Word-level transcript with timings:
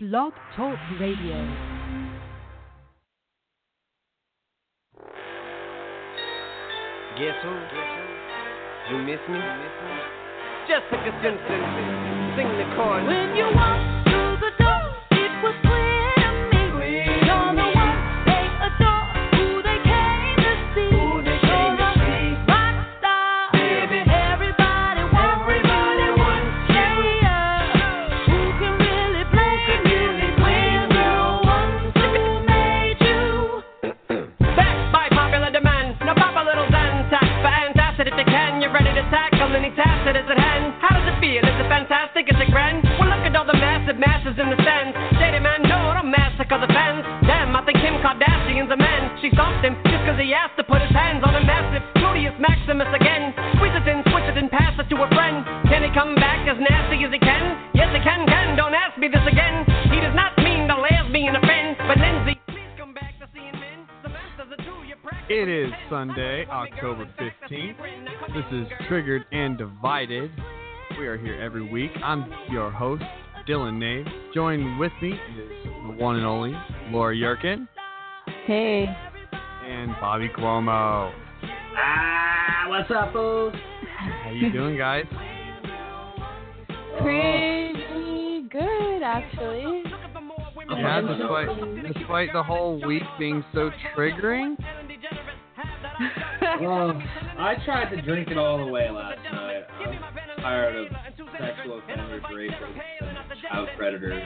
Blog 0.00 0.32
Talk 0.54 0.78
Radio. 1.00 1.34
Guess 7.18 7.34
who? 7.42 7.50
You 8.92 9.02
miss 9.02 9.18
me? 9.28 9.40
Jessica 10.68 11.10
Simpson. 11.20 11.62
Sing 12.36 12.46
the 12.46 12.76
chorus. 12.76 13.08
When 13.08 13.34
you 13.34 13.50
walked 13.52 13.97
masses 43.98 44.38
in 44.38 44.48
the 44.48 44.58
stands. 44.62 44.94
Shady 45.18 45.42
man, 45.42 45.66
no, 45.66 45.92
don't 45.92 46.10
massacre 46.10 46.58
the 46.58 46.70
fans. 46.70 47.02
Damn, 47.26 47.52
I 47.52 47.60
think 47.66 47.82
Kim 47.82 47.98
Kardashian's 48.00 48.70
a 48.70 48.78
man. 48.78 49.18
She 49.20 49.28
stomped 49.34 49.66
him 49.66 49.74
just 49.90 50.02
cause 50.06 50.18
he 50.18 50.32
asked 50.32 50.56
to 50.56 50.64
put 50.64 50.80
his 50.80 50.94
hands 50.94 51.26
on 51.26 51.34
a 51.34 51.42
massive 51.42 51.84
Gluteus 51.98 52.38
Maximus 52.38 52.88
again. 52.94 53.34
Squeeze 53.58 53.74
it 53.74 53.84
in, 53.84 54.00
switch 54.08 54.26
it 54.30 54.38
and 54.38 54.48
pass 54.48 54.78
it 54.78 54.86
to 54.88 54.96
a 55.02 55.08
friend. 55.10 55.42
Can 55.66 55.82
he 55.82 55.90
come 55.92 56.14
back 56.16 56.46
as 56.46 56.56
nasty 56.56 57.02
as 57.04 57.12
he 57.12 57.20
can? 57.20 57.44
Yes, 57.74 57.90
he 57.90 58.00
can, 58.00 58.24
can. 58.24 58.56
Don't 58.56 58.74
ask 58.74 58.96
me 58.96 59.10
this 59.10 59.24
again. 59.26 59.66
He 59.90 59.98
does 60.00 60.14
not 60.14 60.32
mean 60.38 60.58
lesbian 60.78 61.36
offend. 61.36 61.76
But 61.86 61.98
Lindsay, 61.98 62.40
please 62.48 62.72
come 62.78 62.94
back 62.94 63.18
to 63.18 63.26
seeing 63.34 63.52
men. 63.52 63.86
Samantha's 64.02 64.52
a 64.52 64.62
two, 64.62 64.78
you're 64.86 64.98
It 65.28 65.48
is. 65.48 65.72
Sunday, 65.90 66.46
October 66.46 67.08
15th. 67.18 67.76
This 68.34 68.44
is 68.52 68.66
Triggered 68.88 69.24
and 69.32 69.58
Divided. 69.58 70.30
We 70.98 71.06
are 71.06 71.16
here 71.16 71.40
every 71.40 71.68
week. 71.68 71.90
I'm 72.02 72.30
your 72.50 72.70
host, 72.70 73.04
Dylan 73.48 73.78
Nave. 73.78 74.06
Joined 74.34 74.78
with 74.78 74.92
me 75.00 75.12
is 75.12 75.18
the 75.64 75.92
one 75.96 76.16
and 76.16 76.26
only 76.26 76.52
Laura 76.90 77.14
Yerkin 77.14 77.66
Hey. 78.46 78.86
and 79.66 79.92
Bobby 80.00 80.28
Cuomo. 80.28 81.12
Ah, 81.76 82.64
what's 82.68 82.90
up, 82.90 83.12
fools? 83.12 83.54
How 84.24 84.30
you 84.30 84.52
doing, 84.52 84.76
guys? 84.76 85.06
Pretty 87.00 88.48
good, 88.50 89.02
actually. 89.02 89.82
Yeah, 90.70 91.00
despite 91.00 91.92
despite 91.94 92.32
the 92.34 92.42
whole 92.42 92.84
week 92.86 93.02
being 93.18 93.42
so 93.54 93.70
triggering. 93.96 94.56
Well, 96.60 97.00
I 97.38 97.54
tried 97.64 97.90
to 97.94 98.02
drink 98.02 98.28
it 98.28 98.38
all 98.38 98.60
away 98.60 98.90
last 98.90 99.18
night. 99.32 99.62
I'm 99.80 100.42
tired 100.42 100.76
of 100.76 100.92
sexual 101.38 101.78
offenders, 101.78 102.22
rapists, 102.22 103.02
and 103.02 103.18
child 103.42 103.68
predators. 103.76 104.22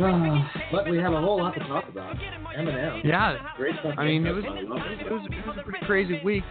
Ah, 0.00 0.52
but 0.72 0.90
we 0.90 0.98
have 0.98 1.12
a 1.12 1.20
whole 1.20 1.38
lot 1.38 1.54
to 1.54 1.60
talk 1.60 1.88
about. 1.88 2.16
Eminem. 2.56 3.04
Yeah, 3.04 3.38
Great 3.56 3.74
stuff. 3.80 3.94
I 3.96 4.04
mean, 4.04 4.26
it 4.26 4.32
was 4.32 4.44
I 4.44 4.60
love 4.62 4.80
it 4.90 5.12
was, 5.12 5.26
it 5.30 5.46
was 5.46 5.56
a 5.58 5.62
pretty 5.62 5.84
crazy 5.86 6.20
week. 6.24 6.44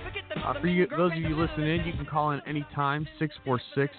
Uh, 0.44 0.60
for 0.60 0.68
you, 0.68 0.88
those 0.96 1.12
of 1.12 1.18
you 1.18 1.36
listening 1.36 1.80
in, 1.80 1.86
you 1.86 1.94
can 1.94 2.06
call 2.06 2.32
in 2.32 2.42
anytime 2.48 3.08
646 3.20 3.94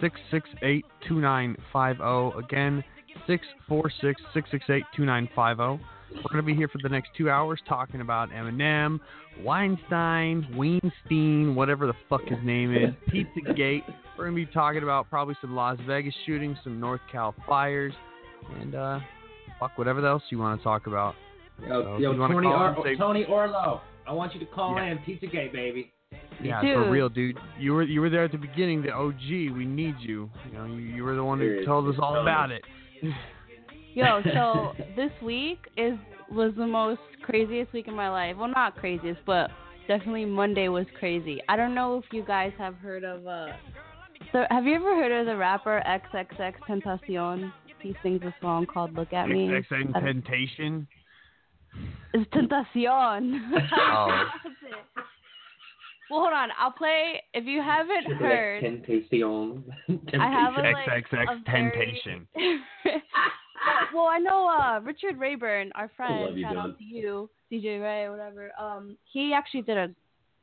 668 0.00 0.84
2950. 1.08 2.38
Again, 2.38 2.84
646 3.26 4.20
668 4.34 4.84
2950. 4.96 5.95
We're 6.14 6.22
going 6.32 6.36
to 6.36 6.42
be 6.42 6.54
here 6.54 6.68
for 6.68 6.78
the 6.82 6.88
next 6.88 7.10
two 7.16 7.28
hours 7.28 7.60
talking 7.68 8.00
about 8.00 8.30
Eminem, 8.30 9.00
Weinstein, 9.42 10.46
Weinstein, 10.54 11.54
whatever 11.54 11.86
the 11.86 11.94
fuck 12.08 12.22
his 12.24 12.38
name 12.44 12.74
is, 12.74 12.94
Pizzagate. 13.12 13.82
We're 14.16 14.30
going 14.30 14.36
to 14.40 14.46
be 14.46 14.52
talking 14.52 14.82
about 14.82 15.10
probably 15.10 15.36
some 15.40 15.54
Las 15.54 15.78
Vegas 15.86 16.14
shootings, 16.24 16.56
some 16.64 16.78
North 16.80 17.00
Cal 17.10 17.34
fires, 17.46 17.92
and 18.60 18.74
uh, 18.74 19.00
fuck 19.58 19.76
whatever 19.76 20.06
else 20.06 20.22
you 20.30 20.38
want 20.38 20.58
to 20.60 20.64
talk 20.64 20.86
about. 20.86 21.14
Yo, 21.60 21.68
So, 21.68 21.96
yo 21.98 22.10
if 22.10 22.14
you 22.14 22.20
wanna 22.20 22.34
Tony, 22.34 22.46
call 22.48 22.62
Or- 22.62 22.84
say- 22.84 22.96
Tony 22.96 23.24
Orlo, 23.24 23.80
I 24.06 24.12
want 24.12 24.32
you 24.34 24.40
to 24.40 24.46
call 24.46 24.76
Yeah. 24.76 24.84
in. 24.92 24.98
Pizzagate, 24.98 25.52
baby. 25.52 25.92
Yeah, 26.40 26.60
Dude. 26.62 26.74
for 26.74 26.90
real, 26.90 27.08
dude. 27.08 27.36
You 27.58 27.72
were 27.74 27.82
you 27.82 28.00
were 28.00 28.10
there 28.10 28.22
at 28.24 28.30
the 28.30 28.38
beginning. 28.38 28.80
The 28.82 28.92
OG, 28.92 29.50
we 29.56 29.64
need 29.64 29.96
you. 29.98 30.30
You 30.50 30.58
know, 30.58 30.66
you, 30.66 30.74
you 30.76 31.02
were 31.04 31.14
the 31.16 31.24
one 31.24 31.40
who 31.40 31.64
told 31.64 31.88
us 31.92 31.96
all 32.00 32.20
about 32.20 32.50
it. 32.52 32.62
Yo, 33.96 34.20
so 34.34 34.74
this 34.94 35.10
week 35.22 35.58
is 35.78 35.94
was 36.30 36.52
the 36.58 36.66
most 36.66 37.00
craziest 37.22 37.72
week 37.72 37.88
in 37.88 37.94
my 37.94 38.10
life. 38.10 38.36
Well, 38.36 38.48
not 38.48 38.76
craziest, 38.76 39.20
but 39.24 39.50
definitely 39.88 40.26
Monday 40.26 40.68
was 40.68 40.84
crazy. 40.98 41.40
I 41.48 41.56
don't 41.56 41.74
know 41.74 41.96
if 41.96 42.04
you 42.12 42.22
guys 42.22 42.52
have 42.58 42.74
heard 42.74 43.04
of 43.04 43.26
uh 43.26 43.46
so 44.32 44.44
have 44.50 44.66
you 44.66 44.74
ever 44.74 44.94
heard 44.96 45.12
of 45.12 45.24
the 45.24 45.34
rapper 45.34 45.82
XXX 45.86 46.52
Tentacion? 46.68 47.50
He 47.80 47.96
sings 48.02 48.20
a 48.22 48.34
song 48.42 48.66
called 48.66 48.92
"Look 48.92 49.14
at 49.14 49.30
Me." 49.30 49.54
Exciting 49.56 49.92
I 49.94 50.00
don't- 50.00 50.08
It's 52.12 52.30
Tentacion. 52.32 53.40
Oh. 53.80 54.24
well, 56.10 56.20
hold 56.20 56.32
on. 56.32 56.48
I'll 56.58 56.72
play. 56.72 57.22
If 57.34 57.44
you 57.46 57.60
haven't 57.62 58.12
heard, 58.18 58.62
Temptation. 58.62 59.64
I 60.20 60.30
have 60.30 60.54
a, 60.56 60.62
like, 60.62 60.86
XXX 60.86 61.22
a 61.22 61.42
very- 61.44 61.70
temptation. 61.70 62.28
well, 63.94 64.06
I 64.06 64.18
know 64.18 64.48
uh, 64.48 64.80
Richard 64.80 65.18
Rayburn, 65.18 65.72
our 65.74 65.90
friend, 65.96 66.36
you, 66.38 66.44
shout 66.44 66.56
out 66.56 66.78
to 66.78 66.84
you, 66.84 67.28
DJ 67.52 67.80
Ray, 67.82 68.04
or 68.04 68.12
whatever. 68.12 68.52
Um, 68.60 68.96
he 69.12 69.32
actually 69.34 69.62
did 69.62 69.76
a 69.76 69.88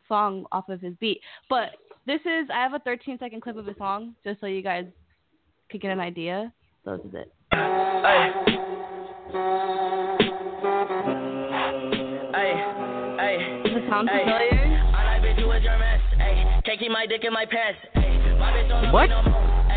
song 0.07 0.45
off 0.51 0.69
of 0.69 0.81
his 0.81 0.93
beat. 0.99 1.21
But 1.49 1.69
this 2.05 2.21
is, 2.21 2.49
I 2.53 2.61
have 2.61 2.73
a 2.73 2.79
13 2.79 3.17
second 3.19 3.41
clip 3.41 3.57
of 3.57 3.65
his 3.65 3.77
song, 3.77 4.15
just 4.23 4.41
so 4.41 4.47
you 4.47 4.61
guys 4.61 4.85
could 5.71 5.81
get 5.81 5.91
an 5.91 5.99
idea. 5.99 6.51
So 6.83 6.97
this 6.97 7.05
is 7.05 7.13
it. 7.13 7.31
Hey. 12.33 12.53
Hey. 13.17 13.61
Does 13.63 13.77
it 13.77 13.89
sound 13.89 14.09
familiar? 14.09 14.52
Can't 16.73 16.81
keep 16.81 16.91
my 16.91 17.05
dick 17.05 17.23
in 17.23 17.31
my 17.31 17.45
pants. 17.45 17.77
Ay, 17.93 18.35
my 18.39 18.49
bitch 18.51 18.67
don't 18.67 18.83
love 18.85 18.93
What? 18.93 19.07
me 19.09 19.15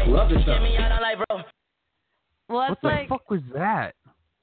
no 0.07 0.17
Love 0.17 0.29
this 0.31 0.39
Get 0.39 0.47
song. 0.47 0.63
me 0.63 0.77
out, 0.79 0.93
I'm 0.93 1.03
like. 1.03 1.19
Well, 1.29 1.45
What 2.47 2.79
the 2.81 2.89
like, 2.89 3.09
fuck 3.11 3.29
was 3.29 3.43
that? 3.53 3.95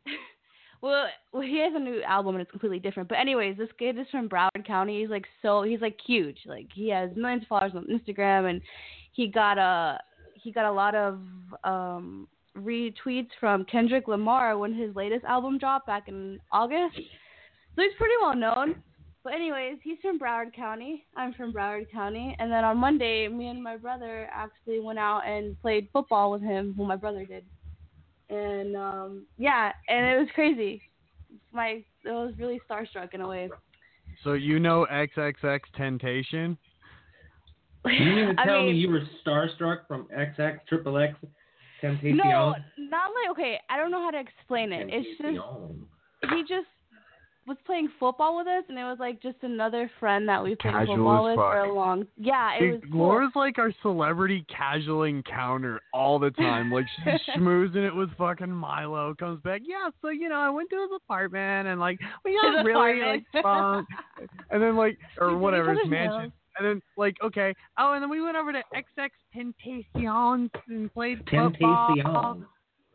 well, 0.84 1.08
well, 1.31 1.42
he 1.42 1.58
has 1.62 1.74
a 1.75 1.80
new 1.80 2.03
album 2.03 2.36
and 2.36 2.44
it's 2.44 2.52
completely 2.52 2.78
different. 2.78 3.09
But 3.09 3.18
anyways, 3.18 3.58
this 3.58 3.69
kid 3.80 3.97
is 3.97 4.06
from 4.12 4.30
Broward 4.30 4.68
County. 4.68 5.02
He's 5.02 5.09
like 5.09 5.25
so, 5.42 5.63
he's 5.63 5.81
like 5.81 5.97
huge. 6.06 6.38
Like 6.46 6.68
he 6.75 6.90
has 6.90 7.09
millions 7.16 7.42
of 7.42 7.47
followers 7.47 7.72
on 7.75 7.88
Instagram, 7.88 8.47
and 8.52 8.62
he 9.13 9.25
got 9.30 9.58
a 9.58 9.97
he 10.36 10.52
got 10.52 10.69
a 10.69 10.72
lot 10.72 10.94
of 10.94 11.22
um 11.63 12.28
retweets 12.56 13.30
from 13.40 13.66
Kendrick 13.66 14.08
Lamar 14.08 14.59
when 14.59 14.75
his 14.75 14.96
latest 14.96 15.25
album 15.25 15.58
dropped 15.58 15.88
back 15.88 16.08
in 16.08 16.40
August. 16.52 16.97
So 17.75 17.81
he's 17.81 17.94
pretty 17.97 18.13
well 18.22 18.36
known. 18.36 18.75
But 19.23 19.34
anyways, 19.34 19.78
he's 19.84 19.97
from 20.01 20.19
Broward 20.19 20.53
County. 20.53 21.06
I'm 21.16 21.34
from 21.34 21.53
Broward 21.53 21.89
County. 21.91 22.35
And 22.39 22.51
then 22.51 22.66
on 22.66 22.78
Monday, 22.78 23.28
me 23.29 23.47
and 23.47 23.63
my 23.63 23.78
brother 23.78 24.28
actually 24.34 24.81
went 24.81 25.00
out 25.00 25.22
and 25.25 25.59
played 25.61 25.88
football 25.94 26.31
with 26.31 26.41
him, 26.41 26.73
who 26.75 26.85
my 26.85 26.97
brother 26.97 27.25
did. 27.25 27.45
And 28.29 28.75
um 28.75 29.25
yeah, 29.38 29.72
and 29.88 30.06
it 30.06 30.19
was 30.19 30.28
crazy. 30.33 30.81
My 31.53 31.83
it 32.03 32.12
was 32.12 32.33
really 32.38 32.59
starstruck 32.69 33.13
in 33.13 33.22
a 33.22 33.28
way. 33.28 33.50
So 34.23 34.33
you 34.33 34.59
know 34.59 34.85
XXX 34.91 35.59
temptation? 35.75 36.57
You 37.85 38.06
mean 38.06 38.35
to 38.35 38.41
I 38.41 38.45
tell 38.45 38.63
mean, 38.63 38.72
me 38.72 38.78
you 38.78 38.89
were 38.89 39.01
starstruck 39.25 39.88
from 39.89 40.07
XX 40.17 40.59
Triple 40.69 40.97
X 40.97 41.16
Temptation? 41.81 42.16
no, 42.16 42.56
not 42.78 43.12
like 43.12 43.31
okay. 43.31 43.59
I 43.69 43.75
don't 43.75 43.91
know 43.91 44.01
how 44.01 44.12
to 44.12 44.19
explain 44.19 44.71
it. 44.71 44.88
It's 44.89 45.06
just 45.06 45.21
Temptation. 45.21 45.86
he 46.30 46.42
just 46.44 46.68
was 47.45 47.57
playing 47.66 47.90
football 48.00 48.38
with 48.38 48.48
us, 48.48 48.63
and 48.69 48.78
it 48.78 48.84
was 48.84 48.98
like 49.00 49.22
just 49.22 49.38
another 49.42 49.90
friend 50.00 50.28
that 50.30 50.44
we've 50.44 50.57
played 50.57 50.74
Casual 50.74 50.95
football 50.95 51.24
with 51.25 51.36
for 51.36 51.60
a 51.60 51.74
long. 51.74 52.06
Yeah, 52.18 52.56
it 52.56 52.60
Dude, 52.60 52.72
was. 52.72 52.81
Cool. 52.92 53.00
Laura's 53.01 53.31
like 53.36 53.57
our 53.60 53.74
celebrity 53.81 54.45
casual 54.48 55.04
encounter 55.04 55.81
all 55.94 56.19
the 56.19 56.31
time. 56.31 56.72
Like 56.72 56.86
she's 57.04 57.19
schmoozing 57.36 57.86
it 57.88 57.95
with 57.95 58.10
fucking 58.18 58.51
Milo. 58.51 59.13
Comes 59.16 59.42
back, 59.42 59.62
yeah. 59.66 59.90
So 60.01 60.10
you 60.10 60.30
know, 60.30 60.40
I 60.40 60.50
went 60.50 60.69
to 60.69 60.75
his 60.78 60.90
apartment 60.95 61.68
and 61.68 61.80
like 61.80 62.00
we 62.24 62.34
got 62.42 62.57
His 62.57 62.66
really 62.66 63.01
like 63.01 63.44
fun. 63.44 63.86
And 64.50 64.62
then 64.62 64.75
like 64.75 64.98
or 65.19 65.38
whatever 65.38 65.72
his 65.74 65.89
mansion. 65.89 66.19
nails. 66.19 66.31
And 66.60 66.68
then 66.68 66.81
like 66.98 67.16
okay, 67.24 67.54
oh, 67.80 67.94
and 67.94 68.04
then 68.04 68.10
we 68.10 68.22
went 68.22 68.38
over 68.38 68.54
to 68.54 68.62
XX 68.74 69.10
Tentacion 69.36 70.50
and 70.68 70.94
played 70.94 71.19
football. 71.30 72.38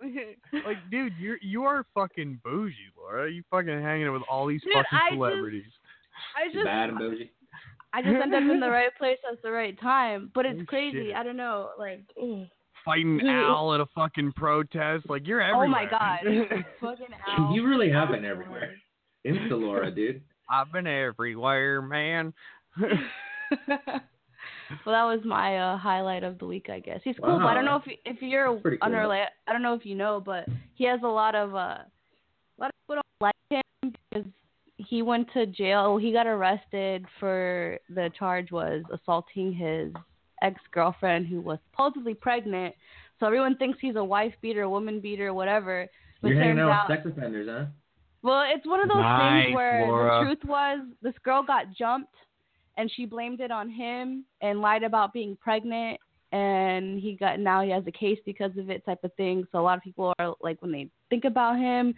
Temptation. 0.00 0.37
like, 0.67 0.77
dude, 0.91 1.12
you're 1.19 1.39
you 1.43 1.65
are 1.65 1.85
fucking 1.95 2.41
bougie, 2.45 2.75
Laura. 2.97 3.31
You 3.31 3.43
fucking 3.50 3.69
hanging 3.83 4.06
out 4.06 4.12
with 4.15 4.23
all 4.31 4.47
these 4.47 4.62
Dude, 4.62 4.73
fucking 4.75 4.89
I 4.99 5.09
just- 5.11 5.15
celebrities. 5.15 5.73
I 6.37 6.53
just 6.53 6.65
Bad 6.65 6.89
and 6.91 6.99
bougie. 6.99 7.31
I 7.93 8.03
just 8.03 8.15
ended 8.23 8.43
up 8.45 8.50
in 8.50 8.61
the 8.61 8.69
right 8.71 8.95
place 8.99 9.19
at 9.33 9.41
the 9.43 9.50
right 9.50 9.79
time. 9.81 10.31
But 10.35 10.45
it's 10.47 10.61
Oh, 10.62 10.67
crazy. 10.67 11.06
shit. 11.09 11.17
I 11.17 11.23
don't 11.23 11.37
know. 11.37 11.71
Like, 11.79 12.03
ugh. 12.23 12.47
fighting 12.85 13.19
He- 13.21 13.29
Al 13.29 13.73
at 13.75 13.81
a 13.81 13.87
fucking 13.95 14.33
protest. 14.33 15.09
Like 15.09 15.27
you're 15.27 15.41
everywhere. 15.41 15.67
Oh 15.67 15.71
my 15.71 15.85
god, 15.87 16.21
fucking 16.81 17.06
Al. 17.29 17.53
You 17.55 17.67
really 17.67 17.91
have 17.91 18.09
been 18.11 18.25
everywhere. 18.25 18.75
Insta 19.27 19.51
Laura, 19.61 19.91
dude. 19.91 20.23
I've 20.51 20.73
been 20.73 20.87
everywhere, 20.87 21.83
man. 21.83 22.33
Well, 24.85 24.94
that 24.94 25.05
was 25.17 25.25
my 25.25 25.59
uh, 25.59 25.76
highlight 25.79 26.25
of 26.25 26.38
the 26.38 26.47
week, 26.47 26.69
I 26.70 26.81
guess. 26.81 27.00
He's 27.05 27.17
cool, 27.23 27.38
but 27.38 27.47
I 27.47 27.55
don't 27.55 27.65
know 27.65 27.76
if 27.85 27.99
if 28.05 28.23
you're 28.23 28.55
That's 28.55 28.62
cool. 28.65 28.76
unrelated. 28.82 29.29
I 29.47 29.53
don't 29.53 29.62
know 29.62 29.75
if 29.75 29.85
you 29.87 29.94
know, 29.94 30.23
but 30.25 30.47
he 30.75 30.85
has 30.85 31.00
a 31.03 31.09
lot 31.09 31.35
of 31.35 31.55
uh, 31.55 31.59
a 31.59 32.59
lot 32.59 32.70
of 32.70 32.73
people 32.87 32.97
don't 32.97 33.05
like 33.20 33.35
him 33.50 33.93
because 34.11 34.26
he 34.76 35.03
went 35.03 35.29
to 35.35 35.47
jail. 35.47 35.97
He 35.99 36.12
got 36.12 36.26
arrested 36.26 37.05
for 37.19 37.79
the 37.88 38.11
charge 38.19 38.50
was 38.53 38.82
assaulting 38.93 39.53
his 39.53 39.93
ex 40.43 40.61
girlfriend 40.73 41.26
who 41.26 41.41
was 41.41 41.59
supposedly 41.70 42.15
pregnant. 42.15 42.75
So 43.20 43.26
everyone 43.26 43.56
thinks 43.56 43.79
he's 43.81 43.97
a 43.97 44.05
wife 44.05 44.35
beater, 44.41 44.69
woman 44.69 45.00
beater, 45.00 45.35
whatever. 45.35 45.87
But 46.23 46.29
You're 46.29 46.41
hanging 46.43 46.59
out 46.61 46.70
out, 46.70 46.88
with 46.88 46.99
sex 46.99 47.09
offenders, 47.17 47.49
huh? 47.50 47.67
well, 48.23 48.44
it's 48.53 48.67
one 48.67 48.81
of 48.81 48.88
those 48.88 48.99
Nice, 48.99 49.44
things 49.47 49.55
where 49.56 49.87
Laura. 49.87 50.19
the 50.20 50.25
truth 50.26 50.44
was 50.49 50.79
this 51.03 51.15
girl 51.25 51.43
got 51.44 51.73
jumped 51.76 52.12
and 52.79 52.91
she 52.95 53.05
blamed 53.05 53.41
it 53.41 53.51
on 53.51 53.69
him 53.69 54.25
and 54.41 54.63
lied 54.63 54.85
about 54.85 55.13
being 55.13 55.37
pregnant 55.37 56.01
and 56.33 57.01
he 57.01 57.17
got 57.17 57.41
now 57.41 57.63
he 57.63 57.71
has 57.71 57.83
a 57.87 57.93
case 57.93 58.19
because 58.25 58.53
of 58.59 58.71
it 58.71 58.85
type 58.85 59.03
of 59.03 59.13
thing. 59.15 59.45
So 59.51 59.59
a 59.59 59.63
lot 59.63 59.77
of 59.77 59.83
people 59.83 60.13
are 60.19 60.35
like 60.41 60.61
when 60.63 60.73
they 60.73 60.89
think 61.11 61.25
about 61.25 61.59
him, 61.59 61.95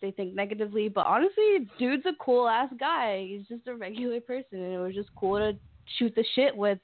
they 0.00 0.12
think 0.12 0.34
negatively. 0.34 0.88
But 0.88 1.06
honestly, 1.06 1.68
dude's 1.78 2.06
a 2.06 2.12
cool 2.20 2.48
ass 2.48 2.70
guy. 2.78 3.26
He's 3.28 3.46
just 3.46 3.66
a 3.68 3.74
regular 3.74 4.20
person 4.20 4.62
and 4.62 4.72
it 4.72 4.78
was 4.78 4.94
just 4.94 5.10
cool 5.16 5.38
to 5.38 5.58
shoot 5.98 6.14
the 6.14 6.24
shit 6.34 6.56
with 6.56 6.78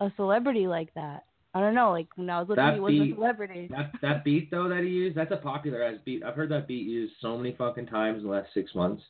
a 0.00 0.12
celebrity 0.16 0.66
like 0.66 0.92
that. 0.94 1.24
I 1.54 1.60
don't 1.60 1.74
know, 1.74 1.90
like 1.90 2.08
when 2.16 2.28
I 2.28 2.40
was 2.40 2.48
looking 2.50 2.62
That 2.62 2.74
he 2.74 2.80
was 2.80 2.92
beat- 2.92 3.12
a 3.12 3.14
celebrity. 3.16 3.68
That 3.70 3.92
that 4.02 4.24
beat 4.24 4.50
though 4.50 4.68
that 4.68 4.84
he 4.84 4.90
used, 4.90 5.16
that's 5.16 5.32
a 5.32 5.38
popular 5.38 5.82
ass 5.82 5.96
beat. 6.04 6.22
I've 6.22 6.34
heard 6.34 6.50
that 6.50 6.68
beat 6.68 6.86
used 6.86 7.14
so 7.20 7.36
many 7.36 7.54
fucking 7.56 7.86
times 7.86 8.18
in 8.18 8.24
the 8.24 8.30
last 8.30 8.52
six 8.54 8.74
months. 8.74 9.02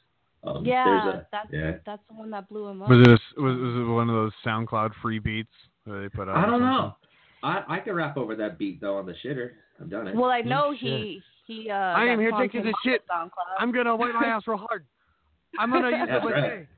Um, 0.44 0.64
Yeah, 0.64 1.08
a, 1.08 1.26
that's 1.32 1.49
yeah. 1.52 1.73
that's 1.85 2.02
the 2.08 2.14
one 2.14 2.31
that 2.31 2.49
blew 2.49 2.69
him 2.69 2.81
up. 2.82 2.88
Was 2.88 3.00
it 3.00 3.08
a, 3.08 3.19
was, 3.43 3.56
was 3.58 3.76
it 3.76 3.90
one 3.93 4.08
of 4.08 4.14
those 4.14 4.32
SoundCloud 4.46 4.93
free 5.02 5.19
beats 5.19 5.50
that 5.87 5.99
they 6.00 6.08
put 6.08 6.29
out? 6.29 6.37
I 6.37 6.46
don't 6.46 6.61
know. 6.61 6.94
I 7.43 7.62
I 7.69 7.79
could 7.81 7.93
rap 7.94 8.17
over 8.17 8.37
that 8.37 8.56
beat 8.58 8.81
though 8.81 8.96
on 8.99 9.06
the 9.06 9.14
shitter. 9.25 9.50
I've 9.81 9.90
done 9.90 10.06
it. 10.08 10.14
Well, 10.17 10.31
I 10.31 10.40
Oh, 10.40 10.49
know 10.49 10.73
shit. 10.73 10.81
he 10.81 11.23
he. 11.46 11.70
Uh, 11.70 11.75
I 11.75 12.05
am 12.05 12.20
here 12.20 12.31
taking 12.32 12.62
came 12.62 12.67
this 12.67 12.75
shit. 12.85 13.02
SoundCloud. 13.08 13.31
I'm 13.58 13.73
gonna 13.73 13.96
wipe 13.96 14.14
my 14.14 14.26
ass 14.35 14.43
real 14.46 14.58
hard. 14.58 14.87
I'm 15.58 15.70
gonna 15.70 15.90
use 15.90 16.06
That's 16.08 16.23
it 16.23 16.25
with 16.25 16.35
right. 16.35 16.49
day. 16.61 16.69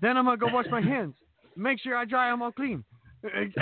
Then 0.00 0.16
I'm 0.16 0.24
gonna 0.24 0.36
go 0.38 0.48
wash 0.48 0.66
my 0.70 0.80
hands. 0.80 1.14
Make 1.56 1.78
sure 1.80 1.96
I 1.96 2.04
dry 2.06 2.30
them 2.30 2.40
all 2.42 2.52
clean. 2.52 2.84
Dylan, 3.24 3.52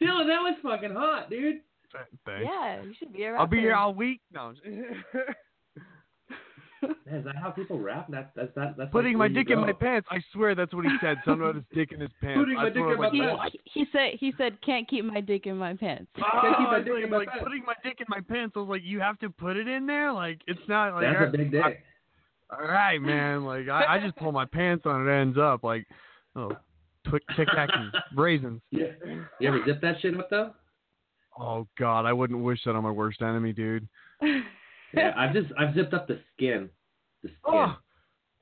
that 0.00 0.42
was 0.42 0.56
fucking 0.62 0.92
hot, 0.94 1.28
dude. 1.30 1.60
Thanks. 2.26 2.44
yeah, 2.46 2.82
you 2.82 2.92
should 2.98 3.12
be 3.12 3.24
a 3.24 3.32
I'll 3.32 3.46
be 3.46 3.58
here 3.58 3.74
all 3.74 3.94
week. 3.94 4.20
No. 4.32 4.52
Man, 7.06 7.18
is 7.20 7.24
that 7.24 7.36
how 7.36 7.50
people 7.50 7.78
rap? 7.78 8.06
That, 8.10 8.32
that's 8.36 8.54
that, 8.54 8.76
that's 8.76 8.90
Putting 8.92 9.12
like 9.14 9.18
my 9.18 9.24
where 9.24 9.28
you 9.30 9.44
dick 9.44 9.50
in 9.50 9.60
my 9.60 9.72
pants. 9.72 10.06
I 10.10 10.18
swear 10.32 10.54
that's 10.54 10.72
what 10.72 10.84
he 10.84 10.90
said. 11.00 11.16
Something 11.24 11.42
about 11.42 11.54
his 11.56 11.64
dick 11.74 11.92
in 11.92 12.00
his 12.00 12.10
pants. 12.20 12.38
Putting 12.38 12.56
I 12.58 12.62
my 12.64 12.68
dick 12.68 12.76
in 12.78 12.86
my 12.86 12.94
like, 12.94 13.12
He, 13.12 13.20
pants. 13.20 13.56
he 13.64 13.84
said 13.92 14.10
he 14.18 14.32
said 14.38 14.58
can't 14.62 14.88
keep 14.88 15.04
my 15.04 15.20
dick 15.20 15.46
in 15.46 15.56
my 15.56 15.74
pants. 15.74 16.06
keep 16.14 16.24
Oh, 16.32 16.40
my 16.70 16.78
dick 16.80 16.92
was 16.92 17.02
in 17.04 17.10
my 17.10 17.16
like, 17.18 17.28
pants. 17.28 17.44
putting 17.44 17.64
my 17.64 17.74
dick 17.82 17.98
in 18.00 18.06
my 18.08 18.20
pants. 18.20 18.54
I 18.56 18.60
was 18.60 18.68
like, 18.68 18.82
you 18.84 19.00
have 19.00 19.18
to 19.20 19.30
put 19.30 19.56
it 19.56 19.66
in 19.66 19.86
there. 19.86 20.12
Like 20.12 20.40
it's 20.46 20.60
not 20.68 20.94
like 20.94 21.12
That's 21.12 21.34
a 21.34 21.36
big 21.36 21.50
dick. 21.50 21.62
I- 21.64 21.78
all 22.50 22.66
right, 22.66 23.00
man. 23.00 23.44
Like 23.44 23.68
I, 23.68 23.96
I 23.96 24.00
just 24.00 24.16
pull 24.16 24.32
my 24.32 24.46
pants 24.46 24.86
on. 24.86 25.06
It 25.06 25.12
ends 25.12 25.36
up 25.36 25.62
like 25.64 25.86
oh, 26.36 26.52
twic 27.06 27.22
tic 27.36 27.48
tac 27.54 27.68
and 27.74 27.92
raisins. 28.16 28.62
Yeah. 28.70 28.86
You 29.40 29.48
ever 29.48 29.60
zip 29.66 29.80
that 29.82 30.00
shit 30.00 30.18
up 30.18 30.30
though? 30.30 30.52
Oh 31.38 31.66
God, 31.78 32.06
I 32.06 32.12
wouldn't 32.12 32.42
wish 32.42 32.60
that 32.64 32.74
on 32.74 32.82
my 32.82 32.90
worst 32.90 33.20
enemy, 33.22 33.52
dude. 33.52 33.86
Yeah, 34.94 35.12
I've 35.16 35.32
just 35.34 35.48
I've 35.58 35.74
zipped 35.74 35.92
up 35.94 36.08
the 36.08 36.18
skin. 36.34 36.68
The 37.22 37.28
skin. 37.28 37.38
Oh, 37.46 37.76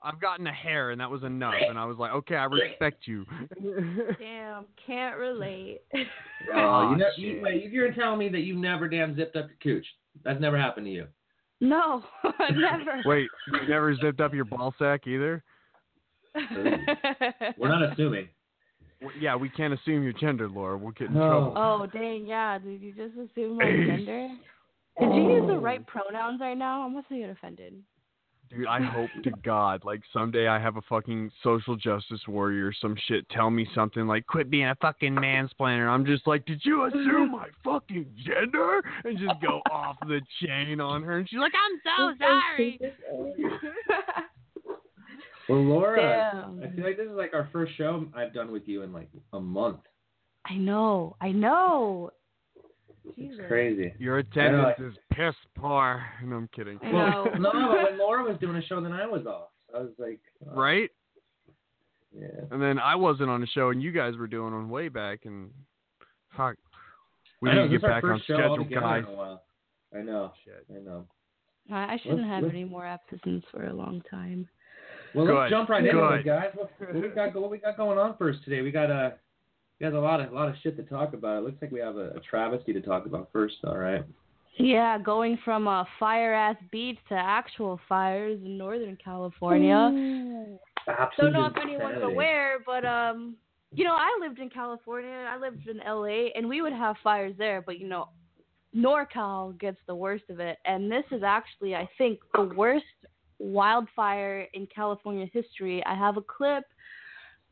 I've 0.03 0.21
gotten 0.21 0.47
a 0.47 0.53
hair, 0.53 0.91
and 0.91 1.01
that 1.01 1.11
was 1.11 1.25
enough. 1.25 1.55
And 1.69 1.77
I 1.79 1.85
was 1.87 1.97
like, 1.97 2.13
okay, 2.13 2.37
I 2.37 2.45
respect 2.45 3.07
you. 3.09 3.25
Damn, 4.21 4.67
can't 4.87 5.17
relate. 5.17 5.81
Oh, 6.55 6.91
you 6.93 6.97
know, 6.99 7.07
shit. 7.17 7.25
you, 7.25 7.41
wait, 7.43 7.71
you're 7.73 7.93
telling 7.93 8.19
me 8.19 8.29
that 8.29 8.41
you've 8.41 8.59
never 8.59 8.89
damn 8.89 9.17
zipped 9.17 9.35
up 9.37 9.47
your 9.49 9.57
cooch. 9.79 9.87
That's 10.23 10.41
never 10.41 10.57
happened 10.57 10.87
to 10.87 10.93
you. 10.93 11.07
no, 11.61 12.05
never. 12.53 13.03
Wait, 13.07 13.27
you 13.53 13.69
never 13.69 13.97
zipped 13.97 14.21
up 14.21 14.33
your 14.35 14.45
ball 14.45 14.73
sack 14.79 15.07
either? 15.09 15.43
We're 16.35 17.69
not 17.69 17.83
assuming. 17.93 18.29
W- 19.01 19.19
Yeah, 19.21 19.35
we 19.37 19.49
can't 19.49 19.73
assume 19.75 20.03
your 20.03 20.13
gender, 20.13 20.49
Laura. 20.49 20.77
We'll 20.77 20.93
get 20.93 21.09
in 21.09 21.15
No. 21.15 21.21
trouble. 21.29 21.55
oh 21.57 21.87
dang, 21.93 22.27
yeah. 22.27 22.59
Did 22.59 22.81
you 22.83 22.93
just 22.93 23.15
assume 23.17 23.57
my 23.57 23.65
gender? 23.65 24.29
Did 24.99 25.15
you 25.15 25.33
use 25.33 25.47
the 25.47 25.59
right 25.59 25.81
oh. 25.81 25.91
pronouns 25.91 26.41
right 26.41 26.57
now? 26.57 26.83
I'm 26.83 26.93
gonna 26.93 27.05
get 27.11 27.31
offended. 27.31 27.75
Dude, 28.49 28.67
I 28.69 28.81
hope 28.81 29.11
to 29.25 29.33
God, 29.45 29.85
like 29.85 30.01
someday 30.13 30.47
I 30.47 30.61
have 30.61 30.77
a 30.77 30.83
fucking 30.83 31.33
social 31.43 31.75
justice 31.75 32.21
warrior, 32.29 32.69
or 32.69 32.73
some 32.81 32.97
shit, 33.09 33.29
tell 33.31 33.51
me 33.51 33.69
something 33.75 34.07
like, 34.07 34.25
"Quit 34.27 34.51
being 34.51 34.69
a 34.69 34.77
fucking 34.77 35.17
mansplainer." 35.17 35.89
I'm 35.89 36.07
just 36.07 36.27
like, 36.29 36.47
"Did 36.47 36.61
you 36.65 36.85
assume 36.85 37.33
my 37.33 37.49
fucking 37.65 38.07
gender?" 38.25 38.83
And 39.05 39.19
just 39.19 39.41
go 39.41 39.63
off 39.71 39.97
the 40.07 40.21
chain 40.41 40.81
on 40.81 41.03
her, 41.03 41.19
and 41.19 41.29
she's 41.29 41.41
like, 41.41 41.53
"I'm 41.55 41.81
so 41.85 42.25
sorry." 42.25 42.81
Well, 45.49 45.63
Laura, 45.63 46.33
Damn. 46.33 46.61
I 46.61 46.75
feel 46.75 46.85
like 46.85 46.97
this 46.97 47.07
is 47.07 47.17
like 47.17 47.33
our 47.33 47.49
first 47.53 47.77
show 47.77 48.05
I've 48.17 48.35
done 48.35 48.51
with 48.51 48.67
you 48.67 48.83
in 48.83 48.93
like 48.93 49.09
a 49.33 49.41
month. 49.41 49.79
I 50.45 50.57
know, 50.57 51.17
I 51.21 51.31
know. 51.31 52.11
Jesus. 53.15 53.39
It's 53.41 53.49
crazy. 53.49 53.95
Your 53.99 54.19
attendance 54.19 54.79
is 54.79 54.95
piss 55.13 55.35
poor. 55.57 56.03
No, 56.25 56.37
I'm 56.37 56.49
kidding. 56.55 56.79
I 56.83 56.93
Well, 56.93 57.25
know. 57.25 57.25
no, 57.39 57.69
but 57.73 57.83
when 57.91 57.99
Laura 57.99 58.25
was 58.25 58.39
doing 58.41 58.57
a 58.57 58.63
show, 58.63 58.81
then 58.81 58.93
I 58.93 59.07
was 59.07 59.27
off. 59.27 59.49
I 59.75 59.79
was 59.81 59.91
like, 59.99 60.21
oh, 60.51 60.55
Right? 60.55 60.91
Yeah. 62.19 62.27
And 62.51 62.63
then 62.63 62.79
I 62.79 62.95
wasn't 62.95 63.29
on 63.31 63.41
the 63.41 63.47
show, 63.49 63.71
and 63.71 63.83
you 63.83 63.93
guys 63.93 64.17
were 64.17 64.27
doing 64.27 64.53
one 64.55 64.71
way 64.71 64.89
back, 64.89 65.21
and 65.27 65.51
fuck, 66.37 66.57
we 67.43 67.51
I 67.51 67.55
know, 67.55 67.63
need 67.67 67.73
to 67.73 67.79
get 67.79 67.83
back 67.83 68.05
on 68.05 68.21
schedule, 68.25 68.65
guys. 68.65 69.05
In 69.07 69.13
a 69.13 69.17
while. 69.17 69.43
I 69.95 70.01
know. 70.03 70.33
Shit. 70.45 70.65
I 70.75 70.81
know. 70.83 71.07
I 71.71 71.95
I 71.95 71.99
shouldn't 72.03 72.21
Let's- 72.23 72.31
have 72.31 72.43
let's- 72.45 72.55
any 72.55 72.65
more 72.65 72.87
absences 72.87 73.43
for 73.51 73.67
a 73.67 73.73
long 73.73 74.03
time. 74.11 74.49
Well, 75.15 75.27
Good, 75.27 75.35
let's 75.39 75.51
jump 75.51 75.69
right 75.69 75.85
into 75.85 75.93
good. 75.99 76.13
it, 76.21 76.25
guys. 76.27 76.51
What, 76.55 76.71
what 76.81 76.95
we 77.03 77.09
got? 77.09 77.35
What 77.35 77.51
we 77.51 77.59
got 77.59 77.77
going 77.77 77.99
on 77.99 78.17
first 78.19 78.45
today? 78.45 78.63
We 78.63 78.71
got 78.71 78.91
uh, 78.91 79.11
got 79.81 79.93
a 79.93 80.01
lot 80.01 80.21
of 80.21 80.33
a 80.33 80.35
lot 80.35 80.49
of 80.49 80.55
shit 80.63 80.77
to 80.77 80.83
talk 80.85 81.15
about. 81.15 81.39
It 81.39 81.45
looks 81.45 81.61
like 81.61 81.71
we 81.71 81.81
have 81.81 81.97
a, 81.97 82.11
a 82.11 82.21
travesty 82.21 82.73
to 82.73 82.81
talk 82.81 83.07
about 83.07 83.29
first. 83.33 83.57
All 83.65 83.79
right. 83.79 84.05
Yeah, 84.59 84.99
going 84.99 85.39
from 85.45 85.67
a 85.67 85.87
fire 86.01 86.33
ass 86.33 86.57
beach 86.73 86.99
to 87.11 87.15
actual 87.15 87.79
fires 87.89 88.41
in 88.43 88.57
Northern 88.57 88.97
California. 89.03 89.77
Absolutely. 90.89 91.09
Don't 91.19 91.33
know 91.33 91.47
if 91.47 91.57
anyone's 91.63 92.03
aware, 92.03 92.59
but 92.65 92.85
um, 92.87 93.37
you 93.75 93.85
know, 93.85 93.95
I 93.95 94.17
lived 94.21 94.39
in 94.39 94.49
California. 94.49 95.29
I 95.31 95.39
lived 95.39 95.69
in 95.69 95.79
LA, 95.79 96.31
and 96.35 96.49
we 96.49 96.63
would 96.63 96.73
have 96.73 96.97
fires 97.05 97.35
there. 97.37 97.61
But 97.61 97.79
you 97.79 97.87
know, 97.87 98.09
NorCal 98.75 99.59
gets 99.59 99.79
the 99.87 99.95
worst 99.95 100.25
of 100.31 100.41
it, 100.41 100.59
and 100.65 100.91
this 100.91 101.05
is 101.11 101.23
actually, 101.23 101.75
I 101.75 101.89
think, 101.99 102.21
the 102.35 102.51
worst 102.57 102.85
wildfire 103.39 104.47
in 104.55 104.67
California 104.75 105.27
history. 105.33 105.85
I 105.85 105.95
have 105.95 106.17
a 106.17 106.23
clip 106.23 106.65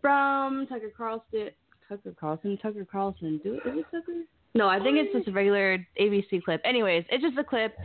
from 0.01 0.67
Tucker 0.69 0.93
Carlson. 0.97 1.51
Tucker 1.89 2.15
Carlson. 2.19 2.59
Tucker 2.61 2.87
Carlson. 2.91 3.41
Do 3.43 3.55
is 3.55 3.61
it 3.65 3.87
Tucker? 3.91 4.23
No, 4.55 4.69
I 4.69 4.79
think 4.79 4.97
it's 4.99 5.13
just 5.13 5.29
a 5.29 5.33
regular 5.33 5.79
ABC 6.01 6.43
clip. 6.45 6.61
Anyways, 6.65 7.05
it's 7.11 7.23
just 7.23 7.37
a 7.39 7.45
clip. 7.45 7.77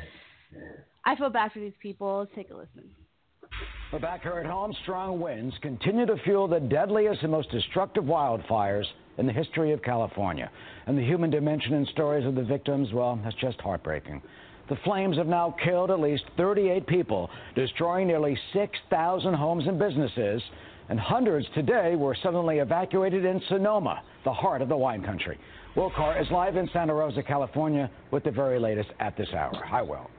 I 1.05 1.15
feel 1.15 1.29
bad 1.29 1.51
for 1.51 1.59
these 1.59 1.73
people. 1.81 2.19
Let's 2.19 2.31
take 2.35 2.51
a 2.51 2.55
listen. 2.55 2.89
But 3.91 4.01
back 4.01 4.21
here 4.21 4.33
at 4.33 4.45
home, 4.45 4.73
strong 4.83 5.19
winds 5.19 5.55
continue 5.61 6.05
to 6.05 6.15
fuel 6.23 6.47
the 6.47 6.59
deadliest 6.59 7.23
and 7.23 7.31
most 7.31 7.49
destructive 7.49 8.03
wildfires 8.03 8.85
in 9.17 9.25
the 9.25 9.33
history 9.33 9.71
of 9.73 9.81
California. 9.81 10.51
And 10.85 10.95
the 10.95 11.03
human 11.03 11.31
dimension 11.31 11.73
and 11.73 11.87
stories 11.87 12.25
of 12.25 12.35
the 12.35 12.43
victims, 12.43 12.93
well, 12.93 13.19
that's 13.23 13.35
just 13.37 13.59
heartbreaking. 13.59 14.21
The 14.69 14.77
flames 14.83 15.17
have 15.17 15.25
now 15.25 15.55
killed 15.63 15.89
at 15.89 15.99
least 15.99 16.23
38 16.37 16.85
people, 16.85 17.31
destroying 17.55 18.07
nearly 18.07 18.37
6,000 18.53 19.33
homes 19.33 19.65
and 19.65 19.79
businesses. 19.79 20.43
And 20.89 20.99
hundreds 20.99 21.47
today 21.53 21.95
were 21.95 22.15
suddenly 22.15 22.59
evacuated 22.59 23.23
in 23.23 23.41
Sonoma, 23.47 24.01
the 24.23 24.33
heart 24.33 24.61
of 24.61 24.69
the 24.69 24.77
wine 24.77 25.03
country. 25.03 25.37
Will 25.75 25.91
Carr 25.91 26.19
is 26.19 26.29
live 26.31 26.55
in 26.55 26.67
Santa 26.73 26.93
Rosa, 26.93 27.21
California, 27.21 27.89
with 28.09 28.23
the 28.23 28.31
very 28.31 28.59
latest 28.59 28.89
at 28.99 29.15
this 29.15 29.29
hour. 29.33 29.53
Hi, 29.65 29.83
Will. 29.83 30.09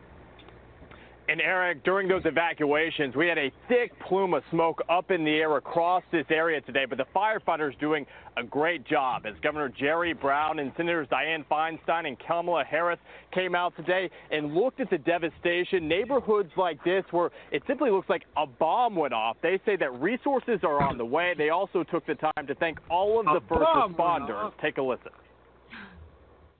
And 1.31 1.41
Eric, 1.41 1.85
during 1.85 2.09
those 2.09 2.23
evacuations, 2.25 3.15
we 3.15 3.29
had 3.29 3.39
a 3.39 3.53
thick 3.69 3.93
plume 4.01 4.35
of 4.35 4.43
smoke 4.51 4.83
up 4.89 5.13
in 5.13 5.23
the 5.23 5.31
air 5.31 5.59
across 5.59 6.03
this 6.11 6.25
area 6.29 6.61
today, 6.61 6.87
but 6.89 6.99
the 6.99 7.07
firefighters 7.15 7.79
doing 7.79 8.05
a 8.37 8.43
great 8.43 8.85
job 8.85 9.27
as 9.27 9.35
Governor 9.41 9.69
Jerry 9.69 10.13
Brown 10.13 10.59
and 10.59 10.73
Senators 10.77 11.07
Dianne 11.07 11.45
Feinstein 11.47 12.09
and 12.09 12.19
Kamala 12.19 12.65
Harris 12.65 12.99
came 13.33 13.55
out 13.55 13.77
today 13.77 14.11
and 14.33 14.55
looked 14.55 14.81
at 14.81 14.91
the 14.91 14.99
devastation. 14.99 15.87
Neighborhoods 15.87 16.51
like 16.57 16.83
this 16.83 17.05
where 17.13 17.31
it 17.53 17.63
simply 17.69 17.93
looks 17.93 18.09
like 18.09 18.25
a 18.37 18.45
bomb 18.45 18.97
went 18.97 19.15
off. 19.15 19.37
They 19.41 19.61
say 19.65 19.77
that 19.77 20.01
resources 20.01 20.59
are 20.65 20.83
on 20.83 20.99
the 20.99 21.07
way. 21.07 21.35
They 21.39 21.51
also 21.51 21.85
took 21.85 22.05
the 22.07 22.17
time 22.17 22.49
to 22.49 22.57
thank 22.57 22.79
all 22.91 23.21
of 23.21 23.29
A 23.29 23.35
the 23.35 23.41
first 23.47 23.63
responders. 23.63 24.51
Take 24.61 24.79
a 24.79 24.83
listen. 24.83 25.13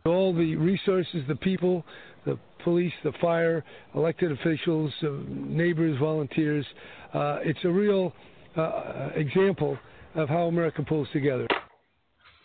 all 0.07 0.33
the 0.33 0.55
resources, 0.55 1.25
the 1.27 1.35
people, 1.35 1.85
the 2.25 2.39
police, 2.65 2.93
the 3.05 3.13
fire, 3.21 3.65
elected 3.95 4.33
officials, 4.33 4.93
uh, 5.03 5.09
neighbors, 5.29 5.99
volunteers. 5.99 6.65
Uh, 7.15 7.39
it's 7.43 7.59
a 7.65 7.69
real 7.71 8.13
uh, 8.57 9.11
example 9.15 9.79
of 10.15 10.29
how 10.29 10.43
America 10.43 10.83
pulls 10.83 11.09
together. 11.13 11.47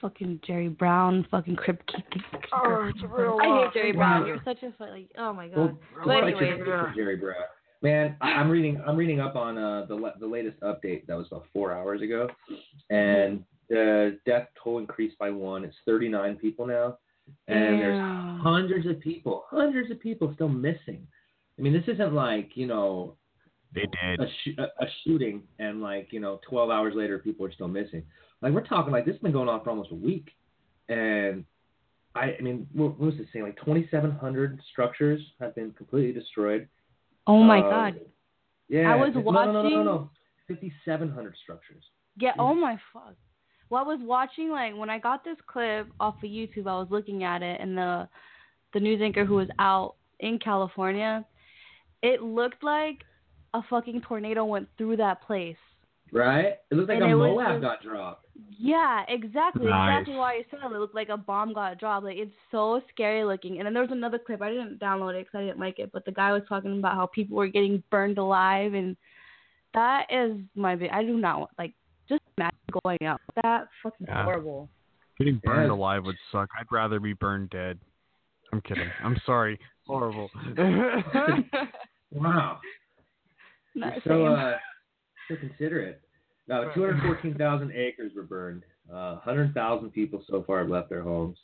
Fucking 0.01 0.41
Jerry 0.46 0.67
Brown, 0.67 1.25
fucking 1.32 1.55
Crypt 1.55 1.88
Keeper. 1.88 2.38
Oh, 2.53 2.91
it's 2.94 3.03
a 3.03 3.08
real 3.08 3.39
I 3.41 3.63
hate. 3.65 3.74
Jerry 3.74 3.91
Brown. 3.91 4.27
You're 4.27 4.41
such 4.46 4.62
a 4.62 4.72
fu- 4.77 4.86
like. 4.86 5.10
Oh 5.17 5.34
my 5.34 5.48
god. 5.48 5.58
Well, 5.58 5.79
but 5.96 6.03
Quite 6.03 6.24
anyways, 6.24 6.60
Jerry 6.96 7.15
Brown. 7.15 7.36
Man, 7.82 8.15
I- 8.22 8.34
I'm 8.34 8.50
reading. 8.50 8.82
I'm 8.86 8.98
reading 8.98 9.20
up 9.20 9.36
on 9.36 9.58
uh, 9.58 9.86
the 9.88 10.13
the 10.20 10.27
latest 10.27 10.60
update 10.62 11.08
that 11.08 11.15
was 11.17 11.27
about 11.32 11.46
four 11.53 11.72
hours 11.72 12.01
ago, 12.01 12.29
and 12.89 13.44
the 13.70 14.20
death 14.25 14.48
toll 14.63 14.77
increased 14.79 15.17
by 15.17 15.29
one. 15.29 15.63
It's 15.63 15.75
39 15.86 16.36
people 16.36 16.67
now, 16.67 16.98
and 17.48 17.60
Damn. 17.60 17.79
there's 17.79 18.41
hundreds 18.44 18.86
of 18.88 19.00
people, 19.00 19.46
hundreds 19.50 19.91
of 19.91 20.00
people 20.00 20.32
still 20.36 20.50
missing. 20.50 21.08
I 21.58 21.62
mean, 21.62 21.74
this 21.74 21.88
isn't 21.88 22.13
like 22.13 22.51
you 22.55 22.67
know 22.67 23.15
They 23.74 23.82
did. 23.82 24.20
a, 24.20 24.25
sh- 24.27 24.58
a 24.58 24.63
a 24.84 24.88
shooting 25.03 25.44
and 25.60 25.82
like 25.82 26.10
you 26.12 26.20
know 26.20 26.39
12 26.50 26.70
hours 26.70 26.94
later 26.96 27.17
people 27.20 27.46
are 27.46 27.51
still 27.51 27.67
missing. 27.67 28.03
Like 28.41 28.53
we're 28.53 28.65
talking 28.65 28.91
like 28.91 29.05
this 29.05 29.13
has 29.15 29.22
been 29.22 29.32
going 29.32 29.50
on 29.50 29.63
for 29.63 29.70
almost 29.70 29.91
a 29.91 29.96
week, 29.96 30.29
and 30.89 31.46
I, 32.13 32.36
I 32.39 32.41
mean, 32.41 32.67
what, 32.74 32.91
what 33.00 33.08
was 33.12 33.15
it 33.20 33.27
saying? 33.34 33.44
Like 33.46 33.58
2,700 33.58 34.60
structures 34.72 35.22
have 35.41 35.53
been 35.55 35.72
completely 35.72 36.13
destroyed. 36.13 36.67
oh 37.27 37.44
my 37.44 37.60
Uh, 37.60 37.70
god. 37.70 38.00
Yeah. 38.70 38.91
I 38.91 38.96
was 38.96 39.12
watching. 39.15 39.53
no, 39.53 39.62
No, 39.62 39.63
no, 39.63 39.70
no, 39.70 39.77
watching- 39.77 39.86
no. 39.86 40.10
5,700 40.48 41.36
structures. 41.44 41.84
Yeah. 42.17 42.32
Oh 42.39 42.53
my 42.53 42.79
fuck. 42.94 43.15
Well, 43.70 43.84
I 43.84 43.88
was 43.88 44.00
watching 44.02 44.50
like 44.52 44.76
when 44.76 44.90
I 44.90 45.00
got 45.00 45.24
this 45.24 45.38
clip 45.48 45.88
off 46.00 46.16
of 46.24 46.30
YouTube. 46.30 46.68
I 46.68 46.78
was 46.78 46.88
looking 46.90 47.24
at 47.24 47.42
it, 47.42 47.60
and 47.60 47.78
the 47.78 48.08
the 48.74 48.80
news 48.80 49.02
anchor 49.02 49.26
who 49.26 49.36
was 49.36 49.48
out 49.60 49.96
in 50.20 50.38
California, 50.40 51.26
it 52.04 52.22
looked 52.22 52.64
like 52.64 53.04
a 53.54 53.62
fucking 53.70 54.02
tornado 54.02 54.46
went 54.46 54.68
through 54.78 54.98
that 54.98 55.22
place. 55.24 55.56
Right? 56.12 56.54
It 56.70 56.76
looked 56.76 56.90
like 56.90 56.98
And 57.02 57.06
a 57.06 57.10
it 57.10 57.16
was 57.16 57.30
MOAB 57.32 57.54
just- 57.54 57.62
got 57.62 57.82
dropped. 57.82 58.22
Yeah, 58.58 59.04
exactly. 59.08 59.66
Nice. 59.66 59.92
Exactly 60.02 60.16
why 60.18 60.36
you 60.36 60.44
said 60.52 60.60
it. 60.64 60.74
It 60.74 60.80
looked 60.80 60.94
like 60.96 61.08
a 61.10 61.16
bomb 61.18 61.54
got 61.54 61.80
dropped. 61.80 62.06
Like 62.06 62.18
it's 62.18 62.34
so 62.52 62.82
scary 62.94 63.24
looking. 63.24 63.58
And 63.58 63.66
then 63.66 63.74
there 63.74 63.82
was 63.84 63.92
another 63.92 64.20
clip. 64.20 64.42
I 64.42 64.50
didn't 64.50 64.80
download 64.80 65.16
it 65.16 65.26
because 65.26 65.40
I 65.40 65.46
didn't 65.46 65.60
like 65.60 65.80
it. 65.80 65.92
But 65.94 66.04
the 66.06 66.12
guy 66.12 66.32
was 66.34 66.44
talking 66.48 66.78
about 66.78 66.96
how 66.96 67.06
people 67.08 67.38
were 67.38 67.48
getting 67.48 67.82
burned 67.90 68.18
alive, 68.18 68.74
and 68.74 68.96
that 69.74 70.08
is 70.12 70.38
my. 70.54 70.76
big- 70.76 70.92
I 70.92 71.02
do 71.04 71.18
not 71.18 71.40
want 71.40 71.52
like 71.58 71.74
just 72.10 72.22
imagine 72.38 72.58
going 72.84 72.98
out. 73.04 73.22
That 73.44 73.68
fucking 73.84 74.08
Yeah. 74.08 74.24
horrible. 74.24 74.70
Getting 75.18 75.40
burned 75.44 75.68
Yeah. 75.68 75.74
alive 75.76 76.04
would 76.06 76.18
suck. 76.32 76.50
I'd 76.60 76.72
rather 76.72 77.00
be 77.00 77.14
burned 77.14 77.50
dead. 77.50 77.80
I'm 78.54 78.62
kidding. 78.62 78.90
I'm 79.04 79.18
sorry. 79.26 79.60
Horrible. 79.88 80.30
Wow. 82.12 82.60
Not 83.76 83.94
You're 83.94 84.02
so, 84.04 84.10
saying- 84.10 84.28
uh, 84.28 84.58
so 85.28 85.36
considerate. 85.36 86.02
Now, 86.48 86.72
214,000 86.74 87.72
acres 87.74 88.14
were 88.16 88.24
burned. 88.24 88.64
Uh, 88.90 89.16
100,000 89.16 89.90
people 89.92 90.24
so 90.30 90.44
far 90.44 90.60
have 90.60 90.70
left 90.70 90.90
their 90.90 91.02
homes. 91.02 91.38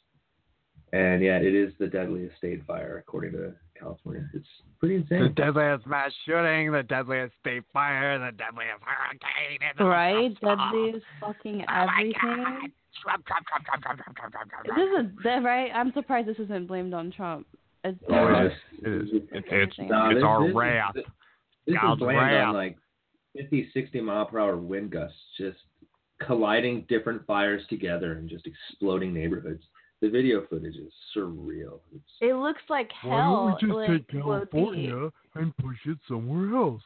And 0.93 1.21
yeah, 1.23 1.37
it 1.37 1.55
is 1.55 1.73
the 1.79 1.87
deadliest 1.87 2.37
state 2.37 2.63
fire 2.65 2.99
according 2.99 3.31
to 3.33 3.53
California. 3.81 4.29
It's 4.33 4.47
pretty 4.79 4.95
insane. 4.95 5.23
the 5.23 5.29
deadliest 5.29 5.85
mass 5.87 6.11
shooting, 6.25 6.71
the 6.71 6.83
deadliest 6.83 7.33
state 7.41 7.63
fire, 7.73 8.19
the 8.19 8.31
deadliest 8.37 8.81
hurricane. 8.81 9.59
and 9.67 9.77
the 9.77 9.85
right? 9.85 10.37
stuff. 10.37 10.59
Deadliest 10.71 11.05
fucking 11.19 11.65
Oh 11.67 11.85
everything. 11.89 12.71
Trump, 13.01 13.25
Trump, 13.25 13.45
Trump, 13.47 13.65
Trump, 13.65 13.83
Trump, 13.83 13.99
Trump, 13.99 14.17
Trump, 14.17 14.33
Trump, 14.33 14.49
Trump, 14.51 14.65
This 14.65 14.75
Trump. 14.93 15.09
is 15.09 15.23
that 15.23 15.43
right? 15.43 15.71
I'm 15.73 15.91
surprised 15.93 16.27
this 16.27 16.37
isn't 16.39 16.67
blamed 16.67 16.93
on 16.93 17.11
Trump. 17.11 17.47
It's, 17.83 17.97
Oh, 18.09 18.27
it 18.27 18.45
is. 18.45 18.51
It 18.83 18.89
is. 18.89 19.09
It's, 19.31 19.47
it's, 19.51 19.75
No, 19.89 20.09
it's 20.09 20.15
this- 20.17 20.23
our 20.23 20.41
this 20.43 20.49
is- 20.49 20.55
wrath. 20.55 20.91
This, 20.93 21.03
this 21.67 21.75
is 21.75 21.99
blamed 21.99 22.17
wrath. 22.19 22.47
on 22.49 22.53
like 22.53 22.77
50, 23.35 23.69
60 23.73 24.01
mile 24.01 24.25
per 24.25 24.39
hour 24.39 24.57
wind 24.57 24.91
gusts, 24.91 25.17
just 25.37 25.57
colliding 26.21 26.85
different 26.89 27.25
fires 27.25 27.63
together 27.69 28.13
and 28.13 28.29
just 28.29 28.45
exploding 28.45 29.13
neighborhoods. 29.13 29.63
The 30.01 30.09
video 30.09 30.45
footage 30.49 30.75
is 30.75 30.91
surreal. 31.15 31.79
It's, 31.93 32.03
it 32.21 32.33
looks 32.35 32.61
like 32.69 32.89
hell. 33.01 33.11
Why 33.11 33.17
hell. 33.17 33.35
don't 33.35 33.45
we 33.61 33.67
just 33.67 33.89
like, 33.91 34.07
take. 34.09 34.21
California 34.21 35.09
and 35.35 35.57
push 35.57 35.77
it 35.85 35.97
somewhere 36.07 36.55
else? 36.59 36.81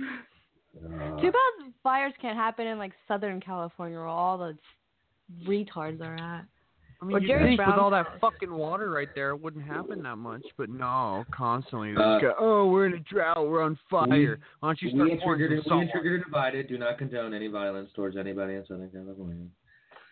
uh, 0.00 1.20
Too 1.20 1.30
bad 1.32 1.72
fires 1.82 2.12
can't 2.20 2.36
happen 2.36 2.66
in 2.66 2.78
like 2.78 2.92
Southern 3.08 3.40
California 3.40 3.98
where 3.98 4.06
all 4.06 4.38
the 4.38 4.56
retards 5.46 6.00
are 6.00 6.14
at. 6.14 6.44
I 7.00 7.04
mean, 7.04 7.16
Or 7.16 7.20
you'd 7.20 7.26
Jerry 7.26 7.56
think 7.56 7.66
with 7.66 7.78
all 7.80 7.90
that 7.90 8.20
fucking 8.20 8.52
water 8.52 8.90
right 8.92 9.08
there, 9.12 9.30
it 9.30 9.40
wouldn't 9.42 9.64
happen 9.64 10.00
that 10.04 10.16
much. 10.18 10.42
But 10.56 10.70
no, 10.70 11.24
constantly. 11.32 11.94
They 11.94 12.00
Uh, 12.00 12.20
go, 12.20 12.34
oh, 12.38 12.70
we're 12.70 12.86
in 12.86 12.94
a 12.94 13.00
drought. 13.00 13.48
We're 13.48 13.62
on 13.62 13.76
fire. 13.90 14.06
we- 14.08 14.26
Why 14.28 14.36
don't 14.68 14.82
you 14.82 14.88
we 14.92 14.94
start 14.94 15.10
in 15.10 15.18
pouring 15.20 15.40
Triggered, 15.40 15.64
some 15.66 15.78
we 15.78 15.82
in 15.82 15.88
salt? 15.88 16.00
Triggered 16.00 16.24
Divided 16.26 16.68
do 16.68 16.78
not 16.78 16.98
condone 16.98 17.34
any 17.34 17.48
violence 17.48 17.90
towards 17.96 18.16
anybody 18.16 18.54
in 18.54 18.64
Southern 18.68 18.88
California. 18.90 19.46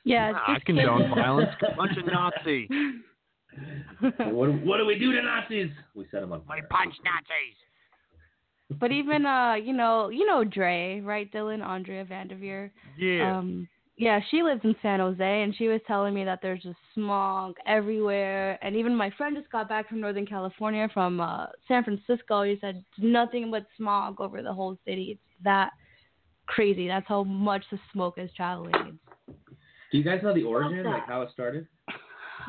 Yeah, 0.05 0.31
Nah, 0.31 0.39
it's 0.39 0.45
I 0.49 0.55
just 0.55 0.67
condone 0.67 1.03
kids. 1.03 1.15
violence. 1.15 1.51
Bunch 1.77 1.97
of 1.99 2.07
Nazi. 2.07 2.69
what, 4.33 4.53
what 4.65 4.79
do 4.79 4.87
we 4.87 4.99
do 4.99 5.13
to 5.13 5.23
Nazis? 5.23 5.71
We 5.95 6.07
set 6.11 6.21
them 6.21 6.33
on 6.33 6.43
We 6.49 6.63
punch 6.71 6.95
Nazis. 7.05 7.57
But 8.79 8.93
even 8.93 9.27
uh, 9.27 9.55
you 9.55 9.73
know, 9.73 10.09
you 10.11 10.25
know 10.27 10.45
Dre, 10.45 11.01
right, 11.01 11.31
Dylan, 11.33 11.63
Andrea 11.63 12.05
Vanderveer. 12.05 12.71
Yeah. 12.97 13.39
Um, 13.39 13.69
yeah, 13.97 14.21
she 14.31 14.43
lives 14.43 14.63
in 14.65 14.75
San 14.81 15.01
Jose, 15.01 15.43
and 15.43 15.55
she 15.55 15.69
was 15.69 15.81
telling 15.87 16.15
me 16.15 16.25
that 16.25 16.39
there's 16.41 16.63
just 16.63 16.79
smog 16.95 17.57
everywhere. 17.67 18.59
And 18.65 18.75
even 18.75 18.95
my 18.97 19.11
friend 19.19 19.37
just 19.37 19.51
got 19.53 19.69
back 19.69 19.89
from 19.91 20.01
Northern 20.01 20.25
California, 20.25 20.89
from 20.95 21.21
uh, 21.21 21.47
San 21.69 21.85
Francisco. 21.85 22.43
He 22.45 22.57
said 22.63 22.83
nothing 22.99 23.51
but 23.51 23.67
smog 23.77 24.19
over 24.21 24.41
the 24.41 24.55
whole 24.55 24.79
city. 24.87 25.11
It's 25.11 25.45
that 25.45 25.71
crazy. 26.47 26.89
That's 26.89 27.07
how 27.07 27.25
much 27.25 27.63
the 27.71 27.79
smoke 27.93 28.15
is 28.17 28.31
traveling. 28.35 28.99
Do 29.91 29.99
you 29.99 30.05
guys 30.05 30.21
know 30.23 30.33
the 30.35 30.45
origin, 30.45 30.85
like 30.85 31.07
how 31.07 31.23
it 31.23 31.31
started? 31.33 31.67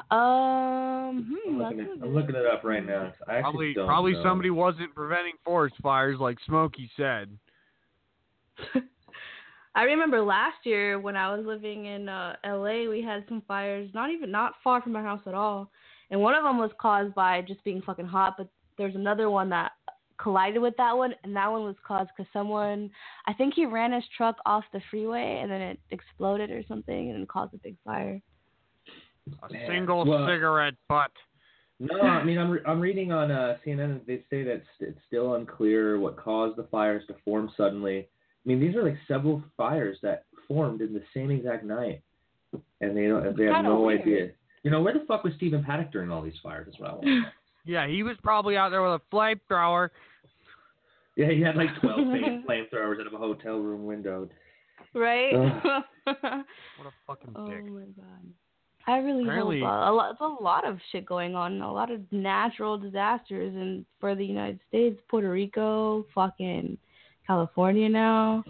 Um, 0.10 1.36
hmm, 1.46 1.50
I'm 1.50 1.58
looking, 1.60 1.80
a 1.80 1.84
it, 1.84 1.90
I'm 1.94 2.00
good- 2.00 2.14
looking 2.14 2.36
it 2.36 2.46
up 2.46 2.64
right 2.64 2.86
now. 2.86 3.12
I 3.28 3.36
actually 3.38 3.74
Probably, 3.74 3.88
probably 3.88 4.14
know. 4.14 4.24
somebody 4.24 4.50
wasn't 4.50 4.94
preventing 4.96 5.34
forest 5.44 5.76
fires 5.82 6.18
like 6.20 6.38
Smokey 6.46 6.90
said. 6.96 7.38
I 9.76 9.84
remember 9.84 10.22
last 10.22 10.58
year 10.66 11.00
when 11.00 11.16
I 11.16 11.36
was 11.36 11.46
living 11.46 11.86
in 11.86 12.10
uh, 12.10 12.36
LA, 12.46 12.90
we 12.90 13.02
had 13.02 13.24
some 13.30 13.42
fires, 13.48 13.90
not 13.94 14.12
even 14.12 14.30
not 14.30 14.54
far 14.64 14.82
from 14.82 14.92
my 14.92 15.02
house 15.02 15.22
at 15.26 15.34
all, 15.34 15.72
and 16.10 16.20
one 16.20 16.36
of 16.36 16.44
them 16.44 16.58
was 16.58 16.72
caused 16.80 17.16
by 17.16 17.42
just 17.42 17.64
being 17.64 17.82
fucking 17.82 18.06
hot. 18.06 18.36
But 18.38 18.48
there's 18.78 18.96
another 18.96 19.30
one 19.30 19.50
that 19.50 19.72
collided 20.22 20.62
with 20.62 20.76
that 20.78 20.96
one, 20.96 21.14
and 21.24 21.36
that 21.36 21.52
one 21.52 21.64
was 21.64 21.76
caused 21.86 22.10
because 22.16 22.32
someone, 22.32 22.90
I 23.28 23.34
think 23.34 23.54
he 23.56 23.66
ran 23.66 23.92
his 23.92 24.04
truck 24.16 24.38
off 24.46 24.64
the 24.74 24.82
freeway 24.90 25.40
and 25.42 25.52
then 25.52 25.62
it 25.62 25.80
exploded 25.92 26.52
or 26.52 26.64
something 26.68 27.12
and 27.12 27.28
caused 27.28 27.54
a 27.54 27.58
big 27.58 27.76
fire. 27.84 28.22
A 29.50 29.54
Man, 29.54 29.68
single 29.68 30.06
well- 30.06 30.28
cigarette 30.28 30.76
butt. 30.88 31.12
No, 31.84 32.00
I 32.00 32.24
mean 32.24 32.38
I'm 32.38 32.52
re- 32.52 32.62
I'm 32.68 32.80
reading 32.80 33.12
on 33.12 33.32
uh, 33.32 33.58
CNN. 33.66 34.06
They 34.06 34.24
say 34.30 34.44
that 34.44 34.62
it's 34.80 35.00
still 35.08 35.34
unclear 35.34 36.00
what 36.00 36.16
caused 36.16 36.56
the 36.56 36.66
fires 36.66 37.02
to 37.08 37.16
form 37.26 37.50
suddenly. 37.58 38.08
I 38.46 38.48
mean 38.48 38.60
these 38.60 38.76
are 38.76 38.84
like 38.84 38.98
several 39.08 39.44
fires 39.58 39.98
that 40.04 40.26
formed 40.48 40.82
in 40.82 40.94
the 40.94 41.02
same 41.12 41.32
exact 41.32 41.64
night, 41.66 42.04
and 42.82 42.96
they 42.96 43.08
don't. 43.08 43.36
They 43.36 43.46
have 43.46 43.64
no 43.64 43.80
weird. 43.82 44.02
idea. 44.02 44.30
You 44.62 44.70
know 44.70 44.80
where 44.84 44.94
the 44.94 45.06
fuck 45.08 45.24
was 45.24 45.34
Stephen 45.38 45.64
Paddock 45.64 45.92
during 45.92 46.12
all 46.12 46.22
these 46.22 46.38
fires? 46.44 46.68
That's 46.70 46.80
what 46.80 46.90
I 46.92 46.94
want. 46.94 47.26
Yeah, 47.64 47.88
he 47.88 48.02
was 48.02 48.18
probably 48.24 48.58
out 48.58 48.70
there 48.70 48.82
with 48.82 49.00
a 49.00 49.16
flamethrower. 49.16 49.90
Yeah, 51.16 51.30
he 51.32 51.42
had 51.42 51.56
like 51.56 51.70
12 51.82 51.98
fake 52.12 52.48
flamethrowers 52.48 53.00
out 53.02 53.08
of 53.08 53.14
a 53.14 53.18
hotel 53.18 53.58
room 53.58 53.86
window. 53.86 54.30
Right? 54.94 55.34
What 56.06 56.88
a 56.88 56.92
fucking 57.06 57.34
oh 57.36 57.48
dick. 57.48 57.66
my 57.66 57.82
god. 57.82 58.34
I 58.88 58.98
really 58.98 59.24
Apparently- 59.24 59.60
hope 59.60 59.70
uh, 59.70 59.92
a 59.92 59.94
lot. 59.94 60.16
There's 60.20 60.32
a 60.40 60.44
lot 60.44 60.68
of 60.68 60.80
shit 60.92 61.06
going 61.06 61.36
on. 61.36 61.62
A 61.62 61.72
lot 61.72 61.92
of 61.92 62.02
natural 62.12 62.78
disasters, 62.80 63.54
and 63.56 63.86
for 64.00 64.16
the 64.16 64.26
United 64.26 64.60
States, 64.68 65.00
Puerto 65.10 65.30
Rico, 65.30 66.06
fucking 66.16 66.78
California 67.28 67.88
now. 67.88 68.44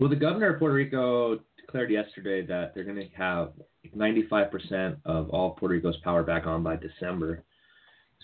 Well, 0.00 0.08
the 0.10 0.16
governor 0.16 0.52
of 0.54 0.58
Puerto 0.58 0.74
Rico 0.74 1.38
declared 1.60 1.90
yesterday 1.92 2.44
that 2.46 2.74
they're 2.74 2.82
going 2.84 2.96
to 2.96 3.08
have 3.16 3.52
95% 3.96 4.96
of 5.04 5.30
all 5.30 5.50
Puerto 5.50 5.74
Rico's 5.74 5.96
power 6.02 6.24
back 6.24 6.46
on 6.46 6.64
by 6.64 6.74
December. 6.76 7.44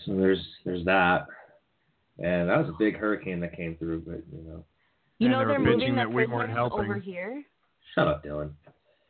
So 0.05 0.15
there's 0.17 0.45
there's 0.65 0.83
that, 0.85 1.27
and 2.19 2.49
that 2.49 2.57
was 2.59 2.69
a 2.69 2.75
big 2.77 2.97
hurricane 2.97 3.39
that 3.41 3.55
came 3.55 3.75
through. 3.77 4.01
But 4.01 4.21
you 4.31 4.43
know, 4.43 4.63
You 5.19 5.29
know 5.29 5.39
they 5.39 5.45
were 5.45 5.51
they're 5.53 5.59
moving 5.59 5.89
the 5.95 6.01
that 6.01 6.11
we 6.11 6.25
weren't 6.27 6.51
helping. 6.51 6.79
over 6.85 6.95
here. 6.99 7.43
shut 7.95 8.07
up, 8.07 8.23
Dylan. 8.23 8.51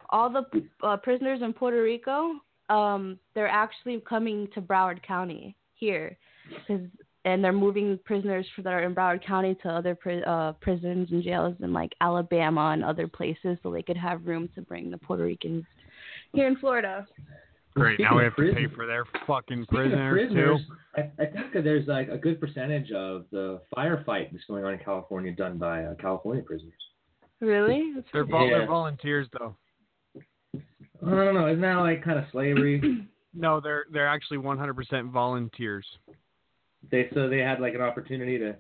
All 0.10 0.30
the 0.30 0.44
uh, 0.84 0.96
prisoners 0.98 1.42
in 1.42 1.52
Puerto 1.54 1.82
Rico, 1.82 2.36
um, 2.70 3.20
they're 3.34 3.50
actually 3.50 4.00
coming 4.08 4.48
to 4.54 4.62
Broward 4.62 5.02
County 5.04 5.56
here, 5.74 6.18
'cause- 6.68 6.88
and 7.26 7.44
they're 7.44 7.52
moving 7.52 7.98
prisoners 8.06 8.48
that 8.60 8.72
are 8.72 8.84
in 8.84 8.96
Broward 8.96 9.22
County 9.22 9.54
to 9.56 9.70
other 9.70 9.96
pri- 9.96 10.22
uh, 10.24 10.54
prisons 10.54 11.12
and 11.12 11.22
jails 11.22 11.60
in 11.60 11.74
like 11.74 11.94
Alabama 12.00 12.70
and 12.74 12.86
other 12.86 13.06
places, 13.08 13.58
so 13.62 13.70
they 13.72 13.82
could 13.84 13.98
have 13.98 14.26
room 14.26 14.48
to 14.56 14.62
bring 14.62 14.90
the 14.90 14.98
Puerto 14.98 15.24
Ricans 15.24 15.66
here 16.34 16.48
in 16.48 16.56
Florida. 16.56 17.06
Great. 17.78 18.00
Now 18.00 18.10
Speaking 18.10 18.18
we 18.18 18.26
of 18.26 18.34
have 18.34 18.36
to 18.36 18.42
pay 18.42 18.52
prisoners- 18.54 18.72
for 18.76 18.86
their 18.88 19.06
fucking 19.28 19.64
Speaking 19.64 19.94
of 19.94 20.12
prisoners, 20.12 20.28
prisoners, 20.28 20.62
too. 20.68 21.02
I, 21.02 21.24
I 21.24 21.26
think 21.28 21.54
that 21.54 21.64
there's 21.64 21.88
like 21.88 22.10
a 22.10 22.18
good 22.18 22.40
percentage 22.42 22.92
of 22.92 23.26
the 23.32 23.62
firefight 23.76 24.32
that's 24.32 24.44
going 24.48 24.64
on 24.66 24.74
in 24.74 24.80
California 24.80 25.32
done 25.34 25.58
by 25.58 25.84
uh, 25.84 25.94
California 25.96 26.44
prisoners. 26.44 26.74
Really? 27.40 27.92
That's 27.96 28.08
They're, 28.12 28.26
vol- 28.26 28.50
Yeah. 28.50 28.58
they're 28.60 28.68
volunteers, 28.68 29.28
though. 29.38 29.56
I 30.56 31.10
don't 31.10 31.36
know. 31.36 31.48
Isn't 31.48 31.62
that 31.62 31.76
like 31.76 32.04
kind 32.04 32.18
of 32.20 32.26
slavery? 32.32 32.82
No, 33.40 33.60
they're 33.60 33.84
they're 33.92 34.08
actually 34.08 34.38
100% 34.40 35.12
volunteers. 35.12 35.86
they 36.90 37.08
so 37.14 37.30
they 37.30 37.38
had 37.38 37.60
like 37.60 37.76
an 37.76 37.82
opportunity 37.82 38.40
to. 38.40 38.56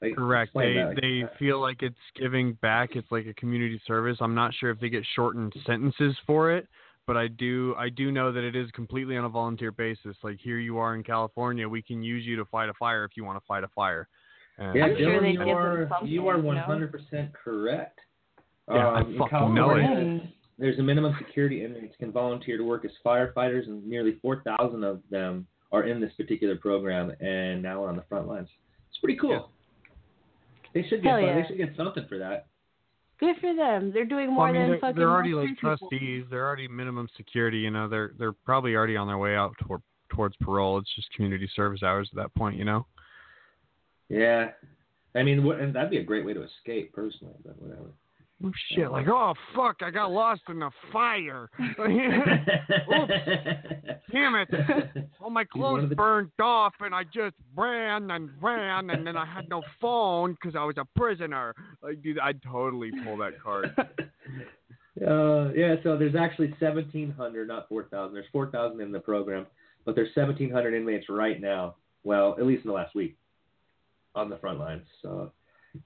Like, 0.00 0.14
Correct. 0.16 0.52
They 0.54 0.74
that, 0.74 0.86
like, 0.94 1.00
they 1.02 1.24
uh, 1.24 1.28
feel 1.38 1.60
like 1.60 1.82
it's 1.82 1.96
giving 2.18 2.54
back. 2.62 2.90
It's 2.96 3.10
like 3.10 3.26
a 3.26 3.34
community 3.34 3.78
service. 3.86 4.16
I'm 4.20 4.34
not 4.34 4.54
sure 4.54 4.70
if 4.70 4.80
they 4.80 4.88
get 4.88 5.04
shortened 5.14 5.52
sentences 5.66 6.16
for 6.26 6.52
it, 6.52 6.66
but 7.08 7.16
I 7.16 7.26
do 7.26 7.74
I 7.78 7.88
do 7.88 8.12
know 8.12 8.30
that 8.30 8.44
it 8.44 8.54
is 8.54 8.70
completely 8.72 9.16
on 9.16 9.24
a 9.24 9.30
volunteer 9.30 9.72
basis. 9.72 10.14
Like 10.22 10.38
here 10.40 10.58
you 10.58 10.76
are 10.76 10.94
in 10.94 11.02
California, 11.02 11.66
we 11.66 11.80
can 11.80 12.02
use 12.02 12.24
you 12.24 12.36
to 12.36 12.44
fight 12.44 12.68
a 12.68 12.74
fire 12.74 13.04
if 13.04 13.12
you 13.16 13.24
want 13.24 13.42
to 13.42 13.46
fight 13.46 13.64
a 13.64 13.68
fire. 13.68 14.06
And 14.58 14.76
Yeah, 14.76 14.84
I'm 14.84 14.96
sure 14.98 15.18
Dylan, 15.18 15.22
they 15.22 15.30
you 15.30 15.38
give 15.38 15.48
are 15.48 15.88
something, 15.88 16.08
you 16.08 16.28
are 16.28 16.38
100 16.38 16.92
percent 16.92 17.32
correct. 17.32 17.98
Yeah, 18.70 18.92
Um, 18.92 19.12
in 19.14 19.18
fucking 19.18 19.54
know 19.54 19.70
it. 19.70 19.80
California, 19.80 20.32
There's 20.58 20.78
a 20.78 20.82
minimum 20.82 21.16
security 21.18 21.64
inmates 21.64 21.96
can 21.98 22.12
volunteer 22.12 22.58
to 22.58 22.64
work 22.64 22.84
as 22.84 22.90
firefighters, 23.02 23.66
and 23.68 23.86
nearly 23.86 24.18
4,000 24.20 24.84
of 24.84 25.00
them 25.10 25.46
are 25.72 25.84
in 25.84 26.00
this 26.00 26.12
particular 26.14 26.56
program, 26.56 27.10
and 27.20 27.62
now 27.62 27.80
we're 27.80 27.88
on 27.88 27.96
the 27.96 28.04
front 28.10 28.28
lines. 28.28 28.48
It's 28.90 28.98
pretty 28.98 29.18
cool. 29.18 29.50
They 30.74 30.82
should 30.82 31.02
get 31.02 31.10
Hell 31.10 31.20
yeah. 31.22 31.40
they 31.40 31.48
should 31.48 31.56
get 31.56 31.74
something 31.74 32.04
for 32.06 32.18
that. 32.18 32.47
Good 33.20 33.36
for 33.40 33.54
them. 33.54 33.90
They're 33.92 34.04
doing 34.04 34.28
Well, 34.28 34.36
more 34.36 34.48
I 34.48 34.52
mean, 34.52 34.60
than 34.62 34.70
they're, 34.70 34.78
fucking. 34.80 34.96
they're 34.96 35.10
already 35.10 35.34
like 35.34 35.46
free 35.48 35.54
people. 35.56 35.76
trustees. 35.88 36.24
They're 36.30 36.46
already 36.46 36.68
minimum 36.68 37.08
security. 37.16 37.58
You 37.58 37.70
know, 37.70 37.88
they're 37.88 38.12
they're 38.18 38.32
probably 38.32 38.76
already 38.76 38.96
on 38.96 39.06
their 39.08 39.18
way 39.18 39.34
out 39.34 39.54
toward 39.60 39.82
towards 40.10 40.36
parole. 40.36 40.78
It's 40.78 40.94
just 40.94 41.10
community 41.12 41.50
service 41.56 41.82
hours 41.82 42.08
at 42.12 42.16
that 42.16 42.34
point. 42.34 42.56
You 42.56 42.64
know. 42.64 42.86
Yeah, 44.08 44.50
I 45.14 45.22
mean, 45.22 45.40
and 45.50 45.74
that'd 45.74 45.90
be 45.90 45.98
a 45.98 46.02
great 46.04 46.24
way 46.24 46.32
to 46.32 46.42
escape, 46.44 46.92
personally. 46.92 47.34
But 47.44 47.60
whatever. 47.60 47.90
Oh 48.44 48.52
shit! 48.72 48.90
Like, 48.90 49.08
oh 49.08 49.34
fuck! 49.56 49.76
I 49.82 49.90
got 49.90 50.12
lost 50.12 50.42
in 50.48 50.60
the 50.60 50.70
fire. 50.92 51.50
Oops. 51.80 53.12
Damn 54.12 54.34
it! 54.36 54.48
All 55.20 55.30
my 55.30 55.44
clothes 55.44 55.92
burned 55.96 56.30
off, 56.40 56.74
and 56.80 56.94
I 56.94 57.02
just 57.02 57.34
ran 57.56 58.10
and 58.12 58.30
ran, 58.40 58.90
and 58.90 59.04
then 59.04 59.16
I 59.16 59.26
had 59.26 59.48
no 59.48 59.62
phone 59.80 60.34
because 60.34 60.54
I 60.54 60.64
was 60.64 60.76
a 60.78 60.86
prisoner. 60.96 61.52
Like, 61.82 62.00
dude, 62.02 62.20
I'd 62.20 62.40
totally 62.42 62.92
pull 63.04 63.16
that 63.18 63.42
card. 63.42 63.74
Uh, 65.06 65.52
yeah, 65.52 65.76
so 65.82 65.96
there's 65.96 66.16
actually 66.16 66.48
1,700, 66.58 67.48
not 67.48 67.68
4,000. 67.68 68.14
There's 68.14 68.26
4,000 68.32 68.80
in 68.80 68.90
the 68.90 68.98
program, 68.98 69.46
but 69.84 69.94
there's 69.94 70.14
1,700 70.14 70.74
inmates 70.74 71.06
right 71.08 71.40
now. 71.40 71.76
Well, 72.04 72.34
at 72.38 72.46
least 72.46 72.64
in 72.64 72.68
the 72.68 72.74
last 72.74 72.94
week, 72.94 73.16
on 74.14 74.28
the 74.28 74.38
front 74.38 74.58
lines. 74.58 74.86
So, 75.02 75.32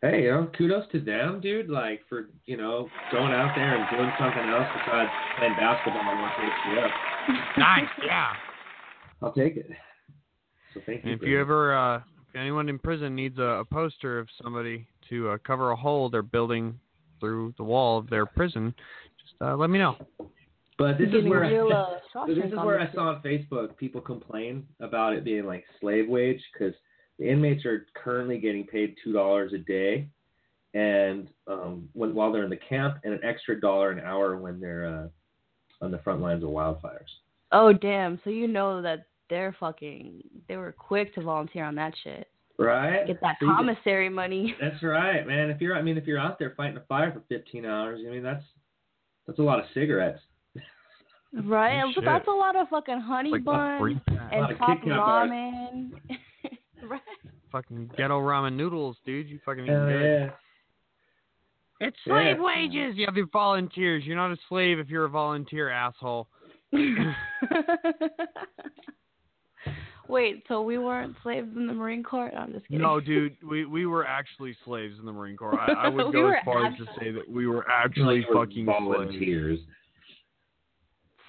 hey, 0.00 0.24
you 0.24 0.30
know, 0.30 0.50
kudos 0.56 0.90
to 0.92 1.00
them, 1.00 1.40
dude. 1.40 1.68
Like 1.68 2.00
for 2.08 2.30
you 2.46 2.56
know 2.56 2.88
going 3.10 3.32
out 3.32 3.54
there 3.54 3.76
and 3.76 3.88
doing 3.90 4.10
something 4.18 4.48
else 4.48 4.68
besides 4.74 5.10
playing 5.38 5.54
basketball 5.54 6.02
and 6.02 6.20
watching 6.20 6.44
HBO. 6.44 6.88
nice, 7.58 7.88
yeah. 8.04 8.32
I'll 9.22 9.32
take 9.32 9.56
it. 9.56 9.70
So 10.74 10.80
thank 10.86 11.04
you. 11.04 11.12
And 11.12 11.20
if 11.20 11.26
you 11.26 11.40
ever, 11.40 11.76
uh, 11.76 11.96
if 11.98 12.36
anyone 12.36 12.68
in 12.68 12.78
prison 12.78 13.14
needs 13.14 13.38
a, 13.38 13.60
a 13.60 13.64
poster 13.64 14.18
of 14.18 14.28
somebody 14.42 14.86
to 15.10 15.30
uh, 15.30 15.38
cover 15.46 15.70
a 15.70 15.76
hole 15.76 16.10
they're 16.10 16.22
building 16.22 16.78
through 17.20 17.54
the 17.56 17.62
wall 17.62 17.98
of 17.98 18.10
their 18.10 18.26
prison, 18.26 18.74
just 19.20 19.34
uh, 19.40 19.54
let 19.54 19.70
me 19.70 19.78
know. 19.78 19.96
But 20.78 20.98
this 20.98 21.08
is 21.08 21.24
where 21.28 21.42
real, 21.42 21.68
I, 21.72 21.76
uh, 21.76 21.98
so 22.26 22.34
this 22.34 22.44
is 22.44 22.54
where 22.54 22.80
I 22.80 22.92
saw 22.92 23.10
on 23.10 23.22
Facebook 23.22 23.76
people 23.76 24.00
complain 24.00 24.66
about 24.80 25.12
it 25.12 25.24
being 25.24 25.44
like 25.44 25.64
slave 25.80 26.08
wage 26.08 26.42
because 26.52 26.74
the 27.18 27.28
inmates 27.28 27.64
are 27.64 27.86
currently 27.94 28.38
getting 28.38 28.64
paid 28.66 28.96
two 29.02 29.12
dollars 29.12 29.52
a 29.52 29.58
day, 29.58 30.08
and 30.74 31.28
um, 31.46 31.88
when 31.92 32.14
while 32.14 32.32
they're 32.32 32.44
in 32.44 32.50
the 32.50 32.56
camp, 32.56 32.96
and 33.04 33.14
an 33.14 33.20
extra 33.24 33.60
dollar 33.60 33.90
an 33.90 34.00
hour 34.00 34.36
when 34.36 34.60
they're 34.60 34.86
uh, 34.86 35.84
on 35.84 35.90
the 35.90 35.98
front 35.98 36.20
lines 36.20 36.42
of 36.42 36.50
wildfires. 36.50 37.10
Oh 37.52 37.72
damn! 37.72 38.20
So 38.24 38.30
you 38.30 38.48
know 38.48 38.80
that 38.82 39.06
they're 39.30 39.54
fucking. 39.60 40.22
They 40.48 40.56
were 40.56 40.72
quick 40.72 41.14
to 41.14 41.22
volunteer 41.22 41.64
on 41.64 41.74
that 41.76 41.92
shit. 42.02 42.28
Right? 42.58 43.06
Get 43.06 43.20
that 43.22 43.36
So 43.40 43.46
you 43.46 43.52
get- 43.52 43.56
commissary 43.56 44.08
money. 44.08 44.54
That's 44.60 44.82
right, 44.82 45.26
man. 45.26 45.48
If 45.50 45.60
you're, 45.60 45.74
I 45.74 45.82
mean, 45.82 45.96
if 45.96 46.06
you're 46.06 46.18
out 46.18 46.38
there 46.38 46.52
fighting 46.56 46.76
a 46.76 46.80
fire 46.82 47.10
for 47.10 47.22
15 47.34 47.64
hours, 47.64 48.00
I 48.06 48.10
mean, 48.10 48.22
that's 48.22 48.44
that's 49.26 49.38
a 49.38 49.42
lot 49.42 49.58
of 49.58 49.64
cigarettes. 49.74 50.20
Right, 51.44 51.80
Oh, 51.82 51.90
but 51.94 52.04
that's 52.04 52.28
a 52.28 52.30
lot 52.30 52.56
of 52.56 52.68
fucking 52.68 53.00
honey 53.00 53.30
Like 53.30 53.44
buns 53.44 53.98
pack. 54.06 54.18
A 54.32 54.36
lot 54.36 54.44
and 54.44 54.52
of 54.52 54.58
top 54.58 54.78
Kit 54.80 54.88
bars. 54.90 55.30
ramen. 55.30 55.91
Right. 57.52 57.64
fucking 57.64 57.90
ghetto 57.96 58.20
ramen 58.20 58.54
noodles, 58.54 58.96
dude. 59.04 59.28
You 59.28 59.38
fucking 59.44 59.64
eat 59.64 59.68
Hell 59.70 59.86
good. 59.86 60.02
yeah. 60.02 60.30
It's 61.86 61.96
slave 62.04 62.36
Yeah. 62.38 62.42
wages. 62.44 62.96
You 62.96 63.06
have 63.06 63.16
your 63.16 63.26
volunteers. 63.32 64.04
You're 64.04 64.16
not 64.16 64.30
a 64.32 64.36
slave 64.48 64.78
if 64.78 64.88
you're 64.88 65.04
a 65.04 65.08
volunteer, 65.08 65.68
asshole. 65.68 66.28
Wait, 70.08 70.42
so 70.48 70.62
we 70.62 70.78
weren't 70.78 71.14
slaves 71.22 71.48
in 71.56 71.66
the 71.66 71.72
Marine 71.72 72.02
Corps? 72.02 72.30
No, 72.34 72.40
I'm 72.40 72.52
just 72.52 72.66
kidding. 72.66 72.82
No, 72.82 73.00
dude, 73.00 73.36
we 73.48 73.64
we 73.64 73.86
were 73.86 74.04
actually 74.06 74.54
slaves 74.64 74.98
in 74.98 75.06
the 75.06 75.12
Marine 75.12 75.36
Corps. 75.36 75.58
I, 75.58 75.72
I 75.86 75.88
would 75.90 76.06
We 76.06 76.12
go 76.12 76.28
as 76.28 76.36
far 76.44 76.66
as 76.66 76.76
to 76.78 76.84
say 76.98 77.12
that 77.12 77.28
we 77.28 77.46
were 77.46 77.66
actually 77.70 78.20
Like 78.20 78.28
we're 78.30 78.44
fucking 78.46 78.66
slaves. 78.66 79.60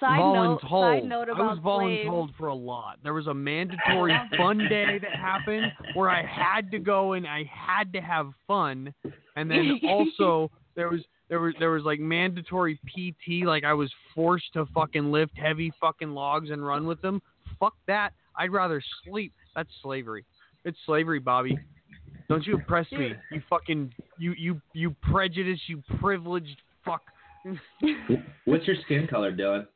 Side 0.00 0.18
note, 0.18 0.60
side 0.62 0.68
voluntold. 0.70 1.08
note 1.08 1.28
I 1.28 1.32
about 1.32 1.62
was 1.62 1.80
slaves. 1.80 2.34
for 2.38 2.46
a 2.48 2.54
lot. 2.54 2.98
There 3.02 3.14
was 3.14 3.26
a 3.26 3.34
mandatory 3.34 4.14
fun 4.36 4.58
day 4.58 4.98
that 5.00 5.14
happened 5.14 5.72
where 5.94 6.10
I 6.10 6.24
had 6.24 6.70
to 6.72 6.78
go 6.78 7.12
and 7.14 7.26
I 7.26 7.44
had 7.50 7.92
to 7.92 8.00
have 8.00 8.30
fun, 8.46 8.92
and 9.36 9.50
then 9.50 9.80
also 9.88 10.50
there 10.76 10.88
was 10.88 11.00
there 11.28 11.40
was 11.40 11.54
there 11.58 11.70
was 11.70 11.84
like 11.84 12.00
mandatory 12.00 12.78
PT, 12.86 13.46
like 13.46 13.64
I 13.64 13.72
was 13.74 13.90
forced 14.14 14.52
to 14.54 14.66
fucking 14.74 15.10
lift 15.10 15.36
heavy 15.36 15.72
fucking 15.80 16.10
logs 16.10 16.50
and 16.50 16.64
run 16.64 16.86
with 16.86 17.00
them. 17.02 17.22
Fuck 17.58 17.74
that. 17.86 18.10
I'd 18.36 18.52
rather 18.52 18.82
sleep. 19.04 19.32
That's 19.54 19.70
slavery. 19.82 20.24
It's 20.64 20.78
slavery, 20.86 21.20
Bobby. 21.20 21.56
Don't 22.28 22.46
you 22.46 22.56
oppress 22.56 22.90
me. 22.90 23.12
You 23.30 23.42
fucking 23.48 23.92
you 24.18 24.34
you 24.36 24.60
you 24.72 24.94
prejudice, 25.10 25.60
you 25.66 25.82
privileged 26.00 26.60
fuck. 26.84 27.02
What's 28.46 28.66
your 28.66 28.76
skin 28.84 29.06
color, 29.06 29.30
Dylan? 29.32 29.66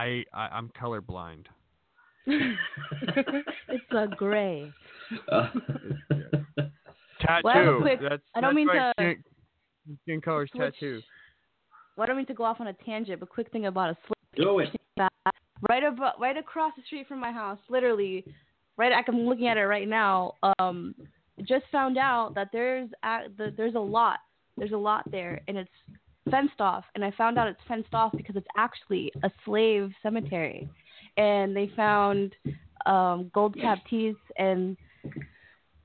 I, 0.00 0.24
I 0.32 0.48
I'm 0.56 0.70
colorblind. 0.80 1.44
it's 2.26 3.92
a 3.92 4.06
gray. 4.16 4.72
Uh, 5.30 5.48
Tattoo. 7.20 7.40
Well, 7.44 7.76
I 7.76 7.80
quick- 7.82 8.00
that's, 8.00 8.22
I 8.34 8.40
don't 8.40 8.54
that's 8.54 8.56
mean 8.56 8.66
my 8.66 8.74
to 8.74 8.92
Skin, 8.96 9.24
skin 10.02 10.20
color's 10.20 10.50
switch- 10.54 10.74
tattoo. 10.74 11.00
Well, 11.96 12.04
I 12.04 12.06
don't 12.06 12.16
mean 12.16 12.26
to 12.26 12.34
go 12.34 12.44
off 12.44 12.60
on 12.60 12.68
a 12.68 12.72
tangent, 12.72 13.20
but 13.20 13.28
quick 13.28 13.50
thing 13.52 13.66
about 13.66 13.90
a 13.90 13.96
slave. 14.06 14.46
Do 14.46 14.58
it. 14.60 14.68
right 15.68 15.82
about 15.84 16.18
right 16.20 16.36
across 16.36 16.72
the 16.76 16.82
street 16.86 17.06
from 17.08 17.20
my 17.20 17.32
house, 17.32 17.58
literally, 17.68 18.24
right. 18.78 18.92
I'm 19.06 19.20
looking 19.26 19.48
at 19.48 19.58
it 19.58 19.66
right 19.66 19.88
now. 19.88 20.34
Um, 20.58 20.94
just 21.46 21.64
found 21.72 21.98
out 21.98 22.34
that 22.36 22.48
there's 22.52 22.88
a, 23.02 23.18
the, 23.36 23.52
there's 23.56 23.74
a 23.74 23.78
lot. 23.80 24.18
There's 24.56 24.72
a 24.72 24.76
lot 24.76 25.10
there, 25.10 25.40
and 25.48 25.58
it's 25.58 25.70
fenced 26.30 26.60
off. 26.60 26.84
And 26.94 27.04
I 27.04 27.10
found 27.12 27.38
out 27.38 27.48
it's 27.48 27.60
fenced 27.68 27.94
off 27.94 28.12
because 28.16 28.36
it's 28.36 28.46
actually 28.56 29.12
a 29.22 29.30
slave 29.44 29.90
cemetery, 30.02 30.68
and 31.16 31.56
they 31.56 31.70
found 31.76 32.34
um, 32.86 33.30
gold 33.34 33.56
cap 33.60 33.78
teeth 33.88 34.16
and 34.38 34.76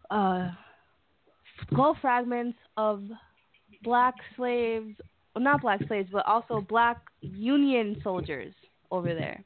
uh, 0.10 0.50
skull 1.72 1.98
fragments 2.02 2.58
of 2.78 3.04
black 3.84 4.16
slaves 4.36 4.96
well, 5.36 5.44
not 5.44 5.62
black 5.62 5.82
slaves, 5.88 6.10
but 6.12 6.26
also 6.26 6.62
black 6.62 6.98
Union 7.22 8.00
soldiers 8.04 8.54
over 8.90 9.14
there, 9.14 9.44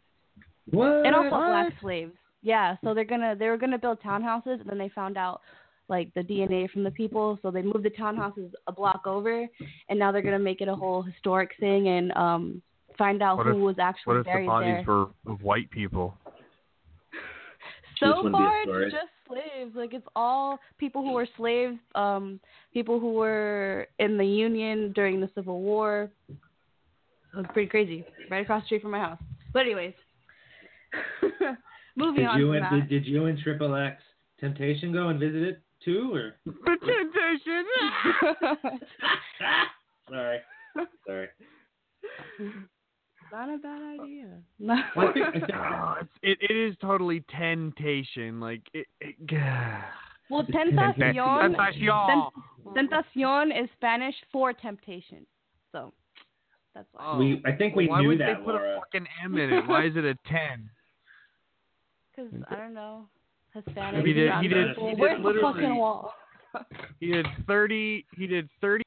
What? 0.69 1.05
and 1.05 1.15
also 1.15 1.29
black 1.29 1.73
slaves. 1.81 2.13
Yeah, 2.43 2.75
so 2.83 2.93
they're 2.93 3.05
gonna 3.05 3.35
they 3.35 3.47
were 3.47 3.57
gonna 3.57 3.79
build 3.79 3.99
townhouses, 4.01 4.61
and 4.61 4.69
then 4.69 4.77
they 4.77 4.89
found 4.89 5.17
out 5.17 5.41
like 5.89 6.13
the 6.13 6.21
DNA 6.21 6.69
from 6.69 6.83
the 6.83 6.91
people, 6.91 7.37
so 7.41 7.51
they 7.51 7.61
moved 7.61 7.83
the 7.83 7.89
townhouses 7.89 8.51
a 8.67 8.71
block 8.71 9.01
over, 9.05 9.47
and 9.89 9.99
now 9.99 10.11
they're 10.11 10.21
gonna 10.21 10.39
make 10.39 10.61
it 10.61 10.67
a 10.67 10.75
whole 10.75 11.01
historic 11.01 11.51
thing 11.59 11.87
and 11.89 12.11
um 12.13 12.61
find 12.97 13.21
out 13.23 13.37
What 13.37 13.45
who 13.47 13.53
if- 13.53 13.57
was 13.63 13.79
actually 13.79 14.15
What 14.15 14.19
if 14.19 14.25
the 14.25 14.31
buried 14.31 14.47
bodies 14.47 14.85
there. 14.85 14.95
were 15.25 15.35
white 15.41 15.69
people? 15.71 16.17
So 17.99 18.23
wouldn't 18.23 18.37
be 18.37 18.43
a 18.43 18.65
far 18.65 18.81
it's 18.83 18.93
just 18.93 19.07
slaves 19.27 19.75
like 19.75 19.93
it's 19.93 20.07
all 20.15 20.57
people 20.77 21.01
who 21.03 21.11
were 21.11 21.27
slaves 21.35 21.77
um 21.95 22.39
people 22.73 22.97
who 22.99 23.11
were 23.13 23.87
in 23.99 24.17
the 24.17 24.25
union 24.25 24.93
during 24.93 25.19
the 25.19 25.29
civil 25.35 25.61
war 25.61 26.09
it's 27.37 27.49
pretty 27.51 27.67
crazy 27.67 28.05
right 28.29 28.41
across 28.41 28.63
the 28.63 28.65
street 28.67 28.81
from 28.81 28.91
my 28.91 28.99
house 28.99 29.19
but 29.53 29.59
anyways 29.63 29.93
moving 31.97 32.21
Did 32.23 32.27
on 32.27 32.39
you 32.39 32.47
from 32.47 32.55
and 32.55 32.63
that. 32.65 32.71
did, 32.71 33.03
did 33.03 33.05
you 33.05 33.25
and 33.25 33.37
Triple 33.39 33.75
X 33.75 34.01
Temptation 34.39 34.93
go 34.93 35.09
and 35.09 35.19
visit 35.19 35.41
it 35.43 35.61
too, 35.83 36.11
or? 36.13 36.35
The 36.45 36.77
temptation. 36.85 37.65
Sorry, 40.09 40.39
sorry. 41.05 41.27
Not 43.31 43.49
a 43.49 43.57
bad 43.59 43.81
idea. 44.01 44.39
Well, 44.59 44.79
I 44.97 45.13
think, 45.13 45.25
I 45.27 45.31
think, 45.33 45.43
Oh, 45.53 45.93
it's, 46.01 46.09
it 46.23 46.37
it 46.49 46.55
is 46.55 46.75
totally 46.81 47.23
temptation. 47.37 48.39
Like 48.39 48.61
it. 48.73 48.87
it 49.01 49.15
well, 50.31 50.43
Tentacion. 50.45 50.95
tentación, 50.95 51.55
Tentacion. 51.55 52.31
tentación 52.75 53.63
is 53.63 53.69
Spanish 53.77 54.15
for 54.31 54.51
temptation. 54.53 55.27
So 55.71 55.93
that's 56.73 56.87
why. 56.93 57.03
Oh, 57.05 57.17
we, 57.19 57.39
I 57.45 57.51
think 57.51 57.75
we 57.75 57.87
why 57.87 58.01
knew 58.01 58.07
would 58.09 58.19
that, 58.19 58.37
they 58.39 58.43
put 58.43 58.55
Laura. 58.55 58.77
a 58.77 58.79
fucking 58.79 59.05
M 59.23 59.37
in 59.37 59.53
it? 59.53 59.67
Why 59.67 59.85
is 59.85 59.95
it 59.95 60.05
a 60.05 60.15
ten? 60.27 60.69
Because 62.15 62.33
I 62.49 62.55
don't 62.55 62.73
know. 62.73 63.05
Hispanic. 63.53 64.05
He 64.05 64.13
did- 64.13 64.31
he 64.41 64.47
did- 64.47 64.75
he 64.77 64.89
did 64.91 64.99
Where's 64.99 65.17
the 65.17 65.23
literally- 65.23 65.53
fucking 65.53 65.75
wall? 65.75 66.13
He 66.99 67.11
did 67.11 67.27
thirty. 67.47 68.05
He 68.17 68.25
did 68.27 68.49
thirty 68.61 68.83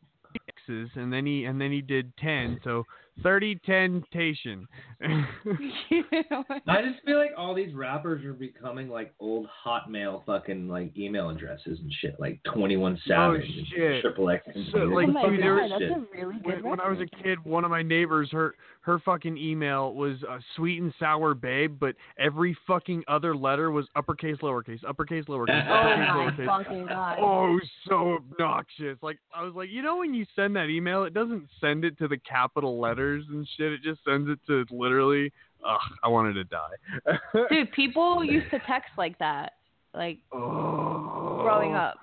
X's, 0.48 0.90
and 0.96 1.12
then 1.12 1.24
he 1.26 1.44
and 1.44 1.60
then 1.60 1.70
he 1.70 1.80
did 1.80 2.16
ten. 2.16 2.60
So 2.64 2.84
thirty 3.22 3.56
temptation. 3.66 4.66
I 5.02 6.82
just 6.82 7.04
feel 7.04 7.18
like 7.18 7.30
all 7.36 7.54
these 7.54 7.74
rappers 7.74 8.24
are 8.24 8.32
becoming 8.32 8.88
like 8.88 9.14
old 9.20 9.46
Hotmail 9.66 10.24
fucking 10.24 10.68
like 10.68 10.96
email 10.96 11.30
addresses 11.30 11.78
and 11.80 11.92
shit, 12.00 12.16
like 12.18 12.40
Twenty 12.52 12.76
One 12.76 12.98
Savage, 13.06 13.42
Oh, 13.44 13.62
shit. 13.74 14.02
Triple 14.02 14.30
X. 14.30 14.46
and 14.54 14.66
So, 14.72 14.78
like, 14.78 15.08
oh 15.08 15.12
my 15.12 15.28
dude, 15.28 15.40
god, 15.40 15.70
that's 15.70 15.80
shit. 15.82 15.90
a 15.90 16.04
really 16.26 16.34
good 16.40 16.44
when, 16.62 16.70
when 16.70 16.80
I 16.80 16.88
was 16.88 16.98
a 17.00 17.22
kid, 17.22 17.42
one 17.44 17.64
of 17.64 17.70
my 17.70 17.82
neighbors, 17.82 18.28
her 18.32 18.54
her 18.82 18.98
fucking 19.00 19.36
email 19.36 19.94
was 19.94 20.16
uh, 20.28 20.38
sweet 20.56 20.80
and 20.82 20.92
sour 20.98 21.34
babe, 21.34 21.76
but 21.78 21.94
every 22.18 22.56
fucking 22.66 23.04
other 23.06 23.36
letter 23.36 23.70
was 23.70 23.86
uppercase, 23.94 24.36
lowercase, 24.42 24.80
uppercase, 24.88 25.24
lowercase, 25.28 25.66
Oh 25.68 26.22
uppercase, 26.26 26.46
my 26.46 26.64
fucking 26.64 26.86
god. 26.86 27.18
Oh, 27.20 27.58
so 27.88 28.14
obnoxious. 28.16 28.98
Like 29.02 29.18
I 29.34 29.42
was 29.44 29.54
like, 29.54 29.70
you 29.70 29.82
know, 29.82 29.98
when 29.98 30.14
you 30.14 30.26
send 30.34 30.56
that 30.56 30.68
email, 30.68 31.04
it 31.04 31.14
doesn't 31.14 31.48
send 31.60 31.84
it 31.84 31.96
to 31.98 32.08
the 32.08 32.18
capital 32.18 32.80
letters 33.02 33.24
and 33.30 33.48
shit. 33.56 33.72
It 33.72 33.82
just 33.82 34.00
sends 34.04 34.28
it 34.28 34.38
to 34.46 34.64
literally. 34.74 35.32
Ugh, 35.66 35.80
I 36.02 36.08
wanted 36.08 36.34
to 36.34 36.44
die. 36.44 37.16
Dude, 37.50 37.70
people 37.72 38.24
used 38.24 38.50
to 38.50 38.58
text 38.66 38.90
like 38.98 39.18
that, 39.18 39.52
like 39.94 40.18
oh. 40.32 41.40
growing 41.42 41.74
up. 41.74 41.98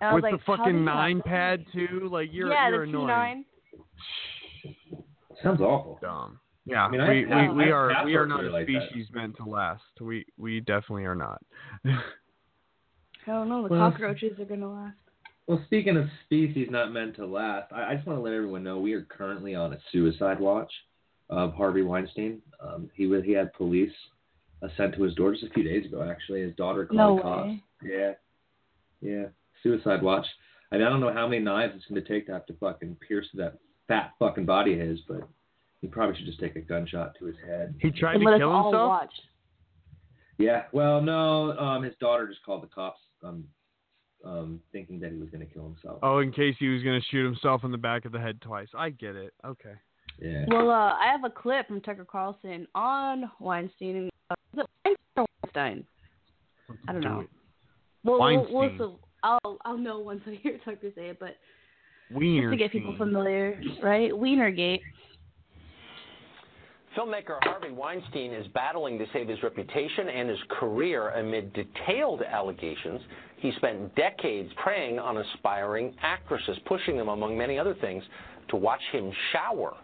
And 0.00 0.10
I 0.10 0.14
was 0.14 0.22
With 0.22 0.32
like, 0.32 0.40
the 0.40 0.44
fucking 0.44 0.84
nine 0.84 1.22
pad 1.24 1.64
too, 1.72 2.08
like 2.10 2.28
you're 2.32 2.50
yeah, 2.50 2.68
you're 2.68 2.86
the 2.86 2.90
annoying. 2.90 3.44
two 4.62 4.68
nine. 4.76 5.04
Sounds 5.42 5.60
awful. 5.60 5.98
Dumb. 6.00 6.38
Yeah, 6.66 6.84
I 6.84 6.90
mean, 6.90 7.00
we, 7.00 7.20
have- 7.20 7.28
we, 7.28 7.34
I 7.34 7.50
we 7.50 7.64
have 7.64 7.72
are 7.72 8.04
we 8.04 8.14
are 8.14 8.26
not 8.26 8.38
that 8.38 8.46
are 8.46 8.48
a 8.48 8.52
like 8.52 8.66
that. 8.66 8.88
species 8.90 9.08
meant 9.12 9.36
to 9.38 9.44
last. 9.44 9.82
We 10.00 10.24
we 10.38 10.60
definitely 10.60 11.04
are 11.04 11.14
not. 11.16 11.42
I 11.84 13.32
don't 13.32 13.48
know. 13.48 13.64
The 13.64 13.74
Well, 13.74 13.90
cockroaches 13.90 14.38
are 14.38 14.44
gonna 14.44 14.72
last. 14.72 14.96
Well, 15.46 15.60
speaking 15.66 15.96
of 15.96 16.06
species 16.24 16.68
not 16.70 16.92
meant 16.92 17.16
to 17.16 17.26
last, 17.26 17.72
I, 17.72 17.90
I 17.90 17.94
just 17.94 18.06
want 18.06 18.18
to 18.18 18.22
let 18.22 18.32
everyone 18.34 18.62
know 18.62 18.78
we 18.78 18.92
are 18.92 19.02
currently 19.02 19.54
on 19.54 19.72
a 19.72 19.78
suicide 19.90 20.38
watch 20.38 20.70
of 21.28 21.54
Harvey 21.54 21.82
Weinstein. 21.82 22.40
Um, 22.60 22.88
he 22.94 23.06
was 23.06 23.24
he 23.24 23.32
had 23.32 23.52
police 23.54 23.92
uh, 24.62 24.68
sent 24.76 24.94
to 24.94 25.02
his 25.02 25.14
door 25.14 25.32
just 25.32 25.44
a 25.44 25.50
few 25.50 25.62
days 25.64 25.86
ago. 25.86 26.08
Actually, 26.08 26.42
his 26.42 26.54
daughter 26.54 26.86
called 26.86 26.96
No 26.98 27.16
the 27.16 27.22
cops. 27.22 27.46
way. 27.48 27.62
Yeah, 27.82 28.12
yeah, 29.00 29.24
suicide 29.62 30.02
watch. 30.02 30.26
I 30.70 30.76
mean, 30.76 30.86
I 30.86 30.90
don't 30.90 31.00
know 31.00 31.12
how 31.12 31.26
many 31.26 31.42
knives 31.42 31.72
it's 31.76 31.86
going 31.86 32.00
to 32.00 32.08
take 32.08 32.26
to 32.26 32.32
have 32.32 32.46
to 32.46 32.54
fucking 32.54 32.96
pierce 33.06 33.26
that 33.34 33.58
fat 33.88 34.12
fucking 34.20 34.46
body 34.46 34.74
of 34.74 34.80
his, 34.86 35.00
but 35.08 35.26
he 35.80 35.88
probably 35.88 36.16
should 36.16 36.26
just 36.26 36.38
take 36.38 36.54
a 36.54 36.60
gunshot 36.60 37.16
to 37.18 37.24
his 37.24 37.34
head. 37.44 37.74
He 37.80 37.90
tried 37.90 38.16
And 38.16 38.22
to 38.22 38.26
let 38.26 38.34
us 38.34 38.40
kill 38.40 38.50
all 38.52 38.64
himself. 38.70 38.88
watch. 38.88 39.12
Yeah, 40.38 40.62
well, 40.72 41.00
no, 41.02 41.58
um, 41.58 41.82
his 41.82 41.94
daughter 42.00 42.28
just 42.28 42.44
called 42.44 42.62
the 42.62 42.66
cops, 42.68 43.00
um, 43.24 43.44
um, 44.24 44.60
thinking 44.72 45.00
that 45.00 45.12
he 45.12 45.18
was 45.18 45.28
going 45.30 45.46
to 45.46 45.52
kill 45.52 45.64
himself. 45.64 45.98
Oh, 46.02 46.18
in 46.18 46.32
case 46.32 46.54
he 46.58 46.68
was 46.68 46.82
gonna 46.82 47.00
shoot 47.10 47.24
himself 47.24 47.64
in 47.64 47.70
the 47.70 47.78
back 47.78 48.04
of 48.04 48.12
the 48.12 48.20
head 48.20 48.40
twice. 48.40 48.68
I 48.76 48.90
get 48.90 49.16
it. 49.16 49.32
Okay. 49.44 49.74
Yeah. 50.20 50.44
Well, 50.48 50.70
uh, 50.70 50.94
I 50.94 51.10
have 51.10 51.24
a 51.24 51.30
clip 51.30 51.68
from 51.68 51.80
Tucker 51.80 52.04
Carlson 52.04 52.66
on 52.74 53.30
Weinstein. 53.40 53.96
And, 53.96 54.10
uh, 54.30 54.34
is 54.54 54.60
it 54.60 54.66
Weinstein 54.84 55.06
or 55.16 55.26
Weinstein? 55.42 55.86
I 56.88 56.92
don't 56.92 57.00
Do 57.00 57.08
know. 57.08 57.20
it. 57.20 57.28
Well, 58.04 58.18
we'll, 58.20 58.46
we'll, 58.50 58.78
so 58.78 58.98
I'll 59.22 59.58
I'll 59.64 59.78
know 59.78 59.98
once 59.98 60.22
I 60.26 60.38
hear 60.42 60.58
Tucker 60.64 60.90
say 60.94 61.08
it, 61.08 61.18
but 61.18 61.36
just 62.08 62.18
Wiener. 62.18 62.50
to 62.50 62.56
get 62.56 62.72
people 62.72 62.94
familiar, 62.96 63.60
right? 63.82 64.10
Wienergate. 64.10 64.80
Filmmaker 66.96 67.38
Harvey 67.42 67.70
Weinstein 67.70 68.32
is 68.32 68.46
battling 68.48 68.98
to 68.98 69.06
save 69.12 69.28
his 69.28 69.40
reputation 69.42 70.08
and 70.08 70.28
his 70.28 70.38
career 70.48 71.10
amid 71.10 71.52
detailed 71.52 72.22
allegations. 72.22 73.00
He 73.36 73.52
spent 73.56 73.94
decades 73.94 74.50
preying 74.62 74.98
on 74.98 75.16
aspiring 75.18 75.94
actresses, 76.02 76.58
pushing 76.66 76.96
them, 76.96 77.08
among 77.08 77.38
many 77.38 77.58
other 77.58 77.74
things, 77.80 78.02
to 78.48 78.56
watch 78.56 78.80
him 78.90 79.12
shower. 79.32 79.76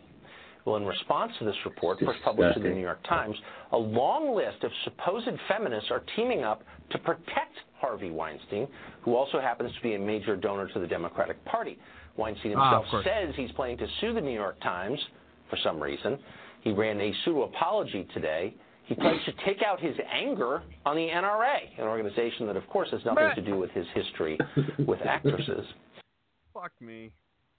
Well, 0.64 0.76
in 0.76 0.84
response 0.84 1.30
to 1.38 1.44
this 1.44 1.54
report, 1.64 2.00
first 2.04 2.18
published 2.24 2.56
in 2.56 2.64
the 2.64 2.70
New 2.70 2.80
York 2.80 2.98
Times, 3.08 3.36
a 3.70 3.78
long 3.78 4.34
list 4.34 4.64
of 4.64 4.72
supposed 4.82 5.28
feminists 5.46 5.92
are 5.92 6.02
teaming 6.16 6.42
up 6.42 6.64
to 6.90 6.98
protect 6.98 7.54
Harvey 7.78 8.10
Weinstein, 8.10 8.66
who 9.02 9.14
also 9.14 9.40
happens 9.40 9.72
to 9.76 9.80
be 9.80 9.94
a 9.94 9.98
major 9.98 10.34
donor 10.34 10.66
to 10.72 10.80
the 10.80 10.86
Democratic 10.88 11.42
Party. 11.44 11.78
Weinstein 12.16 12.54
Ah, 12.56 12.80
himself 12.80 12.90
course. 12.90 13.04
says 13.04 13.32
he's 13.36 13.52
planning 13.52 13.78
to 13.78 13.86
sue 14.00 14.12
the 14.12 14.20
New 14.20 14.34
York 14.34 14.60
Times 14.60 14.98
for 15.48 15.56
some 15.62 15.80
reason. 15.80 16.18
He 16.66 16.72
ran 16.72 17.00
a 17.00 17.12
pseudo 17.24 17.44
apology 17.44 18.09
today. 18.12 18.52
He 18.87 18.96
pledged 18.96 19.24
to 19.26 19.33
take 19.44 19.62
out 19.62 19.79
his 19.81 19.94
anger 20.12 20.64
on 20.85 20.96
the 20.96 21.02
NRA, 21.07 21.59
an 21.79 21.85
organization 21.85 22.44
that, 22.48 22.57
of 22.57 22.66
course, 22.68 22.88
has 22.90 23.00
nothing 23.05 23.31
to 23.37 23.40
do 23.40 23.57
with 23.57 23.70
his 23.70 23.87
history 23.94 24.37
with 24.85 24.98
actresses. 25.02 25.64
Fuck 26.52 26.72
me. 26.81 27.12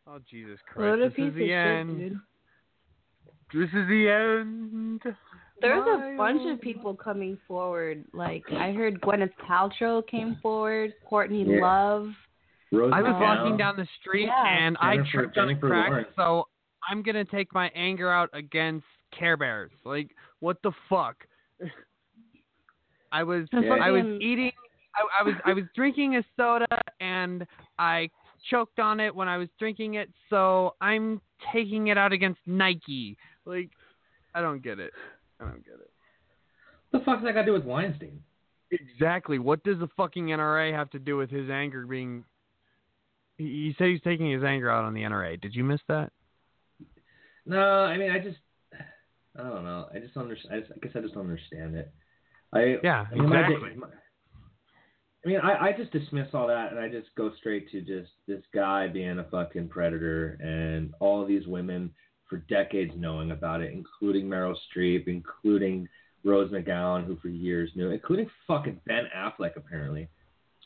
Oh 0.08 0.20
Jesus 0.30 0.60
What 0.74 0.84
Christ! 0.84 1.02
a 1.02 1.06
This 1.06 1.14
piece 1.16 1.24
is 1.24 1.30
of 1.30 1.36
the 1.36 1.48
shit, 1.48 1.50
end. 1.52 1.98
dude. 2.00 2.20
This 3.54 3.70
is 3.70 3.88
the 3.88 4.10
end. 4.10 5.02
There's 5.62 5.86
My 5.86 6.12
a 6.14 6.18
bunch 6.18 6.42
own- 6.42 6.52
of 6.52 6.60
people 6.62 6.94
coming 6.94 7.38
forward. 7.48 8.04
Like 8.14 8.44
I 8.52 8.74
heard 8.74 9.00
Gwyneth 9.00 9.32
Paltrow 9.50 10.06
came 10.06 10.36
forward, 10.42 10.94
Courtney 11.08 11.46
Yeah. 11.48 11.62
Love. 11.62 12.10
Rose 12.74 12.92
I 12.94 13.02
was 13.02 13.12
McGowan. 13.14 13.22
walking 13.44 13.58
down 13.58 13.78
the 13.78 13.88
street 14.02 14.26
Yeah. 14.28 14.66
and 14.68 14.76
I 14.82 14.98
Jennifer- 14.98 15.12
tripped 15.14 15.38
on 15.38 15.50
a 15.52 15.56
crack, 15.58 15.90
Lawrence. 15.92 16.10
so 16.18 16.48
I'm 16.90 17.02
gonna 17.04 17.24
take 17.24 17.54
my 17.54 17.70
anger 17.74 18.12
out 18.12 18.30
against 18.34 18.86
Care 19.18 19.38
Bears. 19.38 19.72
Like, 19.84 20.12
what 20.40 20.58
the 20.64 20.72
fuck? 20.90 21.16
I 23.12 23.24
was 23.24 23.48
Yeah. 23.54 23.76
I 23.82 23.92
was 23.92 24.06
eating 24.22 24.52
I, 24.96 25.22
I 25.22 25.24
was 25.24 25.36
I 25.46 25.54
was 25.54 25.64
drinking 25.76 26.18
a 26.18 26.24
soda 26.36 26.68
and 27.00 27.46
I 27.80 28.10
choked 28.50 28.80
on 28.80 29.00
it 29.00 29.14
when 29.14 29.28
I 29.28 29.38
was 29.38 29.50
drinking 29.60 29.96
it, 29.96 30.10
so 30.30 30.76
I'm 30.82 31.22
taking 31.54 31.88
it 31.88 31.98
out 31.98 32.14
against 32.14 32.40
Nike. 32.46 33.18
Like, 33.46 33.70
I 34.34 34.42
don't 34.42 34.64
get 34.64 34.80
it. 34.80 34.94
I 35.40 35.46
don't 35.46 35.64
get 35.66 35.76
it. 35.76 35.92
What 36.90 37.00
the 37.00 37.06
fuck's 37.06 37.24
that 37.24 37.34
got 37.34 37.42
to 37.42 37.46
do 37.48 37.54
with 37.54 37.66
Weinstein? 37.66 38.22
Exactly. 38.72 39.40
What 39.40 39.64
does 39.64 39.80
the 39.80 39.90
fucking 39.98 40.28
NRA 40.28 40.74
have 40.74 40.90
to 40.92 41.00
do 41.00 41.18
with 41.18 41.30
his 41.30 41.50
anger 41.50 41.86
being? 41.86 42.24
He 43.38 43.46
he 43.46 43.76
said 43.78 43.88
he's 43.88 44.02
taking 44.02 44.32
his 44.32 44.44
anger 44.44 44.70
out 44.70 44.86
on 44.86 44.94
the 44.94 45.02
NRA. 45.02 45.40
Did 45.40 45.56
you 45.56 45.64
miss 45.64 45.82
that? 45.88 46.12
No, 47.46 47.60
I 47.60 47.98
mean, 47.98 48.12
I 48.12 48.20
just, 48.20 48.38
I 49.40 49.44
don't 49.50 49.64
know. 49.64 49.88
I 49.94 50.00
just 50.00 50.18
understand. 50.18 50.54
I, 50.56 50.60
just, 50.62 50.72
I 50.74 50.80
guess 50.86 50.92
I 50.96 51.02
just 51.02 51.14
don't 51.14 51.24
understand 51.24 51.76
it. 51.76 51.92
I 52.54 52.78
Yeah, 52.84 53.06
I 53.12 53.16
mean, 53.16 53.26
exactly. 53.26 53.76
my- 53.76 53.88
I 55.26 55.30
mean, 55.30 55.40
I, 55.42 55.68
I 55.68 55.72
just 55.74 55.92
dismiss 55.92 56.28
all 56.34 56.48
that 56.48 56.72
and 56.72 56.80
I 56.80 56.88
just 56.88 57.08
go 57.18 57.32
straight 57.38 57.70
to 57.72 57.82
just 57.82 58.12
this 58.28 58.42
guy 58.54 58.88
being 58.88 59.20
a 59.20 59.26
fucking 59.26 59.68
predator 59.68 60.38
and 60.42 60.94
all 61.00 61.26
these 61.26 61.46
women 61.48 61.92
for 62.30 62.38
decades 62.50 62.94
knowing 62.96 63.32
about 63.32 63.62
it, 63.62 63.74
including 63.74 64.28
Meryl 64.30 64.56
Streep, 64.74 65.08
including 65.08 65.88
Rose 66.24 66.52
McGowan, 66.52 67.06
who 67.06 67.18
for 67.18 67.28
years 67.30 67.72
knew, 67.76 67.90
including 67.90 68.30
fucking 68.48 68.80
Ben 68.86 69.06
Affleck 69.16 69.58
apparently. 69.58 70.08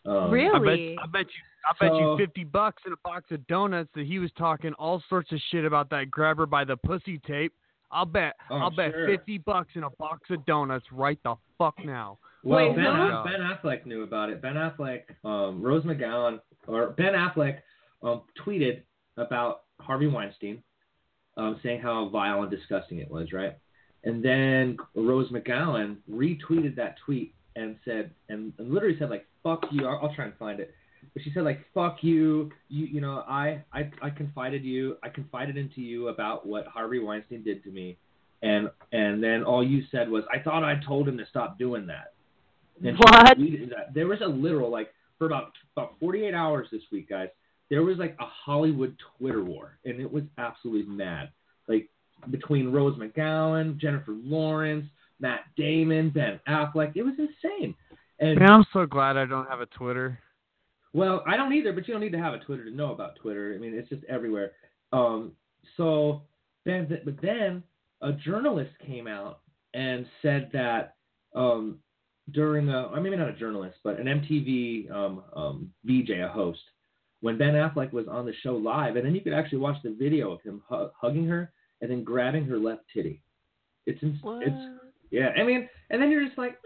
Um, 0.05 0.29
Really? 0.31 0.95
I 0.99 1.03
bet, 1.03 1.03
I 1.03 1.07
bet 1.23 1.25
you, 1.27 1.41
I 1.67 1.73
bet 1.79 1.91
So- 1.91 2.11
you 2.11 2.25
fifty 2.25 2.43
bucks 2.43 2.81
and 2.85 2.93
a 2.93 2.97
box 3.03 3.31
of 3.31 3.45
donuts 3.47 3.89
that 3.95 4.05
he 4.05 4.19
was 4.19 4.31
talking 4.37 4.73
all 4.73 5.01
sorts 5.09 5.31
of 5.31 5.39
shit 5.49 5.65
about 5.65 5.89
that 5.91 6.11
grabber 6.11 6.45
by 6.45 6.65
the 6.65 6.77
pussy 6.77 7.19
tape. 7.19 7.53
I'll 7.91 8.05
bet, 8.05 8.35
Oh, 8.49 8.55
I'll 8.55 8.71
bet 8.71 8.91
sure. 8.91 9.07
fifty 9.07 9.37
bucks 9.37 9.69
in 9.75 9.83
a 9.83 9.89
box 9.91 10.29
of 10.29 10.45
donuts 10.45 10.85
right 10.91 11.19
the 11.23 11.35
fuck 11.57 11.75
now. 11.83 12.17
Well, 12.43 12.69
Wait, 12.69 12.75
ben, 12.75 12.85
who? 12.85 12.91
Aff- 12.91 13.25
ben 13.25 13.39
Affleck 13.41 13.85
knew 13.85 14.03
about 14.03 14.29
it. 14.29 14.41
Ben 14.41 14.55
Affleck, 14.55 15.01
um, 15.23 15.61
Rose 15.61 15.83
McGowan, 15.83 16.39
or 16.67 16.89
Ben 16.91 17.13
Affleck 17.13 17.59
um, 18.01 18.21
tweeted 18.45 18.81
about 19.17 19.63
Harvey 19.79 20.07
Weinstein, 20.07 20.63
um, 21.37 21.59
saying 21.61 21.81
how 21.81 22.09
vile 22.09 22.41
and 22.41 22.49
disgusting 22.49 22.99
it 22.99 23.11
was, 23.11 23.31
right? 23.31 23.57
And 24.03 24.23
then 24.25 24.77
Rose 24.95 25.29
McGowan 25.31 25.97
retweeted 26.09 26.75
that 26.77 26.95
tweet 27.05 27.35
and 27.55 27.75
said, 27.85 28.11
and, 28.29 28.53
and 28.57 28.71
literally 28.73 28.97
said 28.97 29.09
like, 29.09 29.27
"Fuck 29.43 29.65
you." 29.71 29.85
I'll, 29.87 29.99
I'll 30.07 30.15
try 30.15 30.25
and 30.25 30.33
find 30.37 30.59
it. 30.59 30.73
But 31.13 31.23
she 31.23 31.31
said 31.33 31.43
like, 31.43 31.59
"Fuck 31.73 31.97
you." 32.01 32.51
You, 32.69 32.85
you 32.85 33.01
know, 33.01 33.23
I, 33.27 33.63
I, 33.73 33.91
I 34.01 34.09
confided 34.09 34.63
you. 34.63 34.97
I 35.03 35.09
confided 35.09 35.57
into 35.57 35.81
you 35.81 36.07
about 36.07 36.45
what 36.45 36.67
Harvey 36.67 36.99
Weinstein 36.99 37.43
did 37.43 37.63
to 37.63 37.69
me, 37.69 37.97
and 38.41 38.69
and 38.91 39.21
then 39.23 39.43
all 39.43 39.63
you 39.63 39.83
said 39.91 40.09
was, 40.09 40.23
"I 40.33 40.39
thought 40.39 40.63
I 40.63 40.79
told 40.85 41.07
him 41.07 41.17
to 41.17 41.25
stop 41.29 41.57
doing 41.59 41.85
that." 41.87 42.13
And 42.83 42.97
she 42.97 43.03
What? 43.03 43.37
that. 43.69 43.93
There 43.93 44.07
was 44.07 44.19
a 44.21 44.27
literal 44.27 44.71
like 44.71 44.93
for 45.17 45.27
about 45.27 45.51
about 45.75 45.93
48 45.99 46.33
hours 46.33 46.67
this 46.71 46.81
week, 46.91 47.09
guys. 47.09 47.27
There 47.69 47.83
was 47.83 47.97
like 47.97 48.15
a 48.19 48.25
Hollywood 48.25 48.95
Twitter 49.17 49.43
war, 49.43 49.77
and 49.85 49.99
it 49.99 50.11
was 50.11 50.23
absolutely 50.37 50.91
mad. 50.91 51.29
Like 51.67 51.89
between 52.29 52.71
Rose 52.71 52.97
McGowan, 52.97 53.77
Jennifer 53.77 54.11
Lawrence, 54.11 54.85
Matt 55.19 55.41
Damon, 55.55 56.09
Ben 56.09 56.39
Affleck. 56.47 56.93
It 56.95 57.03
was 57.03 57.13
insane. 57.17 57.75
And 58.19 58.39
Man, 58.39 58.51
I'm 58.51 58.65
so 58.73 58.85
glad 58.85 59.17
I 59.17 59.25
don't 59.25 59.47
have 59.47 59.61
a 59.61 59.65
Twitter. 59.67 60.19
Well, 60.93 61.23
I 61.27 61.37
don't 61.37 61.53
either, 61.53 61.73
but 61.73 61.87
you 61.87 61.93
don't 61.93 62.01
need 62.01 62.11
to 62.11 62.19
have 62.19 62.33
a 62.33 62.39
Twitter 62.39 62.65
to 62.65 62.75
know 62.75 62.91
about 62.91 63.15
Twitter. 63.15 63.53
I 63.55 63.59
mean, 63.59 63.73
it's 63.73 63.89
just 63.89 64.03
everywhere. 64.05 64.51
Um, 64.91 65.33
so 65.77 66.23
then, 66.65 66.87
but 67.05 67.21
then 67.21 67.63
a 68.01 68.11
journalist 68.11 68.71
came 68.85 69.07
out 69.07 69.39
and 69.73 70.05
said 70.21 70.49
that 70.53 70.95
um, 71.35 71.79
during 72.31 72.69
a, 72.69 72.83
or 72.83 72.99
maybe 72.99 73.15
not 73.15 73.29
a 73.29 73.33
journalist, 73.33 73.77
but 73.83 73.99
an 73.99 74.07
MTV 74.07 74.91
um, 74.91 75.23
um, 75.35 75.69
VJ, 75.85 76.11
a 76.23 76.27
host, 76.27 76.59
when 77.21 77.37
Ben 77.37 77.53
Affleck 77.53 77.93
was 77.93 78.07
on 78.07 78.25
the 78.25 78.33
show 78.43 78.55
live, 78.55 78.95
and 78.95 79.05
then 79.05 79.15
you 79.15 79.21
could 79.21 79.33
actually 79.33 79.59
watch 79.59 79.77
the 79.83 79.95
video 79.97 80.31
of 80.31 80.41
him 80.41 80.61
hu- 80.67 80.89
hugging 80.99 81.27
her 81.27 81.53
and 81.81 81.89
then 81.89 82.03
grabbing 82.03 82.45
her 82.45 82.57
left 82.57 82.81
titty. 82.93 83.21
It's 83.85 84.01
ins- 84.03 84.19
it's 84.23 84.79
yeah. 85.11 85.29
I 85.37 85.43
mean, 85.43 85.69
and 85.89 86.01
then 86.01 86.11
you're 86.11 86.25
just 86.25 86.37
like, 86.37 86.57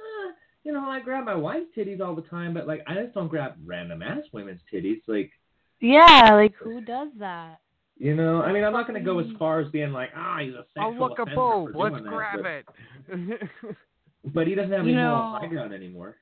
you 0.66 0.74
know, 0.74 0.90
I 0.90 1.00
grab 1.00 1.24
my 1.26 1.36
wife's 1.36 1.68
titties 1.78 2.02
all 2.02 2.16
the 2.16 2.24
time, 2.24 2.54
but 2.54 2.68
like 2.68 2.82
I 2.88 2.96
just 2.96 3.14
don't 3.14 3.28
grab 3.30 3.54
random 3.66 4.02
ass 4.02 4.24
women's 4.34 4.60
titties. 4.74 5.02
Like, 5.08 5.32
Yeah, 5.80 6.30
like 6.34 6.56
who 6.62 6.82
does 6.82 7.10
that? 7.20 7.60
you 7.98 8.14
know, 8.16 8.42
I 8.42 8.52
mean, 8.52 8.64
I'm 8.66 8.74
not 8.74 8.88
gonna 8.88 9.00
go 9.02 9.20
as 9.20 9.28
far 9.40 9.60
as 9.62 9.72
being 9.72 9.92
like, 9.94 10.10
ah, 10.16 10.40
he's 10.42 10.54
a 10.54 10.66
Oh, 10.78 10.92
sexual 10.92 11.00
look 11.10 11.20
a 11.20 11.22
offender 11.22 11.36
boob. 11.36 11.76
Let's 11.76 11.94
doing 11.94 12.04
that, 12.04 12.10
grab 12.12 12.40
but, 12.44 13.14
it. 13.16 13.50
But 14.34 14.48
he 14.48 14.56
doesn't 14.56 14.72
have 14.72 14.82
any 14.82 14.94
moral 14.96 15.34
know- 15.34 15.40
high 15.40 15.48
ground 15.48 15.72
anymore, 15.74 16.18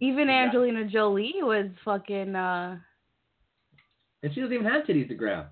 Even 0.00 0.26
Yeah. 0.28 0.44
Angelina 0.46 0.84
Jolie 0.86 1.34
was 1.40 1.70
fucking. 1.84 2.34
uh 2.34 2.78
and 4.22 4.32
she 4.34 4.40
doesn't 4.40 4.54
even 4.54 4.66
have 4.66 4.84
titties 4.84 5.08
to 5.08 5.14
grab. 5.14 5.46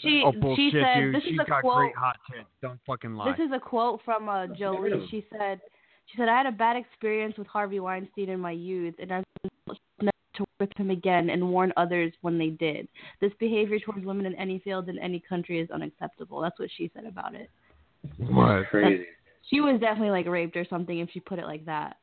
She 0.00 0.22
oh 0.24 0.54
she 0.56 0.70
said 0.72 1.00
dude. 1.00 1.14
this 1.16 1.22
She's 1.24 1.32
is 1.34 1.38
a 1.40 1.44
got 1.50 1.60
quote. 1.62 1.76
great 1.76 1.96
hot 1.96 2.16
tits. 2.30 2.46
Don't 2.62 2.78
fucking 2.86 3.14
lie. 3.14 3.32
This 3.36 3.46
is 3.46 3.52
a 3.52 3.58
quote 3.60 4.00
from 4.04 4.28
uh, 4.28 4.46
get 4.46 4.70
rid 4.80 4.92
of 4.92 5.00
Jolie. 5.00 5.08
She 5.10 5.26
said, 5.36 5.60
"She 6.06 6.16
said 6.16 6.28
I 6.28 6.36
had 6.36 6.46
a 6.46 6.52
bad 6.52 6.76
experience 6.76 7.36
with 7.36 7.46
Harvey 7.46 7.80
Weinstein 7.80 8.28
in 8.28 8.40
my 8.40 8.52
youth, 8.52 8.94
and 8.98 9.12
I've 9.12 9.24
never 10.00 10.10
to 10.34 10.42
work 10.42 10.68
with 10.68 10.76
him 10.76 10.90
again 10.90 11.30
and 11.30 11.50
warn 11.50 11.72
others 11.76 12.12
when 12.20 12.38
they 12.38 12.50
did. 12.50 12.88
This 13.20 13.32
behavior 13.38 13.78
towards 13.78 14.04
women 14.04 14.26
in 14.26 14.34
any 14.34 14.58
field 14.58 14.88
in 14.88 14.98
any 14.98 15.20
country 15.20 15.60
is 15.60 15.70
unacceptable." 15.70 16.40
That's 16.40 16.58
what 16.58 16.70
she 16.76 16.90
said 16.94 17.06
about 17.06 17.34
it. 17.34 17.50
what? 18.18 18.66
Crazy. 18.68 19.06
She 19.50 19.60
was 19.60 19.80
definitely 19.80 20.10
like 20.10 20.26
raped 20.26 20.56
or 20.56 20.64
something 20.64 20.98
if 20.98 21.10
she 21.10 21.20
put 21.20 21.38
it 21.38 21.44
like 21.44 21.64
that. 21.66 21.98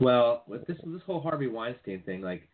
Well, 0.00 0.44
with 0.46 0.66
this 0.66 0.76
this 0.84 1.02
whole 1.02 1.20
Harvey 1.20 1.46
Weinstein 1.46 2.02
thing, 2.02 2.20
like, 2.20 2.48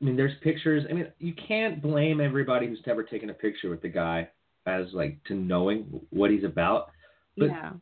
I 0.00 0.04
mean, 0.04 0.16
there's 0.16 0.36
pictures. 0.42 0.84
I 0.88 0.92
mean, 0.92 1.06
you 1.18 1.34
can't 1.34 1.80
blame 1.80 2.20
everybody 2.20 2.66
who's 2.66 2.82
ever 2.86 3.02
taken 3.04 3.30
a 3.30 3.34
picture 3.34 3.70
with 3.70 3.82
the 3.82 3.88
guy 3.88 4.28
as 4.66 4.86
like 4.92 5.22
to 5.24 5.34
knowing 5.34 6.00
what 6.10 6.30
he's 6.30 6.44
about. 6.44 6.90
But 7.36 7.46
yeah. 7.46 7.72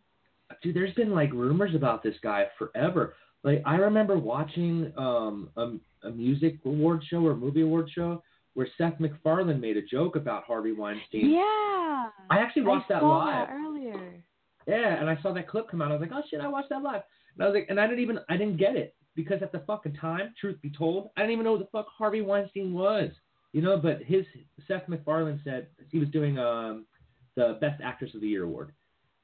Dude, 0.63 0.77
there's 0.77 0.95
been 0.95 1.15
like 1.15 1.33
rumors 1.33 1.75
about 1.75 2.03
this 2.03 2.15
guy 2.23 2.47
forever. 2.59 3.15
Like, 3.43 3.63
I 3.65 3.77
remember 3.77 4.19
watching 4.19 4.93
um 4.97 5.51
a, 5.57 5.73
a 6.07 6.11
music 6.11 6.59
award 6.65 7.03
show 7.09 7.25
or 7.27 7.35
movie 7.35 7.63
award 7.63 7.91
show 7.95 8.23
where 8.55 8.69
Seth 8.77 8.99
MacFarlane 8.99 9.61
made 9.61 9.77
a 9.77 9.83
joke 9.83 10.17
about 10.17 10.45
Harvey 10.45 10.73
Weinstein. 10.73 11.31
Yeah. 11.31 12.09
I 12.31 12.39
actually 12.39 12.63
watched 12.63 12.91
I 12.91 12.95
that 12.95 13.01
saw 13.01 13.19
live. 13.19 13.49
That 13.49 13.55
earlier. 13.55 14.25
Yeah, 14.67 15.01
and 15.01 15.09
I 15.09 15.21
saw 15.23 15.33
that 15.33 15.49
clip 15.49 15.71
come 15.71 15.81
out. 15.81 15.91
I 15.91 15.95
was 15.95 16.01
like, 16.01 16.11
oh 16.13 16.23
shit, 16.29 16.41
I 16.41 16.49
watched 16.49 16.69
that 16.71 16.83
live. 16.83 17.03
And 17.35 17.45
I 17.45 17.49
was 17.49 17.55
like, 17.55 17.67
and 17.69 17.81
I 17.81 17.87
didn't 17.87 18.01
even, 18.01 18.19
I 18.29 18.37
didn't 18.37 18.57
get 18.57 18.77
it 18.77 18.95
because 19.15 19.43
at 19.43 19.53
the 19.53 19.63
fucking 19.67 19.95
time, 19.95 20.35
truth 20.41 20.61
be 20.63 20.71
told, 20.71 21.11
I 21.17 21.21
didn't 21.21 21.33
even 21.33 21.45
know 21.45 21.57
who 21.57 21.65
the 21.65 21.71
fuck 21.71 21.87
Harvey 21.97 22.21
Weinstein 22.21 22.73
was. 22.73 23.11
You 23.53 23.63
know, 23.63 23.77
but 23.77 24.03
his 24.03 24.25
Seth 24.69 24.89
MacFarlane 24.89 25.41
said 25.43 25.67
he 25.91 25.99
was 25.99 26.09
doing 26.11 26.39
um 26.39 26.87
the 27.37 27.59
Best 27.61 27.81
Actress 27.83 28.15
of 28.15 28.21
the 28.21 28.29
Year 28.29 28.45
award, 28.45 28.73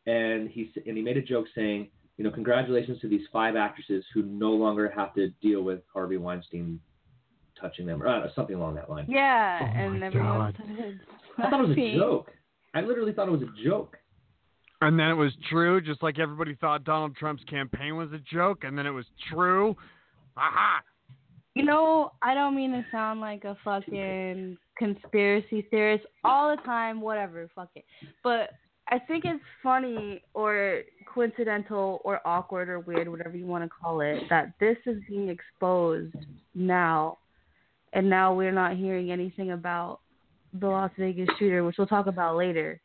and 0.07 0.49
he 0.49 0.71
and 0.87 0.97
he 0.97 1.03
made 1.03 1.17
a 1.17 1.23
joke 1.23 1.47
saying, 1.55 1.89
you 2.17 2.25
know, 2.25 2.31
congratulations 2.31 3.01
to 3.01 3.09
these 3.09 3.27
five 3.33 3.57
actresses 3.57 4.05
who 4.15 4.23
no 4.23 4.51
longer 4.51 4.93
have 4.95 5.15
to 5.15 5.29
deal 5.43 5.63
with 5.63 5.81
Harvey 5.93 6.17
Weinstein 6.17 6.81
touching 7.61 7.87
them 7.87 8.03
or 8.03 8.09
uh, 8.09 8.29
something 8.35 8.57
along 8.57 8.75
that 8.77 8.91
line. 8.91 9.07
Yeah, 9.09 9.59
Oh 9.61 9.65
and 9.65 10.01
my 10.01 10.07
everyone 10.07 10.29
God. 10.29 10.57
I 11.39 11.51
thought 11.51 11.61
it 11.61 11.69
was 11.69 11.79
a 11.79 11.99
joke. 11.99 12.31
I 12.75 12.81
literally 12.83 13.13
thought 13.13 13.29
it 13.29 13.33
was 13.33 13.43
a 13.43 13.65
joke. 13.69 13.97
And 14.83 14.99
then 14.99 15.09
it 15.09 15.15
was 15.15 15.33
true, 15.49 15.81
just 15.81 16.03
like 16.03 16.19
everybody 16.19 16.55
thought 16.55 16.85
Donald 16.85 17.17
Trump's 17.17 17.43
campaign 17.45 17.97
was 17.97 18.13
a 18.13 18.19
joke, 18.19 18.65
and 18.65 18.77
then 18.77 18.87
it 18.87 18.91
was 18.91 19.07
true. 19.33 19.75
Aha! 20.37 20.83
You 21.55 21.65
know, 21.65 22.13
I 22.23 22.35
don't 22.35 22.55
mean 22.55 22.73
to 22.73 22.85
sound 22.93 23.21
like 23.21 23.45
a 23.45 23.57
fucking 23.65 24.59
conspiracy 24.79 25.67
theorist 25.71 26.05
all 26.23 26.55
the 26.55 26.63
time, 26.63 27.01
whatever, 27.01 27.49
fuck 27.55 27.71
it. 27.75 27.87
But 28.23 28.51
I 28.89 28.99
think 29.01 29.25
it's 29.25 29.43
funny 29.63 30.23
or 30.33 30.83
coincidental 31.13 32.01
or 32.05 32.21
awkward 32.25 32.69
or 32.69 32.81
weird, 32.81 33.09
whatever 33.09 33.37
you 33.37 33.47
want 33.47 33.65
to 33.65 33.71
call 33.71 34.01
it, 34.01 34.23
that 34.31 34.53
this 34.61 34.77
is 34.87 35.03
being 35.09 35.29
exposed 35.29 36.15
now. 36.55 37.19
And 37.93 38.09
now 38.09 38.35
we're 38.35 38.53
not 38.53 38.77
hearing 38.77 39.11
anything 39.11 39.53
about 39.53 40.01
the 40.53 40.69
Las 40.69 40.91
Vegas 40.99 41.29
shooter, 41.39 41.65
which 41.65 41.77
we'll 41.79 41.87
talk 41.87 42.07
about 42.07 42.37
later. 42.37 42.81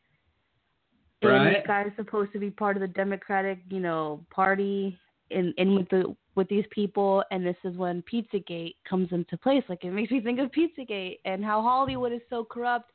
And 1.22 1.30
Right. 1.30 1.54
this 1.58 1.66
guy's 1.66 1.92
supposed 1.96 2.32
to 2.32 2.40
be 2.40 2.50
part 2.50 2.76
of 2.76 2.80
the 2.80 2.88
Democratic, 2.88 3.60
you 3.68 3.78
know, 3.78 4.26
party 4.30 4.98
in 5.30 5.54
in 5.56 5.76
with 5.76 5.88
the 5.88 6.16
with 6.34 6.48
these 6.48 6.64
people 6.70 7.22
and 7.30 7.44
this 7.44 7.56
is 7.64 7.76
when 7.76 8.02
Pizzagate 8.10 8.76
comes 8.88 9.08
into 9.12 9.36
place. 9.36 9.62
Like 9.68 9.84
it 9.84 9.90
makes 9.90 10.10
me 10.10 10.20
think 10.20 10.38
of 10.38 10.50
Pizzagate 10.50 11.18
and 11.24 11.44
how 11.44 11.60
Hollywood 11.62 12.12
is 12.12 12.22
so 12.30 12.44
corrupt 12.44 12.92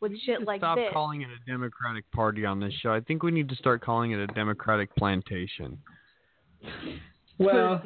with 0.00 0.12
shit 0.24 0.40
to 0.40 0.44
like 0.44 0.60
stop 0.60 0.76
this. 0.76 0.90
calling 0.92 1.22
it 1.22 1.28
a 1.28 1.50
Democratic 1.50 2.10
Party 2.12 2.44
on 2.44 2.60
this 2.60 2.74
show. 2.82 2.92
I 2.92 3.00
think 3.00 3.22
we 3.22 3.30
need 3.30 3.48
to 3.48 3.56
start 3.56 3.82
calling 3.82 4.12
it 4.12 4.18
a 4.18 4.26
Democratic 4.28 4.94
Plantation. 4.96 5.78
Well, 7.38 7.82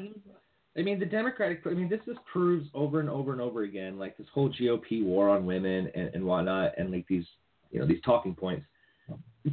I 0.77 0.83
mean, 0.83 1.01
the 1.01 1.07
Democratic. 1.07 1.63
I 1.67 1.71
mean, 1.71 1.89
this 1.89 2.01
just 2.07 2.21
proves 2.31 2.69
over 2.75 3.01
and 3.01 3.09
over 3.09 3.33
and 3.33 3.41
over 3.41 3.63
again, 3.63 3.99
like 3.99 4.17
this 4.17 4.27
whole 4.33 4.51
GOP 4.51 5.05
war 5.05 5.29
on 5.29 5.47
women 5.47 5.91
and, 5.95 6.15
and 6.15 6.25
whatnot, 6.25 6.73
and 6.79 6.93
like 6.93 7.07
these, 7.09 7.25
you 7.71 7.81
know, 7.81 7.87
these 7.87 8.01
talking 8.05 8.35
points. 8.35 8.65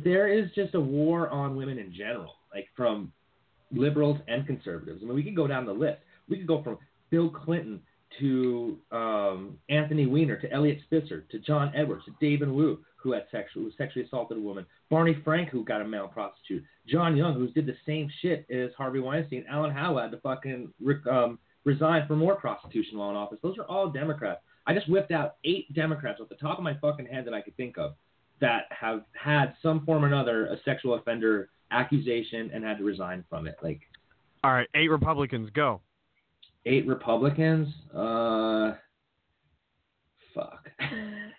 There 0.04 0.28
is 0.28 0.52
just 0.54 0.76
a 0.76 0.80
war 0.80 1.30
on 1.30 1.56
women 1.56 1.80
in 1.80 1.94
general, 1.94 2.36
like 2.54 2.68
from 2.76 3.12
liberals 3.72 4.20
and 4.28 4.46
conservatives. 4.46 5.02
I 5.02 5.06
mean, 5.06 5.16
we 5.16 5.24
could 5.24 5.36
go 5.36 5.48
down 5.48 5.66
the 5.66 5.74
list. 5.74 6.00
We 6.30 6.38
could 6.38 6.48
go 6.48 6.64
from 6.64 6.78
Bill 7.10 7.30
Clinton 7.30 7.82
to 8.20 8.78
um, 8.92 9.58
Anthony 9.70 10.06
Weiner 10.06 10.38
to 10.38 10.52
Eliot 10.52 10.80
Spitzer 10.86 11.26
to 11.32 11.40
John 11.40 11.72
Edwards 11.76 12.06
to 12.06 12.16
David 12.22 12.50
Wu, 12.50 12.80
who 12.96 13.12
had 13.12 13.26
sexually, 13.32 13.66
who 13.66 13.72
sexually 13.78 14.06
assaulted 14.06 14.38
a 14.38 14.42
woman, 14.42 14.66
Barney 14.90 15.18
Frank, 15.24 15.50
who 15.50 15.64
got 15.64 15.82
a 15.82 15.88
male 15.88 16.08
prostitute, 16.08 16.64
John 16.88 17.16
Young, 17.18 17.34
who 17.34 17.48
did 17.50 17.66
the 17.66 17.76
same 17.86 18.10
shit 18.22 18.50
as 18.50 18.72
Harvey 18.78 19.00
Weinstein, 19.00 19.46
Allan 19.50 19.72
Howe 19.72 19.98
had 19.98 20.12
to 20.12 20.18
fucking 20.18 20.74
um, 21.10 21.40
resign 21.66 22.08
for 22.08 22.16
more 22.16 22.36
prostitution 22.36 22.98
while 22.98 23.10
in 23.10 23.16
office. 23.16 23.40
Those 23.42 23.58
are 23.58 23.66
all 23.66 23.90
Democrats. 23.90 24.42
I 24.68 24.74
just 24.74 24.90
whipped 24.90 25.12
out 25.12 25.36
eight 25.44 25.72
Democrats 25.74 26.20
off 26.22 26.30
the 26.30 26.36
top 26.36 26.58
of 26.58 26.64
my 26.64 26.76
fucking 26.76 27.06
head 27.06 27.26
that 27.26 27.34
I 27.34 27.42
could 27.42 27.56
think 27.58 27.78
of 27.78 27.96
that 28.42 28.64
have 28.70 29.04
had 29.14 29.54
some 29.62 29.86
form 29.86 30.04
or 30.04 30.08
another 30.08 30.48
a 30.48 30.58
sexual 30.66 30.96
offender 30.96 31.50
accusation 31.72 32.52
and 32.54 32.64
had 32.64 32.78
to 32.78 32.84
resign 32.84 33.24
from 33.30 33.48
it. 33.48 33.56
Like 33.64 33.82
All 34.44 34.54
right, 34.54 34.68
eight 34.76 34.90
Republicans, 34.90 35.50
go. 35.54 35.82
eight 36.66 36.86
Republicans. 36.88 37.68
Uh, 37.94 38.74
fuck. 40.34 40.68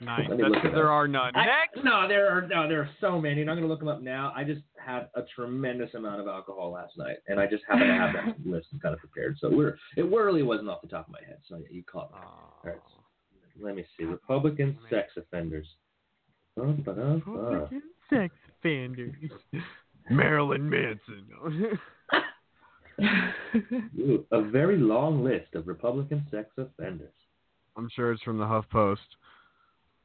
Nine. 0.00 0.28
There 0.74 0.90
are 0.90 1.06
none. 1.08 1.34
I- 1.36 1.46
Next. 1.46 1.84
No, 1.84 2.06
there 2.08 2.28
are 2.30 2.42
no, 2.46 2.68
there 2.68 2.80
are 2.80 2.90
so 3.00 3.20
many. 3.20 3.40
And 3.42 3.50
I'm 3.50 3.56
gonna 3.56 3.66
look 3.68 3.78
them 3.80 3.88
up 3.88 4.02
now. 4.02 4.32
I 4.36 4.44
just 4.44 4.62
had 4.84 5.08
a 5.14 5.22
tremendous 5.34 5.92
amount 5.94 6.20
of 6.20 6.26
alcohol 6.28 6.70
last 6.72 6.96
night, 6.98 7.16
and 7.28 7.38
I 7.40 7.46
just 7.46 7.64
happen 7.68 7.86
to 7.86 7.94
have 7.94 8.12
that 8.14 8.36
list 8.46 8.68
kind 8.82 8.94
of 8.94 9.00
prepared. 9.00 9.36
So 9.40 9.50
we're 9.50 9.76
it 9.96 10.04
really 10.04 10.42
wasn't 10.42 10.68
off 10.70 10.82
the 10.82 10.88
top 10.88 11.06
of 11.08 11.12
my 11.12 11.20
head. 11.26 11.38
So 11.48 11.56
yeah, 11.56 11.66
you 11.70 11.82
caught 11.84 12.10
me. 12.12 12.18
All 12.22 12.60
right. 12.64 12.76
Let 13.60 13.74
me 13.76 13.84
see. 13.98 14.04
Republican 14.04 14.76
sex 14.90 15.12
offenders. 15.16 15.66
Bum, 16.56 16.82
ba-dum, 16.84 17.22
ba. 17.24 17.30
Republican 17.32 17.82
sex 18.10 18.34
offenders. 18.58 19.14
Marilyn 20.10 20.68
Manson. 20.68 21.78
Ooh, 23.98 24.24
a 24.32 24.42
very 24.42 24.78
long 24.78 25.24
list 25.24 25.54
of 25.54 25.66
Republican 25.66 26.26
sex 26.30 26.48
offenders. 26.56 27.12
I'm 27.76 27.88
sure 27.94 28.12
it's 28.12 28.22
from 28.22 28.38
the 28.38 28.46
Huff 28.46 28.64
Post. 28.70 29.02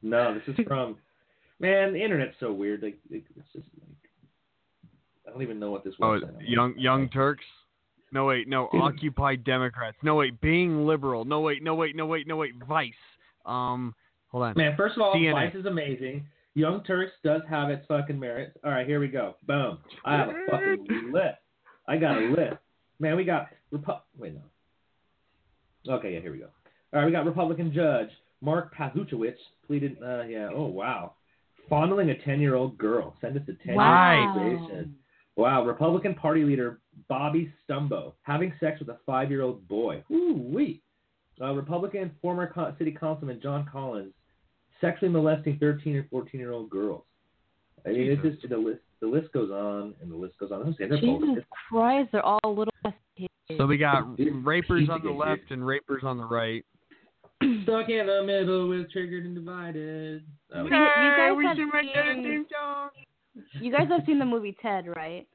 No, 0.02 0.34
this 0.34 0.42
is 0.46 0.66
from. 0.66 0.96
Man, 1.58 1.92
the 1.92 2.02
internet's 2.02 2.34
so 2.40 2.52
weird. 2.52 2.82
Like, 2.82 2.98
like, 3.10 3.24
it's 3.36 3.46
just 3.52 3.66
like 3.80 3.96
I 5.26 5.30
don't 5.30 5.42
even 5.42 5.58
know 5.58 5.70
what 5.70 5.84
this 5.84 5.94
was. 5.98 6.22
Oh, 6.24 6.30
young 6.40 6.74
Young 6.76 7.08
Turks. 7.08 7.44
No 8.10 8.26
wait, 8.26 8.46
no. 8.46 8.68
Occupy 8.74 9.36
Democrats. 9.36 9.96
No 10.02 10.16
wait, 10.16 10.38
being 10.40 10.86
liberal. 10.86 11.24
No 11.24 11.40
wait, 11.40 11.62
no 11.62 11.74
wait, 11.74 11.96
no 11.96 12.04
wait, 12.04 12.26
no 12.26 12.36
wait, 12.36 12.52
Vice. 12.68 12.92
Um, 13.46 13.94
hold 14.28 14.44
on. 14.44 14.54
Man, 14.56 14.76
first 14.76 14.96
of 14.96 15.02
all, 15.02 15.14
CNN. 15.14 15.32
Vice 15.32 15.54
is 15.54 15.64
amazing. 15.64 16.26
Young 16.54 16.82
Turks 16.84 17.12
does 17.24 17.40
have 17.48 17.70
its 17.70 17.86
fucking 17.86 18.18
merits. 18.18 18.56
All 18.64 18.70
right, 18.70 18.86
here 18.86 19.00
we 19.00 19.08
go. 19.08 19.36
Boom. 19.46 19.78
I 20.04 20.16
have 20.16 20.28
a 20.28 20.34
fucking 20.50 21.10
list. 21.12 21.38
I 21.88 21.96
got 21.96 22.18
a 22.18 22.26
list. 22.26 22.56
Man, 22.98 23.16
we 23.16 23.24
got 23.24 23.48
Repu- 23.72 24.00
Wait, 24.18 24.34
no. 24.34 25.94
Okay, 25.94 26.14
yeah, 26.14 26.20
here 26.20 26.32
we 26.32 26.38
go. 26.38 26.48
All 26.92 27.00
right, 27.00 27.06
we 27.06 27.12
got 27.12 27.24
Republican 27.26 27.72
judge 27.72 28.08
Mark 28.40 28.74
Pazuhanich 28.74 29.34
pleaded. 29.66 29.96
Uh, 30.02 30.22
yeah. 30.24 30.48
Oh 30.54 30.66
wow. 30.66 31.14
Fondling 31.70 32.10
a 32.10 32.18
10 32.24 32.40
year 32.40 32.54
old 32.54 32.76
girl. 32.76 33.16
Send 33.20 33.36
us 33.36 33.42
a 33.44 33.52
10 33.52 33.58
year 33.66 33.76
Wow. 33.76 34.68
old 34.70 34.88
Wow. 35.36 35.64
Republican 35.64 36.14
Party 36.14 36.44
leader 36.44 36.80
Bobby 37.08 37.52
Stumbo 37.68 38.12
having 38.22 38.52
sex 38.60 38.78
with 38.78 38.90
a 38.90 38.98
five 39.06 39.30
year 39.30 39.42
old 39.42 39.66
boy. 39.68 40.04
Ooh, 40.12 40.34
wee. 40.52 40.82
Uh, 41.40 41.52
Republican 41.54 42.10
former 42.20 42.52
co- 42.52 42.74
city 42.78 42.92
councilman 42.92 43.40
John 43.42 43.66
Collins 43.72 44.12
sexually 44.82 45.10
molesting 45.10 45.56
13 45.58 45.96
or 45.96 46.06
14 46.10 46.38
year 46.38 46.52
old 46.52 46.68
girls. 46.68 47.04
I 47.86 47.90
mean, 47.90 48.12
it's 48.12 48.22
just 48.22 48.48
the 48.48 48.56
list. 48.58 48.80
The 49.00 49.06
list 49.06 49.32
goes 49.32 49.50
on 49.50 49.94
and 50.02 50.12
the 50.12 50.16
list 50.16 50.38
goes 50.38 50.52
on. 50.52 50.62
I'm 50.62 50.76
they're 50.78 50.88
both 50.88 51.22
Jesus 51.22 51.44
Christ, 51.70 52.10
they're 52.12 52.24
all 52.24 52.38
little. 52.44 52.72
So 53.56 53.66
we 53.66 53.76
got 53.78 54.04
rapers 54.44 54.88
on 54.90 55.02
the 55.02 55.10
left 55.10 55.50
and 55.50 55.66
rapers 55.66 56.02
on 56.04 56.18
the 56.18 56.24
right. 56.24 56.64
stuck 57.64 57.88
in 57.88 58.06
the 58.06 58.22
middle 58.24 58.68
with 58.68 58.90
triggered 58.92 59.24
and 59.24 59.34
divided. 59.34 60.22
Oh, 60.54 60.58
You, 60.58 60.64
you 60.64 60.70
guys 60.70 61.32
we 61.36 61.44
have 61.44 61.56
should 61.56 61.66
make 61.72 61.94
that 61.94 62.06
a 62.06 62.14
seen, 62.14 62.46
you 63.60 63.72
guys 63.72 63.88
have 63.88 64.02
seen 64.06 64.18
the 64.18 64.24
movie 64.24 64.56
Ted, 64.62 64.86
right? 64.86 65.26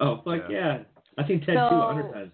oh 0.00 0.20
fuck 0.24 0.50
yeah! 0.50 0.78
I 1.18 1.22
think 1.22 1.44
Ted 1.46 1.56
So- 1.56 1.68
too 1.70 1.76
a 1.76 1.86
hundred 1.86 2.12
times. 2.12 2.32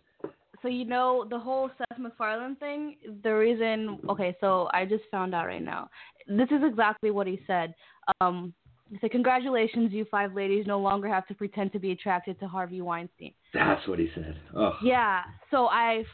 So 0.63 0.69
you 0.69 0.85
know 0.85 1.27
the 1.29 1.39
whole 1.39 1.71
Seth 1.79 1.99
MacFarlane 1.99 2.57
thing. 2.57 2.97
The 3.23 3.31
reason, 3.35 3.99
okay, 4.11 4.37
so 4.43 4.69
I 4.75 4.85
just 4.85 5.05
found 5.11 5.35
out 5.35 5.47
right 5.47 5.63
now. 5.63 5.89
This 6.31 6.49
is 6.51 6.63
exactly 6.65 7.11
what 7.11 7.27
he 7.27 7.41
said. 7.47 7.75
Um, 8.21 8.55
he 8.91 8.99
said, 9.01 9.11
"Congratulations, 9.11 9.93
you 9.93 10.05
five 10.11 10.35
ladies 10.35 10.67
no 10.67 10.79
longer 10.79 11.09
have 11.09 11.27
to 11.29 11.35
pretend 11.35 11.73
to 11.73 11.79
be 11.79 11.93
attracted 11.93 12.39
to 12.41 12.49
Harvey 12.49 12.81
Weinstein." 12.81 13.33
That's 13.53 13.87
what 13.89 13.99
he 13.99 14.09
said. 14.15 14.37
Oh. 14.57 14.77
Yeah. 14.83 15.23
So 15.51 15.67
I 15.67 16.05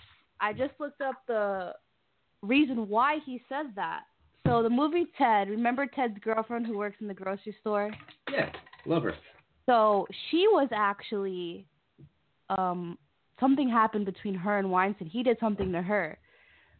I 0.40 0.52
just 0.52 0.72
looked 0.78 1.00
up 1.00 1.16
the 1.26 1.74
reason 2.42 2.88
why 2.88 3.18
he 3.24 3.42
said 3.48 3.66
that. 3.76 4.02
So 4.46 4.62
the 4.62 4.70
movie 4.70 5.06
Ted, 5.18 5.48
remember 5.48 5.86
Ted's 5.86 6.18
girlfriend 6.20 6.66
who 6.66 6.78
works 6.78 6.96
in 7.00 7.08
the 7.08 7.14
grocery 7.14 7.56
store? 7.60 7.90
Yeah, 8.30 8.50
love 8.84 9.02
her. 9.02 9.14
So 9.66 10.06
she 10.30 10.46
was 10.48 10.68
actually 10.72 11.66
um 12.48 12.96
something 13.40 13.68
happened 13.68 14.06
between 14.06 14.34
her 14.34 14.58
and 14.58 14.70
Weinstein. 14.70 15.08
He 15.08 15.22
did 15.22 15.38
something 15.40 15.72
to 15.72 15.82
her 15.82 16.18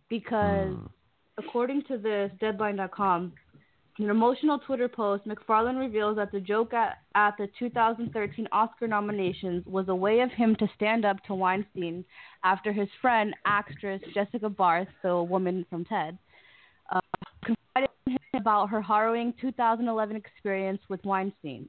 because 0.09 0.75
according 1.39 1.83
to 1.85 1.99
this 1.99 2.31
deadline.com 2.41 3.33
in 3.99 4.05
an 4.05 4.11
emotional 4.11 4.59
Twitter 4.59 4.89
post, 4.89 5.25
MacFarlane 5.25 5.77
reveals 5.77 6.17
that 6.17 6.31
the 6.31 6.41
joke 6.41 6.75
at, 6.75 6.99
at 7.15 7.35
the 7.39 7.49
2013 7.59 8.47
Oscar 8.53 8.87
nominations 8.87 9.65
was 9.67 9.89
a 9.89 9.95
way 9.95 10.21
of 10.21 10.31
him 10.33 10.55
to 10.57 10.69
stand 10.77 11.07
up 11.07 11.17
to 11.25 11.35
Weinstein 11.35 12.05
after 12.45 12.73
his 12.73 12.89
friend, 13.01 13.35
actress 13.47 14.03
Jessica 14.13 14.51
Barth, 14.51 14.89
the 15.03 15.23
woman 15.23 15.65
from 15.71 15.87
TED, 15.87 16.19
uh, 16.93 17.01
confided 17.43 17.91
in 18.07 18.13
him 18.13 18.19
about 18.35 18.69
her 18.69 18.83
harrowing 18.83 19.33
2011 19.41 20.15
experience 20.15 20.81
with 20.91 21.03
Weinstein. 21.05 21.67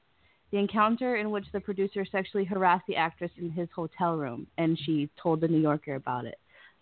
The 0.52 0.58
encounter 0.58 1.16
in 1.16 1.32
which 1.32 1.46
the 1.54 1.62
producer 1.62 2.06
sexually 2.06 2.44
harassed 2.44 2.88
the 2.88 2.98
actress 2.98 3.32
in 3.38 3.52
his 3.52 3.70
hotel 3.74 4.18
room, 4.18 4.48
and 4.58 4.78
she 4.86 5.10
told 5.22 5.40
the 5.40 5.48
New 5.48 5.62
Yorker 5.62 5.96
about 5.96 6.26
it. 6.26 6.40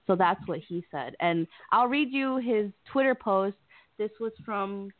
So 0.07 0.15
that's 0.15 0.45
what 0.47 0.59
he 0.59 0.83
said. 0.91 1.15
And 1.19 1.47
I'll 1.71 1.87
read 1.87 2.09
you 2.11 2.37
his 2.37 2.71
Twitter 2.91 3.15
post. 3.15 3.57
This 3.97 4.11
was 4.19 4.31
from, 4.43 4.91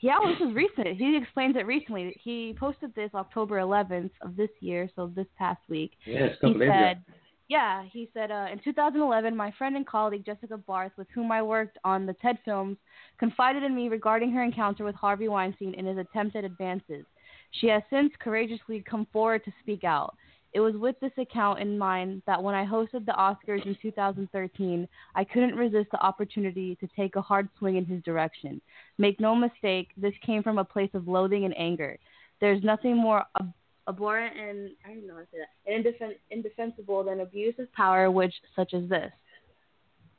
yeah, 0.00 0.18
this 0.24 0.38
was 0.40 0.54
recent. 0.54 0.96
He 0.96 1.16
explains 1.16 1.56
it 1.56 1.66
recently. 1.66 2.18
He 2.22 2.54
posted 2.58 2.94
this 2.94 3.10
October 3.14 3.58
11th 3.58 4.10
of 4.22 4.36
this 4.36 4.50
year, 4.60 4.88
so 4.94 5.10
this 5.14 5.26
past 5.36 5.60
week. 5.68 5.92
Yeah, 6.06 6.26
it's 6.26 6.42
a 6.42 6.48
He 6.48 6.58
said, 6.58 7.04
yeah, 7.48 7.84
he 7.90 8.08
said, 8.12 8.30
uh, 8.30 8.46
in 8.52 8.60
2011, 8.62 9.34
my 9.34 9.52
friend 9.56 9.76
and 9.76 9.86
colleague 9.86 10.24
Jessica 10.24 10.56
Barth, 10.56 10.92
with 10.96 11.08
whom 11.14 11.32
I 11.32 11.42
worked 11.42 11.78
on 11.82 12.04
the 12.04 12.12
TED 12.14 12.38
films, 12.44 12.76
confided 13.18 13.62
in 13.62 13.74
me 13.74 13.88
regarding 13.88 14.30
her 14.32 14.42
encounter 14.42 14.84
with 14.84 14.94
Harvey 14.94 15.28
Weinstein 15.28 15.74
and 15.76 15.86
his 15.86 15.98
attempted 15.98 16.44
advances. 16.44 17.04
She 17.52 17.66
has 17.68 17.82
since 17.88 18.12
courageously 18.18 18.84
come 18.88 19.06
forward 19.12 19.44
to 19.46 19.52
speak 19.62 19.82
out. 19.82 20.14
It 20.54 20.60
was 20.60 20.74
with 20.76 20.98
this 21.00 21.12
account 21.18 21.60
in 21.60 21.78
mind 21.78 22.22
that 22.26 22.42
when 22.42 22.54
I 22.54 22.64
hosted 22.64 23.04
the 23.04 23.12
Oscars 23.12 23.66
in 23.66 23.76
2013, 23.82 24.88
I 25.14 25.24
couldn't 25.24 25.54
resist 25.54 25.90
the 25.90 26.02
opportunity 26.02 26.76
to 26.76 26.88
take 26.96 27.16
a 27.16 27.22
hard 27.22 27.48
swing 27.58 27.76
in 27.76 27.84
his 27.84 28.02
direction. 28.02 28.60
Make 28.96 29.20
no 29.20 29.34
mistake, 29.34 29.88
this 29.96 30.14
came 30.24 30.42
from 30.42 30.58
a 30.58 30.64
place 30.64 30.90
of 30.94 31.06
loathing 31.06 31.44
and 31.44 31.56
anger. 31.58 31.98
There's 32.40 32.62
nothing 32.62 32.96
more 32.96 33.24
ab- 33.38 33.52
abhorrent 33.88 34.36
and 34.38 34.70
I 34.86 34.94
don't 34.94 35.06
know 35.06 35.14
how 35.14 35.20
to 35.20 35.26
say 35.32 35.38
that, 35.38 35.70
indefen- 35.70 36.18
indefensible 36.30 37.04
than 37.04 37.20
abuse 37.20 37.54
of 37.58 37.70
power, 37.74 38.10
which 38.10 38.34
such 38.56 38.72
as 38.72 38.88
this, 38.88 39.12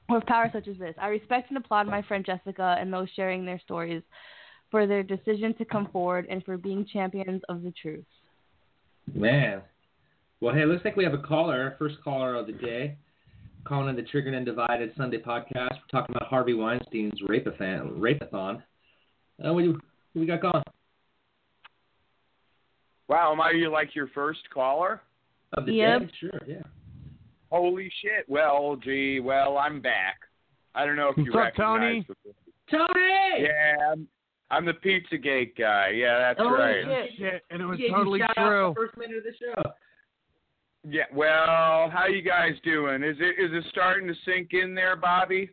or 0.10 0.22
power 0.22 0.50
such 0.54 0.68
as 0.68 0.78
this. 0.78 0.96
I 1.02 1.08
respect 1.08 1.50
and 1.50 1.58
applaud 1.58 1.88
my 1.88 2.04
friend 2.04 2.24
Jessica 2.24 2.78
and 2.80 2.94
those 2.94 3.10
sharing 3.16 3.46
their 3.46 3.60
stories 3.60 4.04
for 4.70 4.86
their 4.86 5.02
decision 5.02 5.56
to 5.56 5.66
come 5.66 5.88
forward 5.92 6.28
and 6.30 6.44
for 6.44 6.56
being 6.56 6.86
champions 6.86 7.42
of 7.50 7.64
the 7.64 7.74
truth. 7.82 8.06
Man. 9.14 9.62
Well, 10.42 10.56
hey, 10.56 10.66
looks 10.66 10.86
like 10.86 10.96
we 10.96 11.04
have 11.04 11.14
a 11.14 11.18
caller, 11.18 11.62
our 11.64 11.76
first 11.78 11.96
caller 12.04 12.36
of 12.36 12.48
the 12.48 12.54
day, 12.54 12.96
calling 13.66 13.90
in 13.90 13.96
the 13.96 14.04
Triggered 14.04 14.34
and 14.34 14.46
Divided 14.46 14.94
Sunday 14.96 15.18
podcast. 15.18 15.72
We're 15.72 15.92
talking 15.92 16.16
about 16.16 16.30
Harvey 16.30 16.54
Weinstein's 16.54 17.20
rape-a-thon. 17.28 18.00
rape-a-thon. 18.00 18.64
Uh, 19.46 19.54
what, 19.54 19.62
do 19.62 19.68
you, 19.68 19.74
what 19.74 20.22
we 20.22 20.26
got 20.26 20.42
going? 20.42 20.64
Wow, 23.10 23.32
am 23.34 23.42
I 23.42 23.52
like 23.70 23.96
your 23.96 24.08
first 24.10 24.40
caller? 24.54 25.02
Of 25.54 25.66
the 25.66 25.74
Yep. 25.74 26.00
day? 26.02 26.10
Sure, 26.20 26.40
yeah. 26.48 26.62
Holy 27.52 27.92
shit. 28.02 28.30
Well, 28.30 28.78
gee, 28.82 29.20
well, 29.20 29.58
I'm 29.58 29.82
back. 29.82 30.20
I 30.76 30.86
don't 30.86 30.96
know 30.96 31.10
if 31.10 31.18
you 31.18 31.32
What's 31.34 31.48
up, 31.50 31.56
Tony? 31.56 32.06
the- 32.08 32.34
Tony! 32.70 33.44
Yeah, 33.44 33.92
I'm, 33.92 34.08
I'm 34.52 34.66
the 34.66 34.74
Pizzagate 34.74 35.58
guy. 35.58 35.90
Yeah, 35.90 36.20
that's 36.20 36.40
Oh, 36.40 36.52
right. 36.52 36.86
shit. 36.86 37.10
Shit, 37.18 37.44
and 37.50 37.62
it 37.62 37.66
was 37.66 37.80
Yeah, 37.80 37.90
totally 37.96 38.22
true. 38.38 38.74
first 38.78 38.96
minute 38.96 39.18
of 39.18 39.24
the 39.24 39.34
show. 39.40 39.72
Yeah. 40.88 41.04
Well, 41.14 41.90
how 41.90 42.06
you 42.08 42.22
guys 42.22 42.54
doing? 42.64 43.04
Is 43.04 43.18
it 43.20 43.36
is 43.44 43.52
it 43.54 43.66
starting 43.70 44.08
to 44.08 44.14
sink 44.26 44.50
in 44.54 44.74
there, 44.74 44.96
Bobby? 44.96 45.50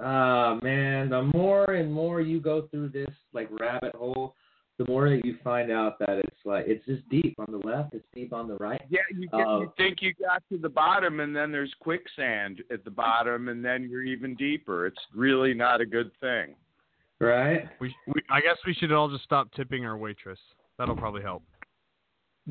Ah, 0.00 0.58
man, 0.62 1.10
the 1.10 1.30
more 1.34 1.72
and 1.74 1.92
more 1.92 2.20
you 2.20 2.40
go 2.40 2.62
through 2.70 2.88
this 2.88 3.10
like 3.32 3.48
rabbit 3.60 3.94
hole, 3.94 4.34
the 4.78 4.84
more 4.88 5.08
that 5.08 5.24
you 5.24 5.36
find 5.44 5.70
out 5.70 5.98
that 6.00 6.18
it's 6.18 6.36
like 6.44 6.64
it's 6.66 6.84
just 6.86 7.08
deep 7.08 7.36
on 7.38 7.46
the 7.52 7.64
left, 7.64 7.94
it's 7.94 8.04
deep 8.12 8.32
on 8.32 8.48
the 8.48 8.56
right. 8.56 8.82
Yeah, 8.88 9.00
you, 9.12 9.28
get, 9.28 9.46
Uh, 9.46 9.60
you 9.60 9.72
think 9.76 9.98
you 10.02 10.12
got 10.14 10.42
to 10.50 10.58
the 10.58 10.68
bottom, 10.68 11.20
and 11.20 11.34
then 11.34 11.52
there's 11.52 11.72
quicksand 11.78 12.62
at 12.72 12.84
the 12.84 12.90
bottom, 12.90 13.48
and 13.48 13.64
then 13.64 13.88
you're 13.88 14.02
even 14.02 14.34
deeper. 14.34 14.86
It's 14.86 15.00
really 15.14 15.54
not 15.54 15.80
a 15.80 15.86
good 15.86 16.10
thing. 16.20 16.56
Right? 17.20 17.68
We, 17.80 17.94
we, 18.08 18.20
I 18.28 18.40
guess 18.40 18.56
we 18.66 18.74
should 18.74 18.90
all 18.90 19.08
just 19.08 19.22
stop 19.22 19.48
tipping 19.54 19.86
our 19.86 19.96
waitress. 19.96 20.40
That'll 20.76 20.96
probably 20.96 21.22
help. 21.22 21.44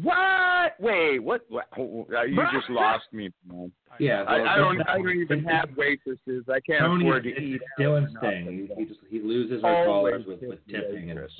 What? 0.02 0.80
Wait, 0.80 1.20
what? 1.20 1.42
what? 1.50 1.66
oh, 1.78 2.08
uh, 2.16 2.24
You 2.24 2.42
just 2.54 2.70
lost 2.70 3.06
me, 3.12 3.30
man. 3.48 3.72
Yeah. 4.00 4.24
I, 4.24 4.38
well, 4.40 4.48
I 4.48 4.58
don't. 4.58 4.82
I 4.90 4.98
don't 4.98 5.10
even 5.22 5.44
have 5.44 5.70
waitresses. 5.78 6.44
I 6.50 6.60
can't 6.62 6.80
Tony, 6.82 7.06
afford 7.08 7.24
to 7.24 7.30
it's 7.30 7.40
eat. 7.40 7.62
a 7.80 7.84
out 7.84 7.88
or 7.88 8.02
Dylan's 8.02 8.18
thing. 8.22 8.46
nothing. 8.46 8.70
He, 8.76 8.82
he 8.84 8.86
just 8.88 9.00
he 9.10 9.20
loses 9.22 9.64
our 9.64 9.88
Always 9.88 10.14
callers 10.14 10.26
with, 10.28 10.42
with 10.50 10.60
tip 10.68 10.90
the 10.90 10.94
tipping. 10.96 11.12
And, 11.12 11.20
waitress. 11.20 11.32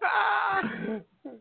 what 1.22 1.34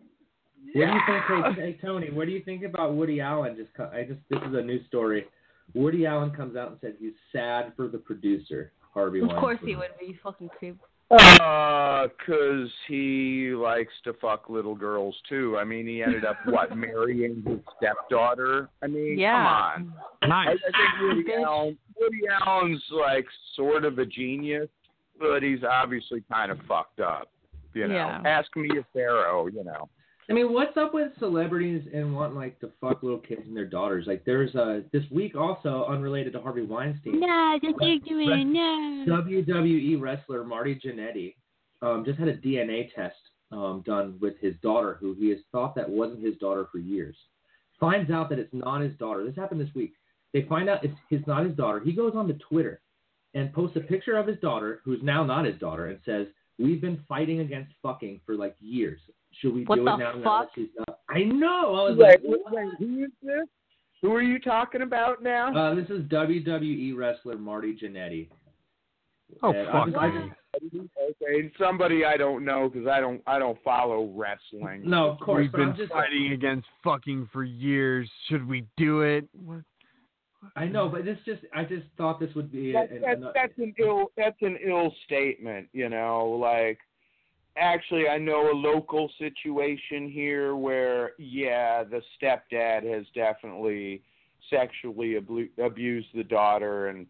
do 0.73 0.79
you 0.79 0.99
think? 1.07 1.55
Hey, 1.55 1.61
hey, 1.61 1.77
Tony, 1.81 2.09
what 2.11 2.25
do 2.25 2.31
you 2.31 2.43
think 2.43 2.63
about 2.63 2.95
Woody 2.95 3.21
Allen? 3.21 3.55
Just 3.55 3.73
co- 3.75 3.89
I 3.93 4.03
just 4.03 4.19
this 4.29 4.39
is 4.47 4.53
a 4.55 4.61
new 4.61 4.83
story. 4.87 5.25
Woody 5.73 6.05
Allen 6.05 6.31
comes 6.31 6.55
out 6.55 6.71
and 6.71 6.77
said 6.81 6.95
he's 6.99 7.13
sad 7.31 7.73
for 7.75 7.87
the 7.87 7.97
producer 7.97 8.71
Harvey 8.93 9.19
Of 9.19 9.27
Weinstein. 9.27 9.41
course 9.41 9.59
he 9.65 9.75
would 9.75 9.91
be 9.99 10.17
fucking 10.23 10.49
creep. 10.59 10.77
Uh, 11.09 12.07
'cause 12.25 12.69
he 12.87 13.51
likes 13.55 13.93
to 14.03 14.13
fuck 14.13 14.49
little 14.49 14.75
girls 14.75 15.15
too. 15.29 15.57
I 15.57 15.63
mean, 15.63 15.87
he 15.87 16.03
ended 16.03 16.25
up 16.25 16.37
what 16.45 16.75
marrying 16.77 17.43
his 17.45 17.59
stepdaughter. 17.77 18.69
I 18.83 18.87
mean, 18.87 19.17
Yeah. 19.17 19.73
come 19.75 19.93
on. 19.93 19.93
I, 20.21 20.27
Nice. 20.27 20.59
I 20.67 20.71
think 20.71 21.01
Woody 21.01 21.23
Bitch. 21.23 21.45
Allen. 21.45 21.77
Woody 21.99 22.21
Allen's 22.45 22.83
like 22.91 23.25
sort 23.55 23.85
of 23.85 23.99
a 23.99 24.05
genius, 24.05 24.69
but 25.19 25.41
he's 25.41 25.63
obviously 25.63 26.23
kind 26.31 26.51
of 26.51 26.59
fucked 26.67 26.99
up. 26.99 27.29
You 27.73 27.87
know, 27.87 27.95
Yeah. 27.95 28.21
ask 28.25 28.53
me 28.55 28.69
a 28.77 28.83
pharaoh. 28.93 29.47
You 29.47 29.63
know. 29.63 29.89
I 30.29 30.33
mean, 30.33 30.51
what's 30.51 30.75
up 30.75 30.93
with 30.93 31.11
celebrities 31.19 31.87
and 31.93 32.13
wanting 32.13 32.35
like 32.35 32.59
to 32.59 32.71
fuck 32.81 33.01
little 33.01 33.19
kids 33.19 33.43
and 33.45 33.55
their 33.55 33.65
daughters? 33.65 34.05
Like, 34.07 34.25
there's 34.25 34.53
uh 34.55 34.81
this 34.91 35.03
week 35.09 35.35
also 35.35 35.85
unrelated 35.85 36.33
to 36.33 36.41
Harvey 36.41 36.63
Weinstein. 36.63 37.21
No, 37.21 37.57
what 37.61 37.85
you're 37.85 37.99
doing. 37.99 38.53
No. 38.53 39.05
WWE 39.23 40.01
wrestler 40.01 40.43
Marty 40.43 40.75
Jannetty 40.75 41.35
um, 41.81 42.03
just 42.05 42.19
had 42.19 42.27
a 42.27 42.37
DNA 42.37 42.93
test 42.93 43.15
um, 43.51 43.83
done 43.85 44.17
with 44.19 44.37
his 44.39 44.55
daughter, 44.61 44.97
who 44.99 45.13
he 45.13 45.29
has 45.29 45.39
thought 45.51 45.75
that 45.75 45.89
wasn't 45.89 46.25
his 46.25 46.35
daughter 46.37 46.67
for 46.71 46.79
years. 46.79 47.15
Finds 47.79 48.11
out 48.11 48.29
that 48.29 48.39
it's 48.39 48.53
not 48.53 48.81
his 48.81 48.95
daughter. 48.97 49.23
This 49.23 49.35
happened 49.35 49.61
this 49.61 49.73
week. 49.75 49.93
They 50.33 50.41
find 50.43 50.69
out 50.69 50.83
it's, 50.83 50.97
it's 51.09 51.27
not 51.27 51.45
his 51.45 51.55
daughter. 51.55 51.79
He 51.79 51.93
goes 51.93 52.13
on 52.15 52.27
to 52.27 52.33
Twitter 52.33 52.81
and 53.33 53.53
posts 53.53 53.77
a 53.77 53.81
picture 53.81 54.17
of 54.17 54.27
his 54.27 54.39
daughter, 54.39 54.81
who's 54.83 54.99
now 55.03 55.23
not 55.23 55.45
his 55.45 55.57
daughter, 55.59 55.85
and 55.87 55.99
says, 56.05 56.27
"We've 56.57 56.81
been 56.81 57.03
fighting 57.07 57.39
against 57.39 57.73
fucking 57.81 58.21
for 58.25 58.35
like 58.35 58.55
years. 58.59 58.99
Should 59.39 59.53
we 59.53 59.63
What 59.65 59.75
do 59.77 59.85
the 59.85 59.93
it 59.93 59.97
now?" 59.97 60.13
now 60.13 60.23
fuck? 60.23 60.55
that? 60.55 60.99
I 61.09 61.23
know. 61.23 61.75
I 61.75 61.89
was 61.89 61.97
Wait, 61.97 62.07
like, 62.07 62.19
wait, 62.23 62.41
wait, 62.51 62.73
who 62.79 63.03
is 63.03 63.11
this? 63.21 63.47
Who 64.01 64.13
are 64.13 64.21
you 64.21 64.39
talking 64.39 64.81
about 64.81 65.21
now? 65.23 65.55
uh, 65.55 65.73
"This 65.75 65.89
is 65.89 66.03
WWE 66.05 66.93
wrestler 66.95 67.37
Marty 67.37 67.75
Jannetty." 67.75 68.29
Oh, 69.43 69.51
And 69.51 69.67
fuck 69.71 69.85
just- 69.87 69.97
I 69.97 70.09
me. 70.09 70.31
Okay, 71.21 71.51
somebody 71.59 72.03
I 72.03 72.17
don't 72.17 72.43
know 72.43 72.69
because 72.69 72.87
I 72.87 72.99
don't 72.99 73.21
I 73.27 73.37
don't 73.37 73.61
follow 73.63 74.05
wrestling. 74.15 74.81
No, 74.89 75.09
of 75.11 75.19
course, 75.19 75.41
We've 75.43 75.51
been 75.51 75.75
just 75.75 75.91
fighting 75.91 76.31
against 76.31 76.67
fucking 76.83 77.27
for 77.31 77.43
years. 77.43 78.09
Should 78.27 78.47
we 78.47 78.65
do 78.77 79.01
it? 79.01 79.27
What? 79.33 79.61
I 80.55 80.65
know, 80.67 80.87
but 80.89 81.03
this 81.05 81.17
just 81.25 81.41
I 81.53 81.63
just 81.63 81.85
thought 81.97 82.19
this 82.19 82.33
would 82.35 82.51
be. 82.51 82.71
That, 82.71 82.89
an- 82.91 83.01
that, 83.01 83.17
an- 83.17 83.31
that's 83.35 83.57
an 83.57 83.73
ill 83.77 84.11
that's 84.15 84.41
an 84.41 84.57
ill 84.65 84.93
statement, 85.05 85.67
you 85.73 85.89
know. 85.89 86.27
Like, 86.29 86.79
actually, 87.59 88.07
I 88.07 88.17
know 88.17 88.51
a 88.51 88.53
local 88.53 89.09
situation 89.17 90.09
here 90.09 90.55
where, 90.55 91.11
yeah, 91.17 91.83
the 91.83 92.01
stepdad 92.21 92.83
has 92.91 93.05
definitely 93.13 94.01
sexually 94.49 95.17
abu- 95.17 95.49
abused 95.63 96.07
the 96.13 96.23
daughter, 96.23 96.87
and 96.87 97.05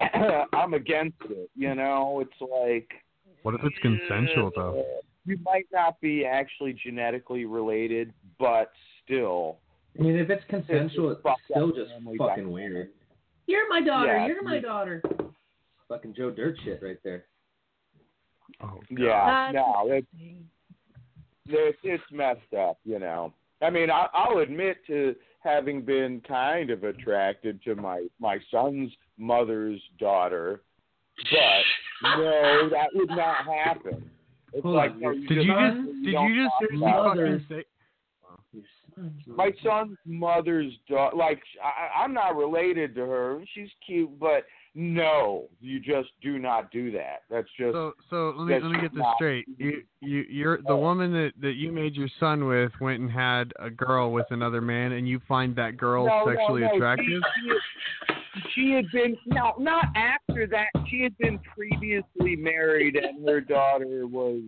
I'm 0.52 0.74
against 0.74 1.16
it. 1.30 1.50
You 1.56 1.74
know, 1.74 2.20
it's 2.20 2.40
like 2.40 2.90
What 3.42 3.54
if 3.54 3.60
it's 3.64 3.78
consensual 3.82 4.52
though? 4.54 4.84
you 5.26 5.38
might 5.44 5.66
not 5.72 6.00
be 6.00 6.24
actually 6.24 6.74
genetically 6.74 7.44
related, 7.44 8.12
but 8.38 8.72
still. 9.04 9.58
I 9.98 10.02
mean, 10.02 10.16
if 10.16 10.28
it's 10.28 10.44
consensual, 10.48 11.12
it's 11.12 11.22
fucked 11.22 11.42
still 11.50 11.72
just 11.72 11.92
fucking 12.18 12.50
weird. 12.50 12.90
You're 13.46 13.68
my 13.68 13.80
daughter. 13.80 14.16
Yeah, 14.16 14.26
you're 14.26 14.42
my 14.42 14.58
daughter. 14.58 15.02
Fucking 15.88 16.14
Joe 16.14 16.30
Dirt 16.30 16.56
shit 16.64 16.80
right 16.82 16.98
there. 17.04 17.26
Oh, 18.62 18.80
Yeah, 18.90 19.50
That's 19.52 19.54
no, 19.54 19.84
it's 19.88 20.06
it's 21.46 21.78
it's 21.82 22.04
messed 22.12 22.54
up, 22.58 22.78
you 22.84 22.98
know. 22.98 23.32
I 23.62 23.70
mean, 23.70 23.90
I, 23.90 24.06
I'll 24.12 24.38
admit 24.38 24.78
to 24.86 25.14
having 25.42 25.82
been 25.82 26.22
kind 26.26 26.70
of 26.70 26.84
attracted 26.84 27.62
to 27.64 27.74
my 27.74 28.06
my 28.18 28.38
son's 28.50 28.90
mother's 29.18 29.80
daughter, 29.98 30.62
but 31.30 32.08
no, 32.18 32.68
that 32.70 32.88
would 32.94 33.08
not 33.10 33.44
happen. 33.46 34.10
It's 34.52 34.62
Hold 34.62 34.76
like 34.76 34.90
on, 34.92 35.00
no, 35.00 35.10
you 35.10 35.28
Did 35.28 35.46
you 35.46 35.52
just 35.52 36.04
did 36.04 36.12
you 36.12 36.44
just 36.44 36.52
talk 36.52 36.60
seriously 36.60 36.76
about 36.78 37.16
fucking 37.16 37.46
say? 37.48 37.64
my 39.26 39.50
son's 39.64 39.98
mother's 40.06 40.72
daughter. 40.88 41.16
Like 41.16 41.42
I, 41.62 42.02
I'm 42.02 42.14
not 42.14 42.36
related 42.36 42.94
to 42.94 43.02
her. 43.02 43.42
She's 43.54 43.68
cute, 43.84 44.18
but 44.18 44.44
no, 44.74 45.44
you 45.60 45.78
just 45.78 46.08
do 46.20 46.38
not 46.38 46.70
do 46.72 46.90
that. 46.92 47.22
That's 47.30 47.48
just 47.56 47.72
So 47.72 47.92
so 48.10 48.34
let 48.36 48.46
me 48.46 48.54
let 48.60 48.72
me 48.72 48.80
get 48.80 48.92
this 48.92 49.02
not- 49.02 49.16
straight. 49.16 49.46
You 49.56 49.82
you 50.00 50.24
you're 50.28 50.58
the 50.66 50.76
woman 50.76 51.12
that 51.12 51.32
that 51.40 51.54
you 51.54 51.70
made 51.70 51.94
your 51.94 52.08
son 52.18 52.46
with 52.46 52.72
went 52.80 53.00
and 53.00 53.10
had 53.10 53.52
a 53.60 53.70
girl 53.70 54.10
with 54.12 54.26
another 54.30 54.60
man, 54.60 54.92
and 54.92 55.08
you 55.08 55.20
find 55.28 55.54
that 55.56 55.76
girl 55.76 56.06
no, 56.06 56.24
sexually 56.26 56.62
no, 56.62 56.68
no. 56.68 56.74
attractive. 56.74 57.06
She, 57.06 57.50
she, 57.50 58.42
she 58.54 58.70
had 58.72 58.90
been 58.92 59.16
no, 59.26 59.54
not 59.58 59.86
after 59.94 60.46
that. 60.48 60.68
She 60.88 61.02
had 61.02 61.16
been 61.18 61.38
previously 61.38 62.34
married, 62.34 62.96
and 62.96 63.28
her 63.28 63.40
daughter 63.40 64.06
was 64.08 64.42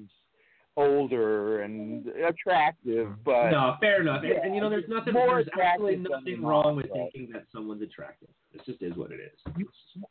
older 0.76 1.62
and 1.62 2.06
attractive, 2.08 3.08
mm. 3.08 3.16
but 3.24 3.50
no, 3.50 3.76
fair 3.80 4.02
enough. 4.02 4.22
And- 4.22 4.32
Yeah, 4.32 4.40
and 4.44 4.54
you 4.54 4.60
know, 4.60 4.70
there's 4.70 4.88
nothing. 4.88 5.14
more 5.14 5.42
There's 5.42 5.48
absolutely 5.60 6.06
nothing 6.08 6.42
wrong 6.42 6.76
with 6.76 6.88
but- 6.88 6.94
thinking 7.12 7.30
that 7.32 7.46
someone's 7.52 7.82
attractive. 7.82 8.28
This 8.52 8.62
just 8.66 8.82
is 8.82 8.94
what 8.96 9.10
it 9.10 9.20
is. 9.20 9.66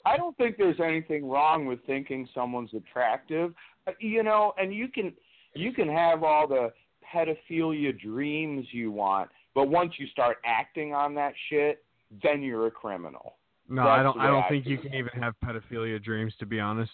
I 0.06 0.18
don't 0.18 0.36
think 0.38 0.58
there's 0.58 0.80
anything 0.80 1.28
wrong 1.28 1.66
with 1.66 1.80
thinking 1.86 2.28
someone's 2.34 2.74
attractive. 2.74 3.54
You 4.00 4.24
know, 4.24 4.54
and 4.58 4.74
you 4.74 4.88
can 4.88 5.14
you 5.54 5.72
can 5.72 5.88
have 5.88 6.24
all 6.24 6.48
the 6.48 6.72
pedophilia 7.14 7.98
dreams 8.00 8.66
you 8.72 8.92
want, 8.92 9.30
but 9.54 9.70
once 9.70 9.94
you 9.98 10.08
start 10.08 10.38
acting 10.46 10.94
on 10.94 11.16
that 11.16 11.34
shit, 11.50 11.84
then 12.24 12.42
you're 12.42 12.68
a 12.68 12.72
criminal. 12.72 13.38
No, 13.68 13.84
That's 13.84 14.00
I 14.00 14.04
don't. 14.04 14.20
I 14.20 14.28
don't 14.28 14.44
I 14.44 14.50
think 14.50 14.68
you 14.68 14.78
can 14.78 14.94
even 14.94 15.12
have 15.20 15.34
pedophilia 15.44 16.04
dreams. 16.04 16.34
To 16.40 16.46
be 16.46 16.60
honest, 16.60 16.94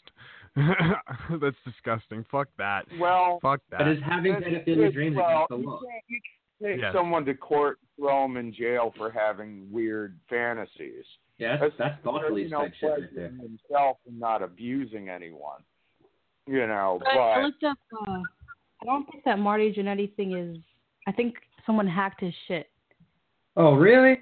that's 0.56 1.56
disgusting. 1.66 2.26
Fuck 2.32 2.50
that. 2.58 2.86
Well, 3.00 3.40
Fuck 3.42 3.62
that. 3.72 3.80
But 3.80 3.88
is 3.88 4.00
having 4.06 4.34
It's- 4.36 4.52
pedophilia 4.66 4.78
it's- 4.78 4.94
dreams 4.94 5.16
well, 5.16 5.28
against 5.46 5.50
the 5.50 5.58
you 5.58 5.66
law? 5.70 5.80
can't, 5.80 6.04
you 6.08 6.20
can't 6.62 6.74
take 6.74 6.82
Yes. 6.82 6.94
someone 6.94 7.26
to 7.26 7.34
court, 7.34 7.80
throw 7.98 8.24
them 8.24 8.38
in 8.38 8.54
jail 8.54 8.94
for 8.98 9.10
having 9.10 9.72
weird 9.72 10.20
fantasies. 10.30 11.06
Yeah, 11.38 11.58
that's, 11.58 11.74
that's 11.80 12.04
thought 12.04 12.22
you 12.22 12.28
police 12.28 12.52
know, 12.52 12.62
type 12.64 12.74
shit 12.80 12.90
right 12.90 13.16
there. 13.16 13.30
himself 13.30 13.98
and 14.08 14.20
not 14.20 14.44
abusing 14.44 15.10
anyone. 15.10 15.62
You 16.48 16.68
know, 16.68 17.00
but 17.00 17.08
I 17.18 17.42
looked 17.44 17.64
up. 17.64 17.78
Uh, 18.08 18.12
I 18.82 18.86
don't 18.86 19.10
think 19.12 19.24
that 19.24 19.40
Marty 19.40 19.74
Jannetty 19.74 20.16
thing 20.16 20.34
is. 20.38 20.58
I 21.08 21.12
think 21.12 21.36
someone 21.66 21.88
hacked 21.88 22.22
his 22.22 22.34
shit. 22.48 22.68
Oh, 23.56 23.74
really? 23.76 24.20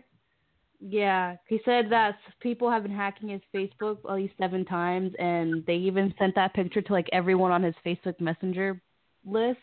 Yeah, 0.81 1.35
he 1.47 1.59
said 1.65 1.91
that 1.91 2.17
people 2.39 2.71
have 2.71 2.83
been 2.83 2.95
hacking 2.95 3.29
his 3.29 3.41
Facebook 3.53 3.97
at 4.07 4.15
least 4.15 4.33
seven 4.39 4.63
times, 4.63 5.11
and 5.19 5.65
they 5.65 5.75
even 5.75 6.13
sent 6.17 6.35
that 6.35 6.53
picture 6.53 6.81
to 6.81 6.93
like 6.93 7.09
everyone 7.11 7.51
on 7.51 7.63
his 7.63 7.75
Facebook 7.85 8.19
Messenger 8.21 8.81
list. 9.25 9.59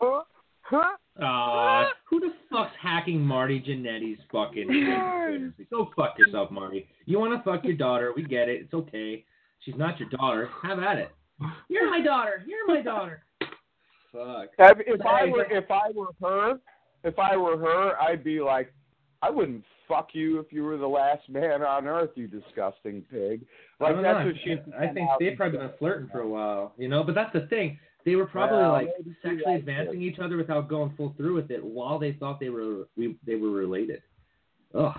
Uh, 0.00 1.84
who 2.08 2.20
the 2.20 2.30
fuck's 2.50 2.72
hacking 2.80 3.20
Marty 3.20 3.60
Jannetty's 3.60 4.20
fucking 4.32 5.54
Go 5.70 5.90
fuck 5.96 6.18
yourself, 6.18 6.50
Marty. 6.50 6.86
You 7.04 7.18
want 7.18 7.38
to 7.38 7.50
fuck 7.50 7.64
your 7.64 7.76
daughter? 7.76 8.12
We 8.14 8.22
get 8.22 8.48
it. 8.48 8.62
It's 8.62 8.74
okay. 8.74 9.24
She's 9.60 9.76
not 9.76 9.98
your 9.98 10.08
daughter. 10.08 10.48
Have 10.62 10.78
at 10.78 10.98
it. 10.98 11.10
You're 11.68 11.90
my 11.90 12.00
daughter. 12.00 12.44
You're 12.46 12.66
my 12.66 12.82
daughter. 12.82 13.22
Fuck. 14.12 14.48
if, 14.58 14.78
if 14.86 15.06
I 15.06 15.26
were 15.26 15.44
if 15.50 15.70
I 15.70 15.90
were 15.94 16.08
her, 16.22 16.58
if 17.04 17.18
I 17.18 17.36
were 17.36 17.58
her, 17.58 18.00
I'd 18.00 18.24
be 18.24 18.40
like, 18.40 18.72
I 19.22 19.30
wouldn't 19.30 19.64
fuck 19.88 20.10
you 20.12 20.38
if 20.38 20.52
you 20.52 20.62
were 20.62 20.76
the 20.76 20.86
last 20.86 21.28
man 21.28 21.62
on 21.62 21.86
earth, 21.88 22.10
you 22.14 22.28
disgusting 22.28 23.02
pig. 23.10 23.44
I 23.80 23.84
Like 23.84 24.02
that's 24.02 24.18
know. 24.20 24.26
what 24.26 24.34
she. 24.44 24.56
I 24.78 24.86
think 24.92 25.08
they've 25.18 25.36
probably 25.36 25.58
been 25.58 25.70
flirting 25.78 26.08
for 26.12 26.20
a 26.20 26.28
while, 26.28 26.72
you 26.78 26.88
know. 26.88 27.02
But 27.02 27.14
that's 27.14 27.32
the 27.32 27.46
thing. 27.48 27.78
They 28.04 28.14
were 28.14 28.26
probably 28.26 28.58
Well, 28.58 28.72
like 28.72 28.88
sexually 29.22 29.56
advancing 29.56 30.00
each 30.02 30.18
other 30.20 30.36
without 30.36 30.68
going 30.68 30.94
full 30.96 31.14
through 31.16 31.34
with 31.34 31.50
it, 31.50 31.62
while 31.64 31.98
they 31.98 32.12
thought 32.12 32.38
they 32.38 32.48
were 32.48 32.86
we, 32.96 33.16
they 33.26 33.34
were 33.34 33.50
related. 33.50 34.02
Ugh. 34.74 34.94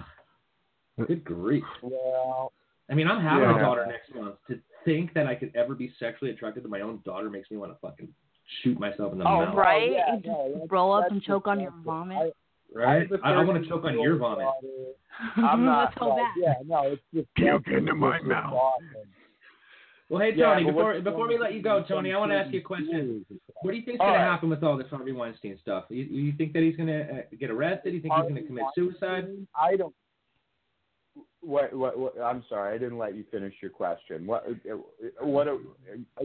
Good 1.07 1.23
grief. 1.23 1.63
Well, 1.81 2.51
I 2.91 2.93
mean, 2.95 3.07
I'm 3.07 3.21
having 3.21 3.43
Yeah. 3.49 3.55
a 3.55 3.59
daughter 3.59 3.85
next 3.85 4.13
month. 4.13 4.35
To 4.49 4.59
think 4.83 5.13
that 5.13 5.27
I 5.27 5.35
could 5.35 5.55
ever 5.55 5.75
be 5.75 5.93
sexually 5.97 6.31
attracted 6.31 6.63
to 6.63 6.69
my 6.69 6.81
own 6.81 6.99
daughter 7.05 7.29
makes 7.29 7.49
me 7.51 7.57
want 7.57 7.71
to 7.71 7.77
fucking 7.79 8.09
shoot 8.63 8.77
myself 8.79 9.13
in 9.13 9.19
the 9.19 9.25
Oh, 9.25 9.45
mouth. 9.45 9.55
Right? 9.55 9.89
Oh, 9.89 9.93
yeah, 9.93 10.13
And 10.15 10.25
no, 10.25 10.55
just 10.59 10.71
roll 10.71 10.91
up 10.93 11.09
and 11.09 11.21
choke 11.23 11.47
on 11.47 11.59
your 11.59 11.71
disgusting. 11.71 11.85
vomit. 11.91 12.35
Right? 12.73 13.09
have 13.09 13.19
a 13.21 13.25
I, 13.25 13.33
I 13.33 13.43
want 13.43 13.61
to 13.63 13.69
choke 13.69 13.83
on 13.85 13.99
your 13.99 14.17
vomit. 14.17 14.45
daughter. 14.45 15.47
I'm 15.49 15.65
not. 15.65 15.89
That's 15.89 15.99
so 15.99 16.09
like. 16.09 16.23
Yeah, 16.37 16.53
no, 16.65 16.81
it's 16.83 17.01
just 17.13 17.27
Puke 17.35 17.67
into 17.67 17.95
my 17.95 18.21
mouth. 18.21 18.53
awesome. 18.53 19.09
Well, 20.09 20.21
hey 20.21 20.33
Yeah, 20.35 20.53
Tony, 20.55 20.65
but 20.65 20.71
before 20.71 21.01
before 21.01 21.27
we 21.27 21.37
let 21.37 21.53
you 21.53 21.61
go, 21.61 21.83
Tony, 21.87 22.13
I 22.13 22.17
want 22.17 22.31
to 22.31 22.37
ask 22.37 22.51
you 22.51 22.59
a 22.59 22.63
question. 22.63 23.25
What 23.61 23.71
do 23.71 23.77
you 23.77 23.85
think's 23.85 23.99
All 23.99 24.07
going 24.07 24.19
to 24.19 24.25
happen 24.25 24.49
with 24.49 24.63
all 24.63 24.75
this 24.77 24.87
Harvey 24.89 25.11
Weinstein 25.11 25.57
stuff? 25.61 25.85
You, 25.89 26.03
you 26.03 26.33
think 26.35 26.53
that 26.53 26.63
he's 26.63 26.75
going 26.75 26.87
to 26.87 27.01
uh, 27.01 27.21
get 27.39 27.51
arrested? 27.51 27.93
You 27.93 28.01
think 28.01 28.13
he's 28.13 28.23
going 28.23 28.35
to 28.35 28.43
commit 28.43 28.63
suicide? 28.73 29.27
I 29.59 29.75
don't. 29.75 29.93
What, 31.41 31.73
what, 31.73 31.97
what? 31.97 32.21
I'm 32.21 32.43
sorry, 32.49 32.75
I 32.75 32.77
didn't 32.77 32.97
let 32.97 33.15
you 33.15 33.23
finish 33.31 33.53
your 33.61 33.71
question. 33.71 34.27
What? 34.27 34.45
What? 35.21 35.47
uh, 35.47 35.55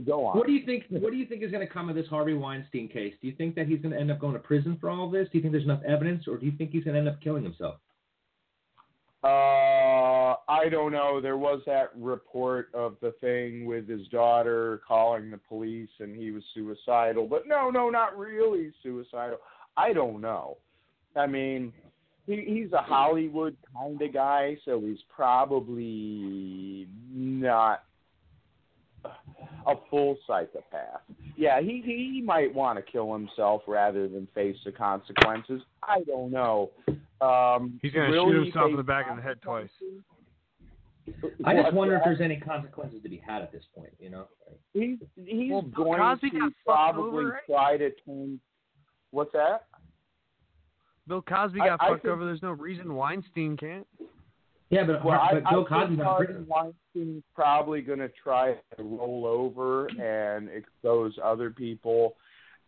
Go 0.04 0.26
on. 0.26 0.36
What 0.36 0.46
do 0.46 0.52
you 0.52 0.66
think? 0.66 0.84
What 0.90 1.12
do 1.12 1.16
you 1.16 1.26
think 1.26 1.42
is 1.42 1.52
going 1.52 1.66
to 1.66 1.72
come 1.72 1.88
of 1.88 1.94
this 1.94 2.08
Harvey 2.08 2.34
Weinstein 2.34 2.88
case? 2.88 3.14
Do 3.20 3.28
you 3.28 3.34
think 3.36 3.54
that 3.54 3.68
he's 3.68 3.80
going 3.80 3.92
to 3.92 4.00
end 4.00 4.10
up 4.10 4.18
going 4.18 4.32
to 4.32 4.40
prison 4.40 4.76
for 4.80 4.90
all 4.90 5.08
this? 5.08 5.28
Do 5.30 5.38
you 5.38 5.42
think 5.42 5.52
there's 5.52 5.64
enough 5.64 5.82
evidence, 5.86 6.26
or 6.26 6.36
do 6.36 6.46
you 6.46 6.52
think 6.58 6.72
he's 6.72 6.82
going 6.82 6.94
to 6.94 6.98
end 6.98 7.08
up 7.08 7.20
killing 7.20 7.44
himself? 7.44 7.76
Uh, 9.24 10.34
I 10.48 10.68
don't 10.70 10.92
know. 10.92 11.18
There 11.18 11.38
was 11.38 11.62
that 11.64 11.90
report 11.96 12.68
of 12.74 12.96
the 13.00 13.12
thing 13.22 13.64
with 13.64 13.88
his 13.88 14.06
daughter 14.08 14.82
calling 14.86 15.30
the 15.30 15.38
police 15.38 15.88
and 15.98 16.14
he 16.14 16.30
was 16.30 16.42
suicidal, 16.52 17.26
but 17.26 17.44
no, 17.46 17.70
no, 17.70 17.88
not 17.88 18.18
really 18.18 18.70
suicidal. 18.82 19.38
I 19.78 19.94
don't 19.94 20.20
know. 20.20 20.58
I 21.16 21.26
mean, 21.26 21.72
he 22.26 22.44
he's 22.46 22.72
a 22.72 22.82
Hollywood 22.82 23.56
kind 23.74 24.00
of 24.00 24.12
guy, 24.12 24.56
so 24.64 24.80
he's 24.80 24.98
probably 25.14 26.88
not 27.12 27.84
a 29.66 29.74
full 29.90 30.16
psychopath. 30.26 31.02
Yeah, 31.36 31.60
he 31.60 31.82
he 31.84 32.22
might 32.24 32.54
want 32.54 32.78
to 32.78 32.90
kill 32.90 33.12
himself 33.12 33.62
rather 33.66 34.08
than 34.08 34.26
face 34.34 34.56
the 34.64 34.72
consequences. 34.72 35.62
I 35.82 36.00
don't 36.06 36.30
know. 36.30 36.70
Um, 37.20 37.78
He's 37.82 37.92
gonna 37.92 38.10
will 38.10 38.30
shoot 38.30 38.44
himself 38.44 38.70
in 38.70 38.76
the 38.76 38.82
back 38.82 39.10
of 39.10 39.16
the 39.16 39.22
head 39.22 39.40
twice. 39.42 39.68
I 41.44 41.54
just 41.54 41.74
wonder 41.74 41.96
if 41.96 42.02
there's 42.04 42.20
any 42.20 42.38
consequences 42.38 43.02
to 43.02 43.08
be 43.08 43.22
had 43.26 43.42
at 43.42 43.52
this 43.52 43.64
point. 43.76 43.92
You 44.00 44.10
know? 44.10 44.24
He's 44.72 44.98
he's 45.24 45.52
Well, 45.52 45.62
going 45.62 46.00
Cosby 46.00 46.30
to 46.30 46.50
probably 46.64 47.02
over, 47.08 47.28
right? 47.30 47.42
try 47.46 47.76
to 47.76 47.90
turn. 48.06 48.40
What's 49.10 49.32
that? 49.32 49.66
Bill 51.08 51.22
Cosby 51.22 51.58
got 51.58 51.82
I 51.82 51.90
fucked 51.90 52.02
think- 52.02 52.12
over. 52.12 52.24
There's 52.24 52.42
no 52.42 52.52
reason 52.52 52.94
Weinstein 52.94 53.56
can't. 53.56 53.86
Yeah, 54.70 54.84
but, 54.84 55.04
Well, 55.04 55.20
I, 55.20 55.34
but 55.34 55.50
Bill 55.50 55.64
I 55.66 55.68
Cosby's 55.68 55.88
think 55.88 55.98
not 55.98 56.06
Harvey. 56.06 56.34
Weinstein's 56.48 57.22
probably 57.34 57.80
going 57.82 57.98
to 58.00 58.10
try 58.22 58.54
to 58.76 58.82
roll 58.82 59.26
over 59.26 59.86
and 60.00 60.48
expose 60.48 61.12
other 61.22 61.50
people, 61.50 62.16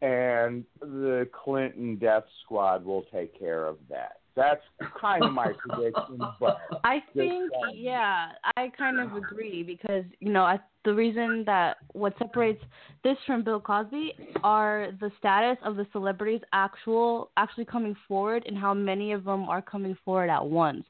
and 0.03 0.65
the 0.81 1.27
Clinton 1.33 1.97
death 1.97 2.25
squad 2.45 2.85
will 2.85 3.03
take 3.13 3.37
care 3.39 3.67
of 3.67 3.79
that. 3.89 4.19
That's 4.37 4.61
kind 5.01 5.25
of 5.25 5.33
my 5.33 5.53
prediction, 5.59 6.19
but 6.39 6.59
I 6.85 7.03
think, 7.15 7.51
yeah, 7.75 8.33
I 8.59 8.71
kind 8.77 9.01
of 9.01 9.17
agree 9.17 9.63
because 9.63 10.05
you 10.21 10.31
know 10.31 10.43
I, 10.43 10.59
the 10.87 10.95
reason 10.95 11.43
that 11.45 11.77
what 11.93 12.15
separates 12.19 12.63
this 13.05 13.19
from 13.27 13.45
Bill 13.45 13.61
Cosby 13.61 14.15
are 14.43 14.89
the 15.01 15.11
status 15.19 15.59
of 15.63 15.77
the 15.77 15.87
celebrities 15.93 16.41
actual 16.55 17.31
actually 17.37 17.67
coming 17.67 17.95
forward 18.09 18.45
and 18.47 18.57
how 18.57 18.73
many 18.73 19.13
of 19.13 19.25
them 19.25 19.49
are 19.51 19.61
coming 19.61 19.97
forward 20.03 20.31
at 20.31 20.45
once, 20.45 20.85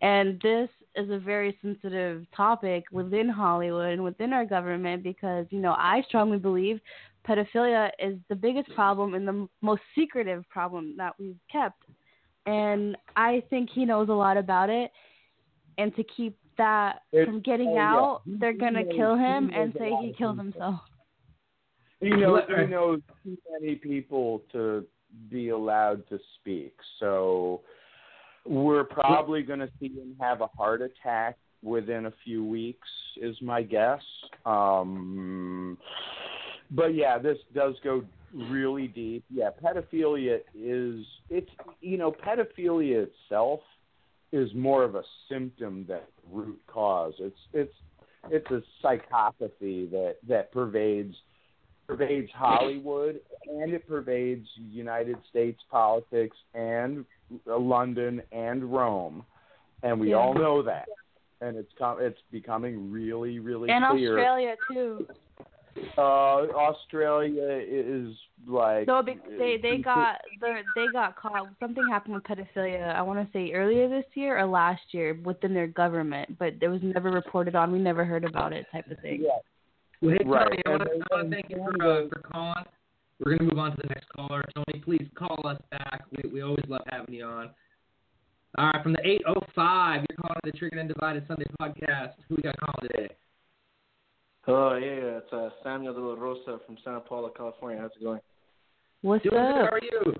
and 0.00 0.40
this 0.40 0.70
is 0.96 1.10
a 1.10 1.18
very 1.18 1.56
sensitive 1.60 2.24
topic 2.34 2.84
within 2.90 3.28
Hollywood 3.28 3.92
and 3.92 4.02
within 4.02 4.32
our 4.32 4.46
government 4.46 5.02
because 5.02 5.46
you 5.50 5.60
know 5.60 5.74
I 5.76 6.02
strongly 6.08 6.38
believe 6.38 6.80
pedophilia 7.28 7.90
is 7.98 8.16
the 8.30 8.34
biggest 8.34 8.74
problem 8.74 9.12
and 9.12 9.28
the 9.28 9.46
most 9.60 9.82
secretive 9.94 10.48
problem 10.48 10.94
that 10.96 11.12
we've 11.18 11.36
kept 11.52 11.84
and 12.46 12.96
I 13.16 13.42
think 13.50 13.70
he 13.70 13.84
knows 13.84 14.08
a 14.08 14.12
lot 14.12 14.36
about 14.36 14.70
it. 14.70 14.90
And 15.78 15.94
to 15.96 16.04
keep 16.04 16.36
that 16.56 17.02
It- 17.12 17.26
from 17.26 17.40
getting 17.40 17.70
oh, 17.70 17.78
out, 17.78 18.22
He- 18.24 18.36
they're 18.36 18.52
gonna 18.52 18.84
knows- 18.84 18.94
kill 18.94 19.16
him 19.16 19.50
and 19.54 19.72
say 19.74 19.94
he 19.96 20.12
killed 20.12 20.38
himself. 20.38 20.80
He 22.00 22.10
knows 22.10 22.44
Let- 22.48 22.60
he 22.60 22.66
knows 22.66 23.00
too 23.22 23.36
many 23.50 23.74
people 23.76 24.40
to 24.52 24.86
be 25.28 25.50
allowed 25.50 26.06
to 26.08 26.18
speak. 26.36 26.74
So 26.98 27.62
we're 28.46 28.84
probably 28.84 29.42
going 29.42 29.58
to 29.58 29.70
see 29.78 29.88
him 29.88 30.16
have 30.20 30.40
a 30.40 30.46
heart 30.46 30.80
attack 30.80 31.36
within 31.62 32.06
a 32.06 32.10
few 32.24 32.44
weeks, 32.44 32.88
is 33.16 33.36
my 33.42 33.62
guess. 33.62 34.02
Um, 34.46 35.76
but 36.70 36.94
yeah, 36.94 37.18
this 37.18 37.38
does 37.54 37.74
go 37.80 38.02
really 38.32 38.86
deep. 38.86 39.24
Yeah, 39.28 39.50
pedophilia 39.62 40.40
is 40.54 41.04
it's 41.28 41.50
you 41.80 41.98
know 41.98 42.12
pedophilia 42.12 43.08
itself 43.08 43.60
is 44.32 44.50
more 44.54 44.84
of 44.84 44.94
a 44.94 45.02
symptom 45.28 45.84
than 45.88 46.00
root 46.30 46.60
cause. 46.66 47.14
It's 47.18 47.38
it's 47.52 47.74
it's 48.30 48.50
a 48.50 48.62
psychopathy 48.82 49.90
that 49.90 50.16
that 50.28 50.52
pervades 50.52 51.14
pervades 51.86 52.30
Hollywood 52.34 53.20
and 53.48 53.72
it 53.72 53.86
pervades 53.88 54.46
United 54.70 55.16
States 55.28 55.60
politics 55.70 56.36
and 56.54 57.04
London 57.46 58.22
and 58.32 58.64
Rome, 58.72 59.24
and 59.82 59.98
we 60.00 60.10
Yeah. 60.10 60.16
all 60.16 60.34
know 60.34 60.62
that. 60.62 60.88
And 61.40 61.56
it's 61.56 61.72
com- 61.78 62.00
it's 62.00 62.20
becoming 62.30 62.92
really 62.92 63.38
really 63.38 63.70
and 63.70 63.84
clear. 63.90 64.18
Australia 64.18 64.56
too. 64.72 65.06
Uh, 65.96 66.00
Australia 66.56 67.60
is 67.68 68.14
like 68.46 68.86
no, 68.86 69.02
be- 69.02 69.18
they 69.38 69.58
they 69.60 69.78
got 69.78 70.16
they 70.40 70.62
they 70.74 70.86
got 70.92 71.16
caught. 71.16 71.48
Something 71.60 71.84
happened 71.90 72.14
with 72.14 72.24
pedophilia. 72.24 72.94
I 72.94 73.02
want 73.02 73.24
to 73.24 73.32
say 73.32 73.52
earlier 73.52 73.88
this 73.88 74.04
year 74.14 74.38
or 74.38 74.46
last 74.46 74.82
year 74.92 75.18
within 75.24 75.54
their 75.54 75.66
government, 75.66 76.38
but 76.38 76.54
it 76.60 76.68
was 76.68 76.80
never 76.82 77.10
reported 77.10 77.54
on. 77.54 77.72
We 77.72 77.78
never 77.78 78.04
heard 78.04 78.24
about 78.24 78.52
it, 78.52 78.66
type 78.72 78.90
of 78.90 78.98
thing. 79.00 79.22
Yeah. 79.22 79.38
Well, 80.02 80.16
hey, 80.18 80.24
Right. 80.24 80.44
Tony, 80.44 80.62
I 80.66 80.70
wanna- 80.70 80.84
I 81.10 81.14
wanna 81.16 81.30
thank 81.30 81.50
you 81.50 81.56
for, 81.58 81.86
uh, 81.86 82.08
for 82.08 82.20
calling. 82.20 82.64
We're 83.22 83.36
going 83.36 83.50
to 83.50 83.54
move 83.54 83.58
on 83.58 83.70
to 83.72 83.76
the 83.82 83.88
next 83.88 84.08
caller. 84.08 84.42
Tony, 84.54 84.80
please 84.82 85.06
call 85.14 85.46
us 85.46 85.60
back. 85.70 86.04
We, 86.10 86.30
we 86.30 86.40
always 86.40 86.64
love 86.68 86.80
having 86.88 87.14
you 87.14 87.24
on. 87.26 87.50
All 88.56 88.70
right, 88.72 88.82
from 88.82 88.94
the 88.94 89.06
805, 89.06 90.06
you're 90.08 90.16
calling 90.16 90.40
the 90.42 90.52
Triggered 90.52 90.78
and 90.80 90.88
Divided 90.88 91.24
Sunday 91.28 91.44
podcast. 91.60 92.14
Who 92.28 92.36
we 92.36 92.42
got 92.42 92.56
calling 92.58 92.88
today? 92.90 93.14
Oh 94.46 94.76
yeah, 94.76 95.18
it's 95.18 95.32
uh, 95.32 95.50
Samuel 95.62 95.94
De 95.94 96.00
La 96.00 96.14
Rosa 96.14 96.58
from 96.66 96.76
Santa 96.82 97.00
Paula, 97.00 97.30
California. 97.36 97.80
How's 97.80 97.90
it 98.00 98.02
going? 98.02 98.20
What's 99.02 99.22
Doing 99.22 99.34
good. 99.34 99.40
up? 99.40 99.70
How 99.70 99.76
are 99.76 99.80
you? 99.82 100.14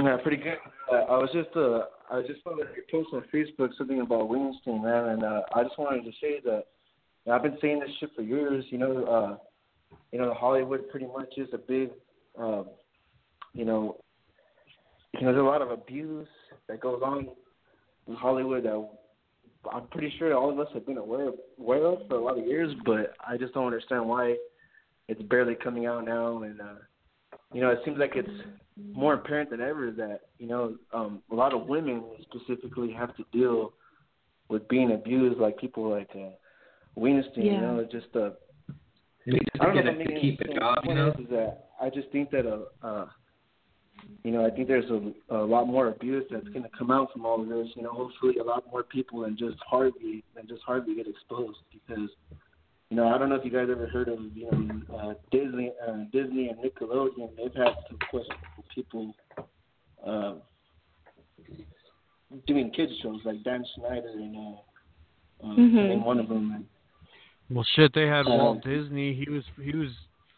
Yeah, 0.00 0.16
pretty 0.22 0.36
good. 0.36 0.58
Uh, 0.92 1.04
I 1.12 1.18
was 1.18 1.30
just 1.32 1.48
uh, 1.56 1.86
I 2.10 2.22
just 2.22 2.42
saw 2.42 2.56
that 2.56 2.68
you 2.76 2.82
posted 2.90 3.14
on 3.14 3.24
Facebook 3.32 3.70
something 3.76 4.00
about 4.00 4.28
Weinstein, 4.28 4.82
man, 4.82 5.10
and 5.10 5.24
uh, 5.24 5.42
I 5.54 5.62
just 5.62 5.78
wanted 5.78 6.04
to 6.04 6.12
say 6.20 6.40
that 6.44 6.64
I've 7.30 7.42
been 7.42 7.58
saying 7.60 7.80
this 7.80 7.90
shit 8.00 8.10
for 8.16 8.22
years. 8.22 8.64
You 8.70 8.78
know, 8.78 9.04
uh, 9.04 9.96
you 10.12 10.18
know, 10.18 10.34
Hollywood 10.34 10.88
pretty 10.88 11.06
much 11.06 11.34
is 11.36 11.48
a 11.52 11.58
big, 11.58 11.90
um, 12.38 12.66
you 13.54 13.64
know, 13.64 13.96
you 15.14 15.20
know, 15.20 15.32
there's 15.32 15.42
a 15.42 15.46
lot 15.46 15.62
of 15.62 15.70
abuse 15.70 16.28
that 16.68 16.80
goes 16.80 17.00
on 17.04 17.28
in 18.06 18.14
Hollywood 18.14 18.64
that 18.64 18.88
I'm 19.72 19.86
pretty 19.88 20.12
sure 20.18 20.34
all 20.36 20.50
of 20.50 20.58
us 20.58 20.68
have 20.74 20.86
been 20.86 20.98
aware 20.98 21.30
aware 21.58 21.86
of 21.86 21.98
for 22.08 22.16
a 22.16 22.24
lot 22.24 22.38
of 22.38 22.46
years, 22.46 22.74
but 22.84 23.14
I 23.26 23.36
just 23.36 23.54
don't 23.54 23.66
understand 23.66 24.08
why 24.08 24.36
it's 25.08 25.22
barely 25.22 25.54
coming 25.54 25.86
out 25.86 26.04
now. 26.04 26.42
And 26.42 26.60
uh, 26.60 26.74
you 27.52 27.60
know, 27.60 27.70
it 27.70 27.80
seems 27.84 27.98
like 27.98 28.12
it's 28.14 28.28
more 28.92 29.14
apparent 29.14 29.50
than 29.50 29.60
ever 29.60 29.90
that 29.92 30.20
you 30.38 30.46
know 30.46 30.76
um, 30.92 31.22
a 31.30 31.34
lot 31.34 31.54
of 31.54 31.66
women 31.66 32.02
specifically 32.22 32.92
have 32.92 33.16
to 33.16 33.24
deal 33.32 33.72
with 34.48 34.68
being 34.68 34.92
abused, 34.92 35.38
like 35.38 35.58
people 35.58 35.90
like 35.90 36.10
uh, 36.14 36.30
Weinstein. 36.94 37.44
You 37.44 37.60
know, 37.60 37.78
it's 37.78 37.92
just 37.92 38.14
uh, 38.14 38.30
I 39.60 39.64
don't 39.64 39.74
get 39.74 39.84
know 39.84 39.90
it, 39.92 40.00
if 40.00 40.08
I'm 40.08 40.20
keep 40.20 40.40
making 40.40 40.56
a 40.56 40.60
job, 40.60 40.78
you 40.84 40.94
know? 40.94 41.08
Is 41.08 41.28
that 41.30 41.68
I 41.80 41.90
just 41.90 42.10
think 42.10 42.30
that 42.30 42.46
uh, 42.46 42.86
uh, 42.86 43.06
you 44.24 44.30
know, 44.32 44.44
I 44.44 44.50
think 44.50 44.68
there's 44.68 44.90
a, 44.90 45.12
a 45.34 45.44
lot 45.44 45.66
more 45.66 45.88
abuse 45.88 46.24
that's 46.30 46.48
going 46.48 46.62
to 46.64 46.70
come 46.76 46.90
out 46.90 47.12
from 47.12 47.24
all 47.24 47.40
of 47.40 47.48
this. 47.48 47.68
You 47.74 47.82
know, 47.82 47.92
hopefully 47.92 48.38
a 48.38 48.44
lot 48.44 48.64
more 48.70 48.82
people 48.82 49.20
than 49.20 49.36
just 49.36 49.56
Harvey 49.66 50.24
than 50.34 50.46
just 50.46 50.62
Harvey 50.62 50.94
get 50.96 51.06
exposed 51.06 51.58
because, 51.72 52.10
you 52.90 52.96
know, 52.96 53.08
I 53.08 53.18
don't 53.18 53.28
know 53.28 53.36
if 53.36 53.44
you 53.44 53.50
guys 53.50 53.68
ever 53.70 53.86
heard 53.86 54.08
of 54.08 54.18
you 54.34 54.50
know 54.50 54.96
uh, 54.96 55.14
Disney, 55.30 55.72
uh, 55.86 56.04
Disney 56.12 56.48
and 56.48 56.58
Nickelodeon. 56.58 57.36
They've 57.36 57.54
had 57.54 57.74
some 57.88 57.98
questionable 58.10 58.64
people 58.74 59.14
uh, 60.06 60.34
doing 62.46 62.70
kids 62.70 62.92
shows 63.02 63.20
like 63.24 63.42
Dan 63.44 63.64
Schneider 63.74 64.08
and 64.08 64.36
uh, 64.36 65.46
uh, 65.46 65.54
Mhm. 65.56 65.92
and 65.92 66.04
one 66.04 66.18
of 66.18 66.28
them. 66.28 66.52
And, 66.52 66.66
Well, 67.50 67.64
shit, 67.74 67.92
they 67.94 68.06
had 68.06 68.26
Um, 68.26 68.38
Walt 68.38 68.62
Disney. 68.62 69.14
He 69.14 69.30
was 69.30 69.44
he 69.62 69.74
was 69.76 69.90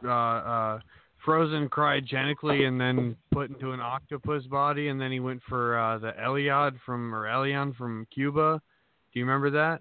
uh, 0.04 0.08
uh, 0.08 0.80
frozen 1.24 1.68
cryogenically 1.68 2.66
and 2.66 2.80
then 2.80 3.16
put 3.32 3.50
into 3.50 3.72
an 3.72 3.80
octopus 3.80 4.44
body, 4.46 4.88
and 4.88 5.00
then 5.00 5.10
he 5.12 5.20
went 5.20 5.42
for 5.48 5.78
uh, 5.78 5.98
the 5.98 6.12
Eliod 6.20 6.76
from 6.86 7.14
or 7.14 7.24
Elion 7.26 7.74
from 7.76 8.06
Cuba. 8.12 8.60
Do 9.12 9.18
you 9.18 9.24
remember 9.26 9.50
that? 9.50 9.80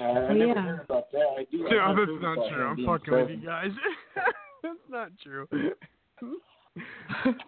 uh, 0.00 0.04
I 0.04 0.32
never 0.32 0.46
Yeah. 0.46 0.62
heard 0.62 0.80
about 0.84 1.10
that. 1.12 1.26
I 1.38 1.46
do. 1.50 1.66
I 1.66 1.70
No, 1.70 1.86
have 1.88 1.96
that's 1.96 2.22
not 2.22 2.48
true. 2.50 2.66
I'm 2.66 2.76
being 2.76 2.88
fucking 2.88 3.12
with 3.14 3.30
you 3.30 3.36
guys. 3.46 3.70
that's 4.62 4.78
not 4.88 5.08
true. 5.22 5.46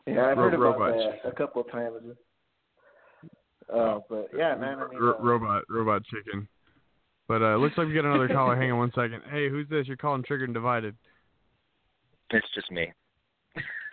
Yeah, 0.07 0.27
I've 0.27 0.37
Ro- 0.37 0.45
heard 0.45 0.55
about 0.55 0.79
robot 0.79 0.99
that 1.23 1.27
a 1.29 1.33
couple 1.35 1.63
of 1.63 1.71
times. 1.71 1.95
Uh, 3.75 4.01
but 4.11 4.29
yeah, 4.37 4.55
man. 4.55 4.79
I 4.79 4.89
mean, 4.89 4.99
uh, 5.03 5.17
robot, 5.19 5.63
robot 5.71 6.03
chicken. 6.05 6.47
But 7.27 7.41
uh, 7.41 7.57
looks 7.57 7.79
like 7.79 7.87
we 7.89 7.95
got 7.95 8.05
another 8.05 8.29
caller. 8.29 8.55
Hang 8.55 8.71
on 8.73 8.77
one 8.79 8.93
second. 8.95 9.23
Hey, 9.31 9.49
who's 9.49 9.67
this? 9.71 9.87
You're 9.87 9.97
calling 9.97 10.23
Triggered 10.23 10.51
and 10.51 10.55
Divided. 10.55 10.95
It's 12.31 12.47
just 12.55 12.71
me. 12.71 12.93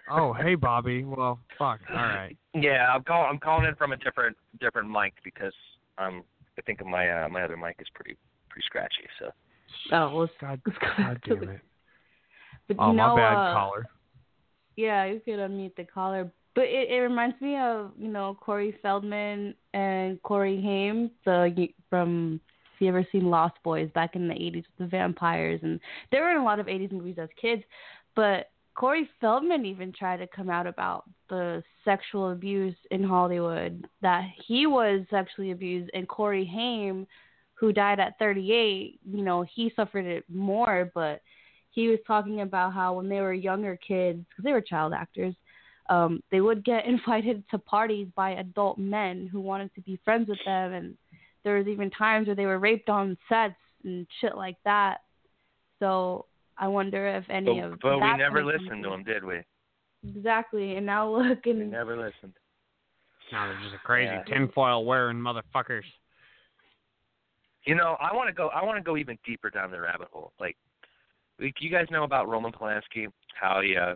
Oh, 0.09 0.33
hey, 0.41 0.55
Bobby. 0.55 1.03
Well, 1.03 1.39
fuck. 1.57 1.79
All 1.89 1.95
right. 1.95 2.37
Yeah, 2.53 2.87
I'm 2.93 3.03
calling. 3.03 3.29
I'm 3.29 3.39
calling 3.39 3.65
in 3.65 3.75
from 3.75 3.91
a 3.91 3.97
different 3.97 4.35
different 4.59 4.89
mic 4.89 5.13
because 5.23 5.53
um 5.97 6.23
I 6.57 6.61
think 6.61 6.85
my 6.85 7.09
uh, 7.09 7.29
my 7.29 7.43
other 7.43 7.57
mic 7.57 7.77
is 7.79 7.87
pretty 7.93 8.17
pretty 8.49 8.65
scratchy. 8.65 9.07
So 9.19 9.31
Oh, 9.91 10.11
let's, 10.17 10.31
God, 10.39 10.61
let's 10.65 10.77
go 10.79 10.87
God 10.97 11.13
back 11.13 11.23
to 11.23 11.35
damn 11.35 11.45
the. 11.45 11.51
it. 11.53 11.61
But 12.67 12.77
Oh, 12.79 12.91
you 12.91 12.97
know, 12.97 13.15
my 13.15 13.21
bad, 13.21 13.37
uh, 13.37 13.53
caller. 13.53 13.85
Yeah, 14.75 15.05
you 15.05 15.19
could 15.19 15.39
unmute 15.39 15.75
the 15.75 15.83
caller. 15.83 16.31
But 16.53 16.65
it, 16.65 16.89
it 16.89 16.97
reminds 16.99 17.39
me 17.39 17.57
of, 17.57 17.91
you 17.97 18.09
know, 18.09 18.37
Corey 18.39 18.77
Feldman 18.81 19.55
and 19.73 20.21
Corey 20.23 20.61
Haim, 20.61 21.11
the 21.25 21.69
from 21.89 22.39
if 22.75 22.81
you 22.81 22.89
ever 22.89 23.05
seen 23.11 23.29
Lost 23.29 23.55
Boys 23.63 23.89
back 23.93 24.15
in 24.15 24.27
the 24.27 24.33
eighties 24.33 24.63
with 24.77 24.87
the 24.87 24.91
vampires 24.91 25.59
and 25.63 25.79
they 26.11 26.19
were 26.19 26.31
in 26.31 26.37
a 26.37 26.43
lot 26.43 26.59
of 26.59 26.67
eighties 26.67 26.91
movies 26.91 27.17
as 27.19 27.29
kids. 27.41 27.63
But 28.15 28.51
Corey 28.73 29.09
Feldman 29.19 29.65
even 29.65 29.91
tried 29.91 30.17
to 30.17 30.27
come 30.27 30.49
out 30.49 30.67
about 30.67 31.03
the 31.29 31.63
sexual 31.83 32.31
abuse 32.31 32.75
in 32.89 33.03
Hollywood, 33.03 33.87
that 34.01 34.25
he 34.47 34.65
was 34.65 35.05
sexually 35.09 35.51
abused 35.51 35.89
and 35.93 36.07
Corey 36.07 36.45
Haim, 36.45 37.07
who 37.53 37.71
died 37.71 37.99
at 37.99 38.17
thirty 38.17 38.51
eight, 38.51 38.99
you 39.05 39.23
know, 39.23 39.43
he 39.43 39.71
suffered 39.75 40.05
it 40.05 40.23
more, 40.29 40.91
but 40.95 41.21
he 41.69 41.87
was 41.87 41.99
talking 42.05 42.41
about 42.41 42.73
how 42.73 42.93
when 42.93 43.07
they 43.07 43.21
were 43.21 43.33
younger 43.33 43.77
kids, 43.77 44.19
because 44.29 44.43
they 44.43 44.51
were 44.51 44.61
child 44.61 44.93
actors, 44.93 45.35
um, 45.89 46.23
they 46.31 46.41
would 46.41 46.65
get 46.65 46.85
invited 46.87 47.43
to 47.51 47.57
parties 47.57 48.07
by 48.15 48.31
adult 48.31 48.77
men 48.77 49.27
who 49.31 49.39
wanted 49.39 49.73
to 49.75 49.81
be 49.81 49.99
friends 50.03 50.27
with 50.29 50.39
them, 50.45 50.73
and 50.73 50.97
there 51.43 51.57
was 51.57 51.67
even 51.67 51.89
times 51.91 52.27
where 52.27 52.35
they 52.35 52.45
were 52.45 52.59
raped 52.59 52.89
on 52.89 53.17
sets 53.29 53.55
and 53.83 54.07
shit 54.19 54.35
like 54.35 54.57
that. 54.63 54.99
So 55.79 56.25
I 56.61 56.67
wonder 56.67 57.07
if 57.07 57.25
any 57.29 57.59
but, 57.59 57.65
of 57.65 57.79
but 57.81 57.99
we 57.99 58.17
never 58.17 58.45
listened 58.45 58.83
to 58.83 58.89
comes 58.89 58.99
him, 58.99 59.03
did 59.03 59.23
we? 59.25 59.41
Exactly, 60.07 60.77
and 60.77 60.85
now 60.85 61.09
look 61.09 61.45
We 61.45 61.51
and 61.51 61.71
never 61.71 61.97
listened. 61.97 62.33
No, 63.31 63.47
they're 63.47 63.59
just 63.63 63.75
a 63.75 63.79
crazy 63.79 64.13
Yeah. 64.13 64.23
tinfoil 64.23 64.85
wearing 64.85 65.17
motherfuckers. 65.17 65.83
You 67.65 67.75
know, 67.75 67.97
I 67.99 68.15
want 68.15 68.27
to 68.27 68.33
go. 68.33 68.47
I 68.49 68.63
want 68.63 68.77
to 68.77 68.83
go 68.83 68.97
even 68.97 69.17
deeper 69.25 69.49
down 69.49 69.71
the 69.71 69.81
rabbit 69.81 70.07
hole. 70.11 70.33
Like, 70.39 70.57
like, 71.39 71.55
you 71.59 71.69
guys 71.69 71.85
know 71.91 72.03
about 72.03 72.27
Roman 72.27 72.51
Polanski? 72.51 73.07
How 73.33 73.61
he 73.61 73.75
uh, 73.75 73.95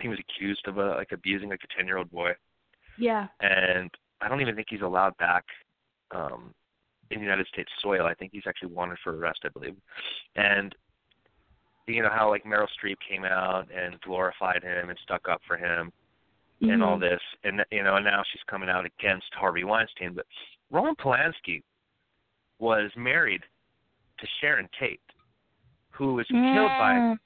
he 0.00 0.08
was 0.08 0.18
accused 0.18 0.66
of 0.66 0.78
uh, 0.78 0.94
like 0.96 1.12
abusing 1.12 1.48
like 1.48 1.60
a 1.64 1.76
ten 1.76 1.86
year 1.86 1.98
old 1.98 2.10
boy. 2.10 2.32
Yeah. 2.98 3.26
and 3.40 3.90
I 4.20 4.28
don't 4.28 4.40
even 4.40 4.54
think 4.54 4.68
he's 4.70 4.82
allowed 4.82 5.16
back 5.18 5.44
um, 6.14 6.54
in 7.10 7.20
United 7.20 7.46
States 7.48 7.70
soil. 7.82 8.06
I 8.06 8.14
think 8.14 8.32
he's 8.32 8.46
actually 8.46 8.72
wanted 8.72 8.98
for 9.02 9.16
arrest, 9.16 9.40
I 9.44 9.48
believe. 9.48 9.74
And 10.36 10.74
you 11.86 12.02
know 12.02 12.10
how 12.10 12.30
like 12.30 12.44
Meryl 12.44 12.68
Streep 12.82 12.96
came 13.08 13.24
out 13.24 13.68
and 13.70 14.00
glorified 14.00 14.62
him 14.62 14.88
and 14.88 14.98
stuck 15.02 15.28
up 15.28 15.40
for 15.46 15.56
him 15.56 15.92
and 16.62 16.82
all 16.82 16.96
Mhm. 16.96 17.00
this, 17.00 17.20
and 17.42 17.64
you 17.70 17.82
know 17.82 17.96
and 17.96 18.04
now 18.04 18.22
she's 18.22 18.42
coming 18.44 18.70
out 18.70 18.86
against 18.86 19.32
Harvey 19.34 19.64
Weinstein. 19.64 20.14
But 20.14 20.26
Roman 20.70 20.94
Polanski 20.96 21.62
was 22.58 22.90
married 22.96 23.42
to 24.18 24.26
Sharon 24.40 24.68
Tate, 24.78 25.00
who 25.90 26.14
was 26.14 26.26
killed 26.28 26.70
by 26.78 27.16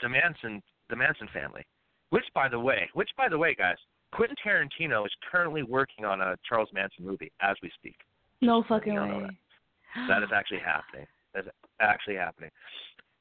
the 0.00 0.08
Manson 0.08 0.62
the 0.88 0.96
Manson 0.96 1.28
family. 1.28 1.64
Which, 2.10 2.26
by 2.32 2.48
the 2.48 2.60
way, 2.60 2.88
which 2.92 3.10
by 3.16 3.28
the 3.28 3.38
way, 3.38 3.54
guys, 3.54 3.78
Quentin 4.12 4.36
Tarantino 4.36 5.04
is 5.04 5.12
currently 5.28 5.64
working 5.64 6.04
on 6.04 6.20
a 6.20 6.36
Charles 6.48 6.72
Manson 6.72 7.04
movie 7.04 7.32
as 7.40 7.56
we 7.60 7.70
speak. 7.70 7.98
No 8.40 8.62
fucking 8.62 8.94
way. 8.94 9.36
That 10.06 10.22
is 10.22 10.30
actually 10.32 10.60
happening. 10.60 11.06
That's 11.32 11.48
actually 11.80 12.16
happening. 12.16 12.50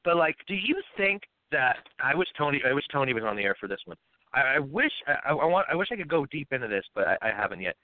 But 0.03 0.17
like, 0.17 0.35
do 0.47 0.55
you 0.55 0.81
think 0.97 1.23
that 1.53 1.77
I 2.03 2.13
wish 2.13 2.27
Tony 2.37 2.61
I 2.67 2.73
wish 2.73 2.83
Tony 2.91 3.13
was 3.13 3.23
on 3.23 3.37
the 3.37 3.43
air 3.43 3.55
for 3.57 3.69
this 3.69 3.79
one. 3.85 3.95
I, 4.33 4.55
I 4.55 4.59
wish 4.59 4.91
I, 5.07 5.29
I 5.29 5.33
want 5.33 5.67
I 5.71 5.75
wish 5.75 5.87
I 5.91 5.95
could 5.95 6.09
go 6.09 6.25
deep 6.25 6.51
into 6.51 6.67
this, 6.67 6.83
but 6.93 7.07
I, 7.07 7.17
I 7.21 7.31
haven't 7.31 7.61
yet. 7.61 7.75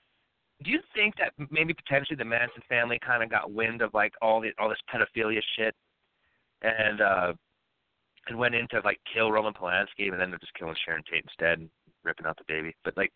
Do 0.63 0.71
you 0.71 0.79
think 0.93 1.15
that 1.17 1.31
maybe 1.49 1.73
potentially 1.73 2.17
the 2.17 2.25
Manson 2.25 2.61
family 2.67 2.99
kind 3.05 3.23
of 3.23 3.29
got 3.29 3.53
wind 3.53 3.81
of 3.81 3.93
like 3.93 4.13
all 4.21 4.41
the 4.41 4.49
all 4.59 4.67
this 4.67 4.79
pedophilia 4.93 5.39
shit, 5.55 5.73
and 6.63 6.99
uh 6.99 7.33
and 8.27 8.37
went 8.37 8.55
in 8.55 8.67
to 8.69 8.81
like 8.83 8.99
kill 9.11 9.31
Roman 9.31 9.53
Polanski, 9.53 10.11
and 10.11 10.19
then 10.19 10.29
they're 10.29 10.39
just 10.39 10.53
killing 10.55 10.75
Sharon 10.85 11.03
Tate 11.09 11.23
instead 11.23 11.59
and 11.59 11.69
ripping 12.03 12.25
out 12.25 12.37
the 12.37 12.43
baby? 12.47 12.75
But 12.83 12.97
like, 12.97 13.13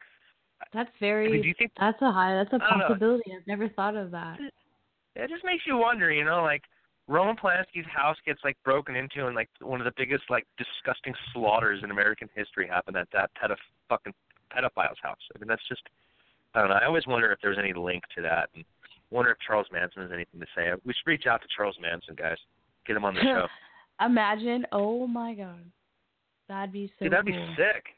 That's 0.71 0.89
very. 0.99 1.27
I 1.27 1.31
mean, 1.31 1.41
do 1.41 1.47
you 1.47 1.55
think 1.57 1.71
that's 1.77 2.01
a 2.01 2.11
high. 2.11 2.33
That's 2.35 2.53
a 2.53 2.59
know. 2.59 2.87
possibility. 2.87 3.31
I've 3.35 3.47
never 3.47 3.67
thought 3.69 3.95
of 3.95 4.11
that. 4.11 4.39
it 5.15 5.29
just 5.29 5.43
makes 5.43 5.63
you 5.65 5.77
wonder, 5.77 6.11
you 6.11 6.23
know, 6.23 6.43
like 6.43 6.63
Roman 7.07 7.35
Polanski's 7.35 7.85
house 7.93 8.17
gets 8.25 8.39
like 8.43 8.57
broken 8.63 8.95
into, 8.95 9.27
and 9.27 9.35
like 9.35 9.49
one 9.61 9.81
of 9.81 9.85
the 9.85 9.93
biggest 9.97 10.23
like 10.29 10.45
disgusting 10.57 11.13
slaughters 11.33 11.81
in 11.83 11.91
American 11.91 12.29
history 12.33 12.67
happened 12.67 12.95
at 12.97 13.07
that 13.11 13.29
pedo 13.41 13.55
fucking 13.89 14.13
pedophile's 14.55 14.97
house. 15.03 15.17
I 15.35 15.39
mean, 15.39 15.47
that's 15.47 15.67
just 15.67 15.81
I 16.55 16.59
don't 16.61 16.69
know. 16.69 16.75
I 16.75 16.85
always 16.85 17.05
wonder 17.07 17.31
if 17.31 17.39
there's 17.41 17.57
any 17.59 17.73
link 17.73 18.03
to 18.15 18.21
that, 18.21 18.49
and 18.55 18.63
wonder 19.11 19.31
if 19.31 19.37
Charles 19.45 19.67
Manson 19.71 20.01
has 20.03 20.11
anything 20.13 20.39
to 20.39 20.45
say. 20.55 20.69
We 20.85 20.93
should 20.93 21.07
reach 21.07 21.25
out 21.27 21.41
to 21.41 21.47
Charles 21.55 21.75
Manson, 21.81 22.15
guys. 22.15 22.37
Get 22.87 22.95
him 22.95 23.03
on 23.05 23.15
the 23.15 23.21
show. 23.23 23.47
Imagine. 24.05 24.65
Oh 24.71 25.05
my 25.05 25.33
god. 25.33 25.63
That'd 26.47 26.71
be 26.73 26.87
so 26.99 27.05
Dude, 27.05 27.13
that'd 27.13 27.25
cool. 27.25 27.35
be 27.35 27.55
sick. 27.55 27.83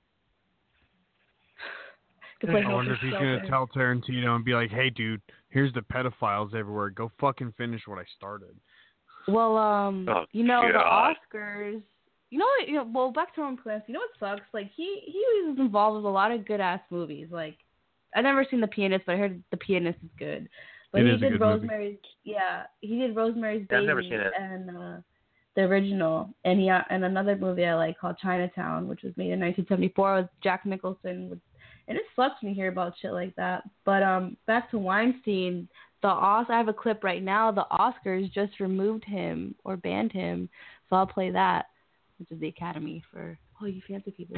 To 2.42 2.52
I 2.52 2.68
wonder 2.72 2.94
if 2.94 3.00
he's 3.00 3.14
gonna 3.14 3.38
Skelter. 3.38 3.48
tell 3.50 3.68
Tarantino 3.68 4.36
and 4.36 4.44
be 4.44 4.54
like, 4.54 4.70
"Hey, 4.70 4.90
dude, 4.90 5.22
here's 5.50 5.74
the 5.74 5.80
pedophiles 5.82 6.54
everywhere. 6.54 6.90
Go 6.90 7.10
fucking 7.20 7.54
finish 7.58 7.82
what 7.88 7.98
I 7.98 8.04
started." 8.18 8.56
Well, 9.28 9.58
um, 9.58 10.08
Oh, 10.10 10.26
you 10.32 10.44
know 10.44 10.62
God. 10.72 11.16
the 11.32 11.38
Oscars. 11.38 11.82
You 12.32 12.40
know, 12.40 12.46
what, 12.46 12.68
you 12.68 12.76
know, 12.76 12.90
well, 12.94 13.12
back 13.12 13.34
to 13.36 13.42
Roman 13.42 13.58
Polanski. 13.58 13.84
You 13.90 13.94
know 13.94 14.02
what 14.02 14.20
sucks? 14.40 14.48
Like 14.54 14.70
he 14.76 15.02
he 15.06 15.24
was 15.48 15.58
involved 15.60 15.98
with 15.98 16.06
a 16.06 16.10
lot 16.10 16.32
of 16.32 16.46
good 16.46 16.60
ass 16.60 16.82
movies. 16.90 17.28
Like 17.32 17.58
I've 18.16 18.24
never 18.24 18.46
seen 18.50 18.62
The 18.62 18.68
Pianist, 18.68 19.06
but 19.06 19.16
I 19.16 19.18
heard 19.20 19.44
The 19.52 19.58
Pianist 19.58 20.00
is 20.04 20.10
good. 20.18 20.50
But 20.92 21.02
It 21.02 21.06
he 21.08 21.12
is 21.12 21.18
a 21.18 21.20
did 21.20 21.32
good 21.34 21.40
movie. 21.42 21.54
Rosemary's. 21.62 21.98
Yeah, 22.24 22.64
he 22.82 22.98
did 23.00 23.16
Rosemary's 23.16 23.68
Yeah, 23.70 23.78
I've 23.78 23.82
Baby 23.82 23.88
never 23.88 24.02
seen 24.04 24.14
it. 24.14 24.34
and 24.40 24.70
uh, 24.70 24.98
the 25.56 25.62
original, 25.62 26.30
and 26.44 26.60
he 26.60 26.68
and 26.70 27.06
another 27.06 27.38
movie 27.38 27.66
I 27.66 27.76
like 27.76 27.98
called 28.00 28.18
Chinatown, 28.22 28.88
which 28.88 29.04
was 29.04 29.14
made 29.16 29.32
in 29.32 29.40
1974 29.40 30.16
with 30.16 30.28
Jack 30.44 30.66
Nicholson. 30.66 31.30
With, 31.30 31.40
and 31.88 31.98
it 31.98 32.04
sucks 32.16 32.42
when 32.42 32.50
you 32.50 32.56
hear 32.56 32.70
about 32.70 32.94
shit 33.02 33.14
like 33.14 33.34
that. 33.36 33.64
But 33.86 34.04
um, 34.04 34.36
back 34.48 34.70
to 34.72 34.78
Weinstein, 34.78 35.70
the 36.06 36.12
Os. 36.12 36.46
I 36.50 36.58
have 36.58 36.68
a 36.68 36.74
clip 36.74 37.04
right 37.04 37.24
now. 37.24 37.52
The 37.52 37.66
Oscars 37.72 38.32
just 38.32 38.60
removed 38.60 39.04
him 39.04 39.56
or 39.64 39.76
banned 39.76 40.12
him, 40.12 40.48
so 40.88 40.98
I'll 40.98 41.08
play 41.08 41.32
that, 41.32 41.66
which 42.20 42.30
is 42.30 42.40
the 42.40 42.48
Academy 42.48 43.04
for 43.12 43.36
all 43.60 43.68
you 43.68 43.82
fancy 43.88 44.12
people. 44.12 44.38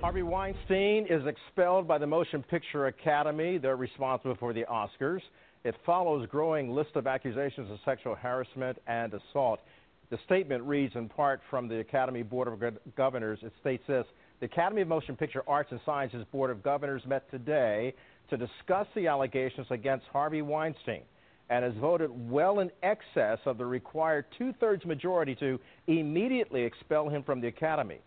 Harvey 0.00 0.22
Weinstein 0.22 1.06
is 1.10 1.22
expelled 1.26 1.86
by 1.86 1.98
the 1.98 2.06
Motion 2.06 2.42
Picture 2.42 2.86
Academy. 2.86 3.58
They're 3.58 3.76
responsible 3.76 4.36
for 4.40 4.54
the 4.54 4.64
Oscars. 4.70 5.20
It 5.64 5.74
follows 5.84 6.26
growing 6.30 6.70
list 6.70 6.90
of 6.94 7.06
accusations 7.06 7.70
of 7.70 7.78
sexual 7.84 8.14
harassment 8.14 8.78
and 8.86 9.12
assault. 9.12 9.60
The 10.08 10.18
statement 10.24 10.64
reads 10.64 10.94
in 10.94 11.10
part 11.10 11.42
from 11.50 11.68
the 11.68 11.80
Academy 11.80 12.22
Board 12.22 12.48
of 12.48 12.94
Governors. 12.96 13.40
It 13.42 13.52
states 13.60 13.82
this 13.86 14.06
The 14.40 14.46
Academy 14.46 14.80
of 14.80 14.88
Motion 14.88 15.14
Picture 15.14 15.42
Arts 15.46 15.72
and 15.72 15.80
Sciences 15.84 16.24
Board 16.32 16.50
of 16.50 16.62
Governors 16.62 17.02
met 17.06 17.30
today 17.30 17.92
to 18.30 18.36
discuss 18.36 18.86
the 18.94 19.06
allegations 19.06 19.66
against 19.70 20.06
Harvey 20.12 20.42
Weinstein 20.42 21.02
and 21.50 21.64
has 21.64 21.74
voted 21.80 22.10
well 22.30 22.60
in 22.60 22.70
excess 22.82 23.38
of 23.46 23.56
the 23.56 23.64
required 23.64 24.26
two 24.36 24.52
thirds 24.60 24.84
majority 24.84 25.34
to 25.36 25.58
immediately 25.86 26.62
expel 26.62 27.08
him 27.08 27.22
from 27.22 27.40
the 27.40 27.48
Academy. 27.48 28.00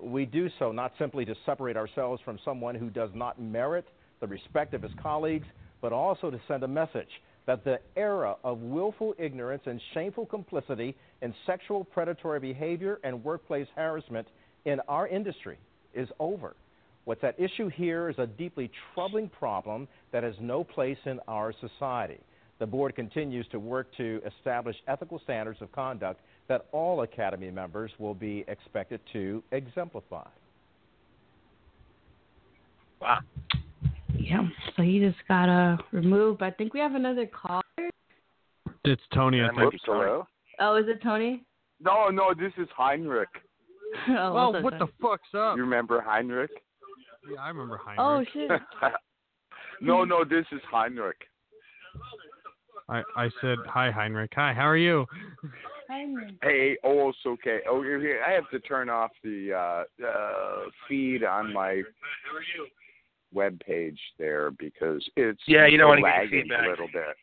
We 0.00 0.26
do 0.26 0.48
so 0.58 0.72
not 0.72 0.92
simply 0.98 1.24
to 1.24 1.34
separate 1.44 1.76
ourselves 1.76 2.22
from 2.24 2.38
someone 2.44 2.74
who 2.74 2.90
does 2.90 3.10
not 3.14 3.40
merit 3.40 3.86
the 4.20 4.26
respect 4.26 4.74
of 4.74 4.82
his 4.82 4.92
colleagues, 5.00 5.46
but 5.80 5.92
also 5.92 6.30
to 6.30 6.40
send 6.46 6.62
a 6.62 6.68
message 6.68 7.08
that 7.46 7.64
the 7.64 7.78
era 7.96 8.36
of 8.42 8.60
willful 8.60 9.14
ignorance 9.18 9.62
and 9.66 9.80
shameful 9.92 10.24
complicity 10.24 10.96
in 11.20 11.34
sexual 11.46 11.84
predatory 11.84 12.40
behavior 12.40 13.00
and 13.04 13.22
workplace 13.22 13.66
harassment 13.76 14.26
in 14.64 14.80
our 14.88 15.06
industry 15.08 15.58
is 15.92 16.08
over. 16.18 16.56
What's 17.04 17.22
at 17.22 17.38
issue 17.38 17.68
here 17.68 18.08
is 18.08 18.16
a 18.18 18.26
deeply 18.26 18.70
troubling 18.94 19.28
problem 19.28 19.86
that 20.12 20.22
has 20.22 20.34
no 20.40 20.64
place 20.64 20.98
in 21.04 21.20
our 21.28 21.52
society. 21.60 22.18
The 22.58 22.66
board 22.66 22.94
continues 22.94 23.46
to 23.50 23.58
work 23.58 23.88
to 23.96 24.22
establish 24.26 24.76
ethical 24.88 25.20
standards 25.22 25.60
of 25.60 25.70
conduct 25.72 26.20
that 26.48 26.66
all 26.72 27.02
Academy 27.02 27.50
members 27.50 27.90
will 27.98 28.14
be 28.14 28.44
expected 28.48 29.00
to 29.12 29.42
exemplify. 29.52 30.26
Wow. 33.00 33.18
Yeah, 34.16 34.48
so 34.76 34.82
he 34.82 35.00
just 35.00 35.18
got 35.28 35.48
uh, 35.48 35.76
removed. 35.92 36.42
I 36.42 36.50
think 36.50 36.72
we 36.72 36.80
have 36.80 36.94
another 36.94 37.26
caller. 37.26 37.62
It's 38.84 39.02
Tony. 39.12 39.42
I 39.42 39.48
think. 39.48 39.74
Oops, 39.74 39.82
hello? 39.84 40.26
Oh, 40.60 40.76
is 40.76 40.86
it 40.88 41.02
Tony? 41.02 41.42
No, 41.82 42.08
no, 42.08 42.32
this 42.32 42.52
is 42.56 42.68
Heinrich. 42.74 43.28
oh, 44.08 44.32
Well, 44.32 44.62
what 44.62 44.74
the 44.74 44.78
Tony? 44.78 44.92
fuck's 45.02 45.28
up? 45.36 45.56
You 45.56 45.64
remember 45.64 46.00
Heinrich? 46.00 46.50
Yeah, 47.30 47.40
I 47.40 47.48
remember 47.48 47.78
Heinrich. 47.78 48.28
Oh 48.32 48.32
shit. 48.32 48.50
no, 49.80 50.04
no, 50.04 50.24
this 50.24 50.46
is 50.52 50.60
Heinrich. 50.70 51.20
I 52.88 53.02
I 53.16 53.30
said 53.40 53.58
hi, 53.66 53.90
Heinrich. 53.90 54.32
Hi, 54.34 54.52
how 54.52 54.68
are 54.68 54.76
you? 54.76 55.06
Hey, 56.42 56.76
oh, 56.82 57.10
it's 57.10 57.18
okay. 57.26 57.60
Oh, 57.68 57.82
you're 57.82 58.00
here. 58.00 58.22
I 58.26 58.32
have 58.32 58.48
to 58.50 58.58
turn 58.60 58.88
off 58.88 59.10
the 59.22 59.52
uh, 59.52 60.06
uh, 60.06 60.70
feed 60.88 61.24
on 61.24 61.52
my 61.52 61.82
web 63.32 63.60
page 63.60 63.98
there 64.18 64.50
because 64.52 65.06
it's 65.16 65.40
Yeah, 65.46 65.66
you 65.66 65.78
don't 65.78 65.88
wanna 65.88 66.02
get 66.02 66.06
lagging 66.06 66.50
a 66.50 66.68
little 66.68 66.88
bit. 66.92 67.16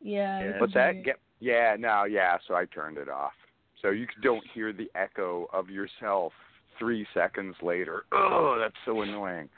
Yeah. 0.00 0.58
What's 0.58 0.74
that? 0.74 1.04
Get, 1.04 1.16
yeah, 1.40 1.76
no, 1.78 2.04
yeah. 2.04 2.36
So 2.46 2.54
I 2.54 2.66
turned 2.66 2.98
it 2.98 3.08
off, 3.08 3.32
so 3.80 3.90
you 3.90 4.06
don't 4.22 4.44
hear 4.52 4.72
the 4.72 4.90
echo 4.94 5.48
of 5.52 5.70
yourself 5.70 6.32
three 6.80 7.06
seconds 7.14 7.54
later. 7.62 8.04
Oh, 8.10 8.56
that's 8.58 8.74
so 8.84 9.02
annoying. 9.02 9.48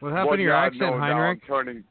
What 0.00 0.12
happened 0.12 0.28
well, 0.28 0.36
to 0.36 0.42
your 0.42 0.52
yeah, 0.52 0.66
accent, 0.66 0.80
no, 0.80 0.98
Heinrich? 0.98 1.40
I'm 1.42 1.48
turning. 1.48 1.84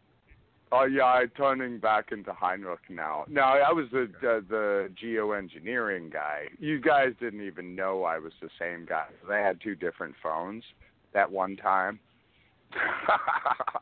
Oh 0.71 0.85
yeah, 0.85 1.05
I'm 1.05 1.29
turning 1.29 1.79
back 1.79 2.11
into 2.11 2.31
Heinrich 2.33 2.79
now. 2.89 3.25
No, 3.27 3.41
I 3.41 3.71
was 3.71 3.85
the 3.91 4.07
the, 4.21 4.45
the 4.47 4.89
geoengineering 5.03 6.13
guy. 6.13 6.43
You 6.59 6.79
guys 6.79 7.13
didn't 7.19 7.45
even 7.45 7.75
know 7.75 8.03
I 8.03 8.19
was 8.19 8.33
the 8.41 8.49
same 8.59 8.85
guy. 8.85 9.05
I 9.31 9.37
had 9.37 9.59
two 9.61 9.75
different 9.75 10.13
phones 10.21 10.63
at 11.15 11.31
one 11.31 11.55
time. 11.55 11.99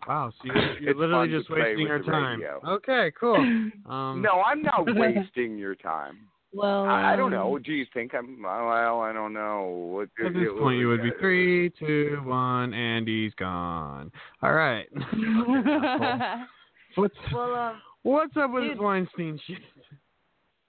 Wow, 0.08 0.32
so 0.42 0.46
you're, 0.46 0.80
you're 0.80 0.96
literally 0.96 1.30
just 1.30 1.50
wasting 1.50 1.86
your 1.86 2.02
time. 2.02 2.40
radio. 2.40 2.60
Okay, 2.68 3.12
cool. 3.20 3.36
Um, 3.88 4.22
no, 4.22 4.42
I'm 4.42 4.64
not 4.64 4.86
wasting 4.88 5.58
your 5.58 5.76
time. 5.76 6.18
Well, 6.54 6.84
I, 6.84 7.14
I 7.14 7.16
don't 7.16 7.34
um, 7.34 7.40
know. 7.40 7.60
Do 7.60 7.72
you 7.72 7.86
think 7.94 8.14
I'm? 8.14 8.44
Well, 8.44 9.00
I 9.00 9.14
don't 9.14 9.34
know. 9.34 9.94
What, 9.94 10.10
At 10.26 10.34
this 10.34 10.50
point, 10.60 10.80
you 10.80 10.90
would 10.90 11.02
be 11.02 11.12
three, 11.20 11.72
two, 11.80 12.22
one, 12.26 12.74
and 12.74 13.08
he's 13.08 13.34
gone. 13.36 14.12
All 14.44 14.54
right. 14.54 14.86
What's 16.96 17.16
well, 17.34 17.56
um, 17.56 17.82
What's 18.04 18.36
up 18.36 18.52
with 18.52 18.64
dude. 18.64 18.74
this 18.74 18.80
Weinstein 18.80 19.40
shit? 19.48 19.60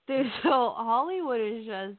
Dude, 0.07 0.27
so 0.43 0.75
Hollywood 0.77 1.41
is 1.41 1.67
just 1.67 1.97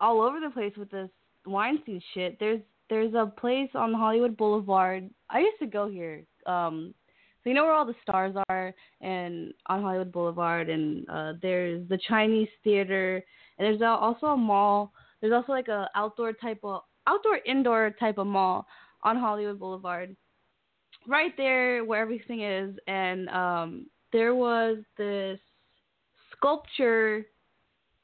all 0.00 0.20
over 0.20 0.40
the 0.40 0.50
place 0.50 0.72
with 0.76 0.90
this 0.90 1.08
Weinstein 1.46 2.02
shit. 2.12 2.38
There's 2.40 2.60
there's 2.90 3.14
a 3.14 3.26
place 3.26 3.70
on 3.74 3.94
Hollywood 3.94 4.36
Boulevard. 4.36 5.08
I 5.30 5.40
used 5.40 5.58
to 5.60 5.66
go 5.66 5.88
here. 5.88 6.24
Um 6.46 6.92
so 7.44 7.50
you 7.50 7.54
know 7.54 7.64
where 7.64 7.74
all 7.74 7.84
the 7.84 7.94
stars 8.02 8.34
are 8.48 8.74
and 9.02 9.52
on 9.66 9.82
Hollywood 9.82 10.10
Boulevard 10.10 10.70
and 10.70 11.08
uh 11.08 11.34
there's 11.42 11.86
the 11.90 11.98
Chinese 12.08 12.48
theater 12.64 13.22
and 13.58 13.66
there's 13.66 13.82
also 13.82 14.28
a 14.28 14.36
mall. 14.36 14.92
There's 15.20 15.32
also 15.32 15.52
like 15.52 15.68
a 15.68 15.88
outdoor 15.94 16.32
type 16.32 16.58
of 16.64 16.82
outdoor 17.06 17.38
indoor 17.46 17.94
type 18.00 18.18
of 18.18 18.26
mall 18.26 18.66
on 19.02 19.16
Hollywood 19.16 19.58
Boulevard. 19.58 20.16
right 21.06 21.32
there 21.36 21.84
where 21.84 22.00
everything 22.00 22.42
is, 22.42 22.76
and 22.86 23.28
um, 23.28 23.86
there 24.12 24.34
was 24.34 24.78
this 24.96 25.38
sculpture, 26.32 27.26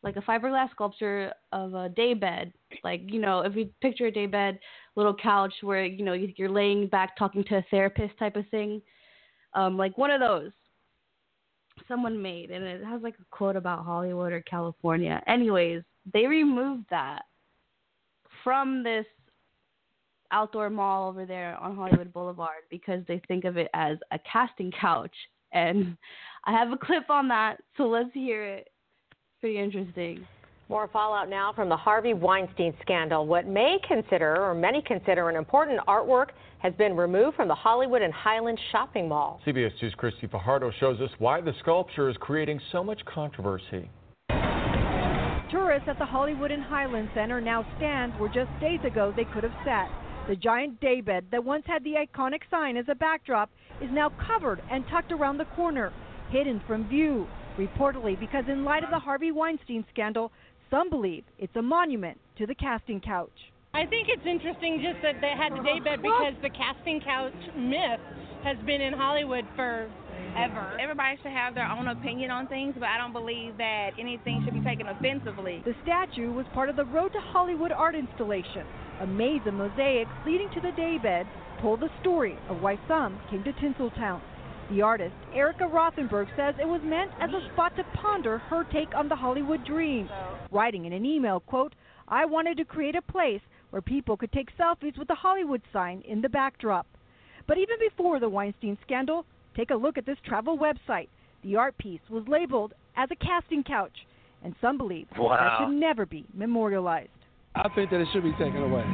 like 0.02 0.16
a 0.16 0.20
fiberglass 0.20 0.70
sculpture 0.70 1.32
of 1.52 1.74
a 1.74 1.88
daybed. 1.88 2.52
Like 2.84 3.02
you 3.06 3.20
know, 3.20 3.40
if 3.40 3.56
you 3.56 3.70
picture 3.80 4.06
a 4.06 4.12
daybed, 4.12 4.58
little 4.96 5.14
couch 5.14 5.54
where 5.62 5.84
you 5.84 6.04
know 6.04 6.12
you're 6.12 6.50
laying 6.50 6.86
back 6.88 7.16
talking 7.16 7.44
to 7.44 7.56
a 7.56 7.66
therapist 7.70 8.18
type 8.18 8.36
of 8.36 8.46
thing, 8.50 8.82
um, 9.54 9.76
like 9.76 9.96
one 9.98 10.10
of 10.10 10.20
those. 10.20 10.50
Someone 11.88 12.20
made, 12.20 12.50
and 12.50 12.64
it 12.64 12.84
has 12.84 13.02
like 13.02 13.14
a 13.14 13.36
quote 13.36 13.56
about 13.56 13.84
Hollywood 13.84 14.32
or 14.32 14.42
California. 14.42 15.22
Anyways, 15.26 15.82
they 16.12 16.26
removed 16.26 16.84
that 16.90 17.22
from 18.44 18.82
this 18.82 19.06
outdoor 20.32 20.70
mall 20.70 21.08
over 21.08 21.26
there 21.26 21.56
on 21.56 21.74
Hollywood 21.74 22.12
Boulevard 22.12 22.62
because 22.70 23.02
they 23.08 23.20
think 23.26 23.44
of 23.44 23.56
it 23.56 23.68
as 23.74 23.98
a 24.12 24.18
casting 24.30 24.70
couch. 24.70 25.14
And 25.52 25.96
I 26.44 26.52
have 26.52 26.72
a 26.72 26.76
clip 26.76 27.10
on 27.10 27.28
that, 27.28 27.58
so 27.76 27.84
let's 27.84 28.12
hear 28.14 28.44
it. 28.44 28.68
Pretty 29.40 29.58
interesting. 29.58 30.26
More 30.70 30.86
fallout 30.86 31.28
now 31.28 31.52
from 31.52 31.68
the 31.68 31.76
Harvey 31.76 32.14
Weinstein 32.14 32.72
scandal. 32.80 33.26
What 33.26 33.44
may 33.44 33.78
consider, 33.88 34.40
or 34.40 34.54
many 34.54 34.80
consider, 34.80 35.28
an 35.28 35.34
important 35.34 35.80
artwork 35.88 36.26
has 36.60 36.72
been 36.74 36.96
removed 36.96 37.36
from 37.36 37.48
the 37.48 37.54
Hollywood 37.56 38.02
and 38.02 38.14
Highland 38.14 38.56
shopping 38.70 39.08
mall. 39.08 39.40
CBS 39.44 39.72
2's 39.82 39.96
Christy 39.96 40.28
Fajardo 40.28 40.70
shows 40.78 41.00
us 41.00 41.10
why 41.18 41.40
the 41.40 41.52
sculpture 41.58 42.08
is 42.08 42.16
creating 42.18 42.60
so 42.70 42.84
much 42.84 43.04
controversy. 43.04 43.90
Tourists 45.50 45.88
at 45.88 45.98
the 45.98 46.06
Hollywood 46.06 46.52
and 46.52 46.62
Highland 46.62 47.08
Center 47.16 47.40
now 47.40 47.66
stand 47.76 48.12
where 48.20 48.30
just 48.32 48.50
days 48.60 48.78
ago 48.84 49.12
they 49.16 49.24
could 49.24 49.42
have 49.42 49.56
sat. 49.64 49.90
The 50.28 50.36
giant 50.36 50.80
daybed 50.80 51.32
that 51.32 51.44
once 51.44 51.64
had 51.66 51.82
the 51.82 51.94
iconic 51.94 52.42
sign 52.48 52.76
as 52.76 52.84
a 52.88 52.94
backdrop 52.94 53.50
is 53.82 53.90
now 53.90 54.12
covered 54.24 54.62
and 54.70 54.84
tucked 54.88 55.10
around 55.10 55.38
the 55.38 55.46
corner, 55.56 55.92
hidden 56.30 56.62
from 56.68 56.88
view. 56.88 57.26
Reportedly, 57.58 58.18
because 58.18 58.44
in 58.48 58.64
light 58.64 58.84
of 58.84 58.90
the 58.90 58.98
Harvey 58.98 59.32
Weinstein 59.32 59.84
scandal, 59.92 60.30
some 60.70 60.88
believe 60.88 61.24
it's 61.38 61.54
a 61.56 61.62
monument 61.62 62.18
to 62.38 62.46
the 62.46 62.54
casting 62.54 63.00
couch. 63.00 63.30
I 63.74 63.86
think 63.86 64.08
it's 64.08 64.26
interesting 64.26 64.82
just 64.82 65.02
that 65.02 65.20
they 65.20 65.30
had 65.36 65.52
the 65.52 65.62
daybed 65.62 66.02
because 66.02 66.34
the 66.42 66.50
casting 66.50 67.00
couch 67.00 67.34
myth 67.56 68.00
has 68.42 68.56
been 68.66 68.80
in 68.80 68.92
Hollywood 68.92 69.44
for 69.54 69.90
ever. 70.36 70.78
Everybody 70.80 71.16
should 71.22 71.32
have 71.32 71.54
their 71.54 71.66
own 71.66 71.88
opinion 71.88 72.30
on 72.30 72.46
things, 72.46 72.74
but 72.78 72.88
I 72.88 72.98
don't 72.98 73.12
believe 73.12 73.56
that 73.58 73.90
anything 73.98 74.42
should 74.44 74.54
be 74.54 74.60
taken 74.60 74.88
offensively. 74.88 75.62
The 75.64 75.74
statue 75.82 76.32
was 76.32 76.46
part 76.54 76.68
of 76.68 76.76
the 76.76 76.84
Road 76.84 77.12
to 77.12 77.20
Hollywood 77.20 77.72
art 77.72 77.94
installation. 77.94 78.66
A 79.00 79.06
maze 79.06 79.42
of 79.46 79.54
mosaics 79.54 80.10
leading 80.26 80.50
to 80.54 80.60
the 80.60 80.72
daybed 80.76 81.26
told 81.60 81.80
the 81.80 81.90
story 82.00 82.38
of 82.48 82.60
why 82.62 82.78
some 82.88 83.20
came 83.30 83.44
to 83.44 83.52
Tinseltown. 83.52 84.20
The 84.70 84.82
artist, 84.82 85.14
Erika 85.34 85.64
Rothenberg, 85.64 86.28
says 86.36 86.54
it 86.60 86.66
was 86.68 86.80
meant 86.84 87.10
as 87.20 87.30
a 87.30 87.52
spot 87.52 87.74
to 87.76 87.84
ponder 87.94 88.38
her 88.38 88.64
take 88.72 88.94
on 88.94 89.08
the 89.08 89.16
Hollywood 89.16 89.64
dream. 89.64 90.08
Writing 90.52 90.84
in 90.84 90.92
an 90.92 91.04
email, 91.04 91.40
quote, 91.40 91.74
I 92.06 92.24
wanted 92.24 92.56
to 92.58 92.64
create 92.64 92.94
a 92.94 93.02
place 93.02 93.40
where 93.70 93.82
people 93.82 94.16
could 94.16 94.30
take 94.32 94.56
selfies 94.56 94.96
with 94.96 95.08
the 95.08 95.14
Hollywood 95.14 95.62
sign 95.72 96.02
in 96.06 96.20
the 96.20 96.28
backdrop. 96.28 96.86
But 97.48 97.58
even 97.58 97.76
before 97.80 98.20
the 98.20 98.28
Weinstein 98.28 98.78
scandal, 98.82 99.26
take 99.56 99.70
a 99.70 99.74
look 99.74 99.98
at 99.98 100.06
this 100.06 100.18
travel 100.24 100.56
website. 100.56 101.08
The 101.42 101.56
art 101.56 101.76
piece 101.78 102.00
was 102.08 102.22
labeled 102.28 102.72
as 102.96 103.08
a 103.10 103.16
casting 103.16 103.64
couch, 103.64 104.06
and 104.44 104.54
some 104.60 104.78
believe 104.78 105.08
Wow. 105.18 105.36
that 105.36 105.58
should 105.66 105.74
never 105.74 106.06
be 106.06 106.26
memorialized. 106.32 107.10
I 107.56 107.68
think 107.74 107.90
that 107.90 108.00
it 108.00 108.08
should 108.12 108.22
be 108.22 108.32
taken 108.32 108.62
away. 108.62 108.84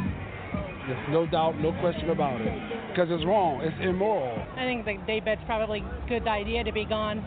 There's 0.87 1.09
no 1.11 1.27
doubt, 1.27 1.59
no 1.59 1.73
question 1.81 2.11
about 2.11 2.41
it. 2.41 2.53
Because 2.91 3.09
it's 3.11 3.25
wrong. 3.25 3.61
It's 3.61 3.77
immoral. 3.81 4.39
I 4.57 4.65
think 4.65 4.85
the 4.85 4.97
daybed's 5.07 5.41
probably 5.47 5.81
a 5.81 6.09
good 6.09 6.29
idea 6.29 6.63
to 6.63 6.73
be 6.73 6.85
gone. 6.85 7.19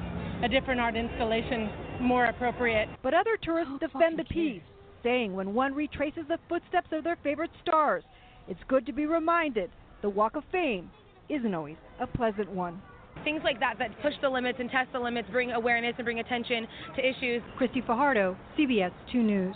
A 0.43 0.47
different 0.47 0.79
art 0.79 0.95
installation 0.95 1.69
more 1.99 2.25
appropriate. 2.25 2.87
But 3.03 3.13
other 3.13 3.37
tourists 3.41 3.73
defend 3.81 4.17
the 4.17 4.23
piece, 4.23 4.61
saying 5.03 5.33
when 5.33 5.53
one 5.53 5.73
retraces 5.73 6.23
the 6.29 6.37
footsteps 6.47 6.87
of 6.93 7.03
their 7.03 7.17
favorite 7.21 7.51
stars, 7.61 8.03
it's 8.47 8.59
good 8.69 8.85
to 8.85 8.93
be 8.93 9.05
reminded 9.05 9.69
the 10.01 10.09
Walk 10.09 10.37
of 10.37 10.43
Fame 10.51 10.89
isn't 11.27 11.53
always 11.53 11.75
a 11.99 12.07
pleasant 12.07 12.49
one. 12.49 12.81
Things 13.25 13.41
like 13.43 13.59
that 13.59 13.75
that 13.79 13.91
push 14.01 14.13
the 14.21 14.29
limits 14.29 14.59
and 14.61 14.71
test 14.71 14.93
the 14.93 14.99
limits, 14.99 15.27
bring 15.29 15.51
awareness 15.51 15.93
and 15.97 16.05
bring 16.05 16.19
attention 16.19 16.65
to 16.95 17.05
issues. 17.05 17.41
Christy 17.57 17.81
Fajardo, 17.81 18.37
CBS 18.57 18.91
2 19.11 19.21
News. 19.21 19.55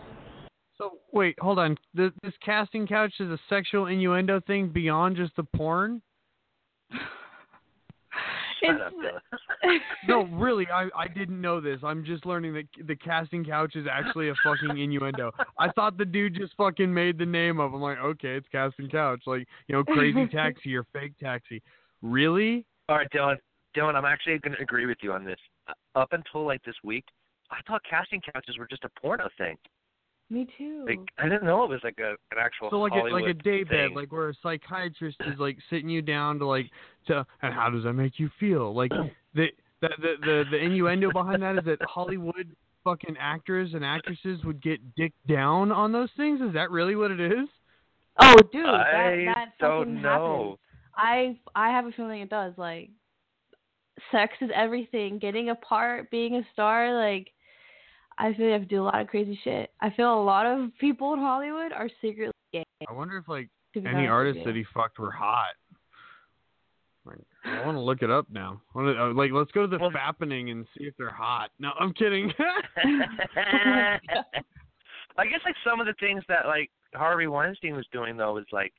So 0.83 0.97
wait, 1.13 1.39
hold 1.39 1.59
on. 1.59 1.77
This, 1.93 2.11
this 2.23 2.33
casting 2.43 2.85
couch 2.85 3.13
is 3.19 3.29
a 3.29 3.39
sexual 3.47 3.87
innuendo 3.87 4.41
thing 4.41 4.67
beyond 4.67 5.15
just 5.15 5.33
the 5.37 5.43
porn. 5.55 6.01
Shut 8.63 8.81
up, 8.81 8.93
no, 10.07 10.23
really, 10.25 10.67
I 10.73 10.87
I 10.95 11.07
didn't 11.07 11.41
know 11.41 11.59
this. 11.59 11.79
I'm 11.83 12.05
just 12.05 12.25
learning 12.25 12.53
that 12.53 12.65
the 12.87 12.95
casting 12.95 13.43
couch 13.43 13.75
is 13.75 13.87
actually 13.91 14.29
a 14.29 14.33
fucking 14.43 14.77
innuendo. 14.77 15.31
I 15.59 15.69
thought 15.71 15.97
the 15.97 16.05
dude 16.05 16.35
just 16.35 16.53
fucking 16.55 16.93
made 16.93 17.17
the 17.17 17.25
name 17.25 17.59
up. 17.59 17.73
I'm 17.73 17.81
like, 17.81 17.97
okay, 17.97 18.35
it's 18.35 18.47
casting 18.51 18.89
couch, 18.89 19.23
like 19.25 19.47
you 19.67 19.75
know, 19.75 19.83
crazy 19.83 20.27
taxi 20.31 20.75
or 20.75 20.85
fake 20.93 21.13
taxi. 21.19 21.61
Really? 22.01 22.65
All 22.87 22.97
right, 22.97 23.07
Dylan. 23.13 23.37
Dylan, 23.75 23.95
I'm 23.95 24.05
actually 24.05 24.37
going 24.39 24.55
to 24.55 24.61
agree 24.61 24.85
with 24.85 24.97
you 25.01 25.11
on 25.11 25.25
this. 25.25 25.39
Uh, 25.67 25.73
Up 25.99 26.13
until 26.13 26.45
like 26.45 26.63
this 26.63 26.75
week, 26.83 27.05
I 27.51 27.57
thought 27.67 27.81
casting 27.89 28.21
couches 28.33 28.57
were 28.57 28.67
just 28.69 28.83
a 28.85 28.89
porno 29.01 29.27
thing. 29.37 29.57
Me 30.33 30.47
too. 30.57 30.83
Like, 30.87 30.99
I 31.19 31.29
didn't 31.29 31.43
know 31.43 31.63
it 31.63 31.69
was 31.69 31.81
like 31.83 31.99
a 31.99 32.13
an 32.31 32.39
actual 32.39 32.71
So 32.71 32.77
like 32.77 32.91
a, 32.93 32.95
Hollywood 32.95 33.21
like 33.21 33.29
a 33.29 33.43
day 33.43 33.63
bed, 33.63 33.91
like 33.95 34.11
where 34.11 34.29
a 34.29 34.33
psychiatrist 34.41 35.17
is 35.27 35.37
like 35.37 35.59
sitting 35.69 35.89
you 35.89 36.01
down 36.01 36.39
to 36.39 36.47
like 36.47 36.65
to 37.05 37.23
and 37.43 37.53
how 37.53 37.69
does 37.69 37.83
that 37.83 37.93
make 37.93 38.17
you 38.17 38.31
feel? 38.39 38.73
Like 38.73 38.89
the 39.35 39.49
the 39.81 39.89
the 39.99 40.13
the, 40.21 40.43
the 40.49 40.57
innuendo 40.57 41.11
behind 41.11 41.43
that 41.43 41.59
is 41.59 41.65
that 41.65 41.77
Hollywood 41.87 42.55
fucking 42.83 43.15
actors 43.19 43.75
and 43.75 43.85
actresses 43.85 44.43
would 44.43 44.59
get 44.59 44.95
dick 44.95 45.13
down 45.27 45.71
on 45.71 45.91
those 45.91 46.09
things. 46.17 46.41
Is 46.41 46.51
that 46.55 46.71
really 46.71 46.95
what 46.95 47.11
it 47.11 47.21
is? 47.21 47.47
Oh, 48.19 48.35
dude, 48.51 48.65
that 48.65 48.95
I 48.95 49.25
that 49.25 49.49
don't 49.59 49.85
fucking 49.85 50.01
know. 50.01 50.57
happens. 50.95 51.39
I 51.55 51.67
I 51.67 51.69
have 51.69 51.85
a 51.85 51.91
feeling 51.91 52.21
it 52.21 52.31
does. 52.31 52.53
Like, 52.57 52.89
sex 54.11 54.33
is 54.41 54.49
everything. 54.55 55.19
Getting 55.19 55.51
a 55.51 55.55
part, 55.55 56.09
being 56.09 56.37
a 56.37 56.41
star, 56.53 56.91
like. 56.91 57.29
I 58.17 58.33
feel 58.33 58.45
you 58.47 58.51
have 58.53 58.61
to 58.61 58.67
do 58.67 58.81
a 58.81 58.85
lot 58.85 59.01
of 59.01 59.07
crazy 59.07 59.39
shit. 59.43 59.71
I 59.81 59.89
feel 59.89 60.13
a 60.13 60.23
lot 60.23 60.45
of 60.45 60.69
people 60.79 61.13
in 61.13 61.19
Hollywood 61.19 61.71
are 61.71 61.89
secretly 62.01 62.33
gay. 62.51 62.65
I 62.87 62.93
wonder 62.93 63.17
if 63.17 63.27
like 63.27 63.49
any 63.75 64.07
artists 64.07 64.39
you. 64.39 64.45
that 64.45 64.55
he 64.55 64.65
fucked 64.73 64.99
were 64.99 65.11
hot. 65.11 65.55
Like, 67.05 67.19
I 67.43 67.65
want 67.65 67.75
to 67.75 67.81
look 67.81 68.01
it 68.01 68.09
up 68.09 68.27
now. 68.31 68.61
I 68.73 68.77
wanna, 68.77 68.91
uh, 68.93 69.13
like, 69.13 69.31
let's 69.33 69.51
go 69.51 69.61
to 69.63 69.67
the 69.67 69.77
fappening 69.77 70.51
and 70.51 70.65
see 70.77 70.85
if 70.85 70.93
they're 70.97 71.09
hot. 71.09 71.49
No, 71.59 71.71
I'm 71.77 71.91
kidding. 71.93 72.31
I 75.17 75.27
guess 75.27 75.41
like 75.45 75.55
some 75.65 75.79
of 75.79 75.85
the 75.85 75.93
things 75.99 76.23
that 76.27 76.45
like 76.47 76.71
Harvey 76.93 77.27
Weinstein 77.27 77.75
was 77.75 77.85
doing 77.91 78.17
though 78.17 78.33
was 78.35 78.45
like 78.51 78.73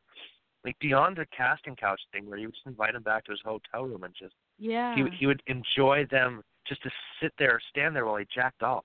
like 0.65 0.79
beyond 0.79 1.17
the 1.17 1.27
casting 1.37 1.77
couch 1.77 2.01
thing 2.13 2.29
where 2.29 2.39
he 2.39 2.47
would 2.47 2.55
just 2.55 2.67
invite 2.67 2.95
them 2.95 3.03
back 3.03 3.25
to 3.27 3.33
his 3.33 3.41
hotel 3.45 3.85
room 3.85 4.05
and 4.05 4.15
just 4.19 4.35
Yeah. 4.59 4.95
he 4.95 5.03
would 5.03 5.15
he 5.15 5.27
would 5.27 5.43
enjoy 5.47 6.07
them 6.11 6.43
just 6.67 6.83
to 6.83 6.91
sit 7.21 7.33
there 7.39 7.53
or 7.57 7.61
stand 7.71 7.95
there 7.95 8.07
while 8.07 8.17
he 8.17 8.27
jacked 8.35 8.63
off. 8.63 8.85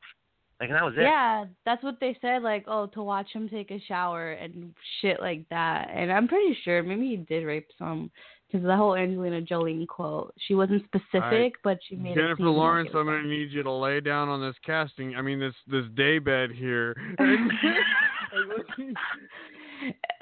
Like 0.60 0.70
and 0.70 0.76
that 0.76 0.84
was 0.84 0.96
it. 0.98 1.04
Yeah, 1.04 1.46
that's 1.66 1.84
what 1.84 2.00
they 2.02 2.18
said. 2.20 2.44
Like, 2.44 2.66
oh, 2.68 2.88
to 2.88 3.02
watch 3.02 3.28
him 3.32 3.48
take 3.48 3.72
a 3.72 3.80
shower 3.88 4.32
and 4.32 4.74
shit 5.02 5.22
like 5.22 5.48
that. 5.50 5.90
And 5.94 6.12
I'm 6.12 6.28
pretty 6.28 6.58
sure 6.64 6.84
maybe 6.84 7.08
he 7.08 7.16
did 7.16 7.46
rape 7.46 7.68
some, 7.78 8.12
because 8.52 8.66
the 8.66 8.76
whole 8.76 8.96
Angelina 8.96 9.42
Jolie 9.42 9.86
quote. 9.86 10.34
She 10.48 10.56
wasn't 10.56 10.84
specific, 10.84 11.24
Alright. 11.24 11.54
but 11.64 11.80
she 11.88 11.96
made 11.96 12.12
it 12.12 12.16
Jennifer 12.16 12.38
seem 12.38 12.48
like 12.48 12.58
Lawrence, 12.58 12.90
it 12.94 12.98
I'm 12.98 13.06
gonna 13.06 13.24
need 13.24 13.52
you 13.52 13.64
to 13.64 13.72
lay 13.72 14.02
down 14.02 14.28
on 14.28 14.42
this 14.42 14.56
casting. 14.66 15.16
I 15.16 15.22
mean 15.22 15.40
this 15.40 15.54
this 15.68 15.86
day 15.96 16.20
bed 16.20 16.52
here. 16.52 16.96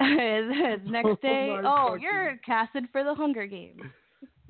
oh 0.00 1.16
day, 1.20 1.56
Oh 1.64 1.88
oh, 1.90 1.94
you're 1.94 2.38
casted 2.46 2.84
for 2.92 3.02
the 3.02 3.14
Hunger 3.14 3.46
Games. 3.46 3.80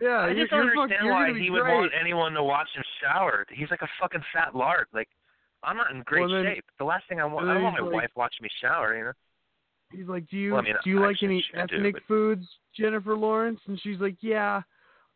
Yeah, 0.01 0.19
I 0.19 0.35
just 0.35 0.51
don't 0.51 0.67
you're 0.67 0.79
understand 0.79 1.07
you're 1.07 1.15
why 1.15 1.33
he 1.33 1.51
would 1.51 1.63
great. 1.63 1.75
want 1.75 1.93
anyone 1.99 2.33
to 2.35 2.43
watch 2.43 2.69
him 2.75 2.85
shower. 3.03 3.47
He's 3.51 3.71
like 3.71 3.83
a 3.83 3.89
fucking 4.01 4.23
fat 4.33 4.55
lard. 4.55 4.87
Like 4.93 5.09
I'm 5.63 5.77
not 5.77 5.91
in 5.91 6.03
great 6.03 6.21
Well, 6.21 6.31
then- 6.43 6.55
shape. 6.55 6.65
The 6.79 6.85
last 6.85 7.09
thing 7.09 7.21
I 7.21 7.25
want, 7.25 7.49
I 7.49 7.61
want 7.61 7.79
my 7.81 7.85
like- 7.85 7.95
wife 7.95 8.11
watching 8.17 8.43
me 8.45 8.49
shower, 8.61 8.97
you 8.97 9.05
know. 9.05 9.13
He's 9.91 10.07
like, 10.07 10.27
do 10.29 10.37
you 10.37 10.53
Well, 10.53 10.61
I 10.61 10.65
mean, 10.65 10.75
do 10.85 10.91
you 10.91 11.03
I 11.03 11.09
like 11.09 11.23
any 11.23 11.41
should 11.43 11.69
do, 11.69 11.77
ethnic 11.77 11.95
but- 11.95 12.03
foods, 12.05 12.47
Jennifer 12.77 13.17
Lawrence? 13.17 13.61
And 13.67 13.81
she's 13.81 13.99
like, 14.01 14.17
yeah, 14.21 14.61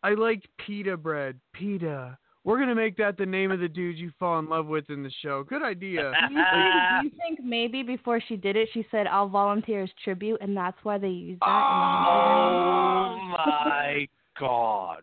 I 0.03 0.14
like 0.14 0.43
pita 0.59 0.97
bread. 0.97 1.38
Pita. 1.53 2.16
We're 2.45 2.59
gonna 2.59 2.74
make 2.74 2.97
that 2.97 3.16
the 3.16 3.26
name 3.26 3.53
of 3.53 3.61
the 3.61 3.68
dude 3.68 3.97
you 3.99 4.11
fall 4.18 4.40
in 4.40 4.49
love 4.49 4.66
with 4.66 4.90
in 4.90 5.05
the 5.05 5.11
show. 5.22 5.45
Good 5.45 5.62
idea. 5.62 6.12
Do 6.28 6.34
you, 6.34 6.40
think, 6.43 7.03
do 7.03 7.07
you 7.07 7.11
think 7.16 7.40
maybe 7.45 7.84
before 7.84 8.20
she 8.26 8.36
did 8.36 8.57
it, 8.57 8.68
she 8.74 8.84
said, 8.90 9.07
"I'll 9.07 9.28
volunteer 9.28 9.84
as 9.84 9.90
tribute," 10.03 10.40
and 10.40 10.57
that's 10.57 10.76
why 10.82 10.99
they 10.99 11.07
used 11.09 11.40
that? 11.40 11.47
Oh 11.47 13.16
in 13.20 13.30
the 13.30 13.36
oh 13.38 13.68
my 13.68 14.09
god. 14.40 15.03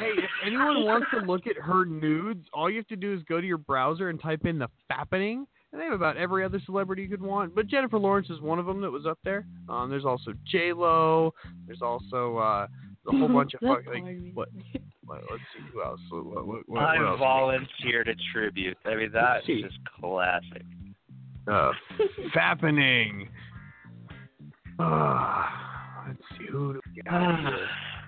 Hey, 0.00 0.12
if 0.16 0.30
anyone 0.46 0.84
wants 0.86 1.08
to 1.12 1.20
look 1.26 1.46
at 1.46 1.56
her 1.56 1.84
nudes, 1.84 2.46
all 2.54 2.70
you 2.70 2.78
have 2.78 2.86
to 2.86 2.96
do 2.96 3.12
is 3.12 3.22
go 3.24 3.38
to 3.38 3.46
your 3.46 3.58
browser 3.58 4.08
and 4.08 4.20
type 4.20 4.46
in 4.46 4.58
the 4.58 4.68
fappening. 4.90 5.44
And 5.72 5.80
they 5.80 5.84
have 5.84 5.92
about 5.92 6.16
every 6.16 6.42
other 6.42 6.58
celebrity 6.64 7.02
you 7.02 7.08
could 7.08 7.20
want, 7.20 7.54
but 7.54 7.66
Jennifer 7.66 7.98
Lawrence 7.98 8.30
is 8.30 8.40
one 8.40 8.58
of 8.58 8.64
them 8.64 8.80
that 8.80 8.90
was 8.90 9.04
up 9.04 9.18
there. 9.24 9.44
Um, 9.68 9.90
there's 9.90 10.06
also 10.06 10.32
J 10.50 10.72
Lo. 10.72 11.34
There's 11.66 11.82
also 11.82 12.38
uh, 12.38 12.66
a 13.06 13.10
whole 13.18 13.28
bunch 13.28 13.52
of 13.54 13.60
That's 13.62 13.84
fucking 13.84 14.32
like 14.34 14.34
what, 14.34 14.48
what? 15.04 15.20
Let's 15.30 15.42
see 15.54 15.62
who 15.70 15.82
else. 15.82 16.00
What, 16.10 16.24
what, 16.24 16.46
what, 16.46 16.68
what 16.68 16.82
I 16.82 16.96
else? 16.96 17.18
volunteer 17.18 18.02
to 18.02 18.14
tribute. 18.32 18.78
I 18.86 18.94
mean, 18.96 19.10
that's 19.12 19.46
just 19.46 19.78
classic. 20.00 20.64
Uh, 21.46 21.72
fappening. 22.34 23.28
Uh, 24.78 25.44
let's 26.08 26.22
see 26.38 26.46
who 26.50 26.80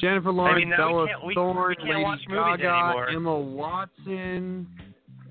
Jennifer 0.00 0.32
Lawrence, 0.32 0.58
mean, 0.58 0.70
now 0.70 0.76
we 0.76 0.92
Bella 0.92 1.06
can't- 1.08 1.24
we- 1.24 1.34
Thorne, 1.34 1.68
we 1.68 1.74
can't 1.76 1.88
Lady 1.88 2.02
watch 2.02 2.20
Gaga. 2.28 3.06
Emma 3.12 3.38
Watson. 3.38 4.66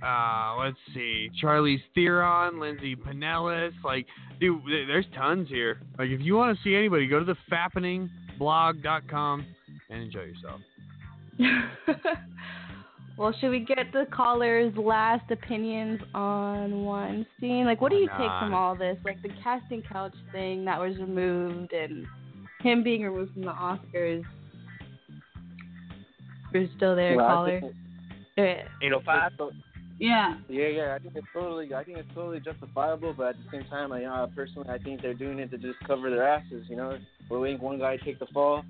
Uh, 0.04 0.56
let's 0.60 0.78
see, 0.94 1.30
Charlize 1.42 1.82
Theron, 1.96 2.60
Lindsay 2.60 2.96
Pinellas. 2.96 3.74
Like, 3.84 4.06
dude, 4.40 4.62
there's 4.88 5.08
tons 5.16 5.50
here. 5.50 5.80
Like, 5.98 6.10
if 6.10 6.22
you 6.22 6.36
want 6.36 6.56
to 6.56 6.64
see 6.64 6.76
anybody, 6.76 7.08
go 7.08 7.18
to 7.20 7.26
the 7.26 7.36
fappeningblog.com 7.52 9.46
and 9.90 10.04
enjoy 10.04 10.22
yourself. 10.22 10.62
well, 13.18 13.34
should 13.40 13.50
we 13.50 13.60
get 13.62 13.92
the 13.92 14.06
callers' 14.12 14.76
last 14.78 15.30
opinions 15.32 16.00
on 16.14 16.84
Weinstein? 16.84 17.66
Like, 17.66 17.82
what 17.82 17.92
do 17.92 17.98
you 17.98 18.08
take 18.10 18.30
from 18.40 18.54
all 18.54 18.76
this? 18.76 18.98
Like 19.04 19.22
the 19.24 19.30
casting 19.44 19.82
couch 19.82 20.14
thing 20.32 20.64
that 20.66 20.80
was 20.80 20.96
removed, 20.98 21.74
and 21.74 22.06
him 22.62 22.84
being 22.84 23.02
removed 23.04 23.34
from 23.34 23.44
the 23.44 23.52
Oscars. 23.52 24.24
You're 26.62 26.70
still 26.78 26.96
there, 26.96 27.16
Well, 27.18 27.26
I 27.26 27.34
caller. 27.34 27.60
think 27.62 27.74
Uh, 28.38 28.42
805. 28.82 29.32
Yeah. 30.00 30.38
Yeah, 30.48 30.68
yeah. 30.68 30.94
I 30.96 31.00
think 31.00 31.16
it's 31.16 31.26
totally, 31.34 31.74
I 31.74 31.84
think 31.84 31.98
it's 31.98 32.14
totally 32.14 32.40
justifiable. 32.40 33.14
But 33.18 33.30
at 33.30 33.36
the 33.44 33.50
same 33.58 33.66
time, 33.70 33.92
I 33.92 34.06
uh, 34.06 34.28
personally, 34.36 34.70
I 34.70 34.78
think 34.78 35.02
they're 35.02 35.16
doing 35.16 35.40
it 35.40 35.50
to 35.52 35.58
just 35.58 35.80
cover 35.88 36.10
their 36.12 36.28
asses. 36.28 36.66
You 36.70 36.76
know, 36.76 36.98
we're 37.30 37.40
letting 37.40 37.60
one 37.60 37.80
guy 37.80 37.98
take 37.98 38.20
the 38.20 38.28
fall. 38.28 38.64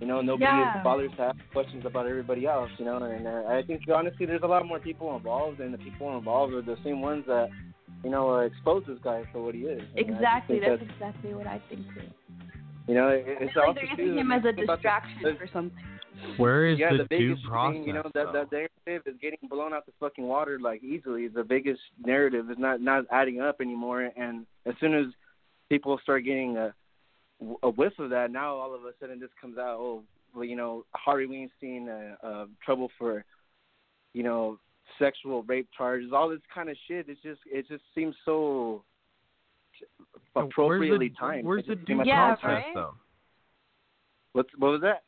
You 0.00 0.08
know, 0.08 0.20
nobody 0.20 0.44
Yeah. 0.44 0.82
bothers 0.82 1.12
to 1.16 1.22
ask 1.22 1.38
questions 1.52 1.84
about 1.86 2.06
everybody 2.08 2.46
else. 2.46 2.70
You 2.78 2.86
know, 2.86 2.96
and 2.96 3.26
uh, 3.26 3.42
I 3.48 3.62
think 3.62 3.82
honestly, 3.94 4.26
there's 4.26 4.42
a 4.42 4.46
lot 4.48 4.66
more 4.66 4.80
people 4.80 5.14
involved, 5.16 5.60
and 5.60 5.72
the 5.72 5.78
people 5.78 6.16
involved 6.18 6.52
are 6.54 6.62
the 6.62 6.76
same 6.82 7.00
ones 7.00 7.24
that, 7.28 7.48
you 8.02 8.10
know, 8.10 8.34
uh, 8.34 8.40
expose 8.40 8.82
this 8.88 8.98
guy 9.04 9.22
for 9.32 9.44
what 9.44 9.54
he 9.54 9.62
is. 9.62 9.80
And 9.96 10.10
Exactly. 10.10 10.58
think 10.58 10.80
That's 10.80 10.90
exactly 10.90 11.34
what 11.34 11.46
I 11.46 11.60
think 11.70 11.82
too. 11.94 12.02
you 12.88 12.94
know, 12.94 13.08
it, 13.08 13.24
I 13.40 13.44
it's 13.44 13.52
feel 13.54 13.62
like 13.68 13.76
they're 13.76 13.96
too, 13.96 14.02
using 14.02 14.18
him 14.18 14.32
as 14.32 14.40
a 14.44 14.52
think 14.52 14.64
about 14.64 14.82
the- 14.82 14.88
distraction 14.88 15.22
the- 15.22 15.34
for 15.36 15.46
something. 15.52 15.78
Where 16.36 16.66
is 16.66 16.78
yeah, 16.78 16.92
the, 16.92 16.98
the 16.98 17.04
due 17.04 17.34
biggest 17.34 17.46
process? 17.46 17.74
thing, 17.76 17.86
you 17.86 17.92
know, 17.92 18.02
though? 18.14 18.32
that 18.32 18.50
that 18.50 18.52
narrative 18.86 19.02
is 19.06 19.14
getting 19.20 19.48
blown 19.48 19.72
out 19.72 19.86
the 19.86 19.92
fucking 20.00 20.24
water 20.24 20.58
like 20.60 20.82
easily. 20.82 21.28
The 21.28 21.44
biggest 21.44 21.80
narrative 22.04 22.50
is 22.50 22.56
not 22.58 22.80
not 22.80 23.04
adding 23.10 23.40
up 23.40 23.60
anymore, 23.60 24.10
and 24.16 24.46
as 24.66 24.74
soon 24.80 24.94
as 24.94 25.06
people 25.68 25.98
start 26.02 26.24
getting 26.24 26.56
a 26.56 26.74
a 27.62 27.70
whiff 27.70 27.92
of 27.98 28.10
that, 28.10 28.30
now 28.30 28.54
all 28.56 28.74
of 28.74 28.82
a 28.84 28.92
sudden 29.00 29.20
this 29.20 29.30
comes 29.40 29.58
out. 29.58 29.76
Oh, 29.78 30.02
well, 30.34 30.44
you 30.44 30.56
know, 30.56 30.84
Harvey 30.94 31.26
Weinstein, 31.26 31.88
uh, 31.88 32.26
uh, 32.26 32.46
trouble 32.64 32.90
for, 32.98 33.24
you 34.14 34.22
know, 34.22 34.58
sexual 34.98 35.42
rape 35.44 35.68
charges, 35.76 36.10
all 36.12 36.28
this 36.28 36.40
kind 36.52 36.68
of 36.68 36.76
shit. 36.88 37.06
It's 37.08 37.22
just 37.22 37.40
it 37.46 37.66
just 37.68 37.82
seems 37.94 38.14
so 38.24 38.84
appropriately 40.36 40.98
where's 40.98 41.10
the, 41.10 41.16
timed. 41.18 41.44
Where's 41.46 41.66
the 41.66 41.74
just 41.74 41.86
due 41.86 41.94
seemed 41.96 42.06
like- 42.06 42.40
process 42.40 42.64
though? 42.74 42.94
What's 44.32 44.50
what 44.58 44.72
was 44.72 44.80
that? 44.82 45.02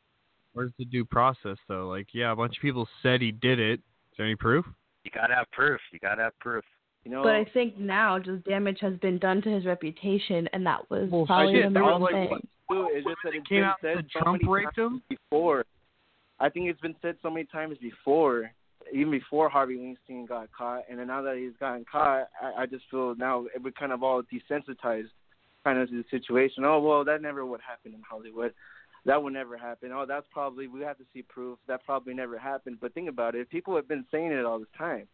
Where's 0.57 0.71
the 0.79 0.85
due 0.85 1.05
process 1.05 1.57
though? 1.67 1.87
Like, 1.87 2.07
yeah, 2.13 2.31
a 2.31 2.35
bunch 2.35 2.57
of 2.57 2.61
people 2.63 2.87
said 3.03 3.21
he 3.21 3.31
did 3.31 3.59
it. 3.59 3.73
Is 3.79 4.17
there 4.17 4.25
any 4.25 4.35
proof? 4.35 4.65
You 5.03 5.11
gotta 5.13 5.35
have 5.35 5.45
proof. 5.51 5.79
You 5.93 5.99
gotta 5.99 6.23
have 6.23 6.39
proof. 6.39 6.63
You 7.03 7.11
know, 7.11 7.21
But 7.21 7.35
I 7.35 7.45
think 7.53 7.77
now 7.77 8.17
just 8.17 8.43
damage 8.43 8.79
has 8.81 8.97
been 8.97 9.19
done 9.19 9.39
to 9.43 9.49
his 9.49 9.65
reputation, 9.67 10.49
and 10.53 10.65
that 10.65 10.89
was 10.89 11.09
Well, 11.11 11.27
probably 11.27 11.53
shit, 11.53 11.65
the 11.65 11.73
there 11.73 11.83
was, 11.83 12.09
main 12.11 12.21
like, 12.21 12.29
thing. 12.29 12.47
too 12.71 12.89
is 12.97 13.03
just 13.03 13.17
that 13.23 13.33
it's 13.35 13.47
came 13.47 13.59
been 13.59 13.63
out 13.65 13.75
said 13.81 13.97
that 13.97 14.05
so 14.11 14.19
Trump 14.19 14.41
many 14.41 14.51
raped 14.51 14.75
times 14.75 15.01
before. 15.07 15.63
I 16.39 16.49
think 16.49 16.69
it's 16.69 16.81
been 16.81 16.95
said 17.03 17.17
so 17.21 17.29
many 17.29 17.45
times 17.45 17.77
before, 17.79 18.49
even 18.91 19.11
before 19.11 19.49
Harvey 19.49 19.77
Weinstein 19.77 20.25
got 20.25 20.51
caught, 20.51 20.85
and 20.89 20.97
then 20.97 21.05
now 21.05 21.21
that 21.21 21.37
he's 21.37 21.55
gotten 21.59 21.85
caught, 21.89 22.29
I, 22.41 22.63
I 22.63 22.65
just 22.65 22.85
feel 22.89 23.13
now 23.15 23.45
we're 23.63 23.71
kind 23.73 23.91
of 23.91 24.01
all 24.01 24.23
desensitized, 24.23 25.09
kind 25.63 25.77
of 25.77 25.87
to 25.89 25.97
the 25.97 26.03
situation. 26.09 26.65
Oh 26.65 26.79
well, 26.79 27.05
that 27.05 27.21
never 27.21 27.45
would 27.45 27.61
happen 27.61 27.93
in 27.93 28.01
Hollywood. 28.01 28.55
That 29.07 29.23
would 29.23 29.33
never 29.33 29.57
happen. 29.57 29.91
Oh, 29.93 30.05
that's 30.05 30.27
probably 30.31 30.67
we 30.67 30.81
have 30.81 30.97
to 30.97 31.05
see 31.13 31.23
proof. 31.23 31.57
That 31.67 31.83
probably 31.85 32.13
never 32.13 32.37
happened. 32.37 32.77
But 32.79 32.93
think 32.93 33.09
about 33.09 33.35
it. 33.35 33.49
People 33.49 33.75
have 33.75 33.87
been 33.87 34.05
saying 34.11 34.31
it 34.31 34.45
all 34.45 34.59
this 34.59 34.67
time, 34.77 35.07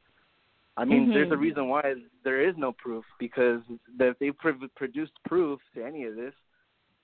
I 0.75 0.85
mean, 0.85 1.09
there's 1.13 1.31
a 1.31 1.35
Mhm. 1.35 1.41
reason 1.41 1.69
why 1.69 1.95
there 2.23 2.41
is 2.41 2.57
no 2.57 2.71
proof 2.71 3.05
because 3.19 3.61
if 3.99 4.17
they 4.17 4.31
produced 4.31 5.13
proof 5.23 5.61
to 5.75 5.85
any 5.85 6.05
of 6.05 6.15
this, 6.15 6.33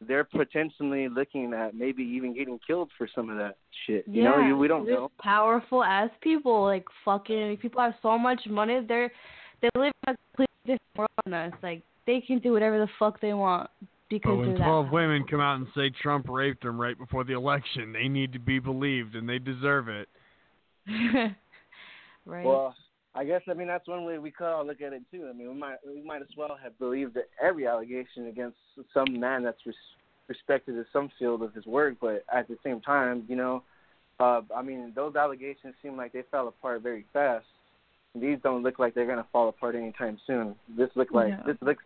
they're 0.02 0.24
potentially 0.24 1.08
looking 1.08 1.54
at 1.54 1.76
maybe 1.76 2.04
even 2.04 2.34
getting 2.34 2.58
killed 2.60 2.92
for 2.94 3.06
some 3.08 3.30
of 3.30 3.38
that 3.38 3.58
shit. 3.86 4.08
You 4.08 4.24
know, 4.24 4.38
Yeah, 4.38 4.48
you, 4.48 4.58
we 4.58 4.68
don't 4.68 4.88
know. 4.88 5.12
Powerful 5.20 5.84
ass 5.84 6.10
people, 6.22 6.64
like 6.64 6.88
fucking 7.06 7.58
people 7.58 7.82
have 7.82 7.96
so 8.02 8.18
much 8.18 8.48
money. 8.48 8.80
They're 8.80 9.12
they 9.62 9.70
live 9.76 9.94
in 10.08 10.14
a 10.14 10.18
completely 10.18 10.56
different 10.66 10.98
world 10.98 11.10
than 11.26 11.34
us. 11.34 11.54
Like 11.62 11.84
they 12.06 12.22
can 12.22 12.40
do 12.40 12.54
whatever 12.54 12.80
the 12.80 12.88
fuck 12.98 13.20
they 13.20 13.34
want 13.34 13.70
because 14.10 14.32
But 14.32 14.36
when 14.38 14.50
they're 14.50 14.58
that 14.60 14.66
12 14.66 14.92
women 14.92 15.26
come 15.30 15.40
out 15.40 15.58
and 15.58 15.68
say 15.76 15.90
Trump 15.90 16.28
raped 16.28 16.64
them 16.64 16.80
right 16.80 16.98
before 16.98 17.24
the 17.24 17.34
election, 17.34 17.94
they 17.94 18.08
need 18.08 18.34
to 18.34 18.40
be 18.40 18.60
believed 18.60 19.16
and 19.16 19.28
they 19.28 19.40
deserve 19.40 19.88
it. 19.88 20.10
right. 22.26 22.46
Well, 22.46 22.76
I 23.16 23.24
guess 23.26 23.42
I 23.50 23.54
mean 23.54 23.68
that's 23.68 23.88
one 23.88 24.06
way 24.06 24.18
we 24.18 24.32
could 24.32 24.48
all 24.48 24.66
look 24.66 24.82
at 24.82 24.94
it 24.94 25.04
too. 25.12 25.28
I 25.30 25.34
mean, 25.34 25.50
we 25.50 25.56
might 25.56 25.78
we 25.86 26.02
might 26.02 26.22
as 26.22 26.28
well 26.38 26.58
have 26.62 26.78
believed 26.80 27.16
that 27.16 27.30
every 27.42 27.68
allegation 27.68 28.28
against 28.28 28.58
some 28.94 29.20
man 29.20 29.44
that's 29.44 29.66
res- 29.66 29.76
respected 30.28 30.76
in 30.76 30.86
some 30.94 31.10
field 31.18 31.42
of 31.42 31.54
his 31.54 31.66
work, 31.66 31.96
but 32.00 32.24
at 32.34 32.48
the 32.48 32.58
same 32.64 32.82
time, 32.82 33.26
you 33.28 33.36
know, 33.36 33.64
uh, 34.20 34.42
I 34.56 34.62
mean, 34.62 34.94
those 34.96 35.16
allegations 35.16 35.74
seem 35.82 35.98
like 35.98 36.14
they 36.14 36.24
fell 36.30 36.48
apart 36.48 36.82
very 36.82 37.06
fast. 37.12 37.46
These 38.16 38.38
don't 38.44 38.64
look 38.64 38.80
like 38.80 38.94
they're 38.94 39.08
gonna 39.08 39.28
fall 39.32 39.50
apart 39.50 39.76
anytime 39.76 40.20
soon. 40.26 40.56
This 40.78 40.90
look 40.96 41.12
like 41.12 41.30
Yeah. 41.30 41.44
this 41.46 41.58
looks 41.62 41.84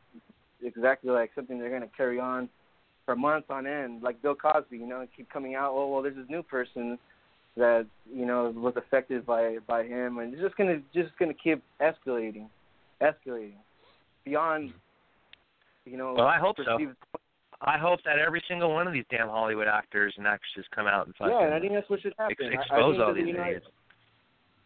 exactly 0.64 1.12
like 1.12 1.32
something 1.36 1.60
they're 1.60 1.70
gonna 1.70 1.90
carry 1.96 2.20
on 2.20 2.50
for 3.06 3.16
months 3.16 3.48
on 3.50 3.68
end, 3.68 4.02
like 4.04 4.22
Bill 4.22 4.36
Cosby. 4.36 4.78
You 4.78 4.88
know, 4.88 5.06
keep 5.16 5.30
coming 5.30 5.56
out. 5.56 5.72
Oh 5.74 5.88
well, 5.92 6.02
there's 6.02 6.16
this 6.16 6.30
new 6.30 6.44
person 6.44 6.98
that 7.56 7.86
you 8.12 8.26
know 8.26 8.50
was 8.56 8.74
affected 8.78 9.26
by 9.26 9.58
by 9.68 9.84
him, 9.84 10.18
and 10.20 10.34
it's 10.34 10.42
just 10.42 10.56
gonna 10.58 10.80
just 10.94 11.12
gonna 11.20 11.34
keep 11.34 11.62
escalating, 11.82 12.48
escalating 13.02 13.58
beyond. 14.26 14.74
You 15.86 15.98
know. 15.98 16.14
Well, 16.14 16.28
I 16.28 16.40
hope 16.40 16.56
so. 16.64 16.78
I 17.66 17.78
hope 17.78 18.00
that 18.04 18.20
every 18.20 18.44
single 18.48 18.74
one 18.74 18.88
of 18.88 18.94
these 18.94 19.06
damn 19.10 19.30
Hollywood 19.30 19.68
actors 19.68 20.14
and 20.18 20.28
actresses 20.28 20.66
come 20.76 20.86
out 20.86 21.06
and 21.06 21.16
fucking 21.16 21.34
Yeah, 21.34 21.46
and 21.46 21.54
I 21.54 21.60
think 21.62 21.72
that's 21.74 21.90
what 21.90 22.02
should 22.02 22.14
happen. 22.18 22.36
ex- 22.40 22.42
I- 22.42 22.58
I 22.58 22.62
expose 22.62 22.96
think 22.96 23.04
all 23.06 23.14
these 23.14 23.28
idiots. 23.30 23.68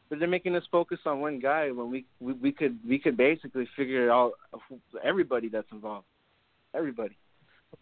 But 0.09 0.19
they're 0.19 0.27
making 0.27 0.55
us 0.55 0.63
focus 0.71 0.99
on 1.05 1.19
one 1.19 1.39
guy 1.39 1.69
when 1.71 1.89
we 1.91 2.05
we, 2.19 2.33
we 2.33 2.51
could 2.51 2.79
we 2.87 2.97
could 2.99 3.17
basically 3.17 3.67
figure 3.75 4.09
out 4.11 4.33
everybody 5.03 5.49
that's 5.49 5.67
involved, 5.71 6.05
everybody. 6.73 7.17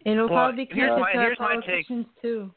And 0.06 0.16
it'll 0.16 0.28
Well, 0.30 0.48
probably 0.48 0.66
be 0.66 0.74
here's 0.74 0.90
connected 0.90 1.02
my- 1.02 1.14
to 1.14 1.20
here's 1.20 1.40
my 1.40 1.56
take. 1.66 1.88
too. 2.22 2.52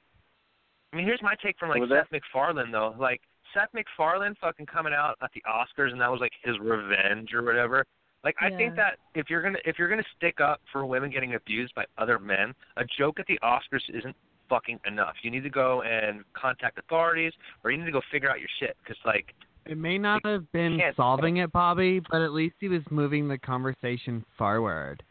I 0.93 0.97
mean, 0.97 1.05
here's 1.05 1.21
my 1.23 1.35
take 1.43 1.59
from 1.59 1.69
like 1.69 1.81
What 1.81 1.91
was 1.91 1.99
Seth 1.99 2.11
MacFarlane 2.13 2.71
though. 2.71 2.95
Like 2.99 3.21
Seth 3.53 3.69
MacFarlane 3.75 4.35
fucking 4.41 4.67
coming 4.67 4.95
out 4.95 5.17
at 5.23 5.31
the 5.35 5.43
Oscars 5.47 5.93
and 5.93 6.01
that 6.01 6.11
was 6.11 6.21
like 6.21 6.33
his 6.43 6.59
revenge 6.61 7.35
or 7.35 7.43
whatever. 7.43 7.85
Like 8.25 8.37
I 8.41 8.49
think 8.51 8.75
that 8.77 8.97
if 9.15 9.29
you're 9.29 9.43
gonna 9.43 9.59
if 9.67 9.79
you're 9.79 9.89
gonna 9.91 10.03
stick 10.17 10.41
up 10.41 10.61
for 10.73 10.87
women 10.87 11.11
getting 11.11 11.35
abused 11.35 11.75
by 11.75 11.85
other 11.99 12.19
men, 12.19 12.55
a 12.79 12.85
joke 12.99 13.21
at 13.21 13.27
the 13.27 13.39
Oscars 13.43 13.83
isn't 13.91 14.17
fucking 14.49 14.81
enough. 14.87 15.15
You 15.23 15.31
need 15.31 15.43
to 15.43 15.51
go 15.51 15.83
and 15.83 16.25
contact 16.33 16.79
authorities 16.79 17.35
or 17.63 17.71
you 17.71 17.77
need 17.77 17.85
to 17.85 17.93
go 17.93 18.01
figure 18.11 18.31
out 18.31 18.41
your 18.41 18.49
shit 18.59 18.77
because 18.83 18.97
like 19.05 19.35
It 19.69 19.77
may 19.79 19.99
not 19.99 20.25
have 20.25 20.51
been 20.53 20.79
can't- 20.79 20.97
solving 20.97 21.39
it, 21.39 21.53
Bobby, 21.53 22.01
but 22.11 22.23
at 22.23 22.33
least 22.33 22.57
he 22.59 22.69
was 22.69 22.83
moving 22.91 23.29
the 23.29 23.39
conversation 23.39 24.25
forward. 24.37 25.03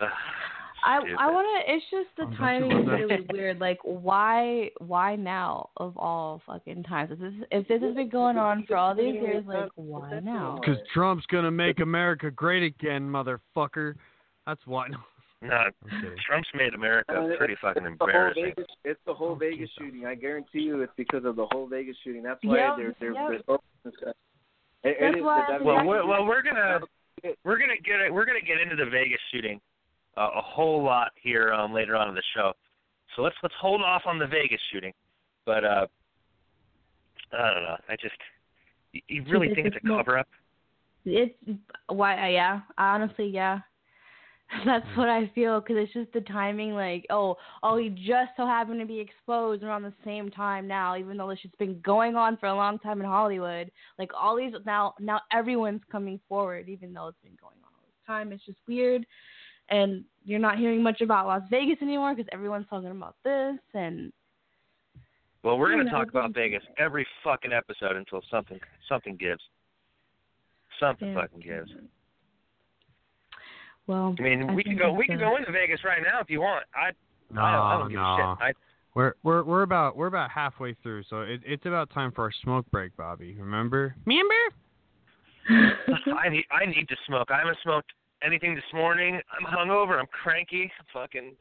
ugh, 0.00 0.08
I. 0.84 0.98
I 1.18 1.30
want 1.30 1.46
to. 1.66 1.72
It's 1.72 1.84
just 1.90 2.08
the 2.16 2.22
Oh, 2.22 2.26
don't 2.26 2.36
timing 2.36 2.70
is 2.72 2.86
really 2.86 3.26
weird. 3.32 3.58
Like, 3.58 3.78
why 3.82 4.70
why 4.78 5.16
now 5.16 5.70
of 5.78 5.96
all 5.96 6.40
fucking 6.46 6.84
times? 6.84 7.10
If 7.12 7.18
this 7.18 7.32
if 7.50 7.68
this 7.68 7.82
has 7.82 7.94
been 7.94 8.08
going 8.10 8.36
on 8.36 8.64
for 8.66 8.76
all 8.76 8.94
these 8.94 9.14
years, 9.14 9.44
like 9.46 9.70
why 9.74 10.20
now? 10.20 10.58
Because 10.60 10.78
Trump's 10.94 11.26
gonna 11.26 11.50
make 11.50 11.80
America 11.80 12.30
great 12.30 12.62
again, 12.62 13.08
motherfucker. 13.10 13.94
That's 14.46 14.64
why. 14.66 14.88
no, 15.42 15.50
I'm. 15.54 15.72
Trump's 16.26 16.48
made 16.54 16.74
America 16.74 17.12
Uh, 17.14 17.36
pretty 17.36 17.54
fucking 17.60 17.84
it's 17.84 17.98
the 17.98 18.04
embarrassing. 18.04 18.44
Vegas, 18.56 18.66
it's 18.84 19.00
the 19.06 19.14
whole 19.14 19.34
Vegas 19.36 19.70
shooting. 19.78 20.04
I 20.06 20.14
guarantee 20.14 20.60
you, 20.60 20.82
it's 20.82 20.92
because 20.96 21.24
of 21.24 21.36
the 21.36 21.46
whole 21.52 21.66
Vegas 21.68 21.96
shooting. 22.02 22.22
That's 22.22 22.40
why 22.42 22.56
Yep, 22.56 22.76
they're 22.76 22.94
they're, 23.00 23.12
yep. 23.14 23.28
they're 23.30 23.42
focusing 23.46 23.68
this 23.84 23.94
guy. 24.04 24.10
It, 24.10 24.96
That's 25.00 25.14
it 25.14 25.18
is, 25.18 25.24
why 25.24 25.44
that, 25.48 25.60
I 25.60 25.62
Well, 25.64 25.76
think- 25.78 25.88
we're, 25.88 26.06
well, 26.06 26.26
we're 26.26 26.42
gonna 26.42 26.80
we're 27.44 27.58
gonna 27.58 27.76
get 27.84 28.00
it. 28.00 28.12
We're 28.12 28.24
gonna 28.26 28.40
get 28.40 28.60
into 28.60 28.76
the 28.76 28.90
Vegas 28.90 29.20
shooting 29.32 29.60
uh, 30.16 30.30
a 30.36 30.40
whole 30.42 30.82
lot 30.82 31.12
here 31.20 31.52
um, 31.52 31.72
later 31.72 31.94
on 31.96 32.08
in 32.08 32.14
the 32.14 32.22
show. 32.34 32.52
So 33.16 33.22
let's 33.22 33.36
let's 33.42 33.54
hold 33.60 33.80
off 33.82 34.02
on 34.06 34.18
the 34.18 34.26
Vegas 34.26 34.60
shooting. 34.72 34.92
But 35.46 35.64
uh, 35.64 35.86
I 37.32 37.54
don't 37.54 37.62
know. 37.62 37.76
I 37.88 37.96
just 38.00 38.14
you, 38.92 39.00
you 39.08 39.24
really 39.28 39.54
think 39.54 39.66
it's 39.68 39.76
a 39.76 39.86
cover 39.86 40.18
up? 40.18 40.28
It's 41.04 41.34
why? 41.88 42.20
uh, 42.24 42.28
Yeah, 42.28 42.60
honestly, 42.76 43.28
yeah. 43.28 43.60
That's 44.64 44.86
what 44.96 45.08
I 45.08 45.30
feel 45.34 45.60
because 45.60 45.76
it's 45.78 45.92
just 45.92 46.12
the 46.12 46.22
timing. 46.22 46.72
Like, 46.72 47.04
oh, 47.10 47.36
oh, 47.62 47.76
he 47.76 47.90
just 47.90 48.30
so 48.36 48.46
happened 48.46 48.80
to 48.80 48.86
be 48.86 48.98
exposed 48.98 49.62
around 49.62 49.82
the 49.82 49.92
same 50.04 50.30
time 50.30 50.66
now, 50.66 50.96
even 50.96 51.16
though 51.16 51.28
this 51.28 51.38
shit's 51.40 51.54
been 51.58 51.80
going 51.80 52.16
on 52.16 52.38
for 52.38 52.46
a 52.46 52.54
long 52.54 52.78
time 52.78 53.00
in 53.00 53.06
Hollywood. 53.06 53.70
Like 53.98 54.10
all 54.18 54.36
these 54.36 54.52
now, 54.64 54.94
now 55.00 55.20
everyone's 55.32 55.82
coming 55.92 56.18
forward, 56.28 56.68
even 56.68 56.94
though 56.94 57.08
it's 57.08 57.18
been 57.22 57.36
going 57.40 57.56
on 57.62 57.72
all 57.74 57.84
this 57.86 58.06
time. 58.06 58.32
It's 58.32 58.44
just 58.46 58.58
weird, 58.66 59.04
and 59.68 60.02
you're 60.24 60.38
not 60.38 60.58
hearing 60.58 60.82
much 60.82 61.02
about 61.02 61.26
Las 61.26 61.42
Vegas 61.50 61.82
anymore 61.82 62.14
because 62.14 62.28
everyone's 62.32 62.66
talking 62.70 62.90
about 62.90 63.16
this 63.24 63.58
and. 63.74 64.12
Well, 65.44 65.58
we're 65.58 65.70
gonna 65.70 65.90
talk 65.90 66.08
about 66.08 66.34
Vegas 66.34 66.62
every 66.78 67.06
fucking 67.22 67.52
episode 67.52 67.96
until 67.96 68.22
something 68.30 68.58
something 68.88 69.16
gives. 69.16 69.42
Something 70.80 71.08
Yeah. 71.08 71.20
fucking 71.20 71.40
gives. 71.40 71.70
Well, 73.88 74.14
I 74.18 74.22
mean, 74.22 74.50
I 74.50 74.54
we 74.54 74.62
can 74.62 74.76
go. 74.76 74.90
it's 74.90 74.98
We 74.98 75.06
could 75.06 75.16
a- 75.16 75.18
go 75.18 75.34
uh, 75.34 75.38
into 75.38 75.50
Vegas 75.50 75.82
right 75.82 76.02
now 76.02 76.20
if 76.20 76.30
you 76.30 76.40
want. 76.40 76.64
I 76.74 76.90
No, 77.34 77.42
I, 77.42 77.52
don't, 77.52 77.66
I 77.66 77.78
don't 77.78 77.88
give 77.88 77.96
no. 77.96 78.02
a 78.02 78.36
shit. 78.38 78.44
I, 78.44 78.52
We're 78.94 79.14
we're 79.24 79.42
we're 79.42 79.62
about 79.62 79.96
we're 79.96 80.06
about 80.06 80.30
halfway 80.30 80.74
through, 80.82 81.02
so 81.08 81.22
it, 81.22 81.40
it's 81.44 81.66
about 81.66 81.90
time 81.90 82.12
for 82.12 82.22
our 82.22 82.32
smoke 82.44 82.66
break, 82.70 82.96
Bobby. 82.96 83.34
Remember? 83.40 83.96
Remember? 84.06 84.34
I 86.20 86.28
need 86.28 86.44
I 86.52 86.66
need 86.66 86.86
to 86.88 86.96
smoke. 87.06 87.28
I 87.30 87.38
haven't 87.38 87.56
smoked 87.62 87.90
anything 88.22 88.54
this 88.54 88.64
morning. 88.74 89.20
I'm 89.32 89.46
hungover. 89.46 89.98
I'm 89.98 90.06
cranky. 90.06 90.70
Fucking 90.92 91.32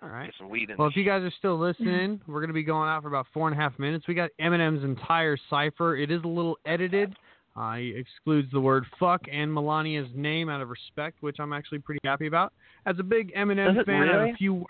All 0.00 0.08
right. 0.08 0.26
get 0.26 0.34
some 0.38 0.48
weed 0.48 0.70
in. 0.70 0.76
Well, 0.76 0.86
if 0.86 0.96
you 0.96 1.04
guys 1.04 1.22
are 1.22 1.32
still 1.38 1.58
mm-hmm. 1.58 1.82
listening, 1.82 2.20
we're 2.28 2.40
going 2.40 2.50
to 2.50 2.54
be 2.54 2.62
going 2.62 2.88
out 2.88 3.02
for 3.02 3.08
about 3.08 3.26
four 3.34 3.48
and 3.48 3.58
a 3.58 3.60
half 3.60 3.76
minutes. 3.80 4.06
We 4.06 4.14
got 4.14 4.30
Eminem's 4.40 4.84
entire 4.84 5.36
cipher. 5.50 5.96
It 5.96 6.12
is 6.12 6.22
a 6.22 6.28
little 6.28 6.56
edited. 6.64 7.16
Uh, 7.56 7.76
he 7.76 7.94
excludes 7.96 8.50
the 8.52 8.60
word 8.60 8.84
fuck 9.00 9.22
and 9.32 9.50
Melania's 9.50 10.10
name 10.14 10.48
out 10.48 10.60
of 10.60 10.68
respect, 10.68 11.22
which 11.22 11.36
I'm 11.40 11.52
actually 11.52 11.78
pretty 11.78 12.00
happy 12.04 12.26
about. 12.26 12.52
As 12.84 12.96
a 12.98 13.02
big 13.02 13.32
Eminem 13.34 13.74
Does 13.74 13.82
it 13.82 13.86
fan, 13.86 14.08
I 14.08 14.12
have 14.12 14.34
a 14.34 14.36
few 14.36 14.54
words. 14.54 14.66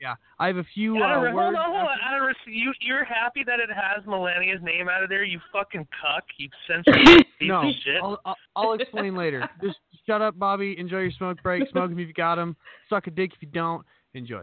Yeah, 0.00 0.14
I 0.38 0.48
have 0.48 0.56
a 0.56 0.64
few 0.74 1.02
Out 1.02 1.12
uh, 1.12 1.16
of 1.16 1.22
re- 1.22 1.32
hold 1.32 1.54
on, 1.54 1.64
hold 1.70 1.88
on. 1.88 1.98
Out 2.04 2.20
of 2.20 2.26
res- 2.26 2.36
you, 2.46 2.72
you're 2.80 3.04
happy 3.04 3.42
that 3.44 3.60
it 3.60 3.70
has 3.70 4.04
Melania's 4.04 4.62
name 4.62 4.88
out 4.88 5.02
of 5.02 5.08
there? 5.08 5.24
You 5.24 5.40
fucking 5.52 5.86
cuck. 6.00 6.24
You 6.36 6.48
censored 6.66 6.94
piece 7.38 7.48
no, 7.48 7.68
of 7.68 7.74
shit. 7.84 8.02
I'll, 8.02 8.20
I'll, 8.24 8.36
I'll 8.56 8.72
explain 8.74 9.16
later. 9.16 9.48
Just 9.62 9.78
shut 10.06 10.20
up, 10.20 10.38
Bobby. 10.38 10.76
Enjoy 10.78 10.98
your 10.98 11.12
smoke 11.12 11.38
break. 11.42 11.68
Smoke 11.70 11.90
'em 11.90 11.98
if 11.98 12.08
you 12.08 12.14
got 12.14 12.34
them. 12.36 12.56
Suck 12.88 13.06
a 13.06 13.10
dick 13.10 13.32
if 13.34 13.42
you 13.42 13.48
don't. 13.48 13.84
Enjoy. 14.14 14.42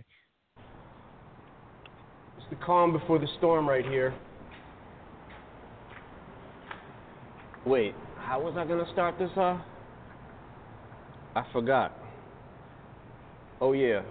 It's 2.37 2.49
the 2.49 2.55
calm 2.55 2.91
before 2.91 3.19
the 3.19 3.27
storm 3.37 3.67
right 3.67 3.85
here. 3.85 4.13
Wait, 7.65 7.93
how 8.17 8.41
was 8.41 8.55
I 8.57 8.65
gonna 8.65 8.91
start 8.91 9.19
this 9.19 9.29
off? 9.37 9.61
I 11.35 11.45
forgot. 11.53 11.95
Oh 13.59 13.73
yeah. 13.73 14.01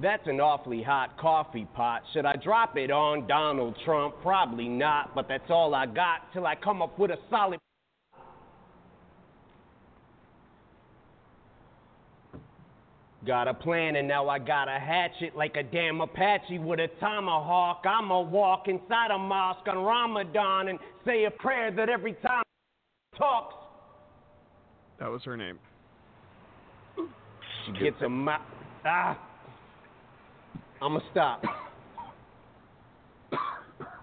That's 0.00 0.26
an 0.26 0.40
awfully 0.40 0.82
hot 0.82 1.16
coffee 1.18 1.66
pot. 1.74 2.02
Should 2.12 2.24
I 2.24 2.36
drop 2.36 2.76
it 2.76 2.90
on 2.90 3.26
Donald 3.26 3.76
Trump? 3.84 4.14
Probably 4.22 4.68
not, 4.68 5.14
but 5.14 5.26
that's 5.28 5.50
all 5.50 5.74
I 5.74 5.86
got 5.86 6.32
till 6.32 6.46
I 6.46 6.54
come 6.54 6.82
up 6.82 6.98
with 6.98 7.10
a 7.10 7.16
solid. 7.30 7.58
Got 13.26 13.48
a 13.48 13.54
plan 13.54 13.96
and 13.96 14.06
now 14.06 14.28
I 14.28 14.38
got 14.38 14.68
a 14.68 14.78
hatchet 14.78 15.36
like 15.36 15.56
a 15.56 15.62
damn 15.62 16.00
Apache 16.00 16.60
with 16.60 16.78
a 16.78 16.86
tomahawk. 17.00 17.82
I'ma 17.84 18.20
walk 18.20 18.68
inside 18.68 19.10
a 19.10 19.18
mosque 19.18 19.66
on 19.66 19.78
Ramadan 19.78 20.68
and 20.68 20.78
say 21.04 21.24
a 21.24 21.30
prayer 21.30 21.72
that 21.72 21.88
every 21.88 22.12
time 22.14 22.44
talks, 23.16 23.54
That 25.00 25.10
was 25.10 25.22
her 25.24 25.36
name. 25.36 25.58
she 27.66 27.72
gets 27.84 27.96
a 28.04 28.08
mouth. 28.08 28.40
Ah! 28.84 29.18
I'ma 30.80 31.00
stop. 31.10 31.42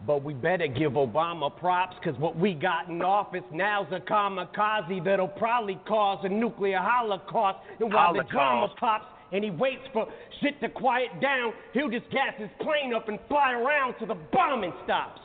But 0.05 0.23
we 0.23 0.33
better 0.35 0.67
give 0.67 0.93
Obama 0.93 1.55
props, 1.55 1.95
cause 2.03 2.13
what 2.19 2.37
we 2.37 2.53
got 2.53 2.89
in 2.89 3.01
office 3.01 3.43
now's 3.51 3.87
a 3.91 3.99
kamikaze 3.99 5.03
that'll 5.03 5.27
probably 5.27 5.79
cause 5.87 6.19
a 6.23 6.29
nuclear 6.29 6.77
holocaust. 6.79 7.59
And 7.79 7.91
while 7.91 8.13
the 8.13 8.23
drama 8.23 8.67
Holocaust. 8.67 8.79
pops 8.79 9.05
and 9.31 9.43
he 9.43 9.49
waits 9.49 9.81
for 9.93 10.07
shit 10.41 10.61
to 10.61 10.69
quiet 10.69 11.09
down, 11.21 11.53
he'll 11.73 11.89
just 11.89 12.09
gas 12.11 12.33
his 12.37 12.49
plane 12.61 12.93
up 12.93 13.09
and 13.09 13.17
fly 13.27 13.53
around 13.53 13.95
till 13.97 14.07
the 14.07 14.17
bombing 14.31 14.73
stops. 14.83 15.21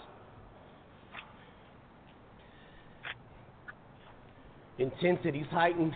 Intensity's 4.79 5.47
heightened, 5.51 5.93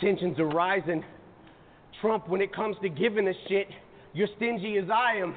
tensions 0.00 0.38
are 0.38 0.46
rising. 0.46 1.02
Trump, 2.00 2.28
when 2.28 2.40
it 2.40 2.54
comes 2.54 2.76
to 2.82 2.88
giving 2.88 3.26
a 3.26 3.32
shit, 3.48 3.66
you're 4.12 4.28
stingy 4.36 4.78
as 4.78 4.88
I 4.88 5.16
am. 5.16 5.34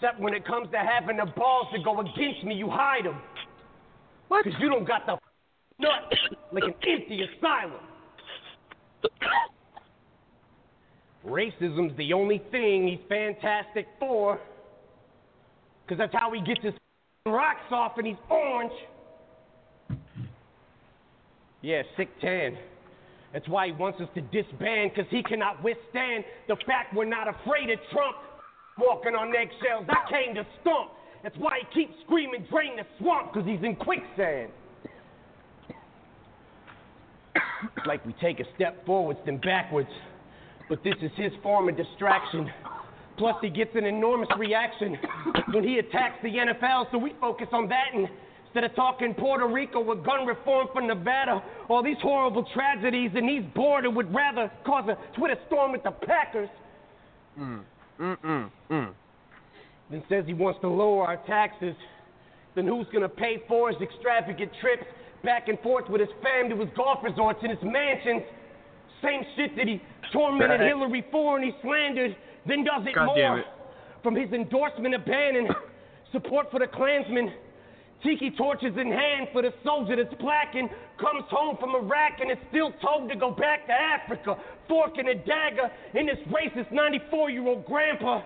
Except 0.00 0.20
when 0.20 0.32
it 0.32 0.46
comes 0.46 0.70
to 0.70 0.78
having 0.78 1.16
the 1.16 1.26
balls 1.36 1.66
to 1.74 1.82
go 1.82 1.98
against 2.00 2.44
me, 2.44 2.54
you 2.54 2.68
hide 2.70 3.04
them. 3.04 3.20
What? 4.28 4.44
Because 4.44 4.60
you 4.60 4.68
don't 4.68 4.86
got 4.86 5.06
the 5.06 5.18
nut 5.80 6.12
like 6.52 6.62
an 6.62 6.74
empty 6.86 7.22
asylum. 7.22 7.80
Racism's 11.26 11.96
the 11.96 12.12
only 12.12 12.40
thing 12.52 12.86
he's 12.86 13.00
fantastic 13.08 13.88
for. 13.98 14.38
Because 15.84 15.98
that's 15.98 16.14
how 16.14 16.32
he 16.32 16.40
gets 16.42 16.62
his 16.62 16.74
rocks 17.26 17.72
off 17.72 17.94
and 17.98 18.06
he's 18.06 18.16
orange. 18.30 18.72
Yeah, 21.60 21.82
sick 21.96 22.08
tan. 22.20 22.56
That's 23.32 23.48
why 23.48 23.66
he 23.66 23.72
wants 23.72 24.00
us 24.00 24.08
to 24.14 24.20
disband, 24.20 24.92
because 24.94 25.10
he 25.10 25.24
cannot 25.24 25.62
withstand 25.62 26.24
the 26.46 26.56
fact 26.66 26.94
we're 26.94 27.04
not 27.04 27.26
afraid 27.26 27.68
of 27.70 27.80
Trump 27.92 28.16
walking 28.78 29.14
on 29.14 29.34
eggshells. 29.34 29.86
I 29.88 30.10
came 30.10 30.34
to 30.34 30.46
stomp. 30.60 30.90
That's 31.22 31.36
why 31.38 31.58
he 31.60 31.82
keeps 31.82 31.94
screaming, 32.04 32.46
drain 32.50 32.76
the 32.76 32.84
swamp, 32.98 33.32
because 33.32 33.48
he's 33.48 33.62
in 33.62 33.76
quicksand. 33.76 34.50
Like 37.86 38.04
we 38.06 38.12
take 38.20 38.40
a 38.40 38.44
step 38.54 38.84
forwards, 38.86 39.18
then 39.26 39.38
backwards. 39.38 39.88
But 40.68 40.84
this 40.84 40.94
is 41.02 41.10
his 41.16 41.32
form 41.42 41.68
of 41.68 41.76
distraction. 41.76 42.50
Plus, 43.16 43.34
he 43.42 43.50
gets 43.50 43.74
an 43.74 43.84
enormous 43.84 44.28
reaction 44.38 44.96
when 45.52 45.64
he 45.64 45.78
attacks 45.78 46.18
the 46.22 46.28
NFL, 46.28 46.86
so 46.92 46.98
we 46.98 47.14
focus 47.20 47.48
on 47.52 47.68
that 47.68 47.86
and 47.94 48.08
instead 48.46 48.64
of 48.64 48.74
talking 48.76 49.12
Puerto 49.14 49.46
Rico 49.46 49.80
with 49.80 50.04
gun 50.04 50.24
reform 50.24 50.68
for 50.72 50.80
Nevada, 50.80 51.42
all 51.68 51.82
these 51.82 51.96
horrible 52.00 52.46
tragedies, 52.54 53.10
and 53.14 53.28
he's 53.28 53.42
bored 53.54 53.84
and 53.84 53.94
would 53.96 54.12
rather 54.14 54.50
cause 54.64 54.88
a 54.88 54.96
Twitter 55.16 55.36
storm 55.48 55.72
with 55.72 55.82
the 55.82 55.90
Packers. 55.90 56.48
Mm. 57.38 57.62
Mm 58.00 58.50
mm. 58.70 58.94
Then 59.90 60.02
says 60.08 60.24
he 60.26 60.34
wants 60.34 60.60
to 60.60 60.68
lower 60.68 61.04
our 61.04 61.16
taxes. 61.26 61.74
Then 62.54 62.66
who's 62.66 62.86
gonna 62.92 63.08
pay 63.08 63.42
for 63.48 63.70
his 63.70 63.80
extravagant 63.80 64.50
trips 64.60 64.84
back 65.24 65.48
and 65.48 65.58
forth 65.60 65.88
with 65.88 66.00
his 66.00 66.10
family 66.22 66.54
to 66.54 66.60
his 66.60 66.70
golf 66.76 66.98
resorts 67.02 67.40
and 67.42 67.50
his 67.50 67.62
mansions? 67.62 68.22
Same 69.02 69.22
shit 69.36 69.56
that 69.56 69.66
he 69.66 69.80
tormented 70.12 70.60
Right. 70.60 70.68
Hillary 70.68 71.04
for 71.10 71.36
and 71.36 71.44
he 71.44 71.52
slandered, 71.62 72.16
then 72.46 72.64
does 72.64 72.86
it 72.86 72.94
God 72.94 73.06
more. 73.06 73.38
it. 73.38 73.46
From 74.02 74.14
his 74.14 74.32
endorsement 74.32 74.94
of 74.94 75.04
Bannon 75.04 75.48
support 76.12 76.50
for 76.50 76.58
the 76.60 76.66
Klansmen, 76.66 77.32
tiki 78.02 78.30
torches 78.30 78.76
in 78.76 78.90
hand 78.90 79.28
for 79.32 79.42
the 79.42 79.52
soldier 79.64 79.96
that's 79.96 80.14
black 80.20 80.54
and 80.54 80.68
comes 80.98 81.24
home 81.30 81.56
from 81.58 81.74
Iraq 81.74 82.20
and 82.20 82.30
is 82.30 82.38
still 82.50 82.72
told 82.82 83.08
to 83.10 83.16
go 83.16 83.30
back 83.30 83.66
to 83.66 83.72
Africa, 83.72 84.36
fork 84.68 84.92
and 84.98 85.08
a 85.08 85.14
dagger 85.14 85.70
in 85.94 86.06
this 86.06 86.18
racist 86.28 86.70
94 86.72 87.30
year 87.30 87.46
old 87.46 87.66
grandpa 87.66 88.22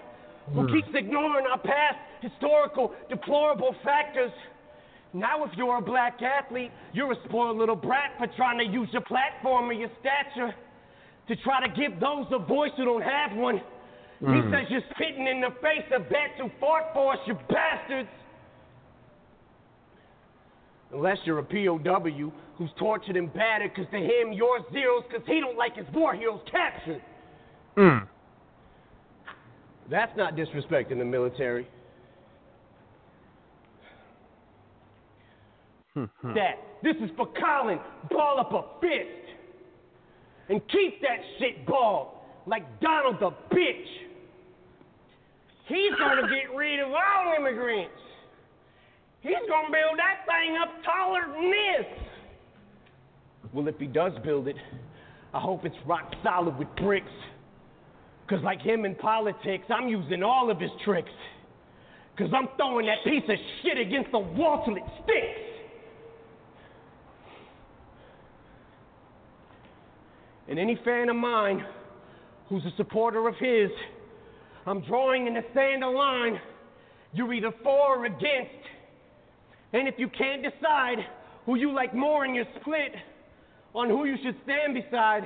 who 0.55 0.62
Hmm. 0.66 0.75
keeps 0.75 0.89
ignoring 0.95 1.47
our 1.47 1.59
past 1.59 1.97
historical 2.20 2.93
deplorable 3.09 3.75
factors. 3.85 4.33
Now, 5.14 5.45
if 5.45 5.51
you're 5.57 5.77
a 5.77 5.83
black 5.83 6.20
athlete, 6.23 6.73
you're 6.93 7.12
a 7.12 7.16
spoiled 7.25 7.59
little 7.59 7.77
brat 7.77 8.12
for 8.18 8.27
trying 8.29 8.59
to 8.59 8.64
use 8.64 8.89
your 8.93 9.03
platform 9.03 9.68
or 9.68 9.73
your 9.75 9.91
stature 10.01 10.55
to 11.29 11.37
try 11.37 11.61
to 11.66 11.68
give 11.68 12.01
those 12.01 12.27
a 12.33 12.39
voice 12.39 12.73
who 12.77 12.85
don't 12.85 13.03
have 13.03 13.33
one. 13.37 13.61
He 14.20 14.27
Mm. 14.27 14.51
says 14.51 14.70
you're 14.70 14.83
spitting 14.95 15.27
in 15.27 15.41
the 15.41 15.51
face 15.62 15.85
of 15.93 16.07
vets 16.09 16.39
who 16.39 16.49
fought 16.61 16.93
for 16.95 17.12
us, 17.12 17.18
you 17.27 17.35
bastards. 17.49 18.09
Unless 20.93 21.18
you're 21.24 21.38
a 21.38 21.43
POW 21.43 22.32
who's 22.57 22.70
tortured 22.78 23.16
and 23.16 23.32
battered 23.32 23.72
because 23.74 23.90
to 23.93 23.99
him 23.99 24.32
you're 24.32 24.61
zeros 24.72 25.05
because 25.09 25.26
he 25.26 25.40
don't 25.40 25.57
like 25.57 25.76
his 25.76 25.86
war 25.95 26.14
heroes 26.14 26.40
captured. 26.51 27.03
Mm. 27.76 28.07
That's 29.90 30.12
not 30.16 30.36
disrespecting 30.36 30.99
the 30.99 31.05
military. 31.05 31.66
Hmm, 35.95 36.05
hmm. 36.20 36.34
That. 36.34 36.59
This 36.82 36.97
is 36.97 37.11
for 37.16 37.26
Colin. 37.26 37.78
Ball 38.11 38.40
up 38.40 38.53
a 38.53 38.80
fist. 38.80 39.36
And 40.49 40.61
keep 40.68 41.01
that 41.03 41.18
shit 41.38 41.66
balled 41.66 42.09
like 42.47 42.80
Donald 42.80 43.16
the 43.20 43.30
bitch. 43.55 43.86
He's 45.66 45.93
gonna 45.99 46.28
get 46.28 46.55
rid 46.55 46.80
of 46.80 46.88
all 46.90 47.34
immigrants. 47.38 47.93
He's 49.23 49.35
gonna 49.49 49.68
build 49.70 49.99
that 49.99 50.27
thing 50.27 50.57
up 50.61 50.83
taller 50.85 51.33
than 51.33 51.51
this. 51.51 51.87
Well, 53.53 53.68
if 53.68 53.79
he 53.79 53.87
does 53.87 54.12
build 54.25 54.49
it, 54.49 54.57
I 55.33 55.41
hope 55.41 55.64
it's 55.64 55.77
rock 55.87 56.12
solid 56.23 56.59
with 56.59 56.68
bricks. 56.77 57.07
Cause 58.29 58.41
like 58.43 58.61
him 58.61 58.85
in 58.85 58.95
politics, 58.95 59.64
I'm 59.68 59.89
using 59.89 60.23
all 60.23 60.51
of 60.51 60.59
his 60.59 60.70
tricks. 60.85 61.11
Cause 62.18 62.29
I'm 62.35 62.49
throwing 62.57 62.87
that 62.87 63.05
piece 63.05 63.23
of 63.29 63.37
shit 63.62 63.79
against 63.79 64.11
the 64.11 64.18
wall 64.18 64.62
till 64.64 64.77
it 64.77 64.83
sticks. 65.05 65.41
And 70.49 70.59
any 70.59 70.79
fan 70.85 71.09
of 71.09 71.16
mine 71.16 71.64
who's 72.49 72.64
a 72.64 72.73
supporter 72.77 73.29
of 73.29 73.37
his, 73.37 73.70
I'm 74.66 74.83
drawing 74.83 75.27
in 75.27 75.35
the 75.35 75.45
sand 75.55 75.85
a 75.85 75.89
line. 75.89 76.41
You're 77.12 77.33
either 77.33 77.53
for 77.62 77.97
or 77.97 78.05
against. 78.07 78.61
And 79.73 79.89
if 79.89 79.95
you 79.99 80.09
can't 80.09 80.43
decide 80.43 80.99
who 81.47 81.57
you 81.57 81.73
like 81.75 81.95
more 81.95 82.25
in 82.25 82.35
your 82.35 82.45
split 82.61 82.95
on 83.75 83.89
who 83.89 84.05
you 84.05 84.16
should 84.23 84.37
stand 84.45 84.75
beside, 84.75 85.23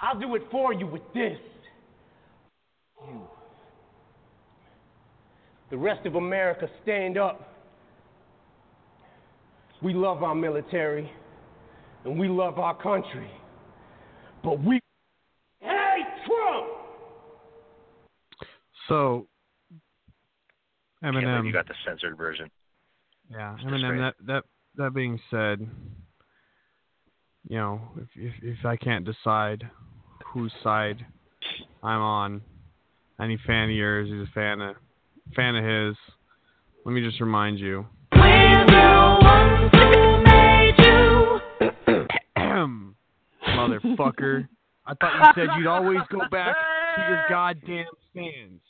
I'll 0.00 0.18
do 0.18 0.34
it 0.34 0.42
for 0.50 0.72
you 0.72 0.86
with 0.86 1.02
this. 1.14 1.38
You. 3.06 3.22
The 5.70 5.76
rest 5.76 6.06
of 6.06 6.14
America, 6.14 6.68
stand 6.82 7.18
up. 7.18 7.52
We 9.82 9.94
love 9.94 10.22
our 10.22 10.34
military 10.34 11.10
and 12.04 12.18
we 12.18 12.28
love 12.28 12.58
our 12.58 12.74
country. 12.80 13.30
But 14.44 14.62
we 14.62 14.80
hate 15.60 16.06
Trump! 16.24 16.66
So, 18.88 19.26
Can't 21.02 21.14
believe 21.14 21.26
Eminem. 21.26 21.46
you 21.46 21.52
got 21.52 21.66
the 21.66 21.74
censored 21.84 22.16
version. 22.16 22.48
Yeah, 23.30 23.54
It's 23.54 23.64
Eminem. 23.64 23.88
great. 23.88 23.98
That 24.00 24.14
that 24.26 24.44
that 24.76 24.94
being 24.94 25.18
said, 25.30 25.66
you 27.48 27.56
know, 27.56 27.80
if 27.96 28.08
if 28.16 28.32
if 28.42 28.64
I 28.66 28.76
can't 28.76 29.04
decide 29.04 29.68
whose 30.32 30.52
side 30.62 31.04
I'm 31.82 32.00
on, 32.00 32.42
any 33.20 33.38
fan 33.46 33.70
of 33.70 33.74
yours 33.76 34.08
who's 34.08 34.28
a 34.28 34.32
fan 34.32 34.60
of 34.60 34.76
fan 35.34 35.56
of 35.56 35.64
his, 35.64 35.96
let 36.84 36.92
me 36.92 37.02
just 37.02 37.20
remind 37.20 37.58
you. 37.58 37.86
Motherfucker. 43.46 44.48
I 44.86 44.94
thought 44.94 45.34
you 45.36 45.42
said 45.42 45.48
you'd 45.58 45.66
always 45.66 45.98
go 46.10 46.20
back 46.30 46.54
to 46.96 47.02
your 47.08 47.24
goddamn 47.28 47.86
fans. 48.14 48.60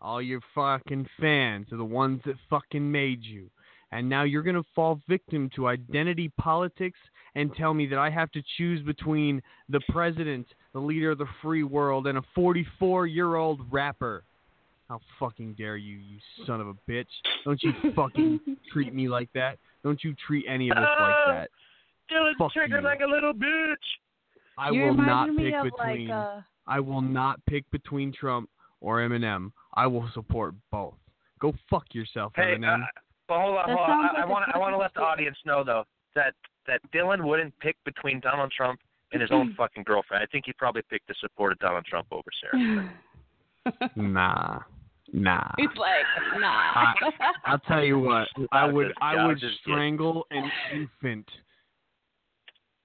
All 0.00 0.20
your 0.20 0.40
fucking 0.54 1.06
fans 1.20 1.68
are 1.72 1.76
the 1.76 1.84
ones 1.84 2.20
that 2.26 2.34
fucking 2.50 2.90
made 2.90 3.22
you. 3.22 3.48
And 3.92 4.08
now 4.08 4.22
you're 4.24 4.42
going 4.42 4.56
to 4.56 4.64
fall 4.74 5.00
victim 5.08 5.50
to 5.54 5.68
identity 5.68 6.30
politics 6.38 6.98
and 7.34 7.54
tell 7.54 7.72
me 7.74 7.86
that 7.86 7.98
I 7.98 8.10
have 8.10 8.30
to 8.32 8.42
choose 8.56 8.82
between 8.82 9.40
the 9.68 9.80
president, 9.90 10.46
the 10.72 10.80
leader 10.80 11.10
of 11.12 11.18
the 11.18 11.28
free 11.42 11.62
world, 11.62 12.06
and 12.06 12.18
a 12.18 12.22
44 12.34 13.06
year 13.06 13.36
old 13.36 13.60
rapper. 13.70 14.24
How 14.88 14.98
fucking 15.18 15.54
dare 15.54 15.76
you, 15.76 15.96
you 15.96 16.18
son 16.46 16.60
of 16.60 16.68
a 16.68 16.74
bitch. 16.90 17.06
Don't 17.44 17.62
you 17.62 17.72
fucking 17.96 18.40
treat 18.72 18.92
me 18.94 19.08
like 19.08 19.28
that. 19.34 19.58
Don't 19.84 20.02
you 20.04 20.14
treat 20.26 20.44
any 20.48 20.70
of 20.70 20.76
us 20.76 20.88
like 20.98 21.14
that. 21.28 21.48
Dylan 22.10 22.32
Fuck 22.38 22.52
triggered 22.52 22.82
you. 22.82 22.88
like 22.88 23.00
a 23.00 23.06
little 23.06 23.32
bitch. 23.32 23.74
I 24.58 24.70
You 24.70 24.82
will 24.82 24.94
not 24.94 25.28
reminded 25.28 25.34
me 25.36 25.50
pick 25.50 25.54
of, 25.60 25.64
between. 25.64 26.08
like, 26.08 26.16
uh, 26.16 26.40
I 26.66 26.80
will 26.80 27.00
not 27.00 27.44
pick 27.46 27.70
between 27.70 28.12
Trump 28.12 28.50
or 28.80 28.98
Eminem. 28.98 29.52
I 29.74 29.86
will 29.86 30.08
support 30.12 30.54
both. 30.70 30.94
Go 31.40 31.54
fuck 31.70 31.84
yourself, 31.94 32.32
Hey, 32.36 32.54
Eminem. 32.58 32.82
uh, 32.82 32.86
but 33.32 33.40
hold 33.40 33.56
on, 33.56 33.66
That 33.68 33.76
hold 33.78 33.88
on. 33.88 33.88
sounds 33.88 34.10
I, 34.14 34.16
I 34.16 34.20
like 34.24 34.28
want 34.30 34.44
I 34.54 34.58
want 34.58 34.72
to 34.74 34.78
let 34.78 34.92
the 34.94 35.00
audience 35.00 35.36
know 35.46 35.64
though 35.64 35.84
that 36.14 36.34
that 36.66 36.80
Dylan 36.94 37.24
wouldn't 37.24 37.58
pick 37.60 37.76
between 37.84 38.20
Donald 38.20 38.52
Trump 38.54 38.78
and 39.12 39.20
his 39.22 39.30
own 39.32 39.54
fucking 39.56 39.84
girlfriend. 39.84 40.22
I 40.22 40.26
think 40.26 40.44
he'd 40.46 40.58
probably 40.58 40.82
pick 40.90 41.02
the 41.08 41.14
support 41.20 41.52
of 41.52 41.58
Donald 41.58 41.84
Trump 41.86 42.06
over 42.12 42.28
Sarah. 42.40 42.92
nah, 43.96 44.58
nah. 45.12 45.50
He's 45.56 45.68
like, 45.76 46.04
nah. 46.38 46.46
I, 46.46 46.94
I'll 47.46 47.58
tell 47.60 47.82
you 47.82 47.98
what. 47.98 48.28
I 48.52 48.64
I 48.64 48.72
would 48.72 48.88
just- 48.88 48.98
I 49.02 49.14
I 49.14 49.26
would 49.26 49.40
just 49.40 49.58
strangle 49.60 50.26
an 50.30 50.50
infant 50.74 51.26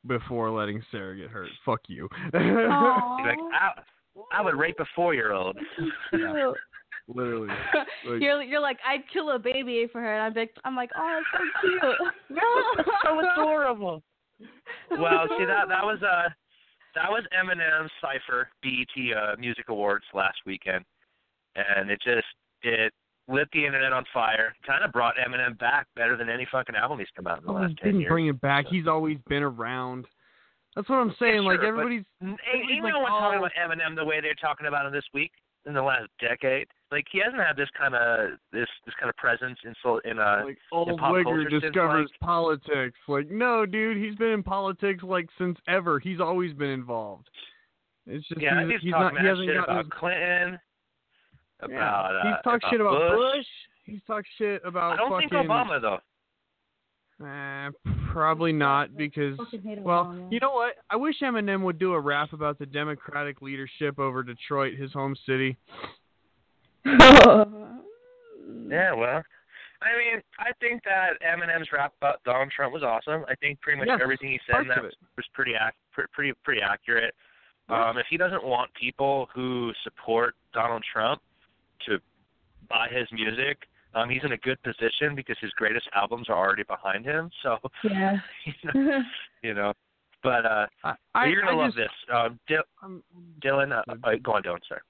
before 0.05 0.49
letting 0.51 0.81
Sarah 0.91 1.15
get 1.17 1.29
hurt. 1.29 1.49
Fuck 1.65 1.81
you. 1.87 2.07
Like, 2.33 3.37
I, 3.53 3.71
I 4.31 4.41
would 4.41 4.55
rape 4.55 4.79
a 4.79 4.85
four 4.95 5.13
year 5.13 5.33
old. 5.33 5.57
Literally. 7.07 7.49
Like, 8.07 8.21
you're 8.21 8.41
you're 8.41 8.61
like 8.61 8.77
I'd 8.87 9.01
kill 9.11 9.31
a 9.31 9.39
baby 9.39 9.85
for 9.91 9.99
her, 9.99 10.13
and 10.13 10.23
I'm 10.23 10.33
like 10.33 10.51
I'm 10.63 10.75
like 10.75 10.91
oh 10.95 11.19
it's 11.19 11.27
so 11.33 11.89
cute. 11.89 12.13
no, 12.29 12.83
so 13.03 13.19
adorable. 13.19 14.03
well, 14.91 15.27
see 15.37 15.43
that 15.43 15.67
that 15.67 15.83
was 15.83 15.99
uh 16.03 16.29
that 16.95 17.09
was 17.09 17.23
Eminem's 17.37 17.91
Cipher 18.01 18.49
BET 18.63 19.17
uh, 19.17 19.35
Music 19.37 19.65
Awards 19.67 20.05
last 20.13 20.37
weekend, 20.45 20.85
and 21.55 21.89
it 21.89 21.99
just 22.01 22.27
it 22.61 22.93
lit 23.27 23.49
the 23.51 23.65
internet 23.65 23.91
on 23.91 24.05
fire. 24.13 24.55
Kind 24.65 24.85
of 24.85 24.91
brought 24.93 25.15
Eminem 25.15 25.57
back 25.59 25.87
better 25.95 26.15
than 26.15 26.29
any 26.29 26.47
fucking 26.49 26.75
album 26.75 26.99
he's 26.99 27.09
come 27.15 27.27
out 27.27 27.39
in 27.39 27.45
the 27.45 27.51
oh, 27.51 27.55
last 27.55 27.77
ten 27.77 27.87
didn't 27.87 28.01
years. 28.01 28.09
bring 28.09 28.27
him 28.27 28.37
back. 28.37 28.65
He's 28.69 28.87
always 28.87 29.17
been 29.27 29.43
around. 29.43 30.05
That's 30.75 30.87
what 30.87 30.97
I'm 30.97 31.15
saying. 31.19 31.43
Yeah, 31.43 31.49
like 31.49 31.59
sure, 31.59 31.73
but 31.73 31.81
everybody's. 31.81 32.05
Ain't, 32.23 32.39
everybody's 32.47 32.75
ain't 32.75 32.83
like, 32.83 32.93
no 32.93 32.99
one 32.99 33.11
oh, 33.11 33.19
talking 33.19 33.39
about 33.39 33.51
Eminem 33.59 33.95
the 33.95 34.05
way 34.05 34.21
they're 34.21 34.35
talking 34.35 34.67
about 34.67 34.85
him 34.85 34.93
this 34.93 35.05
week 35.13 35.31
in 35.67 35.73
the 35.73 35.81
last 35.81 36.07
decade. 36.19 36.67
Like 36.91 37.05
he 37.11 37.19
hasn't 37.23 37.41
had 37.41 37.57
this 37.57 37.69
kind 37.77 37.93
of 37.93 38.37
this 38.53 38.67
this 38.85 38.95
kind 38.99 39.09
of 39.09 39.15
presence 39.17 39.59
in 39.65 39.73
so 39.83 39.99
in 40.05 40.19
uh 40.19 40.43
like 40.45 40.51
in 40.51 40.57
old 40.71 40.97
pop 40.97 41.13
wigger 41.13 41.49
discovers 41.49 42.09
like, 42.09 42.19
politics. 42.21 42.97
Like, 43.07 43.29
no, 43.29 43.65
dude, 43.65 43.97
he's 43.97 44.15
been 44.15 44.29
in 44.29 44.43
politics 44.43 45.03
like 45.03 45.27
since 45.37 45.57
ever. 45.67 45.99
He's 45.99 46.21
always 46.21 46.53
been 46.53 46.69
involved. 46.69 47.29
It's 48.05 48.25
just 48.29 48.41
yeah, 48.41 48.63
he's, 48.63 48.71
he's, 48.71 48.81
he's 48.83 48.93
talking 48.93 49.15
not. 49.15 49.21
He 49.21 49.27
hasn't 49.27 49.47
shit 49.47 49.57
about 49.57 49.77
his 49.83 49.93
Clinton. 49.99 50.59
About 51.59 51.71
Yeah. 51.71 51.91
uh, 51.91 52.23
he's 52.23 52.43
talked 52.43 52.65
shit 52.69 52.81
about 52.81 53.11
Bush. 53.11 53.17
Bush. 53.17 53.45
He's 53.83 54.01
talked 54.07 54.27
shit 54.37 54.61
about 54.63 54.93
I 54.93 54.95
don't 54.95 55.09
fucking. 55.11 55.29
think 55.29 55.47
Obama 55.47 55.81
though. 55.81 55.99
Eh, 57.23 57.69
probably 58.11 58.51
not 58.53 58.95
because. 58.95 59.37
Well, 59.83 60.15
you 60.29 60.39
know 60.39 60.51
what? 60.51 60.75
I 60.89 60.95
wish 60.95 61.15
Eminem 61.21 61.63
would 61.63 61.79
do 61.79 61.93
a 61.93 61.99
rap 61.99 62.33
about 62.33 62.59
the 62.59 62.65
Democratic 62.65 63.41
leadership 63.41 63.97
over 63.97 64.21
Detroit, 64.21 64.75
his 64.75 64.93
home 64.93 65.15
city. 65.25 65.57
Yeah, 68.69 68.93
well, 68.93 69.23
I 69.81 69.97
mean, 69.97 70.21
I 70.39 70.51
think 70.59 70.83
that 70.83 71.11
Eminem's 71.21 71.69
rap 71.71 71.93
about 72.01 72.23
Donald 72.23 72.51
Trump 72.55 72.73
was 72.73 72.83
awesome. 72.83 73.25
I 73.29 73.35
think 73.35 73.61
pretty 73.61 73.79
much 73.79 73.87
Yes, 73.89 73.99
everything 74.01 74.29
he 74.31 74.39
said 74.49 74.61
in 74.61 74.67
that 74.69 74.81
was 74.81 75.25
pretty 75.33 75.53
ac- 75.53 76.07
pretty 76.13 76.33
pretty 76.43 76.61
accurate. 76.61 77.13
Um, 77.69 77.97
if 77.97 78.05
he 78.09 78.17
doesn't 78.17 78.43
want 78.43 78.71
people 78.73 79.27
who 79.33 79.71
support 79.83 80.35
Donald 80.53 80.83
Trump 80.91 81.21
to 81.85 81.99
buy 82.69 82.87
his 82.89 83.07
music, 83.11 83.67
um, 83.97 84.09
he's 84.09 84.23
in 84.23 84.31
a 84.33 84.37
good 84.37 84.61
position 84.63 85.15
because 85.15 85.37
his 85.41 85.51
greatest 85.51 85.87
albums 85.95 86.27
are 86.29 86.37
already 86.37 86.63
behind 86.63 87.05
him. 87.05 87.29
So, 87.43 87.57
Yeah. 87.83 88.17
you 88.45 88.53
know, 88.73 89.01
you 89.43 89.53
know. 89.53 89.73
but 90.23 90.45
uh, 90.45 90.65
I, 91.15 91.25
you're 91.27 91.41
gonna 91.41 91.57
I 91.57 91.63
love 91.63 91.73
just, 91.73 91.77
this. 91.77 91.91
Um, 92.13 92.39
Dil- 92.47 93.01
Dylan, 93.43 93.71
uh, 93.71 93.81
uh, 94.03 94.11
go 94.23 94.33
on, 94.33 94.43
Dylan, 94.43 94.59
sorry. 94.67 94.81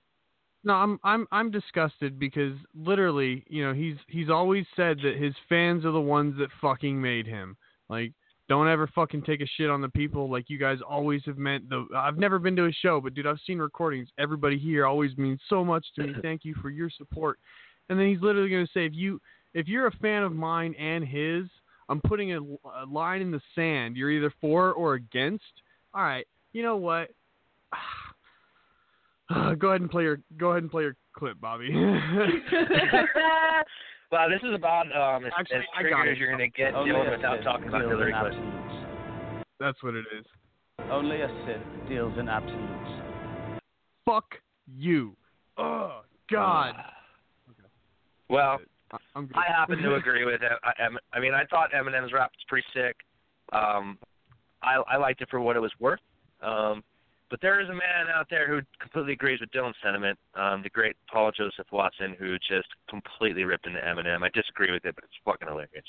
No, 0.63 0.73
I'm 0.73 0.99
I'm 1.03 1.27
I'm 1.31 1.51
disgusted 1.51 2.19
because 2.19 2.53
literally, 2.75 3.45
you 3.47 3.63
know, 3.65 3.73
he's 3.73 3.95
he's 4.07 4.29
always 4.29 4.65
said 4.75 4.97
that 5.03 5.15
his 5.15 5.33
fans 5.47 5.85
are 5.85 5.91
the 5.91 6.01
ones 6.01 6.35
that 6.39 6.49
fucking 6.59 6.99
made 6.99 7.27
him. 7.27 7.55
Like, 7.89 8.11
don't 8.49 8.67
ever 8.67 8.87
fucking 8.93 9.21
take 9.21 9.41
a 9.41 9.45
shit 9.55 9.69
on 9.69 9.81
the 9.81 9.89
people 9.89 10.29
like 10.29 10.49
you 10.49 10.57
guys 10.57 10.79
always 10.87 11.21
have 11.25 11.37
meant. 11.37 11.69
The 11.69 11.85
I've 11.95 12.17
never 12.17 12.39
been 12.39 12.55
to 12.57 12.65
a 12.65 12.71
show, 12.71 12.99
but 12.99 13.13
dude, 13.13 13.27
I've 13.27 13.39
seen 13.45 13.59
recordings. 13.59 14.09
Everybody 14.17 14.57
here 14.57 14.85
always 14.85 15.15
means 15.17 15.39
so 15.47 15.63
much 15.63 15.85
to 15.95 16.07
me. 16.07 16.13
Thank 16.21 16.43
you 16.43 16.55
for 16.61 16.69
your 16.69 16.89
support. 16.89 17.39
And 17.89 17.99
then 17.99 18.07
he's 18.07 18.21
literally 18.21 18.49
going 18.49 18.65
to 18.65 18.71
say, 18.73 18.85
if 18.85 18.93
you 18.93 19.21
if 19.53 19.67
you're 19.67 19.87
a 19.87 19.91
fan 20.01 20.23
of 20.23 20.33
mine 20.33 20.75
and 20.75 21.03
his, 21.03 21.45
I'm 21.89 22.01
putting 22.01 22.33
a, 22.33 22.39
a 22.39 22.85
line 22.89 23.21
in 23.21 23.31
the 23.31 23.41
sand. 23.55 23.95
You're 23.97 24.11
either 24.11 24.33
for 24.41 24.73
or 24.73 24.95
against. 24.95 25.43
All 25.93 26.03
right, 26.03 26.27
you 26.53 26.63
know 26.63 26.77
what? 26.77 27.09
go 29.59 29.69
ahead 29.69 29.81
and 29.81 29.89
play 29.89 30.03
your 30.03 30.19
go 30.37 30.51
ahead 30.51 30.63
and 30.63 30.71
play 30.71 30.83
your 30.83 30.95
clip, 31.13 31.39
Bobby. 31.39 31.69
Wow, 34.09 34.29
this 34.29 34.39
is 34.47 34.55
about 34.55 34.85
um, 34.95 35.25
as, 35.25 35.33
Actually, 35.37 35.57
as 35.57 35.63
I 35.77 35.81
triggered 35.81 36.09
as 36.13 36.17
you're 36.17 36.31
gonna 36.31 36.47
get 36.47 36.73
Only 36.73 36.91
Dylan 36.91 37.07
a 37.09 37.17
without 37.17 37.43
talking 37.43 37.67
about 37.67 37.79
deals 37.79 37.91
Hillary 37.91 38.13
in 38.13 38.19
Clinton. 38.19 39.43
That's 39.59 39.83
what 39.83 39.95
it 39.95 40.05
is. 40.17 40.25
Only 40.89 41.21
a 41.21 41.27
Sith 41.45 41.89
deals 41.89 42.17
in 42.17 42.29
absolutes. 42.29 43.01
Fuck 44.05 44.35
you. 44.65 45.13
Oh 45.57 46.01
God. 46.31 46.75
Well, 48.29 48.59
I- 48.91 48.97
I'm 49.15 49.27
good. 49.27 49.37
I 49.37 49.45
happen 49.51 49.79
to 49.79 49.95
agree 50.01 50.25
with 50.25 50.41
it. 50.41 50.51
I, 50.63 50.87
I 51.13 51.19
mean, 51.19 51.33
I 51.33 51.45
thought 51.45 51.71
Eminem's 51.71 52.13
rap 52.13 52.31
was 52.31 52.45
pretty 52.47 52.67
sick. 52.73 52.95
Um, 53.53 53.97
I, 54.63 54.81
I 54.87 54.97
liked 54.97 55.21
it 55.21 55.29
for 55.29 55.39
what 55.39 55.55
it 55.55 55.59
was 55.59 55.71
worth. 55.79 55.99
Um, 56.41 56.83
but 57.29 57.41
there 57.41 57.59
is 57.59 57.67
a 57.67 57.73
man 57.73 58.07
out 58.13 58.27
there 58.29 58.47
who 58.47 58.61
completely 58.79 59.13
agrees 59.13 59.41
with 59.41 59.51
Dylan's 59.51 59.75
sentiment. 59.83 60.17
Um, 60.35 60.61
the 60.63 60.69
great 60.69 60.95
Paul 61.11 61.31
Joseph 61.35 61.67
Watson, 61.71 62.15
who 62.17 62.37
just 62.37 62.67
completely 62.89 63.43
ripped 63.43 63.67
into 63.67 63.79
Eminem. 63.79 64.23
I 64.23 64.29
disagree 64.33 64.71
with 64.71 64.85
it, 64.85 64.95
but 64.95 65.03
it's 65.03 65.13
fucking 65.25 65.47
hilarious. 65.47 65.83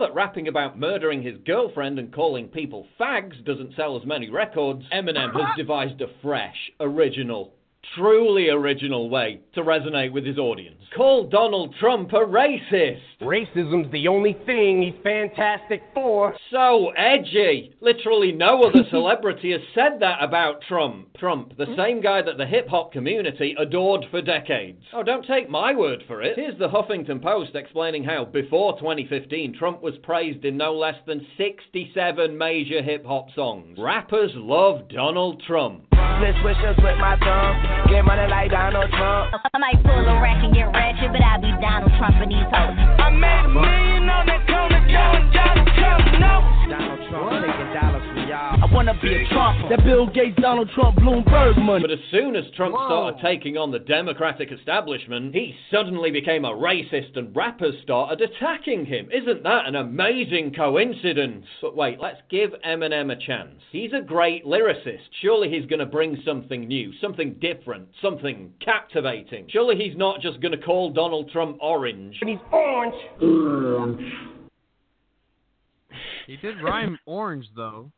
That 0.00 0.14
rapping 0.14 0.48
about 0.48 0.78
murdering 0.78 1.22
his 1.22 1.36
girlfriend 1.46 1.98
and 1.98 2.12
calling 2.12 2.48
people 2.48 2.86
fags 2.98 3.44
doesn't 3.44 3.76
sell 3.76 3.98
as 3.98 4.06
many 4.06 4.30
records, 4.30 4.82
Eminem 4.92 5.32
has 5.32 5.56
devised 5.56 6.00
a 6.00 6.06
fresh, 6.22 6.56
original, 6.80 7.52
truly 7.94 8.48
original 8.48 9.10
way 9.10 9.40
to 9.54 9.62
resonate 9.62 10.12
with 10.12 10.24
his 10.24 10.38
audience. 10.38 10.76
Call 10.96 11.28
Donald 11.28 11.74
Trump 11.78 12.12
a 12.12 12.16
racist. 12.16 13.00
Racism's 13.20 13.90
the 13.92 14.08
only 14.08 14.36
thing 14.46 14.82
he's 14.82 15.02
fantastic 15.02 15.82
for. 15.94 16.34
So 16.50 16.90
edgy. 16.96 17.74
Literally 17.80 18.32
no 18.32 18.62
other 18.62 18.84
celebrity 18.90 19.52
has 19.52 19.60
said 19.74 20.00
that 20.00 20.22
about 20.22 20.62
Trump. 20.68 21.16
Trump, 21.16 21.56
the 21.56 21.66
hmm? 21.66 21.76
same 21.76 22.00
guy 22.00 22.22
that 22.22 22.38
the 22.38 22.46
hip 22.46 22.68
hop 22.68 22.92
community 22.92 23.54
adored 23.58 24.04
for 24.10 24.20
decades. 24.20 24.82
Oh, 24.92 25.02
don't 25.02 25.26
take 25.26 25.48
my 25.48 25.74
word 25.74 26.02
for 26.06 26.22
it. 26.22 26.36
Here's 26.36 26.58
the 26.58 26.68
Huffington 26.68 27.22
Post 27.22 27.54
explaining 27.54 28.04
how, 28.04 28.24
before 28.24 28.78
2015, 28.78 29.56
Trump 29.58 29.82
was 29.82 29.94
praised 30.02 30.44
in 30.44 30.56
no 30.56 30.74
less 30.74 30.96
than 31.06 31.26
67 31.36 32.36
major 32.36 32.82
hip 32.82 33.04
hop 33.04 33.28
songs. 33.34 33.78
Rappers 33.78 34.32
love 34.34 34.88
Donald 34.88 35.42
Trump. 35.46 35.84
Split 35.90 36.34
swishers 36.36 36.76
with 36.82 36.98
my 36.98 37.16
thumb. 37.18 37.69
Get 37.88 38.04
money 38.04 38.26
like 38.30 38.50
Donald 38.50 38.90
Trump. 38.90 39.34
I 39.54 39.58
might 39.58 39.82
pull 39.82 39.98
a 39.98 40.16
rack 40.22 40.42
and 40.44 40.54
get 40.54 40.70
ratchet, 40.70 41.10
but 41.10 41.22
I 41.22 41.38
be 41.38 41.50
Donald 41.58 41.92
Trump 41.98 42.16
in 42.22 42.28
these 42.30 42.50
hoes. 42.50 42.76
I 42.98 43.10
made 43.10 43.44
a 43.44 43.50
million 43.50 44.06
on 44.08 44.26
that 44.30 44.46
corner, 44.46 44.80
Donald, 44.86 45.26
Donald 45.34 45.70
Trump, 45.74 46.04
no. 46.22 46.34
Donald 46.70 47.00
Trump 47.10 47.42
taking 47.42 47.70
dollars 47.70 47.70
from 47.70 47.74
y'all. 47.74 47.89
I 48.42 48.66
wanna 48.72 48.98
be 49.02 49.14
a 49.14 49.28
Trump. 49.28 49.68
That 49.68 49.84
Bill 49.84 50.06
Gates, 50.06 50.38
Donald 50.40 50.70
Trump, 50.74 50.96
Bloomberg 50.96 51.62
money. 51.62 51.82
But 51.82 51.90
as 51.90 51.98
soon 52.10 52.34
as 52.34 52.44
Trump 52.56 52.74
started 52.74 53.20
taking 53.20 53.58
on 53.58 53.70
the 53.70 53.80
Democratic 53.80 54.50
establishment, 54.50 55.34
he 55.34 55.54
suddenly 55.70 56.10
became 56.10 56.46
a 56.46 56.50
racist 56.50 57.18
and 57.18 57.36
rappers 57.36 57.74
started 57.82 58.22
attacking 58.22 58.86
him. 58.86 59.10
Isn't 59.12 59.42
that 59.42 59.66
an 59.66 59.76
amazing 59.76 60.54
coincidence? 60.54 61.44
But 61.60 61.76
wait, 61.76 62.00
let's 62.00 62.22
give 62.30 62.52
Eminem 62.66 63.12
a 63.12 63.16
chance. 63.16 63.60
He's 63.72 63.92
a 63.92 64.00
great 64.00 64.46
lyricist. 64.46 65.00
Surely 65.20 65.50
he's 65.50 65.66
going 65.66 65.80
to 65.80 65.86
bring 65.86 66.16
something 66.24 66.66
new, 66.66 66.94
something 66.98 67.34
different, 67.42 67.88
something 68.00 68.54
captivating. 68.64 69.48
Surely 69.50 69.76
he's 69.76 69.98
not 69.98 70.22
just 70.22 70.40
going 70.40 70.58
to 70.58 70.64
call 70.64 70.90
Donald 70.90 71.30
Trump 71.30 71.58
orange. 71.60 72.16
But 72.18 72.28
he's 72.30 72.38
orange. 72.50 72.94
He 76.26 76.36
did 76.38 76.62
rhyme 76.62 76.98
orange 77.04 77.44
though. 77.54 77.90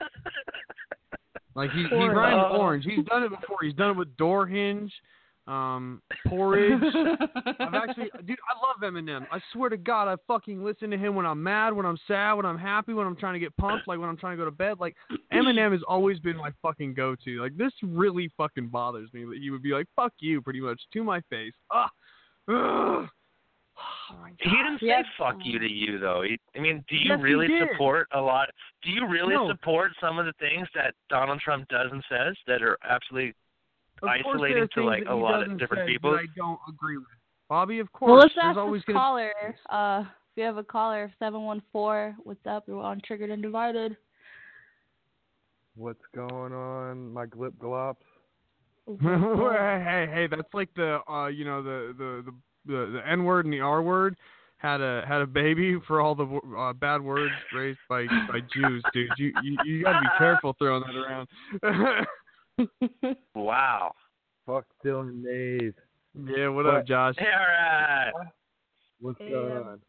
Like 1.56 1.72
he, 1.72 1.82
he 1.82 1.94
Orange. 1.94 2.16
rhymed 2.16 2.56
orange. 2.60 2.84
He's 2.84 3.04
done 3.06 3.24
it 3.24 3.30
before. 3.30 3.58
He's 3.60 3.74
done 3.74 3.90
it 3.90 3.96
with 3.96 4.16
door 4.16 4.46
hinge, 4.46 4.92
um, 5.48 6.00
porridge. 6.28 6.80
I've 7.58 7.74
actually, 7.74 8.08
dude, 8.24 8.38
I 8.48 8.54
love 8.64 8.80
Eminem. 8.94 9.26
I 9.32 9.40
swear 9.52 9.68
to 9.68 9.76
God, 9.76 10.06
I 10.06 10.14
fucking 10.28 10.62
listen 10.62 10.90
to 10.90 10.96
him 10.96 11.16
when 11.16 11.26
I'm 11.26 11.42
mad, 11.42 11.72
when 11.72 11.84
I'm 11.84 11.98
sad, 12.06 12.34
when 12.34 12.46
I'm 12.46 12.56
happy, 12.56 12.94
when 12.94 13.04
I'm 13.04 13.16
trying 13.16 13.34
to 13.34 13.40
get 13.40 13.54
pumped, 13.56 13.88
like 13.88 13.98
when 13.98 14.08
I'm 14.08 14.16
trying 14.16 14.34
to 14.38 14.42
go 14.42 14.44
to 14.44 14.52
bed. 14.56 14.76
Like 14.78 14.94
Eminem 15.32 15.72
has 15.72 15.82
always 15.88 16.20
been 16.20 16.36
my 16.36 16.50
fucking 16.62 16.94
go-to. 16.94 17.42
Like 17.42 17.56
this 17.56 17.72
really 17.82 18.30
fucking 18.36 18.68
bothers 18.68 19.12
me 19.12 19.24
that 19.24 19.38
he 19.40 19.50
would 19.50 19.62
be 19.62 19.72
like, 19.72 19.86
"Fuck 19.96 20.12
you," 20.20 20.40
pretty 20.40 20.60
much 20.60 20.80
to 20.92 21.02
my 21.02 21.20
face. 21.22 21.52
Ah, 21.72 21.90
ugh. 22.48 23.08
He 24.38 24.48
didn't 24.50 24.80
say 24.80 24.86
Yes. 24.86 25.06
"fuck 25.18 25.36
you" 25.44 25.58
to 25.58 25.70
you 25.70 25.98
though. 25.98 26.22
He, 26.22 26.38
I 26.56 26.60
mean, 26.60 26.84
do 26.88 26.96
you 26.96 27.10
Yes, 27.10 27.20
really 27.20 27.48
support 27.58 28.08
a 28.12 28.20
lot? 28.20 28.48
Do 28.82 28.90
you 28.90 29.06
really 29.06 29.34
No. 29.34 29.48
support 29.48 29.92
some 30.00 30.18
of 30.18 30.26
the 30.26 30.32
things 30.34 30.68
that 30.74 30.94
Donald 31.08 31.40
Trump 31.40 31.68
does 31.68 31.92
and 31.92 32.02
says 32.08 32.36
that 32.46 32.62
are 32.62 32.78
absolutely 32.82 33.34
Of 33.96 34.00
course 34.00 34.12
there 34.22 34.22
are 34.22 34.34
isolating 34.38 34.68
to 34.68 34.82
like 34.84 35.04
a 35.06 35.14
lot 35.14 35.42
of 35.42 35.58
different 35.58 35.86
people? 35.86 36.14
I 36.14 36.26
don't 36.36 36.60
agree 36.68 36.96
with. 36.96 37.06
Bobby, 37.48 37.80
of 37.80 37.92
course. 37.92 38.10
Well, 38.10 38.18
let's 38.18 38.34
ask 38.40 38.56
always 38.58 38.82
gonna 38.84 38.98
caller. 38.98 39.32
Uh, 39.68 40.04
if 40.30 40.36
you 40.36 40.44
have 40.44 40.56
a 40.56 40.64
caller, 40.64 41.12
seven 41.18 41.42
one 41.42 41.60
four. 41.72 42.16
What's 42.22 42.46
up? 42.46 42.66
You're 42.66 42.82
on 42.82 43.00
Triggered 43.00 43.30
and 43.30 43.42
Divided. 43.42 43.96
What's 45.74 46.04
going 46.14 46.52
on, 46.52 47.12
my 47.12 47.26
glip 47.26 47.52
glops? 47.52 47.96
hey, 48.86 48.96
hey, 49.84 50.12
hey, 50.12 50.26
that's 50.26 50.52
like 50.54 50.72
the 50.74 51.00
uh, 51.08 51.26
you 51.26 51.44
know, 51.44 51.62
the 51.62 51.94
the 51.96 52.22
the 52.26 52.34
the, 52.66 52.90
the 52.92 53.02
N 53.08 53.24
word 53.24 53.44
and 53.46 53.52
the 53.54 53.60
R 53.60 53.82
word 53.82 54.16
had 54.58 54.80
a 54.80 55.04
had 55.06 55.22
a 55.22 55.26
baby 55.26 55.78
for 55.86 56.00
all 56.00 56.14
the 56.14 56.40
uh, 56.56 56.72
bad 56.74 57.00
words 57.00 57.32
raised 57.54 57.78
by 57.88 58.06
by 58.28 58.40
Jews, 58.54 58.82
dude. 58.92 59.08
You 59.16 59.32
you, 59.42 59.56
you 59.64 59.82
got 59.84 59.94
to 59.94 60.00
be 60.00 60.08
careful 60.18 60.54
throwing 60.58 60.82
that 60.86 60.96
around. 60.96 62.06
Wow. 63.34 63.92
Fuck 64.46 64.66
Dylan 64.84 65.24
Dave. 65.24 65.74
yeah, 66.36 66.48
what 66.48 66.66
up, 66.66 66.86
Josh? 66.86 67.14
Hey, 67.18 67.26
All 67.26 67.46
right. 67.46 68.12
What's 69.00 69.18
Hey, 69.18 69.30
going 69.30 69.56
um, 69.56 69.62
on? 69.66 69.80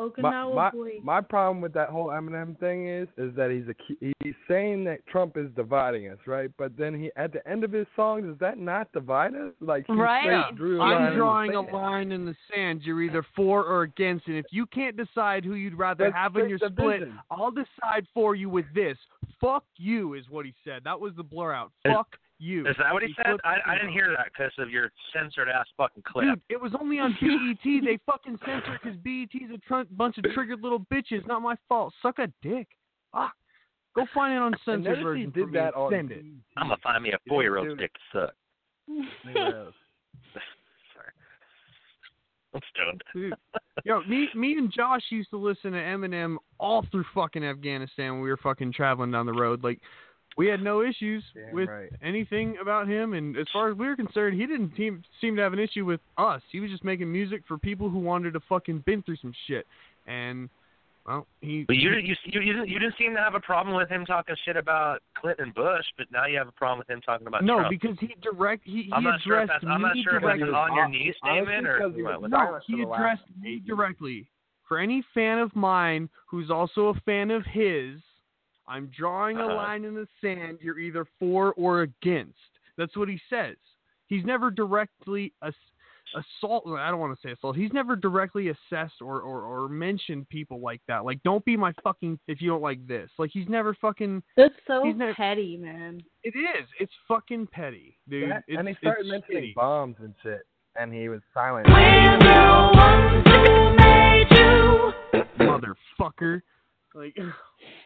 Okinawa 0.00 0.54
my, 0.54 0.70
boy. 0.70 0.90
my 1.02 1.20
problem 1.20 1.60
with 1.60 1.72
that 1.74 1.90
whole 1.90 2.06
Eminem 2.08 2.58
thing 2.58 2.88
is 2.88 3.06
is 3.18 3.34
that 3.36 3.50
he's 3.50 3.68
a 3.68 4.14
he's 4.24 4.34
saying 4.48 4.84
that 4.84 5.06
Trump 5.06 5.36
is 5.36 5.48
dividing 5.54 6.08
us, 6.08 6.18
right? 6.26 6.50
But 6.56 6.76
then 6.78 6.98
he 6.98 7.10
at 7.16 7.32
the 7.32 7.46
end 7.48 7.64
of 7.64 7.72
his 7.72 7.86
song, 7.94 8.22
does 8.26 8.38
that 8.40 8.58
not 8.58 8.90
divide 8.92 9.34
us? 9.34 9.52
Like 9.60 9.84
he 9.86 9.92
Right. 9.92 10.22
straight 10.22 10.56
drew 10.56 10.76
a 10.76 10.80
line 10.80 10.96
in 10.96 11.02
I'm 11.02 11.10
the 11.10 11.16
drawing 11.16 11.54
a 11.54 11.60
line 11.60 12.12
in 12.12 12.24
the 12.24 12.36
sand. 12.52 12.82
You're 12.82 13.02
either 13.02 13.24
for 13.36 13.64
or 13.64 13.82
against, 13.82 14.26
and 14.26 14.36
if 14.36 14.46
you 14.50 14.66
can't 14.66 14.96
decide 14.96 15.44
who 15.44 15.54
you'd 15.54 15.74
rather 15.74 16.04
That's 16.04 16.16
have 16.16 16.36
in 16.36 16.48
your 16.48 16.58
split, 16.58 17.00
division. 17.00 17.18
I'll 17.30 17.50
decide 17.50 18.06
for 18.14 18.34
you 18.34 18.48
with 18.48 18.66
this. 18.74 18.96
Fuck 19.40 19.64
you 19.76 20.14
is 20.14 20.24
what 20.30 20.46
he 20.46 20.54
said. 20.64 20.82
That 20.84 20.98
was 20.98 21.12
the 21.16 21.22
blur 21.22 21.52
out. 21.52 21.72
Is- 21.84 21.92
Fuck 21.92 22.16
you. 22.40 22.66
Is 22.66 22.76
that 22.78 22.92
what 22.92 23.02
he, 23.02 23.14
said? 23.16 23.36
I, 23.44 23.56
I 23.66 23.74
didn't 23.74 23.92
hear 23.92 24.08
that 24.16 24.28
because 24.32 24.52
of 24.58 24.70
your 24.70 24.90
censored 25.12 25.48
ass 25.48 25.66
fucking 25.76 26.02
clip. 26.06 26.24
Dude, 26.24 26.40
it 26.48 26.60
was 26.60 26.72
only 26.80 26.98
on 26.98 27.16
BET. 27.20 27.84
they 27.84 27.98
fucking 28.06 28.38
censored 28.44 28.80
because 28.82 28.98
BET's 29.04 29.52
a 29.54 29.58
tr- 29.58 29.92
bunch 29.92 30.18
of 30.18 30.24
triggered 30.32 30.60
little 30.60 30.80
bitches. 30.92 31.26
Not 31.26 31.42
my 31.42 31.56
fault. 31.68 31.92
Suck 32.02 32.18
a 32.18 32.28
dick. 32.42 32.68
Ah, 33.12 33.32
go 33.94 34.06
find 34.14 34.34
it 34.34 34.38
on 34.38 34.52
And 34.54 34.60
censored 34.64 34.84
notice 34.84 35.02
version 35.02 35.30
did 35.30 35.46
for 35.46 35.52
that 35.52 35.74
on 35.74 35.92
send 35.92 36.10
it. 36.12 36.24
I'm 36.56 36.68
gonna 36.68 36.76
find 36.82 37.02
me 37.02 37.12
a 37.12 37.18
four 37.28 37.42
year 37.42 37.58
old 37.58 37.78
dick 37.78 37.92
to 38.12 38.20
suck. 38.20 38.34
Sorry. 39.34 39.72
I'm 42.54 42.60
stoned. 42.74 43.02
Dude, 43.12 43.34
yo, 43.84 44.02
me, 44.04 44.28
me 44.34 44.54
and 44.54 44.72
Josh 44.72 45.02
used 45.10 45.30
to 45.30 45.36
listen 45.36 45.72
to 45.72 45.78
Eminem 45.78 46.36
all 46.58 46.84
through 46.90 47.04
fucking 47.14 47.44
Afghanistan 47.44 48.14
when 48.14 48.22
we 48.22 48.30
were 48.30 48.36
fucking 48.36 48.72
traveling 48.72 49.10
down 49.10 49.26
the 49.26 49.32
road. 49.32 49.62
Like, 49.62 49.80
we 50.40 50.46
had 50.46 50.62
no 50.62 50.80
issues 50.80 51.22
Damn 51.34 51.54
with 51.54 51.68
right. 51.68 51.90
anything 52.02 52.56
about 52.62 52.88
him, 52.88 53.12
and 53.12 53.36
as 53.36 53.46
far 53.52 53.70
as 53.70 53.76
we 53.76 53.86
were 53.86 53.94
concerned, 53.94 54.40
he 54.40 54.46
didn't 54.46 54.72
seem 54.74 55.02
seem 55.20 55.36
to 55.36 55.42
have 55.42 55.52
an 55.52 55.58
issue 55.58 55.84
with 55.84 56.00
us. 56.16 56.40
He 56.50 56.60
was 56.60 56.70
just 56.70 56.82
making 56.82 57.12
music 57.12 57.42
for 57.46 57.58
people 57.58 57.90
who 57.90 57.98
wanted 57.98 58.32
to 58.32 58.40
fucking 58.48 58.84
been 58.86 59.02
through 59.02 59.18
some 59.20 59.34
shit, 59.46 59.66
and 60.06 60.48
well, 61.06 61.26
he. 61.42 61.64
But 61.64 61.76
you 61.76 61.90
you 61.90 62.14
you 62.24 62.40
you 62.40 62.52
didn't, 62.54 62.68
you 62.70 62.78
didn't 62.78 62.94
seem 62.98 63.14
to 63.16 63.20
have 63.20 63.34
a 63.34 63.40
problem 63.40 63.76
with 63.76 63.90
him 63.90 64.06
talking 64.06 64.34
shit 64.46 64.56
about 64.56 65.00
Clinton 65.20 65.48
and 65.48 65.54
Bush, 65.54 65.84
but 65.98 66.06
now 66.10 66.24
you 66.24 66.38
have 66.38 66.48
a 66.48 66.52
problem 66.52 66.78
with 66.78 66.88
him 66.88 67.02
talking 67.02 67.26
about 67.26 67.44
no, 67.44 67.56
Trump. 67.56 67.68
because 67.68 67.98
he 68.00 68.16
direct 68.22 68.62
he, 68.64 68.84
he 68.84 68.92
I'm 68.94 69.04
not 69.04 69.20
sure 69.20 69.42
if 69.42 69.44
addressed 69.44 69.60
that's 69.66 69.74
I'm 69.74 69.82
not 69.82 69.94
me 69.94 70.02
sure 70.02 70.16
if 70.16 70.22
that's 70.22 70.40
an 70.40 70.46
directly. 70.46 70.54
on 70.56 70.74
your 70.74 70.88
knee 70.88 71.14
statement 71.22 71.66
or 71.66 71.90
he 71.90 72.02
what. 72.02 72.30
No, 72.30 72.58
he 72.66 72.72
for 72.72 72.78
the 72.78 72.84
last 72.88 72.98
addressed 72.98 73.42
me 73.42 73.62
directly. 73.66 74.26
For 74.66 74.78
any 74.78 75.04
fan 75.12 75.38
of 75.38 75.54
mine 75.54 76.08
who's 76.26 76.50
also 76.50 76.86
a 76.86 76.94
fan 77.04 77.30
of 77.30 77.44
his, 77.44 78.00
I'm 78.70 78.86
drawing 78.96 79.36
a 79.38 79.44
Uh-huh. 79.46 79.54
line 79.56 79.84
in 79.84 79.94
the 79.94 80.06
sand. 80.20 80.58
You're 80.62 80.78
either 80.78 81.04
for 81.18 81.52
or 81.54 81.82
against. 81.82 82.38
That's 82.78 82.96
what 82.96 83.08
he 83.08 83.20
says. 83.28 83.56
He's 84.06 84.24
never 84.24 84.50
directly 84.50 85.32
ass- 85.42 85.52
assault. 86.14 86.64
I 86.66 86.90
don't 86.90 86.98
want 87.00 87.14
to 87.20 87.20
say 87.28 87.32
assault. 87.32 87.56
He's 87.56 87.72
never 87.72 87.94
directly 87.96 88.48
assessed 88.48 89.00
or, 89.02 89.20
or 89.20 89.42
or 89.42 89.68
mentioned 89.68 90.28
people 90.28 90.60
like 90.60 90.80
that. 90.88 91.04
Like, 91.04 91.22
don't 91.24 91.44
be 91.44 91.56
my 91.56 91.72
fucking 91.84 92.18
if 92.28 92.40
you 92.40 92.48
don't 92.48 92.62
like 92.62 92.84
this. 92.86 93.10
Like, 93.18 93.30
he's 93.32 93.48
never 93.48 93.74
fucking. 93.74 94.22
That's 94.36 94.54
so 94.66 94.84
He's 94.84 94.96
never- 94.96 95.14
petty, 95.14 95.56
man. 95.56 96.00
It 96.22 96.34
is. 96.36 96.66
It's 96.78 96.92
fucking 97.08 97.48
petty, 97.48 97.98
dude. 98.08 98.30
That- 98.30 98.44
It's, 98.48 98.58
and 98.58 98.68
he 98.68 98.74
started 98.76 99.06
mentioning 99.06 99.42
shitty. 99.44 99.54
bombs 99.54 99.96
and 100.00 100.14
shit, 100.22 100.42
and 100.76 100.92
he 100.94 101.08
was 101.08 101.20
silent. 101.34 101.66
motherfucker. 105.38 106.40
Like, 106.94 107.16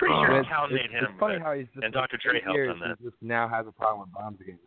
Pretty 0.00 0.14
Uh, 0.14 0.24
sure 0.24 0.30
it's- 0.40 0.48
Cal 0.48 0.64
it's, 0.64 0.72
made 0.72 0.90
him, 0.90 1.04
it's 1.04 1.20
funny 1.20 1.36
but- 1.38 1.44
how 1.44 1.52
he's 1.52 1.66
just 1.74 1.84
and 1.84 1.92
Dr. 1.92 2.16
Dre 2.16 2.40
helped 2.40 2.56
years, 2.56 2.72
on 2.72 2.80
that. 2.80 2.96
He 2.98 3.04
just 3.04 3.20
now 3.20 3.46
has 3.48 3.66
a 3.66 3.72
problem 3.72 4.00
with 4.08 4.12
bombs 4.14 4.40
again. 4.40 4.58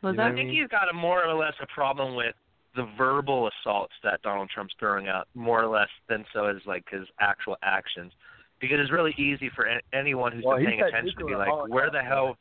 Was 0.00 0.12
You 0.12 0.16
know 0.16 0.24
I 0.24 0.32
think 0.32 0.48
mean? 0.48 0.56
he's 0.62 0.68
got 0.68 0.88
a 0.88 0.94
more 0.94 1.22
or 1.22 1.34
less 1.34 1.52
a 1.60 1.66
problem 1.66 2.14
with 2.14 2.34
the 2.74 2.84
verbal 2.96 3.48
assaults 3.48 3.92
that 4.02 4.22
Donald 4.22 4.48
Trump's 4.48 4.72
throwing 4.78 5.08
out, 5.08 5.28
more 5.34 5.62
or 5.62 5.66
less 5.66 5.90
than 6.08 6.24
so 6.32 6.46
as 6.46 6.56
like 6.64 6.88
his 6.88 7.06
actual 7.20 7.58
actions, 7.62 8.12
because 8.60 8.80
it's 8.80 8.90
really 8.90 9.12
easy 9.18 9.50
for 9.50 9.66
a- 9.66 9.82
anyone 9.92 10.32
who's 10.32 10.42
Well, 10.44 10.56
been 10.56 10.66
paying 10.66 10.80
attention 10.82 11.18
to 11.18 11.24
be 11.26 11.34
like, 11.34 11.52
where 11.68 11.90
the 11.90 11.98
right? 11.98 12.06
hell, 12.06 12.38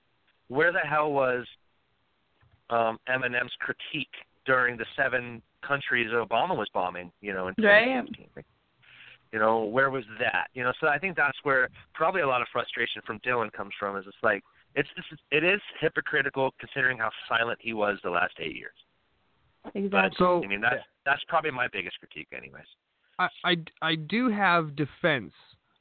where 0.47 0.71
the 0.71 0.79
hell 0.79 1.11
was 1.11 1.45
um, 2.69 2.97
Eminem's 3.09 3.55
critique 3.59 4.13
during 4.45 4.77
the 4.77 4.85
seven 4.95 5.41
countries 5.63 6.11
Obama 6.11 6.55
was 6.55 6.69
bombing? 6.69 7.11
You 7.19 7.33
know, 7.33 7.47
in 7.47 7.55
Right. 7.61 8.07
2016? 9.31 9.33
You 9.33 9.39
know, 9.39 9.65
where 9.65 9.89
was 9.89 10.03
that? 10.19 10.47
You 10.53 10.63
know, 10.63 10.73
so 10.79 10.87
I 10.87 10.97
think 10.97 11.15
that's 11.15 11.37
where 11.43 11.69
probably 11.93 12.21
a 12.21 12.27
lot 12.27 12.41
of 12.41 12.47
frustration 12.51 13.01
from 13.05 13.19
Dylan 13.19 13.51
comes 13.51 13.71
from. 13.79 13.97
Is 13.97 14.05
it's 14.07 14.17
like 14.23 14.43
it's 14.75 14.89
this 14.95 15.05
is, 15.11 15.19
it 15.31 15.43
is 15.43 15.61
hypocritical 15.79 16.53
considering 16.59 16.97
how 16.97 17.09
silent 17.27 17.59
he 17.61 17.73
was 17.73 17.97
the 18.03 18.09
last 18.09 18.33
eight 18.39 18.55
years. 18.55 18.73
Exactly. 19.75 20.15
But 20.19 20.45
I 20.45 20.47
mean 20.47 20.61
that's 20.61 20.83
That's 21.05 21.21
probably 21.27 21.51
my 21.51 21.67
biggest 21.71 21.99
critique, 21.99 22.27
anyways. 22.35 22.63
I, 23.17 23.27
I, 23.43 23.55
I 23.81 23.95
do 23.95 24.29
have 24.29 24.75
defense 24.75 25.33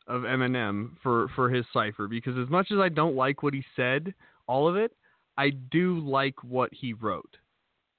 of 0.06 0.22
Eminem 0.22 0.92
for, 1.02 1.28
for 1.36 1.50
his 1.50 1.64
cipher 1.72 2.08
because 2.08 2.36
as 2.38 2.48
much 2.48 2.68
as 2.72 2.78
I 2.78 2.88
don't 2.88 3.14
like 3.14 3.42
what 3.42 3.54
he 3.54 3.62
said, 3.76 4.14
all 4.46 4.66
of 4.66 4.76
it, 4.76 4.92
I 5.36 5.50
do 5.50 6.00
like 6.00 6.42
what 6.42 6.70
he 6.72 6.94
wrote. 6.94 7.36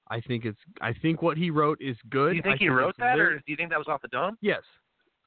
I 0.10 0.20
think 0.22 0.44
it's 0.44 0.58
I 0.82 0.92
think 0.92 1.22
what 1.22 1.38
he 1.38 1.52
wrote 1.52 1.78
is 1.80 1.96
good. 2.10 2.32
Do 2.32 2.36
you 2.38 2.42
think 2.42 2.56
I 2.56 2.64
he 2.64 2.70
wrote 2.70 2.96
that, 2.98 3.16
very- 3.16 3.36
or 3.36 3.38
do 3.38 3.44
you 3.46 3.56
think 3.56 3.70
that 3.70 3.78
was 3.78 3.88
off 3.88 4.02
the 4.02 4.08
dome? 4.08 4.38
Yes. 4.42 4.64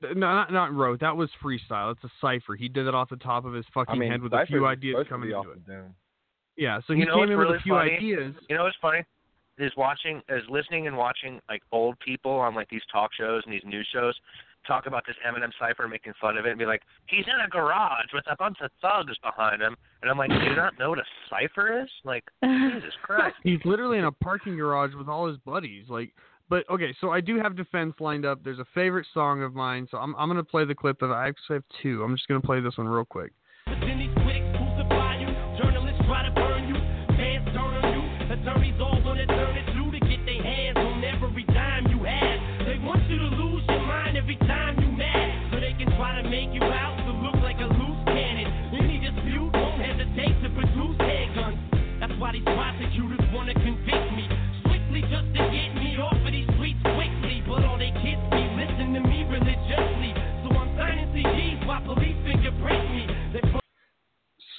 No, 0.02 0.14
not 0.14 0.52
not 0.52 0.74
wrote. 0.74 1.00
That 1.00 1.16
was 1.16 1.30
freestyle. 1.42 1.92
It's 1.92 2.04
a 2.04 2.10
cipher. 2.20 2.54
He 2.56 2.68
did 2.68 2.86
it 2.86 2.94
off 2.94 3.08
the 3.08 3.16
top 3.16 3.44
of 3.44 3.54
his 3.54 3.64
fucking 3.72 3.94
I 3.94 3.98
mean, 3.98 4.10
head 4.10 4.22
with 4.22 4.32
a 4.32 4.44
few 4.46 4.66
ideas 4.66 4.94
supposed 4.94 5.08
to 5.08 5.10
coming 5.10 5.30
into 5.30 5.50
it. 5.52 5.66
the. 5.66 5.84
Yeah, 6.56 6.80
so 6.86 6.92
he 6.92 7.00
you 7.00 7.06
know 7.06 7.16
came 7.16 7.30
in 7.30 7.38
really 7.38 7.52
with 7.52 7.60
a 7.60 7.62
few 7.62 7.74
funny? 7.74 7.96
ideas. 7.96 8.34
You 8.48 8.56
know 8.56 8.64
what's 8.64 8.76
funny? 8.82 9.04
Is 9.58 9.72
watching, 9.76 10.22
is 10.28 10.42
listening 10.48 10.86
and 10.86 10.96
watching 10.96 11.40
like 11.48 11.62
old 11.72 11.98
people 12.00 12.32
on 12.32 12.54
like 12.54 12.68
these 12.68 12.82
talk 12.90 13.10
shows 13.18 13.42
and 13.44 13.52
these 13.52 13.62
news 13.64 13.86
shows 13.92 14.14
talk 14.66 14.86
about 14.86 15.04
this 15.06 15.16
Eminem 15.26 15.50
cipher, 15.58 15.88
making 15.88 16.12
fun 16.20 16.36
of 16.36 16.46
it, 16.46 16.50
and 16.50 16.58
be 16.58 16.64
like, 16.64 16.82
he's 17.06 17.24
in 17.26 17.44
a 17.44 17.48
garage 17.48 18.06
with 18.12 18.24
a 18.30 18.36
bunch 18.36 18.58
of 18.62 18.70
thugs 18.80 19.16
behind 19.18 19.60
him, 19.60 19.76
and 20.00 20.10
I'm 20.10 20.18
like, 20.18 20.30
do 20.30 20.36
you 20.36 20.56
not 20.56 20.78
know 20.78 20.90
what 20.90 20.98
a 20.98 21.04
cipher 21.28 21.82
is? 21.82 21.88
Like, 22.04 22.24
Jesus 22.44 22.92
Christ. 23.02 23.36
He's 23.42 23.60
literally 23.64 23.98
in 23.98 24.04
a 24.04 24.12
parking 24.12 24.56
garage 24.56 24.94
with 24.96 25.08
all 25.08 25.26
his 25.26 25.38
buddies. 25.38 25.86
Like, 25.88 26.12
but 26.52 26.68
okay, 26.68 26.94
so 27.00 27.08
I 27.08 27.22
do 27.22 27.38
have 27.38 27.56
defense 27.56 27.94
lined 27.98 28.26
up. 28.26 28.44
There's 28.44 28.58
a 28.58 28.66
favorite 28.74 29.06
song 29.14 29.42
of 29.42 29.54
mine, 29.54 29.88
so 29.90 29.96
I'm 29.96 30.14
I'm 30.16 30.28
gonna 30.28 30.44
play 30.44 30.66
the 30.66 30.74
clip 30.74 31.00
of. 31.00 31.10
I 31.10 31.26
actually 31.26 31.54
have 31.54 31.64
two. 31.82 32.02
I'm 32.02 32.14
just 32.14 32.28
gonna 32.28 32.42
play 32.42 32.60
this 32.60 32.76
one 32.76 32.86
real 32.86 33.06
quick. 33.06 33.32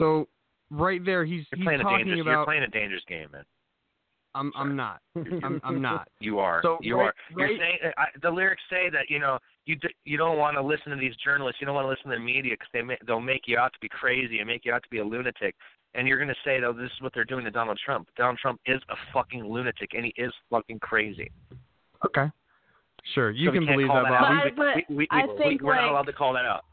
So 0.03 0.27
right 0.69 1.03
there, 1.05 1.23
he's 1.25 1.45
You're 1.51 1.57
he's 1.59 1.65
playing 1.65 1.79
a 1.79 1.83
talking 1.83 2.05
dangerous. 2.05 2.25
You're 2.25 2.45
playing 2.45 2.63
a 2.63 2.67
dangerous 2.67 3.03
game, 3.07 3.27
man. 3.31 3.43
I'm 4.35 4.51
I'm 4.55 4.75
not. 4.75 4.99
I'm 5.43 5.61
I'm 5.63 5.81
not. 5.81 6.07
You 6.19 6.39
are. 6.39 6.59
So, 6.63 6.77
you 6.81 6.97
right- 6.97 7.05
are. 7.07 7.13
You're 7.37 7.47
right- 7.49 7.59
saying 7.59 7.93
I, 7.97 8.05
the 8.21 8.29
lyrics 8.31 8.63
say 8.69 8.89
that 8.89 9.05
you 9.09 9.19
know 9.19 9.37
you 9.65 9.75
d- 9.75 9.95
you 10.05 10.17
don't 10.17 10.37
want 10.37 10.57
to 10.57 10.61
listen 10.61 10.91
to 10.91 10.97
these 10.97 11.15
journalists. 11.23 11.61
You 11.61 11.67
don't 11.67 11.75
want 11.75 11.85
to 11.85 11.89
listen 11.89 12.09
to 12.09 12.17
the 12.17 12.23
media 12.23 12.53
because 12.53 12.67
they 12.73 12.81
ma- 12.81 13.01
they'll 13.05 13.19
make 13.21 13.43
you 13.45 13.57
out 13.57 13.71
to 13.73 13.79
be 13.79 13.89
crazy 13.89 14.39
and 14.39 14.47
make 14.47 14.65
you 14.65 14.73
out 14.73 14.83
to 14.83 14.89
be 14.89 14.97
a 14.99 15.03
lunatic. 15.05 15.55
And 15.95 16.07
you're 16.07 16.17
going 16.17 16.29
to 16.29 16.35
say 16.43 16.59
though 16.59 16.73
this 16.73 16.89
is 16.95 17.01
what 17.01 17.13
they're 17.13 17.23
doing 17.25 17.45
to 17.45 17.51
Donald 17.51 17.79
Trump. 17.85 18.07
Donald 18.17 18.39
Trump 18.39 18.59
is 18.65 18.81
a 18.89 18.95
fucking 19.13 19.45
lunatic 19.45 19.91
and 19.93 20.03
he 20.05 20.13
is 20.17 20.33
fucking 20.49 20.79
crazy. 20.79 21.31
Okay. 22.05 22.25
Sure, 23.13 23.29
you 23.31 23.49
So 23.49 23.53
can 23.53 23.65
can't 23.65 23.77
believe 23.77 23.87
call 23.89 24.03
that, 24.03 24.09
that 24.09 24.21
Bobby. 24.21 24.49
out. 24.49 24.55
But- 24.55 24.75
we, 24.89 24.95
we, 24.95 24.95
we, 24.95 25.07
I 25.11 25.25
we, 25.27 25.37
think, 25.37 25.61
we're 25.61 25.75
not 25.75 25.91
allowed 25.91 26.07
to 26.07 26.13
call 26.13 26.33
that 26.33 26.45
out. 26.45 26.65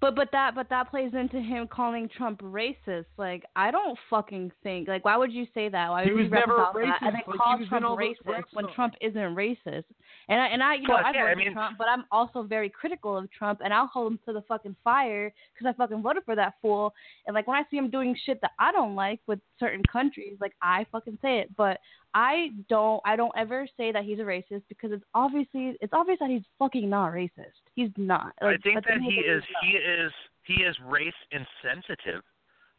But 0.00 0.16
but 0.16 0.30
that 0.32 0.54
but 0.54 0.70
that 0.70 0.90
plays 0.90 1.12
into 1.12 1.38
him 1.40 1.68
calling 1.68 2.08
Trump 2.16 2.40
racist. 2.40 3.04
Like 3.18 3.44
I 3.54 3.70
don't 3.70 3.98
fucking 4.08 4.50
think 4.62 4.88
like 4.88 5.04
why 5.04 5.16
would 5.18 5.30
you 5.30 5.46
say 5.52 5.68
that? 5.68 5.90
Why 5.90 6.04
He 6.04 6.10
would 6.10 6.16
was 6.16 6.24
you 6.24 6.30
never 6.30 6.56
reconcile 6.56 6.86
that 6.86 7.02
and 7.02 7.14
then 7.14 7.22
like, 7.26 7.38
call 7.38 7.58
Trump 7.68 7.98
racist 8.00 8.44
when. 8.54 8.66
Trump 8.74 8.94
isn't 9.02 9.34
racist? 9.34 9.84
And 10.30 10.40
I 10.40 10.46
and 10.46 10.62
I 10.62 10.74
you 10.76 10.88
know 10.88 10.94
I've 10.94 11.14
yeah, 11.14 11.24
I 11.24 11.34
voted 11.34 11.38
mean- 11.38 11.52
Trump, 11.52 11.76
but 11.76 11.86
I'm 11.88 12.04
also 12.10 12.42
very 12.42 12.70
critical 12.70 13.18
of 13.18 13.30
Trump, 13.30 13.60
and 13.62 13.74
I'll 13.74 13.88
hold 13.88 14.12
him 14.12 14.18
to 14.26 14.32
the 14.32 14.40
fucking 14.42 14.74
fire 14.82 15.32
because 15.52 15.70
I 15.74 15.76
fucking 15.76 16.00
voted 16.00 16.24
for 16.24 16.34
that 16.34 16.54
fool. 16.62 16.94
And 17.26 17.34
like 17.34 17.46
when 17.46 17.58
I 17.58 17.64
see 17.70 17.76
him 17.76 17.90
doing 17.90 18.16
shit 18.24 18.40
that 18.40 18.52
I 18.58 18.72
don't 18.72 18.94
like 18.94 19.20
with 19.26 19.40
certain 19.58 19.82
countries, 19.92 20.38
like 20.40 20.54
I 20.62 20.86
fucking 20.90 21.18
say 21.20 21.40
it. 21.40 21.54
But 21.56 21.78
I 22.14 22.50
don't 22.68 23.00
I 23.04 23.14
don't 23.16 23.32
ever 23.36 23.66
say 23.76 23.92
that 23.92 24.04
he's 24.04 24.18
a 24.18 24.22
racist 24.22 24.62
because 24.68 24.90
it's 24.92 25.04
obviously 25.14 25.76
it's 25.80 25.92
obvious 25.92 26.18
that 26.20 26.28
he's 26.30 26.42
fucking 26.58 26.88
not 26.90 27.12
racist. 27.12 27.62
He's 27.74 27.90
not. 27.96 28.32
I 28.42 28.46
Like, 28.46 28.62
think 28.62 28.78
at 28.78 28.84
that 28.88 29.00
he 29.00 29.16
the 29.16 29.22
day, 29.22 29.28
is 29.28 29.44
he 29.62 29.68
is 29.76 30.12
he 30.44 30.54
is 30.64 30.76
race 30.86 31.12
insensitive. 31.30 32.22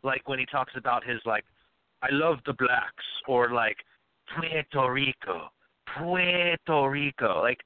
Like 0.03 0.27
when 0.27 0.39
he 0.39 0.45
talks 0.45 0.73
about 0.75 1.03
his 1.05 1.19
like 1.25 1.45
I 2.01 2.07
love 2.11 2.39
the 2.45 2.53
blacks 2.53 3.05
or 3.27 3.51
like 3.51 3.77
Puerto 4.35 4.91
Rico. 4.91 5.49
Puerto 5.97 6.89
Rico. 6.89 7.41
Like 7.41 7.59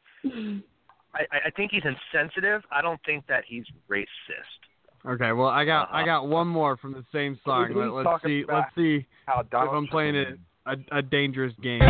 I, 1.15 1.47
I 1.47 1.49
think 1.55 1.71
he's 1.71 1.83
insensitive. 1.83 2.61
I 2.71 2.81
don't 2.81 2.99
think 3.05 3.25
that 3.27 3.43
he's 3.47 3.63
racist. 3.89 4.05
Okay, 5.07 5.31
well 5.31 5.47
I 5.47 5.65
got 5.65 5.89
I 5.91 5.97
Uh-huh. 6.01 6.05
got 6.05 6.27
one 6.27 6.47
more 6.47 6.77
from 6.77 6.93
the 6.93 7.05
same 7.11 7.39
song. 7.43 7.67
Please 7.67 7.75
Let, 7.77 8.05
let's 8.05 8.23
see 8.23 8.43
let's 8.47 8.75
see 8.75 9.05
how 9.25 9.39
if 9.41 9.49
Donald 9.49 9.75
I'm 9.75 9.87
playing 9.87 10.13
Trump 10.13 10.29
it 10.29 10.39
a, 10.65 10.75
a 10.97 11.01
dangerous 11.01 11.53
game. 11.61 11.85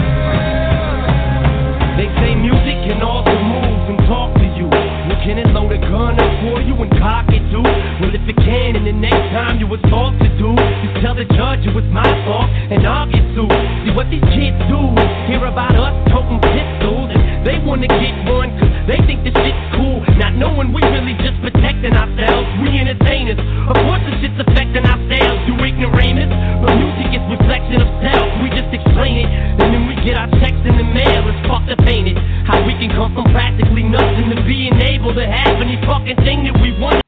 They 1.96 2.12
say 2.20 2.36
music 2.36 2.76
can 2.84 3.00
alter 3.00 3.32
moves 3.32 3.88
and 3.88 4.00
talk 4.04 4.36
to 4.36 4.48
you. 4.60 4.68
Well, 4.68 5.20
can 5.24 5.40
it 5.40 5.48
load 5.56 5.72
a 5.72 5.80
gun 5.80 6.20
up 6.20 6.34
for 6.44 6.60
you 6.60 6.76
and 6.84 6.92
cock 7.00 7.32
it 7.32 7.40
too? 7.56 7.64
Well, 7.64 8.12
if 8.12 8.28
it 8.28 8.36
can, 8.36 8.76
and 8.76 8.84
the 8.84 8.92
next 8.92 9.32
time 9.32 9.60
you 9.64 9.68
was 9.68 9.80
talk 9.88 10.12
to 10.20 10.28
do, 10.36 10.52
just 10.84 11.00
tell 11.00 11.16
the 11.16 11.24
judge 11.24 11.64
it 11.64 11.72
was 11.72 11.88
my 11.88 12.04
fault 12.28 12.52
and 12.52 12.84
I'll 12.84 13.08
get 13.08 13.24
sued. 13.32 13.48
See 13.88 13.96
what 13.96 14.12
these 14.12 14.28
kids 14.36 14.60
do 14.68 14.92
hear 15.32 15.48
about 15.48 15.72
us 15.72 15.96
toting 16.12 16.44
pistols 16.44 17.16
and 17.16 17.48
they 17.48 17.64
wanna 17.64 17.88
get 17.88 18.28
one 18.28 18.52
cause 18.60 18.75
they 18.88 19.02
think 19.10 19.26
this 19.26 19.34
shit's 19.34 19.66
cool. 19.78 20.02
Not 20.22 20.38
knowing 20.38 20.72
we 20.72 20.82
really 20.86 21.18
just 21.22 21.38
protecting 21.42 21.94
ourselves. 21.98 22.46
We 22.62 22.78
entertainers. 22.78 23.38
Of 23.42 23.76
course 23.86 24.02
this 24.06 24.18
shit's 24.22 24.40
affecting 24.40 24.86
ourselves, 24.86 25.40
you 25.50 25.54
ignoramus. 25.60 26.30
But 26.62 26.78
music 26.78 27.18
is 27.18 27.24
reflection 27.30 27.82
of 27.82 27.90
self. 28.06 28.28
We 28.46 28.54
just 28.54 28.70
explain 28.72 29.26
it. 29.26 29.30
And 29.30 29.68
then 29.74 29.84
we 29.90 29.96
get 30.06 30.16
our 30.18 30.30
checks 30.40 30.62
in 30.64 30.78
the 30.78 30.88
mail. 30.88 31.26
It's 31.26 31.42
fucked 31.50 31.74
up, 31.74 31.82
ain't 31.90 32.14
it? 32.14 32.18
How 32.46 32.62
we 32.62 32.74
can 32.78 32.94
come 32.94 33.14
from 33.18 33.26
practically 33.34 33.84
nothing 33.84 34.30
to 34.34 34.40
being 34.46 34.78
able 34.82 35.14
to 35.18 35.26
have 35.26 35.58
any 35.58 35.82
fucking 35.86 36.18
thing 36.22 36.46
that 36.46 36.56
we 36.62 36.78
want. 36.78 37.02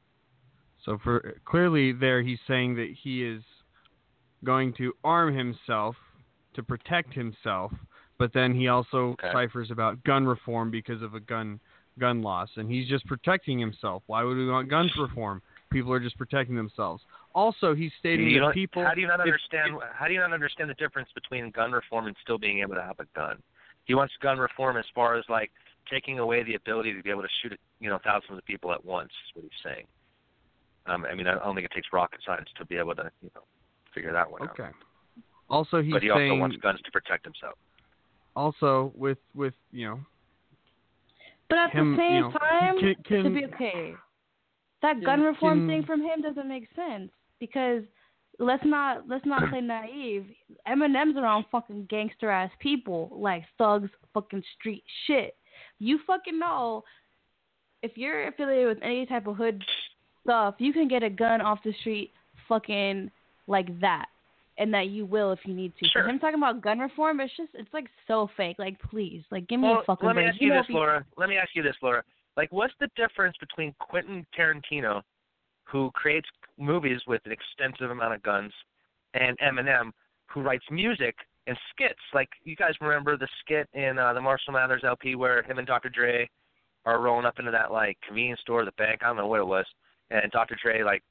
So 0.84 0.98
for 1.04 1.38
clearly 1.44 1.92
there 1.92 2.22
he's 2.22 2.38
saying 2.48 2.74
that 2.76 2.88
he 3.02 3.22
is 3.22 3.42
going 4.44 4.72
to 4.74 4.92
arm 5.04 5.36
himself 5.36 5.96
to 6.54 6.62
protect 6.62 7.12
himself, 7.14 7.72
but 8.18 8.32
then 8.32 8.54
he 8.54 8.68
also 8.68 9.14
Okay. 9.18 9.30
ciphers 9.32 9.70
about 9.70 10.02
gun 10.04 10.26
reform 10.26 10.70
because 10.70 11.02
of 11.02 11.14
a 11.14 11.20
gun 11.20 11.60
gun 11.98 12.22
loss 12.22 12.48
and 12.56 12.70
he's 12.70 12.88
just 12.88 13.06
protecting 13.06 13.58
himself. 13.58 14.02
Why 14.06 14.22
would 14.22 14.36
we 14.36 14.48
want 14.48 14.68
guns 14.68 14.92
reform? 14.98 15.42
People 15.70 15.92
are 15.92 16.00
just 16.00 16.16
protecting 16.16 16.56
themselves. 16.56 17.02
Also, 17.34 17.74
he's 17.74 17.92
stating 17.98 18.40
that 18.40 18.54
people 18.54 18.84
how 18.84 18.94
do 18.94 19.00
you 19.00 19.06
not 19.06 19.20
if- 19.20 19.26
understand? 19.26 19.74
how 19.94 20.06
do 20.06 20.14
you 20.14 20.20
not 20.20 20.32
understand 20.32 20.70
the 20.70 20.74
difference 20.74 21.08
between 21.14 21.50
gun 21.50 21.72
reform 21.72 22.06
and 22.06 22.16
still 22.22 22.38
being 22.38 22.60
able 22.60 22.74
to 22.74 22.82
have 22.82 22.98
a 23.00 23.06
gun? 23.14 23.42
He 23.84 23.94
wants 23.94 24.14
gun 24.20 24.38
reform 24.38 24.76
as 24.76 24.84
far 24.94 25.16
as 25.16 25.24
like 25.28 25.50
taking 25.90 26.18
away 26.18 26.42
the 26.42 26.54
ability 26.54 26.94
to 26.94 27.02
be 27.02 27.10
able 27.10 27.22
to 27.22 27.28
shoot, 27.42 27.58
you 27.80 27.88
know, 27.88 27.98
thousands 28.04 28.38
of 28.38 28.44
people 28.44 28.72
at 28.72 28.84
once. 28.84 29.10
Is 29.10 29.34
what 29.34 29.42
he's 29.44 29.62
saying. 29.62 29.86
Um, 30.86 31.04
I 31.10 31.14
mean, 31.14 31.26
I 31.26 31.34
don't 31.34 31.54
think 31.54 31.66
it 31.66 31.72
takes 31.74 31.88
rocket 31.92 32.20
science 32.24 32.48
to 32.58 32.64
be 32.64 32.76
able 32.76 32.94
to, 32.94 33.10
you 33.22 33.30
know, 33.34 33.42
figure 33.94 34.12
that 34.12 34.30
one 34.30 34.42
out. 34.42 34.50
Okay. 34.58 34.70
Also, 35.50 35.82
he's 35.82 35.92
but 35.92 36.02
he 36.02 36.10
also 36.10 36.34
wants 36.34 36.56
guns 36.56 36.80
to 36.84 36.90
protect 36.90 37.24
himself. 37.24 37.54
also 38.36 38.92
with 38.94 39.18
with 39.34 39.54
you 39.72 39.86
know 39.86 40.00
But 41.48 41.58
at 41.58 41.70
him, 41.70 41.92
the 41.92 41.98
same 41.98 42.14
you 42.14 42.20
know, 42.20 42.30
time, 42.32 42.78
can- 42.78 42.94
can- 43.04 43.24
to 43.24 43.30
be 43.30 43.44
okay, 43.46 43.94
that 44.82 45.02
gun 45.02 45.22
reform 45.22 45.60
can- 45.60 45.68
thing 45.68 45.82
from 45.84 46.02
him 46.02 46.20
doesn't 46.22 46.48
make 46.48 46.68
sense 46.74 47.10
because 47.40 47.82
let's 48.38 48.64
not 48.64 49.08
let's 49.08 49.26
not 49.26 49.48
play 49.50 49.60
naive. 49.62 50.26
Eminem's 50.68 51.16
around 51.16 51.46
fucking 51.50 51.86
gangster 51.90 52.30
ass 52.30 52.50
people 52.60 53.10
like 53.12 53.44
thugs, 53.56 53.90
fucking 54.14 54.42
street 54.58 54.84
shit. 55.06 55.36
You 55.78 55.98
fucking 56.06 56.38
know 56.38 56.84
if 57.82 57.92
you're 57.96 58.28
affiliated 58.28 58.68
with 58.68 58.82
any 58.82 59.06
type 59.06 59.26
of 59.26 59.36
hood 59.36 59.62
stuff, 60.22 60.56
you 60.58 60.72
can 60.72 60.88
get 60.88 61.02
a 61.02 61.10
gun 61.10 61.40
off 61.40 61.60
the 61.64 61.72
street, 61.80 62.12
fucking 62.48 63.10
like 63.46 63.80
that. 63.80 64.06
And 64.60 64.74
that 64.74 64.88
you 64.88 65.06
will 65.06 65.30
if 65.32 65.38
you 65.44 65.54
need 65.54 65.72
to. 65.78 65.88
Sure. 65.88 66.02
So 66.02 66.10
him 66.10 66.18
talking 66.18 66.38
about 66.38 66.60
gun 66.60 66.80
reform, 66.80 67.20
it's 67.20 67.32
just 67.36 67.50
it's 67.54 67.72
like 67.72 67.86
so 68.08 68.28
fake. 68.36 68.56
Like 68.58 68.76
please, 68.90 69.22
like 69.30 69.46
give 69.48 69.60
me 69.60 69.68
Well, 69.68 69.80
a 69.80 69.84
fucking 69.84 70.06
let 70.06 70.16
me 70.16 70.22
break. 70.22 70.32
ask 70.34 70.42
you 70.42 70.48
know 70.48 70.62
this, 70.62 70.66
Laura. 70.70 71.04
Let 71.16 71.28
me 71.28 71.36
ask 71.36 71.50
you 71.54 71.62
this, 71.62 71.76
Laura. 71.80 72.02
Like, 72.36 72.52
what's 72.52 72.74
the 72.78 72.88
difference 72.94 73.36
between 73.38 73.74
Quentin 73.80 74.24
Tarantino, 74.38 75.02
who 75.64 75.90
creates 75.92 76.28
movies 76.56 77.00
with 77.08 77.20
an 77.24 77.32
extensive 77.32 77.90
amount 77.90 78.14
of 78.14 78.22
guns, 78.22 78.52
and 79.14 79.36
Eminem, 79.38 79.90
who 80.26 80.42
writes 80.42 80.64
music 80.70 81.16
and 81.48 81.56
skits? 81.70 81.98
Like, 82.14 82.28
you 82.44 82.54
guys 82.54 82.74
remember 82.80 83.16
the 83.16 83.26
skit 83.40 83.68
in 83.74 83.98
uh, 83.98 84.12
the 84.12 84.20
Marshall 84.20 84.52
Mathers 84.52 84.82
LP 84.84 85.16
where 85.16 85.42
him 85.42 85.58
and 85.58 85.66
Dr. 85.66 85.88
Dre 85.88 86.28
are 86.84 87.00
rolling 87.00 87.26
up 87.26 87.40
into 87.40 87.50
that 87.50 87.72
like 87.72 87.98
convenience 88.06 88.40
store, 88.40 88.64
the 88.64 88.72
bank, 88.72 89.00
I 89.02 89.08
don't 89.08 89.16
know 89.16 89.26
what 89.26 89.40
it 89.40 89.46
was, 89.46 89.66
and 90.10 90.30
Dr. 90.30 90.56
Dre 90.62 90.82
like, 90.82 91.02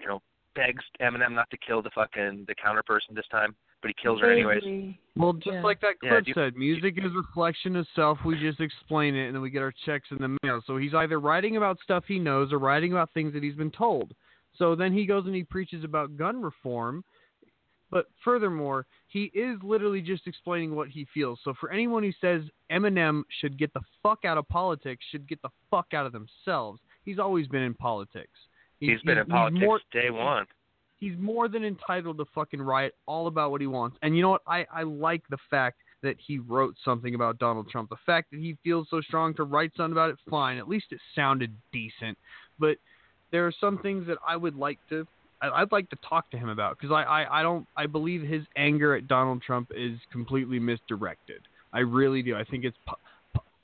you 0.00 0.06
know, 0.06 0.22
begs 0.58 0.84
Eminem 1.00 1.32
not 1.32 1.48
to 1.50 1.56
kill 1.56 1.82
the 1.82 1.90
fucking 1.94 2.44
the 2.48 2.54
counter 2.54 2.82
person 2.82 3.14
this 3.14 3.26
time, 3.30 3.54
but 3.80 3.88
he 3.88 3.94
kills 4.02 4.20
her 4.20 4.30
anyways. 4.30 4.94
Well, 5.16 5.32
just 5.34 5.54
Yeah. 5.54 5.62
like 5.62 5.80
that 5.80 5.94
Yeah, 6.02 6.10
clip 6.10 6.24
do 6.24 6.28
you- 6.30 6.34
said, 6.34 6.56
music 6.56 6.98
is 6.98 7.12
reflection 7.14 7.76
of 7.76 7.86
self. 7.94 8.24
We 8.24 8.36
just 8.38 8.60
explain 8.60 9.14
it, 9.14 9.26
and 9.26 9.34
then 9.34 9.42
we 9.42 9.50
get 9.50 9.62
our 9.62 9.72
checks 9.72 10.10
in 10.10 10.18
the 10.18 10.36
mail. 10.42 10.60
So 10.62 10.76
he's 10.76 10.94
either 10.94 11.20
writing 11.20 11.56
about 11.56 11.78
stuff 11.80 12.04
he 12.06 12.18
knows 12.18 12.52
or 12.52 12.58
writing 12.58 12.92
about 12.92 13.12
things 13.12 13.32
that 13.34 13.42
he's 13.42 13.54
been 13.54 13.70
told. 13.70 14.14
So 14.56 14.74
then 14.74 14.92
he 14.92 15.06
goes 15.06 15.26
and 15.26 15.34
he 15.34 15.44
preaches 15.44 15.84
about 15.84 16.16
gun 16.16 16.42
reform. 16.42 17.04
But 17.90 18.06
furthermore, 18.22 18.86
he 19.06 19.30
is 19.32 19.62
literally 19.62 20.02
just 20.02 20.26
explaining 20.26 20.74
what 20.74 20.88
he 20.88 21.06
feels. 21.06 21.40
So 21.42 21.54
for 21.54 21.70
anyone 21.70 22.02
who 22.02 22.12
says 22.12 22.42
Eminem 22.70 23.22
should 23.40 23.56
get 23.56 23.72
the 23.72 23.80
fuck 24.02 24.26
out 24.26 24.36
of 24.36 24.46
politics, 24.48 25.02
should 25.06 25.26
get 25.26 25.40
the 25.40 25.48
fuck 25.70 25.94
out 25.94 26.04
of 26.04 26.12
themselves, 26.12 26.82
he's 27.04 27.18
always 27.18 27.48
been 27.48 27.62
in 27.62 27.72
politics. 27.74 28.48
He's 28.80 29.00
been 29.02 29.18
in 29.18 29.26
politics 29.26 29.60
more, 29.64 29.80
day 29.92 30.10
one. 30.10 30.46
he's 30.98 31.14
more 31.18 31.48
than 31.48 31.64
entitled 31.64 32.18
to 32.18 32.24
fucking 32.34 32.60
write 32.60 32.92
all 33.06 33.26
about 33.26 33.50
what 33.50 33.60
he 33.60 33.66
wants. 33.66 33.96
And 34.02 34.16
you 34.16 34.22
know 34.22 34.30
what? 34.30 34.42
I, 34.46 34.66
I 34.72 34.82
like 34.82 35.22
the 35.30 35.38
fact 35.50 35.78
that 36.02 36.16
he 36.24 36.38
wrote 36.38 36.76
something 36.84 37.14
about 37.14 37.38
Donald 37.38 37.68
Trump. 37.68 37.90
The 37.90 37.96
fact 38.06 38.30
that 38.30 38.38
he 38.38 38.56
feels 38.62 38.86
so 38.90 39.00
strong 39.00 39.34
to 39.34 39.44
write 39.44 39.72
something 39.76 39.92
about 39.92 40.10
it, 40.10 40.16
fine. 40.30 40.58
At 40.58 40.68
least 40.68 40.86
it 40.90 41.00
sounded 41.14 41.52
decent. 41.72 42.16
But 42.58 42.76
there 43.32 43.46
are 43.46 43.52
some 43.60 43.78
things 43.78 44.06
that 44.06 44.18
I 44.26 44.36
would 44.36 44.56
like 44.56 44.78
to. 44.90 45.06
I'd 45.40 45.70
like 45.70 45.88
to 45.90 45.96
talk 46.08 46.30
to 46.32 46.36
him 46.36 46.48
about 46.48 46.78
because 46.78 46.92
I, 46.92 47.02
I, 47.02 47.40
I 47.40 47.42
don't 47.42 47.64
I 47.76 47.86
believe 47.86 48.22
his 48.22 48.42
anger 48.56 48.96
at 48.96 49.06
Donald 49.06 49.40
Trump 49.40 49.70
is 49.74 49.98
completely 50.10 50.58
misdirected. 50.58 51.42
I 51.72 51.80
really 51.80 52.22
do. 52.22 52.34
I 52.34 52.42
think 52.44 52.64
it's 52.64 52.76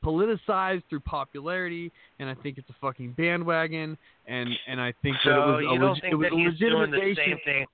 politicized 0.04 0.82
through 0.90 1.00
popularity, 1.00 1.90
and 2.18 2.28
I 2.28 2.34
think 2.34 2.58
it's 2.58 2.68
a 2.70 2.74
fucking 2.80 3.12
bandwagon. 3.12 3.96
And 4.26 4.48
and 4.66 4.80
I 4.80 4.92
think 5.02 5.16
that 5.24 5.32
it 5.32 5.36
was 5.46 5.58
a 5.60 5.62
you 5.62 5.70
leg- 5.70 5.80
don't 5.80 5.96
it 5.98 6.00
think 6.02 6.14
was 6.14 6.22
that 6.30 6.36
he's 6.38 6.58
doing 6.58 6.90
the 6.90 7.14
same 7.16 7.38
thing? 7.44 7.66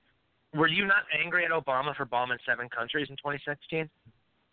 Were 0.53 0.67
you 0.67 0.85
not 0.85 1.03
angry 1.17 1.45
at 1.45 1.51
Obama 1.51 1.95
for 1.95 2.05
bombing 2.05 2.37
seven 2.45 2.67
countries 2.69 3.07
in 3.09 3.15
2016? 3.17 3.89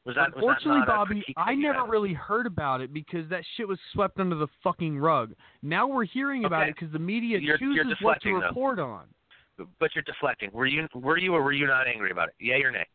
Was 0.05 0.15
that 0.15 0.35
was 0.35 0.35
that 0.35 0.37
Unfortunately, 0.37 0.79
not 0.81 0.87
Bobby, 0.87 1.25
I 1.37 1.55
never 1.55 1.81
had? 1.81 1.91
really 1.91 2.15
heard 2.15 2.47
about 2.47 2.81
it 2.81 2.95
because 2.95 3.29
that 3.31 3.43
shit 3.57 3.67
was 3.69 3.79
swept 3.93 4.19
under 4.21 4.37
the 4.37 4.47
fucking 4.63 4.99
rug. 4.99 5.33
Now 5.63 5.87
we're 5.89 6.05
hearing 6.05 6.45
about 6.45 6.63
Okay. 6.63 6.71
it 6.71 6.75
because 6.77 6.93
the 6.93 6.99
media 7.01 7.39
You're- 7.39 7.59
you're 7.61 7.85
chooses 7.85 8.01
what 8.01 8.15
to 8.23 8.29
deflecting, 8.31 8.39
though. 8.41 8.47
report 8.49 8.79
on. 8.79 9.07
But 9.81 9.95
you're 9.95 10.05
deflecting. 10.05 10.51
Were 10.53 10.67
you 10.67 10.87
were 10.95 11.19
you 11.19 11.35
or 11.35 11.43
were 11.43 11.53
you 11.53 11.67
not 11.67 11.89
angry 11.89 12.11
about 12.13 12.29
it? 12.29 12.35
Yay 12.39 12.63
or 12.63 12.71
nay? 12.71 12.87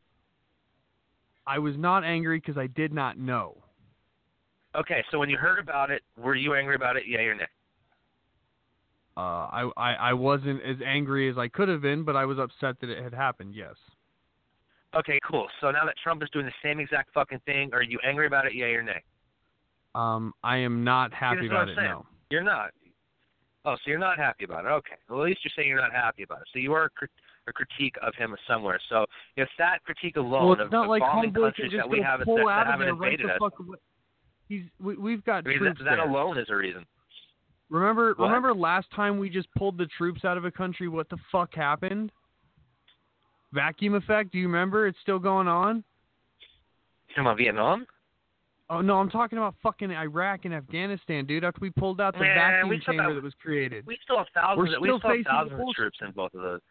I 1.46 1.60
was 1.60 1.76
not 1.78 2.04
angry 2.06 2.38
because 2.40 2.58
I 2.58 2.68
did 2.68 2.94
not 2.94 3.18
know. 3.18 3.58
Okay, 4.76 5.04
so 5.12 5.20
when 5.20 5.30
you 5.30 5.38
heard 5.38 5.60
about 5.60 5.92
it, 5.92 6.02
were 6.18 6.36
you 6.36 6.56
angry 6.56 6.76
about 6.76 6.98
it? 6.98 7.06
Yay 7.06 7.26
or 7.26 7.36
nay? 7.36 7.46
Uh, 9.16 9.20
I, 9.20 9.72
I 9.78 9.94
I 9.94 10.14
wasn't 10.14 10.62
as 10.64 10.78
angry 10.84 11.30
as 11.30 11.38
I 11.38 11.48
could 11.48 11.70
have 11.70 11.82
been, 11.82 12.04
but 12.04 12.16
I 12.16 12.26
was 12.26 12.40
upset 12.40 12.80
that 12.82 12.90
it 12.90 13.04
had 13.04 13.14
happened. 13.14 13.54
Yes. 13.54 13.76
Okay, 14.96 15.20
cool. 15.30 15.48
So 15.62 15.70
now 15.72 15.86
that 15.86 15.96
Trump 16.04 16.24
is 16.24 16.30
doing 16.32 16.46
the 16.46 16.52
same 16.64 16.80
exact 16.80 17.14
fucking 17.14 17.42
thing, 17.46 17.70
are 17.74 17.84
you 17.84 18.00
angry 18.04 18.26
about 18.26 18.48
it? 18.48 18.56
Yeah 18.56 18.66
or 18.68 18.82
nay? 18.82 19.04
Um, 19.94 20.34
I 20.44 20.58
am 20.58 20.84
not 20.84 21.12
See, 21.12 21.18
happy 21.20 21.48
what 21.48 21.56
about 21.56 21.70
it. 21.70 21.76
saying. 21.76 21.90
No. 21.90 22.06
You're 22.32 22.44
not. 22.44 22.72
Oh, 23.66 23.76
so 23.76 23.82
you're 23.92 24.00
not 24.00 24.18
happy 24.18 24.44
about 24.44 24.66
it. 24.66 24.70
Okay. 24.70 24.96
Well, 25.08 25.22
at 25.22 25.26
least 25.26 25.40
you're 25.44 25.52
saying 25.56 25.70
you're 25.70 25.80
not 25.82 25.94
happy 25.94 26.24
about 26.24 26.42
it. 26.42 26.48
So 26.52 26.60
you 26.60 26.74
are 26.74 26.86
a, 26.86 26.90
crit- 26.90 27.12
a 27.48 27.54
critique 27.54 27.96
of 28.02 28.14
him 28.16 28.36
somewhere. 28.48 28.80
So 28.90 29.06
if 29.38 29.48
that 29.58 29.84
critique 29.84 30.18
alone 30.18 30.44
well, 30.44 30.54
it's 30.54 30.62
of, 30.64 30.72
not 30.72 30.86
of 30.86 30.90
like 30.90 31.02
bombing 31.02 31.34
countries 31.34 31.72
that 31.78 31.88
we 31.88 32.02
have 32.02 32.20
that, 32.20 32.26
that 32.26 32.68
haven't 32.68 32.88
there 32.88 32.96
right 32.96 33.14
invaded 33.14 33.30
us. 33.30 33.52
He's 34.54 34.64
we, 34.80 34.96
we've 34.96 35.24
got 35.24 35.46
I 35.46 35.50
mean, 35.50 35.58
troops 35.58 35.80
that, 35.84 35.98
that 35.98 36.00
alone 36.00 36.38
is 36.38 36.48
a 36.50 36.56
reason. 36.56 36.86
Remember, 37.70 38.14
What? 38.16 38.26
remember 38.28 38.54
last 38.54 38.88
time 38.96 39.18
we 39.18 39.30
just 39.30 39.48
pulled 39.58 39.80
the 39.80 39.88
troops 39.98 40.24
out 40.26 40.38
of 40.38 40.46
a 40.46 40.52
country? 40.52 40.88
What 40.88 41.10
the 41.10 41.18
fuck 41.32 41.56
happened? 41.56 42.12
Vacuum 43.52 43.96
effect. 43.96 44.32
Do 44.32 44.38
you 44.38 44.46
remember? 44.46 44.86
It's 44.86 44.98
still 45.02 45.18
going 45.18 45.48
on. 45.48 45.78
You 47.08 47.16
talking 47.16 47.26
about 47.26 47.38
Vietnam? 47.38 47.88
Oh 48.70 48.82
no, 48.82 49.00
I'm 49.00 49.10
talking 49.10 49.38
about 49.40 49.56
fucking 49.64 49.92
Iraq 49.92 50.46
and 50.46 50.54
Afghanistan, 50.54 51.26
dude. 51.26 51.44
After 51.44 51.62
we 51.62 51.72
pulled 51.72 52.00
out 52.00 52.14
the 52.14 52.22
Man, 52.22 52.36
vacuum 52.36 52.82
chamber 52.86 53.14
that 53.16 53.24
was 53.24 53.34
created. 53.42 53.86
We 53.88 53.98
still 54.04 54.18
have 54.18 54.28
thousands. 54.34 54.58
We're 54.58 54.80
we 54.80 54.88
still 54.88 55.00
still 55.00 55.10
have 55.10 55.18
facing 55.18 55.24
thousands 55.32 55.62
of 55.62 55.76
troops 55.76 55.98
in 56.02 56.12
both 56.12 56.34
of 56.36 56.42
those. 56.42 56.62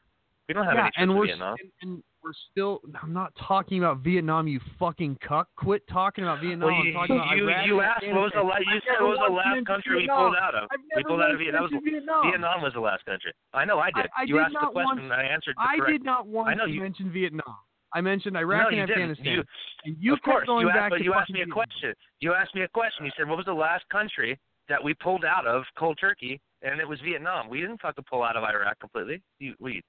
We 0.48 0.54
don't 0.54 0.64
have 0.64 0.74
yeah, 0.74 0.88
any 0.96 1.06
troops 1.06 1.10
and 1.10 1.10
in 1.10 1.26
Vietnam. 1.26 1.56
and, 1.82 1.90
and 1.90 2.02
we're 2.22 2.32
still. 2.50 2.80
I'm 3.02 3.12
not 3.12 3.32
talking 3.46 3.78
about 3.78 3.98
Vietnam, 3.98 4.46
you 4.48 4.60
fucking 4.78 5.18
cuck. 5.26 5.48
Quit 5.56 5.82
talking 5.88 6.24
about 6.24 6.40
Vietnam. 6.40 6.70
Well, 6.72 6.84
you, 6.84 6.96
I'm 6.96 7.08
talking 7.08 7.16
about 7.18 7.36
you, 7.36 7.48
Iraq 7.50 7.66
you 7.66 7.80
asked 7.80 8.06
what 8.06 8.22
was 8.22 8.32
the 8.34 8.42
la- 8.42 8.56
Afghanistan. 8.56 8.74
you 8.74 8.80
said 8.86 8.92
never 8.94 9.04
what 9.06 9.18
was 9.18 9.24
the 9.28 9.34
last 9.34 9.46
mentioned 9.46 9.66
country 9.66 9.96
we 9.96 10.06
pulled 10.08 10.36
out 10.36 10.54
of? 10.54 10.64
I've 10.70 10.80
we 10.96 11.02
pulled 11.04 11.20
out 11.22 11.30
of 11.32 11.38
Vietnam. 11.38 11.62
Was 11.62 11.72
Vietnam. 11.82 12.22
Vietnam 12.30 12.62
was 12.62 12.72
the 12.74 12.80
last 12.80 13.04
country. 13.04 13.32
I 13.52 13.64
know 13.64 13.78
I 13.78 13.90
did. 13.90 14.06
I, 14.16 14.22
I 14.22 14.22
you 14.26 14.34
did 14.38 14.42
asked 14.46 14.54
the 14.54 14.66
question 14.70 14.84
once, 14.84 15.00
and 15.02 15.12
I 15.12 15.22
answered 15.26 15.54
the 15.56 15.62
I 15.62 15.76
correct. 15.78 15.92
did 15.92 16.02
not 16.04 16.26
want 16.26 16.48
I 16.48 16.54
know 16.54 16.66
to 16.66 16.72
you. 16.72 16.80
mention 16.80 17.10
Vietnam. 17.12 17.56
I 17.94 18.00
mentioned 18.00 18.36
Iraq 18.36 18.72
you 18.72 18.80
and. 18.80 18.90
Afghanistan. 18.90 19.26
You, 19.26 19.42
and 19.84 19.96
you 20.00 20.12
of 20.14 20.22
course, 20.22 20.46
going 20.46 20.66
you 20.66 20.72
back 20.72 20.88
asked, 20.88 20.90
but 20.90 20.98
to 20.98 21.04
you 21.04 21.12
asked 21.14 21.30
me 21.30 21.40
a 21.40 21.44
Vietnam. 21.44 21.54
question. 21.58 21.92
You 22.20 22.32
asked 22.32 22.54
me 22.54 22.62
a 22.62 22.68
question. 22.68 23.04
You 23.04 23.12
said, 23.18 23.28
"What 23.28 23.36
was 23.36 23.46
the 23.46 23.52
last 23.52 23.84
country 23.90 24.38
that 24.68 24.82
we 24.82 24.94
pulled 24.94 25.24
out 25.24 25.46
of 25.46 25.64
cold 25.78 25.98
turkey?" 26.00 26.40
And 26.62 26.80
it 26.80 26.86
was 26.88 27.00
Vietnam. 27.04 27.50
We 27.50 27.60
didn't 27.60 27.80
fucking 27.82 28.04
pull 28.08 28.22
out 28.22 28.36
of 28.36 28.44
Iraq 28.44 28.78
completely. 28.78 29.20
You, 29.40 29.54
we, 29.58 29.82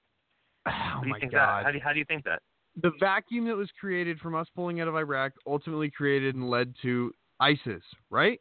Oh 0.66 0.70
what 0.98 1.02
do 1.02 1.08
you 1.08 1.12
my 1.12 1.20
God. 1.20 1.32
that? 1.32 1.64
How 1.64 1.70
do 1.70 1.78
you, 1.78 1.84
how 1.84 1.92
do 1.92 1.98
you 1.98 2.04
think 2.06 2.24
that? 2.24 2.40
the 2.82 2.92
vacuum 2.98 3.46
that 3.46 3.56
was 3.56 3.68
created 3.78 4.18
from 4.18 4.34
us 4.34 4.46
pulling 4.54 4.80
out 4.80 4.88
of 4.88 4.96
Iraq 4.96 5.32
ultimately 5.46 5.90
created 5.90 6.34
and 6.34 6.48
led 6.50 6.74
to 6.82 7.12
ISIS, 7.40 7.82
right? 8.10 8.40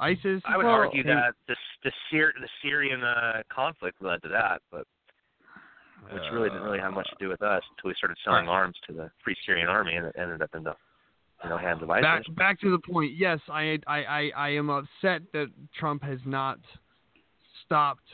ISIS. 0.00 0.42
I 0.44 0.56
would 0.56 0.66
well, 0.66 0.74
argue 0.74 1.02
hey, 1.02 1.10
that 1.10 1.34
the 1.48 1.56
the, 1.84 1.92
Syr- 2.10 2.34
the 2.40 2.48
Syrian 2.62 3.02
uh, 3.02 3.42
conflict 3.52 4.02
led 4.02 4.22
to 4.22 4.28
that, 4.28 4.60
but 4.70 4.86
which 6.12 6.22
really 6.32 6.50
didn't 6.50 6.64
really 6.64 6.78
have 6.78 6.92
much 6.92 7.08
to 7.08 7.16
do 7.18 7.28
with 7.28 7.42
us 7.42 7.62
until 7.70 7.88
we 7.88 7.94
started 7.96 8.18
selling 8.24 8.46
arms 8.46 8.76
to 8.86 8.92
the 8.92 9.10
Free 9.24 9.36
Syrian 9.46 9.68
Army, 9.68 9.94
and 9.94 10.06
it 10.06 10.14
ended 10.18 10.42
up 10.42 10.50
in 10.54 10.64
the 10.64 10.74
you 11.42 11.50
know 11.50 11.56
hands 11.56 11.82
of 11.82 11.90
ISIS. 11.90 12.02
back 12.02 12.22
back 12.36 12.60
to 12.60 12.70
the 12.70 12.78
point. 12.78 13.12
Yes, 13.16 13.40
I 13.48 13.78
I 13.86 14.04
I, 14.04 14.30
I 14.36 14.48
am 14.50 14.68
upset 14.68 15.22
that 15.32 15.46
Trump 15.78 16.02
has 16.02 16.18
not 16.26 16.58
stopped 17.64 18.04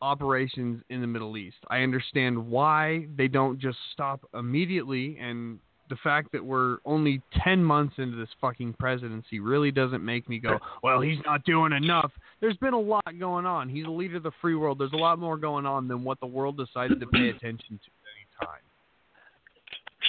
operations 0.00 0.82
in 0.90 1.00
the 1.00 1.06
Middle 1.06 1.36
East. 1.36 1.56
I 1.68 1.80
understand 1.80 2.50
why 2.50 3.06
they 3.16 3.28
don't 3.28 3.58
just 3.58 3.78
stop 3.92 4.20
immediately 4.34 5.18
and 5.20 5.58
the 5.88 5.96
fact 5.96 6.32
that 6.32 6.44
we're 6.44 6.78
only 6.84 7.20
10 7.44 7.62
months 7.62 7.94
into 7.98 8.16
this 8.16 8.28
fucking 8.40 8.74
presidency 8.74 9.40
really 9.40 9.70
doesn't 9.70 10.04
make 10.04 10.28
me 10.28 10.38
go, 10.38 10.58
well, 10.82 11.00
he's 11.00 11.18
not 11.24 11.44
doing 11.44 11.72
enough. 11.72 12.12
There's 12.40 12.56
been 12.58 12.74
a 12.74 12.80
lot 12.80 13.18
going 13.18 13.46
on. 13.46 13.68
He's 13.68 13.86
a 13.86 13.90
leader 13.90 14.16
of 14.18 14.22
the 14.22 14.32
free 14.40 14.54
world. 14.54 14.78
There's 14.78 14.92
a 14.92 14.96
lot 14.96 15.18
more 15.18 15.36
going 15.36 15.66
on 15.66 15.88
than 15.88 16.04
what 16.04 16.20
the 16.20 16.26
world 16.26 16.56
decided 16.56 17.00
to 17.00 17.06
pay 17.06 17.28
attention 17.36 17.78
to 17.78 17.90
at 17.90 18.04
any 18.14 18.46
time. 18.46 18.60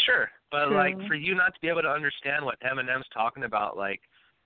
Sure, 0.06 0.30
but 0.52 0.68
Sure. 0.68 0.78
like 0.78 0.96
for 1.08 1.16
you 1.16 1.36
not 1.36 1.54
to 1.54 1.60
be 1.62 1.68
able 1.68 1.82
to 1.82 1.90
understand 1.90 2.46
what 2.46 2.60
Eminem's 2.62 3.08
talking 3.14 3.44
about, 3.44 3.78
like 3.78 4.02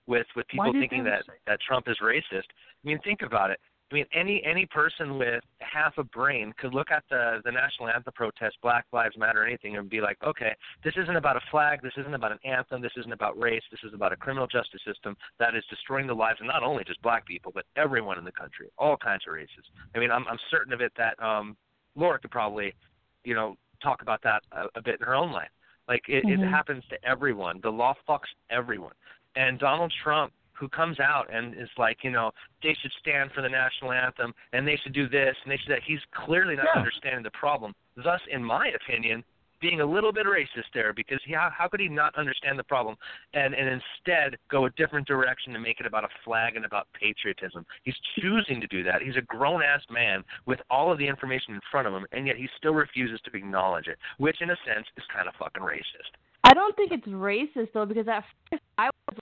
with 0.06 0.26
with 0.36 0.46
people 0.48 0.72
thinking 0.72 1.04
that 1.04 1.24
that 1.46 1.60
Trump 1.60 1.88
is 1.88 1.96
racist. 2.02 2.48
I 2.48 2.86
mean, 2.86 2.98
think 3.04 3.22
about 3.22 3.50
it. 3.50 3.60
I 3.94 3.98
mean, 3.98 4.06
any 4.12 4.42
any 4.44 4.66
person 4.66 5.18
with 5.18 5.44
half 5.60 5.98
a 5.98 6.02
brain 6.02 6.52
could 6.58 6.74
look 6.74 6.90
at 6.90 7.04
the 7.10 7.40
the 7.44 7.52
national 7.52 7.88
anthem 7.88 8.12
protest, 8.12 8.56
Black 8.60 8.86
Lives 8.92 9.16
Matter, 9.16 9.46
anything, 9.46 9.76
and 9.76 9.88
be 9.88 10.00
like, 10.00 10.16
okay, 10.26 10.52
this 10.82 10.94
isn't 10.96 11.14
about 11.14 11.36
a 11.36 11.40
flag, 11.48 11.80
this 11.80 11.92
isn't 11.96 12.12
about 12.12 12.32
an 12.32 12.40
anthem, 12.44 12.82
this 12.82 12.90
isn't 12.96 13.12
about 13.12 13.40
race, 13.40 13.62
this 13.70 13.78
is 13.84 13.94
about 13.94 14.12
a 14.12 14.16
criminal 14.16 14.48
justice 14.48 14.80
system 14.84 15.16
that 15.38 15.54
is 15.54 15.62
destroying 15.70 16.08
the 16.08 16.14
lives 16.14 16.40
of 16.40 16.48
not 16.48 16.64
only 16.64 16.82
just 16.82 17.00
black 17.02 17.24
people 17.24 17.52
but 17.54 17.66
everyone 17.76 18.18
in 18.18 18.24
the 18.24 18.32
country, 18.32 18.66
all 18.78 18.96
kinds 18.96 19.22
of 19.28 19.32
races. 19.32 19.64
I 19.94 20.00
mean, 20.00 20.10
I'm 20.10 20.26
I'm 20.26 20.38
certain 20.50 20.72
of 20.72 20.80
it 20.80 20.90
that 20.96 21.14
um 21.22 21.56
Laura 21.94 22.18
could 22.18 22.32
probably, 22.32 22.74
you 23.22 23.36
know, 23.36 23.54
talk 23.80 24.02
about 24.02 24.20
that 24.24 24.42
a, 24.50 24.64
a 24.74 24.82
bit 24.82 24.96
in 24.98 25.06
her 25.06 25.14
own 25.14 25.30
life. 25.30 25.50
Like 25.86 26.02
it, 26.08 26.24
Mhm. 26.24 26.42
it 26.42 26.48
happens 26.48 26.82
to 26.90 26.96
everyone. 27.04 27.60
The 27.62 27.70
law 27.70 27.94
fucks 28.08 28.32
everyone. 28.50 28.94
And 29.36 29.60
Donald 29.60 29.92
Trump, 30.02 30.32
who 30.54 30.68
comes 30.68 31.00
out 31.00 31.32
and 31.32 31.54
is 31.54 31.68
like, 31.76 31.98
you 32.02 32.10
know, 32.10 32.30
they 32.62 32.76
should 32.80 32.92
stand 33.00 33.30
for 33.32 33.42
the 33.42 33.48
national 33.48 33.92
anthem 33.92 34.32
and 34.52 34.66
they 34.66 34.76
should 34.82 34.92
do 34.92 35.08
this 35.08 35.36
and 35.42 35.52
they 35.52 35.56
should 35.58 35.72
that. 35.72 35.82
He's 35.84 36.00
clearly 36.12 36.56
not 36.56 36.66
Yeah. 36.74 36.80
understanding 36.80 37.22
the 37.22 37.30
problem. 37.30 37.74
Thus, 37.96 38.20
in 38.30 38.42
my 38.42 38.68
opinion, 38.68 39.24
being 39.60 39.80
a 39.80 39.86
little 39.86 40.12
bit 40.12 40.26
racist 40.26 40.68
there 40.74 40.92
because 40.92 41.18
he, 41.24 41.32
how, 41.32 41.48
how 41.56 41.68
could 41.68 41.80
he 41.80 41.88
not 41.88 42.14
understand 42.16 42.58
the 42.58 42.64
problem 42.64 42.96
and 43.32 43.54
and 43.54 43.68
instead 43.68 44.36
go 44.50 44.66
a 44.66 44.70
different 44.70 45.06
direction 45.06 45.54
and 45.54 45.62
make 45.62 45.80
it 45.80 45.86
about 45.86 46.04
a 46.04 46.08
flag 46.22 46.56
and 46.56 46.64
about 46.66 46.86
patriotism? 46.92 47.64
He's 47.82 47.96
choosing 48.20 48.60
to 48.60 48.66
do 48.66 48.82
that. 48.82 49.00
He's 49.00 49.16
a 49.16 49.22
grown 49.22 49.62
ass 49.62 49.80
man 49.90 50.22
with 50.44 50.60
all 50.70 50.92
of 50.92 50.98
the 50.98 51.08
information 51.08 51.54
in 51.54 51.60
front 51.70 51.86
of 51.88 51.94
him, 51.94 52.06
and 52.12 52.26
yet 52.26 52.36
he 52.36 52.46
still 52.58 52.74
refuses 52.74 53.20
to 53.24 53.36
acknowledge 53.36 53.86
it, 53.86 53.96
which 54.18 54.42
in 54.42 54.50
a 54.50 54.56
sense 54.66 54.86
is 54.98 55.04
kind 55.14 55.28
of 55.28 55.34
fucking 55.38 55.62
racist. 55.62 56.12
I 56.44 56.52
don't 56.52 56.76
think 56.76 56.92
it's 56.92 57.06
racist 57.06 57.72
though 57.72 57.86
because 57.86 58.06
at 58.06 58.22
first 58.50 58.62
I 58.76 58.90
was 59.08 59.18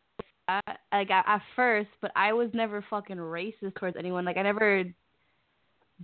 uh, 0.48 0.60
like 0.92 1.10
at, 1.10 1.24
at 1.26 1.42
first, 1.56 1.88
but 2.00 2.10
I 2.16 2.32
was 2.32 2.50
never 2.52 2.84
fucking 2.90 3.16
racist 3.16 3.74
towards 3.78 3.96
anyone. 3.96 4.24
Like 4.24 4.36
I 4.36 4.42
never 4.42 4.84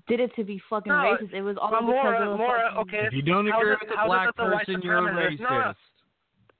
did 0.06 0.20
it 0.20 0.30
to 0.36 0.44
be 0.44 0.60
fucking 0.70 0.92
No, 0.92 0.98
racist. 0.98 1.32
It 1.34 1.42
was 1.42 1.56
all 1.60 1.70
but 1.70 1.80
because 1.80 1.94
Laura, 2.04 2.30
of 2.32 2.38
the 2.38 2.44
Laura, 2.44 2.70
fucking- 2.74 2.94
okay. 3.00 3.06
If 3.06 3.12
you 3.12 3.22
don't 3.22 3.48
agree 3.48 3.70
with 3.70 3.82
it, 3.82 3.92
a 3.92 3.96
how 3.96 4.04
is 4.04 4.08
black 4.08 4.28
it 4.28 4.34
that 4.36 4.44
the 4.44 4.50
white 4.50 4.66
person, 4.66 4.82
you're 4.82 4.98
a 4.98 5.02
no, 5.02 5.28
no. 5.40 5.48
racist. 5.48 5.74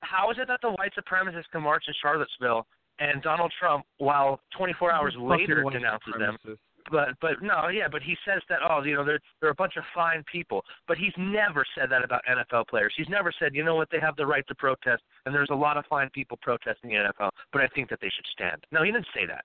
How 0.01 0.31
is 0.31 0.37
it 0.41 0.49
that 0.49 0.61
the 0.63 0.71
white 0.71 0.93
supremacists 0.99 1.51
can 1.53 1.63
march 1.63 1.85
in 1.89 1.95
Charlottesville 2.01 2.67
and 3.01 3.23
Donald 3.23 3.53
Trump, 3.59 3.85
while 3.99 4.41
24 4.57 4.93
hours 4.93 5.15
later 5.19 5.63
denounces 5.71 6.15
them, 6.19 6.37
supremacists. 6.45 6.59
But 6.91 7.09
but 7.21 7.43
no, 7.43 7.69
yeah, 7.69 7.89
but 7.91 8.03
he 8.03 8.17
says 8.27 8.43
that 8.49 8.59
oh, 8.69 8.83
you 8.83 8.95
know, 8.95 9.05
they're 9.05 9.21
they're 9.41 9.51
a 9.51 9.55
bunch 9.55 9.77
of 9.77 9.85
fine 9.95 10.25
people. 10.31 10.65
But 10.87 10.99
he's 10.99 11.13
never 11.17 11.65
said 11.77 11.91
that 11.91 12.05
about 12.05 12.23
NFL 12.27 12.69
players. 12.69 12.93
He's 12.97 13.09
never 13.09 13.33
said, 13.39 13.55
you 13.55 13.65
know 13.65 13.75
what, 13.75 13.89
they 13.91 14.01
have 14.01 14.17
the 14.17 14.27
right 14.27 14.47
to 14.49 14.55
protest, 14.55 15.03
and 15.27 15.35
there's 15.35 15.51
a 15.51 15.55
lot 15.55 15.77
of 15.77 15.85
fine 15.87 16.11
people 16.11 16.39
protesting 16.43 16.91
the 16.91 16.97
NFL, 16.97 17.31
but 17.53 17.63
I 17.63 17.69
think 17.69 17.89
that 17.91 18.01
they 18.01 18.11
should 18.15 18.27
stand. 18.33 18.65
No, 18.73 18.83
he 18.83 18.93
didn't 18.93 19.07
say 19.15 19.27
that. 19.27 19.45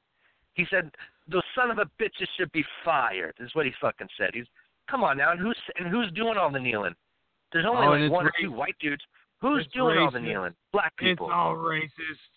He 0.54 0.66
said 0.70 0.92
those 1.28 1.44
son 1.56 1.72
of 1.72 1.80
a 1.80 1.86
bitches 2.02 2.28
should 2.38 2.52
be 2.52 2.64
fired. 2.86 3.34
Is 3.40 3.54
what 3.56 3.66
he 3.66 3.72
fucking 3.82 4.10
said. 4.18 4.32
He's 4.34 4.46
come 4.90 5.04
on 5.04 5.18
now, 5.18 5.32
and 5.32 5.40
who's 5.40 5.58
and 5.78 5.88
who's 5.88 6.12
doing 6.12 6.38
all 6.38 6.52
the 6.52 6.60
kneeling? 6.60 6.94
There's 7.52 7.66
only 7.66 7.88
Oh, 7.88 7.92
like 7.92 8.12
one 8.12 8.26
or 8.26 8.32
two 8.42 8.52
white 8.52 8.76
dudes. 8.80 9.04
Who's 9.42 9.66
It's 9.66 9.74
doing 9.74 9.98
all 9.98 10.12
the 10.12 10.20
kneeling? 10.20 10.54
Black 10.72 10.96
people. 10.98 11.28
It's 11.28 11.34
all 11.36 11.56
racist. 11.56 12.32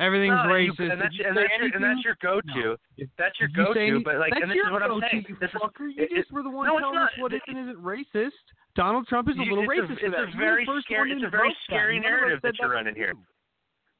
Everything's 0.00 0.32
No, 0.32 0.54
you- 0.56 0.72
racist. 0.72 0.90
and 0.92 1.00
that's, 1.00 1.14
you 1.14 1.24
and 1.28 1.36
that's, 1.36 1.52
your, 1.60 1.70
and 1.76 1.84
that's 1.84 2.02
your 2.04 2.16
go-to. 2.24 2.76
That's 3.20 3.36
your 3.38 3.50
you 3.52 3.54
go-to. 3.54 3.80
any- 3.80 4.02
But 4.02 4.16
like, 4.16 4.32
and 4.34 4.50
this 4.50 4.56
is 4.56 4.70
what 4.72 4.82
I'm 4.82 4.96
go-to, 4.96 5.06
saying. 5.12 5.26
you 5.28 5.36
This 5.36 5.50
is 5.52 5.60
fucker. 5.60 5.92
You 5.92 6.02
it- 6.02 6.08
just 6.16 6.30
it- 6.30 6.32
were 6.32 6.42
the 6.42 6.48
one 6.48 6.66
no, 6.66 6.78
it's 6.78 6.82
telling 6.82 6.94
not. 6.96 7.12
us 7.12 7.18
what 7.20 7.34
is 7.34 7.40
and 7.46 7.58
isn't 7.68 7.84
racist. 7.84 8.40
Donald 8.74 9.06
Trump 9.08 9.28
is 9.28 9.36
a 9.36 9.42
little 9.44 9.60
it's 9.60 9.68
racist. 9.70 10.00
A, 10.02 10.06
it's 10.06 10.14
that. 10.16 10.24
a 10.24 10.30
You 10.32 10.38
were 10.40 10.40
very 10.40 10.64
first 10.64 10.86
scary. 10.86 11.10
one 11.10 11.18
It's 11.18 11.26
a 11.26 11.30
very 11.30 11.54
scary 11.68 12.00
None 12.00 12.06
of 12.06 12.12
us 12.12 12.18
narrative 12.18 12.38
said 12.40 12.48
that 12.48 12.58
you're 12.58 12.70
running 12.72 12.94
here. 12.96 13.12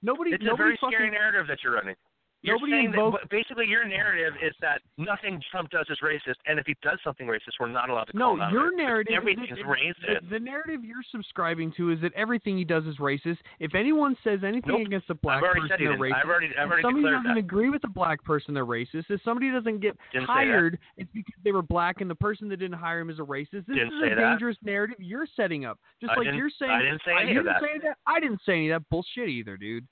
Nobody. 0.03 0.31
It's 0.33 0.43
a 0.43 0.47
nobody 0.47 0.63
very 0.65 0.77
fucking, 0.81 0.97
scary 0.97 1.11
narrative 1.11 1.47
that 1.49 1.63
you're 1.63 1.75
running. 1.75 1.97
You're 2.43 2.57
Nobody 2.57 2.73
saying 2.73 2.85
invoked- 2.87 3.21
that 3.21 3.29
basically 3.29 3.67
your 3.67 3.85
narrative 3.87 4.33
is 4.43 4.55
that 4.63 4.81
nothing 4.97 5.43
Trump 5.51 5.69
does 5.69 5.85
is 5.91 5.99
racist, 6.03 6.37
and 6.47 6.59
if 6.59 6.65
he 6.67 6.75
does 6.81 6.99
something 7.05 7.27
racist, 7.27 7.61
we're 7.61 7.69
not 7.69 7.91
allowed 7.91 8.05
to 8.05 8.13
call 8.15 8.37
No, 8.39 8.49
your 8.49 8.75
narrative. 8.75 9.13
Everything's 9.15 9.51
is 9.51 9.59
racist. 9.59 10.23
The, 10.23 10.27
the 10.31 10.41
narrative 10.41 10.83
you're 10.83 11.03
subscribing 11.11 11.71
to 11.77 11.91
is 11.91 12.01
that 12.01 12.15
everything 12.15 12.57
he 12.57 12.65
does 12.65 12.87
is 12.87 12.97
racist. 12.97 13.37
If 13.59 13.75
anyone 13.75 14.17
says 14.25 14.41
anything 14.43 14.73
Nope. 14.79 14.87
against 14.87 15.11
a 15.11 15.15
black 15.17 15.43
person, 15.43 15.67
they're 15.69 15.77
didn't. 15.77 15.99
racist. 16.01 16.15
I've 16.15 16.25
already- 16.31 16.57
I've 16.57 16.73
if 16.73 16.81
somebody 16.81 17.15
doesn't 17.15 17.25
that. 17.29 17.37
agree 17.37 17.69
with 17.69 17.85
a 17.85 17.89
black 17.89 18.25
person, 18.25 18.55
they're 18.55 18.65
racist. 18.65 19.11
If 19.11 19.21
somebody 19.23 19.51
doesn't 19.51 19.81
get 19.81 19.99
Didn't 20.13 20.27
hired, 20.27 20.79
it's 20.97 21.11
because 21.13 21.35
they 21.45 21.53
were 21.53 21.63
black 21.63 22.01
and 22.01 22.09
the 22.11 22.15
person 22.15 22.49
that 22.49 22.57
didn't 22.57 22.79
hire 22.79 23.01
him 23.01 23.11
is 23.11 23.19
a 23.19 23.23
racist. 23.23 23.67
This 23.67 23.77
Didn't 23.77 23.93
is 23.93 24.03
a 24.13 24.15
that. 24.15 24.31
dangerous 24.31 24.57
narrative 24.63 24.97
you're 24.99 25.27
setting 25.37 25.67
up. 25.67 25.79
Just 26.01 26.13
I 26.13 26.17
like 26.17 26.35
you're 26.35 26.49
saying. 26.59 26.71
I 26.73 26.83
didn't 26.83 27.03
say 27.05 27.13
any 27.21 27.33
you 27.33 27.41
of 27.41 27.45
didn't 27.45 27.61
that. 27.61 27.63
say 27.63 27.79
that. 27.87 27.99
I 28.07 28.19
didn't 28.19 28.41
say 28.47 28.53
any 28.55 28.71
of 28.71 28.81
that 28.83 28.89
bullshit 28.89 29.29
either, 29.29 29.59
dude. 29.59 29.87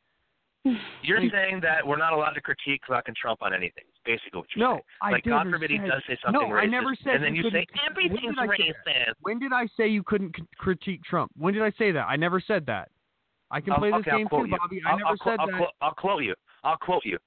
You're 1.02 1.22
saying 1.30 1.60
that 1.62 1.86
we're 1.86 1.96
not 1.96 2.12
allowed 2.12 2.32
to 2.32 2.40
critique 2.40 2.82
fucking 2.88 3.14
Trump 3.20 3.42
on 3.42 3.54
anything. 3.54 3.84
It's 3.88 3.98
basically 4.04 4.40
what 4.40 4.48
you're 4.54 4.66
No, 4.68 4.74
saying. 4.74 4.82
I 5.02 5.10
like 5.12 5.24
God 5.24 5.44
never 5.44 5.50
forbid 5.56 5.70
he 5.70 5.78
does 5.78 6.02
say 6.06 6.18
something 6.22 6.40
no, 6.40 6.48
racist, 6.48 6.62
I 6.62 6.66
never 6.66 6.94
said 7.02 7.14
and 7.16 7.24
then 7.24 7.34
you 7.34 7.44
say 7.50 7.66
everything's 7.88 8.36
when 8.36 8.48
did 8.48 8.50
I 8.50 8.56
say 8.56 8.72
racist. 8.92 9.12
When 9.20 9.38
did 9.38 9.52
I 9.52 9.66
say 9.76 9.88
you 9.88 10.02
couldn't 10.02 10.36
c- 10.36 10.42
critique 10.58 11.02
Trump? 11.04 11.30
When 11.36 11.54
did 11.54 11.62
I 11.62 11.70
say 11.78 11.92
that? 11.92 12.06
I 12.08 12.16
never 12.16 12.40
said 12.40 12.66
that. 12.66 12.90
I 13.50 13.60
can 13.60 13.72
I'll- 13.72 13.78
play 13.78 13.90
this 13.90 14.00
okay, 14.00 14.10
game 14.18 14.28
too, 14.28 14.44
you. 14.46 14.56
Bobby. 14.58 14.82
I'll, 14.84 14.92
I 14.94 14.96
never 14.98 15.08
I'll, 15.10 15.16
said 15.24 15.36
I'll, 15.40 15.46
that. 15.46 15.56
Quote, 15.56 15.70
I'll 15.80 15.94
quote 15.94 16.22
you. 16.24 16.34
I'll 16.64 16.76
quote 16.76 17.04
you. 17.04 17.18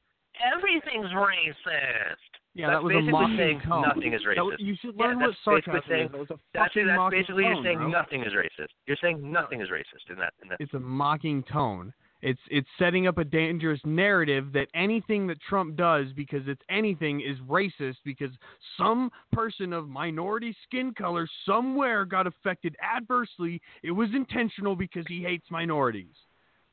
Everything's 0.54 1.12
racist. 1.12 2.16
Yeah, 2.54 2.68
that's 2.68 2.78
that 2.78 2.84
was 2.84 2.92
a 2.92 3.00
basically 3.00 3.12
mocking 3.12 3.38
saying 3.38 3.62
tone. 3.66 3.82
nothing 3.88 4.14
is 4.14 4.22
racist. 4.28 4.44
was- 4.46 4.60
you 4.60 4.76
should 4.82 4.96
Yeah, 4.98 5.06
learn 5.06 5.20
what 5.20 5.28
that's 5.32 5.40
basically 5.46 5.72
sarcasm 5.72 5.90
saying, 5.90 6.06
is. 6.06 6.12
That 6.12 6.20
was 6.20 6.30
a 6.32 6.38
that's, 6.54 6.68
fucking 6.74 6.88
that's 6.88 6.98
mocking 6.98 7.20
basically 7.20 7.44
tone, 7.44 7.56
you're 7.56 7.64
saying 7.64 7.78
bro. 7.80 7.88
nothing 7.90 8.22
is 8.24 8.34
racist. 8.34 8.72
You're 8.88 8.98
saying 9.02 9.32
nothing 9.32 9.62
is 9.62 9.70
racist 9.70 10.12
in 10.12 10.18
that. 10.20 10.34
In 10.44 10.50
that. 10.50 10.58
It's 10.60 10.74
a 10.74 10.80
mocking 10.80 11.44
tone. 11.44 11.94
It's 12.22 12.40
it's 12.50 12.68
setting 12.78 13.08
up 13.08 13.18
a 13.18 13.24
dangerous 13.24 13.80
narrative 13.84 14.54
that 14.54 14.68
anything 14.76 15.28
that 15.28 15.42
Trump 15.42 15.76
does 15.76 16.08
because 16.16 16.42
it's 16.48 16.62
anything 16.70 17.22
is 17.22 17.38
racist 17.50 17.98
because 18.06 18.32
some 18.78 19.12
person 19.32 19.74
of 19.74 19.90
minority 19.90 20.56
skin 20.68 20.94
color 20.94 21.28
somewhere 21.46 22.06
got 22.06 22.28
affected 22.28 22.76
adversely. 22.82 23.62
It 23.84 23.92
was 23.92 24.10
intentional 24.14 24.76
because 24.76 25.06
he 25.08 25.22
hates 25.22 25.46
minorities. 25.50 26.14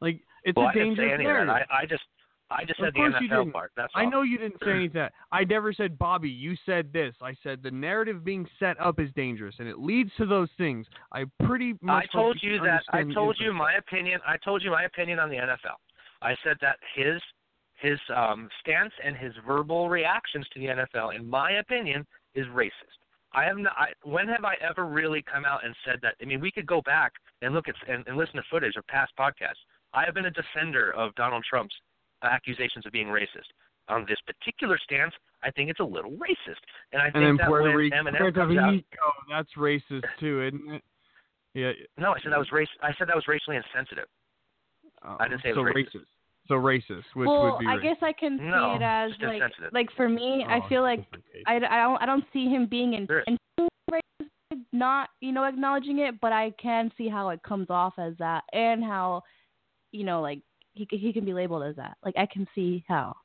Like 0.01 0.21
it's 0.45 0.57
well, 0.57 0.69
a 0.69 0.73
dangerous 0.73 1.19
narrative. 1.19 1.55
I, 1.71 1.83
I 1.83 1.87
just, 1.87 2.03
I 2.51 2.65
just 2.65 2.81
said 2.81 2.95
the 2.95 3.01
NFL 3.01 3.53
part. 3.53 3.73
That's 3.77 3.93
I 3.95 4.07
know 4.07 4.23
you 4.23 4.39
didn't 4.39 4.61
say 4.65 4.73
anything. 4.73 5.09
I 5.33 5.45
never 5.45 5.73
said, 5.73 5.99
Bobby, 5.99 6.31
you 6.31 6.57
said 6.65 6.93
this. 6.93 7.15
I 7.21 7.35
said 7.43 7.63
the 7.63 7.71
narrative 7.71 8.25
being 8.25 8.47
set 8.59 8.81
up 8.81 8.99
is 8.99 9.11
dangerous, 9.15 9.55
and 9.59 9.69
it 9.69 9.79
leads 9.79 10.11
to 10.17 10.25
those 10.25 10.49
things. 10.57 10.87
I 11.13 11.25
pretty 11.45 11.75
much. 11.83 12.09
I 12.15 12.17
told 12.17 12.39
you 12.41 12.59
that. 12.61 12.83
I 12.91 13.05
told 13.13 13.37
you 13.39 13.53
my 13.53 13.75
opinion. 13.75 14.21
I 14.27 14.37
told 14.39 14.63
you 14.63 14.71
my 14.71 14.85
opinion 14.85 15.19
on 15.19 15.29
the 15.29 15.37
NFL. 15.37 15.77
I 16.23 16.35
said 16.43 16.57
that 16.63 16.79
his 16.95 17.21
his 17.81 17.99
um, 18.15 18.49
stance 18.61 18.93
and 19.05 19.17
his 19.17 19.33
verbal 19.47 19.89
reactions 19.89 20.47
to 20.55 20.61
the 20.61 20.67
NFL, 20.67 21.15
in 21.15 21.29
my 21.29 21.53
opinion, 21.53 22.07
is 22.35 22.47
racist. 22.47 22.71
I 23.35 23.45
have 23.45 23.59
not. 23.59 23.73
I, 23.77 23.89
when 24.05 24.27
have 24.29 24.45
I 24.45 24.55
ever 24.67 24.87
really 24.87 25.23
come 25.23 25.45
out 25.45 25.65
and 25.65 25.75
said 25.85 25.99
that? 26.03 26.15
I 26.23 26.25
mean, 26.25 26.41
we 26.41 26.51
could 26.51 26.67
go 26.67 26.81
back 26.83 27.13
and 27.43 27.55
look 27.55 27.69
at 27.69 27.75
and, 27.87 28.05
and 28.07 28.17
listen 28.17 28.37
to 28.37 28.43
footage 28.51 28.77
of 28.77 28.87
past 28.87 29.13
podcasts. 29.19 29.61
I 29.93 30.05
have 30.05 30.15
been 30.15 30.27
a 30.27 30.31
defender 30.31 30.93
of 30.95 31.15
Donald 31.15 31.45
Trump's 31.49 31.75
accusations 32.23 32.87
of 32.87 32.93
being 32.93 33.09
racist. 33.09 33.49
On 33.89 34.05
this 34.07 34.19
particular 34.27 34.79
stance, 34.85 35.15
I 35.43 35.51
think 35.51 35.71
it's 35.71 35.81
a 35.81 35.85
little 35.85 36.11
racist, 36.13 36.61
and 36.93 37.01
I 37.01 37.07
And 37.07 37.15
think 37.15 37.25
then 37.25 37.37
that 37.39 37.47
Puerto 37.49 37.69
when 37.69 37.77
Rico, 37.77 37.97
Eminem 37.97 38.19
Puerto 38.19 38.41
comes 38.41 38.59
out, 38.59 38.71
Rico, 38.73 39.13
that's 39.31 39.49
racist 39.57 40.05
too, 40.21 40.43
isn't 40.43 40.75
it? 40.75 40.83
Yeah. 41.55 41.73
no, 41.97 42.13
I 42.13 42.21
said 42.21 42.33
that 42.33 42.39
was 42.39 42.53
race. 42.53 42.69
I 42.83 42.93
said 42.99 43.09
that 43.09 43.17
was 43.17 43.27
racially 43.27 43.57
insensitive. 43.57 44.05
I 45.03 45.29
didn't 45.29 45.43
say 45.43 45.49
it 45.51 45.53
oh, 45.53 45.55
so 45.57 45.63
was 45.63 45.73
racist. 45.75 46.07
So 46.49 46.55
racist, 46.55 47.05
which 47.15 47.27
well, 47.27 47.53
would 47.53 47.61
be 47.61 47.67
I 47.67 47.77
racist. 47.77 47.83
guess 47.83 47.97
I 48.03 48.13
can 48.13 48.39
see 48.39 48.45
No, 48.45 48.75
it 48.77 48.83
as 48.83 49.11
like, 49.23 49.43
like 49.73 49.89
for 49.97 50.09
me, 50.09 50.45
Oh, 50.47 50.51
I 50.51 50.69
feel 50.69 50.83
like 50.83 51.07
I, 51.47 51.57
I 51.57 51.59
don't 51.59 52.03
I 52.03 52.07
don't 52.07 52.25
see 52.33 52.47
him 52.49 52.67
being 52.67 52.95
intentionally 52.95 53.39
racist, 53.91 54.61
not 54.73 55.09
you 55.21 55.33
know 55.33 55.45
acknowledging 55.45 56.01
it, 56.01 56.21
but 56.21 56.33
I 56.33 56.53
can 56.61 56.91
see 56.99 57.09
how 57.09 57.31
it 57.31 57.43
comes 57.43 57.69
off 57.71 57.95
as 57.99 58.15
that, 58.19 58.45
and 58.53 58.83
how, 58.85 59.23
you 59.93 60.05
know, 60.05 60.21
like 60.21 60.41
he 60.79 60.97
he 60.97 61.13
can 61.13 61.25
be 61.25 61.35
labeled 61.35 61.65
as 61.65 61.77
that. 61.77 61.97
Like 62.05 62.17
I 62.17 62.27
can 62.27 62.47
see 62.55 62.85
how, 62.89 63.17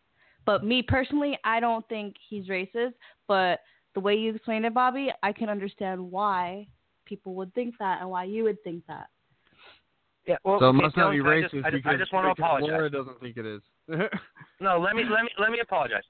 but 0.45 0.63
me 0.63 0.81
personally, 0.81 1.37
I 1.43 1.59
don't 1.59 1.87
think 1.87 2.15
he's 2.29 2.47
racist. 2.47 2.93
But 3.27 3.59
the 3.93 3.99
way 3.99 4.15
you 4.15 4.35
explained 4.35 4.65
it, 4.65 4.73
Bobby, 4.73 5.11
I 5.21 5.31
can 5.31 5.49
understand 5.49 6.11
why 6.11 6.67
people 7.05 7.35
would 7.35 7.53
think 7.53 7.75
that 7.79 8.01
and 8.01 8.09
why 8.09 8.23
you 8.23 8.43
would 8.43 8.61
think 8.63 8.85
that. 8.87 9.07
Yeah, 10.25 10.37
well, 10.45 10.57
so 10.59 10.69
it 10.69 10.73
must 10.73 10.95
not 10.95 11.11
be 11.11 11.17
Dylan, 11.17 11.25
I 11.25 11.41
racist 11.41 11.51
just, 11.51 11.65
I, 11.65 11.71
just, 11.71 11.83
because, 11.83 11.93
I 11.93 11.97
just 11.97 12.13
want 12.13 12.37
to 12.37 12.43
apologize. 12.43 12.69
Laura 12.69 12.89
doesn't 12.89 13.19
think 13.19 13.37
it 13.37 13.45
is. 13.45 13.61
No, 14.61 14.79
let 14.79 14.95
me 14.95 15.03
let 15.03 15.23
me 15.23 15.29
let 15.37 15.51
me 15.51 15.59
apologize. 15.61 16.03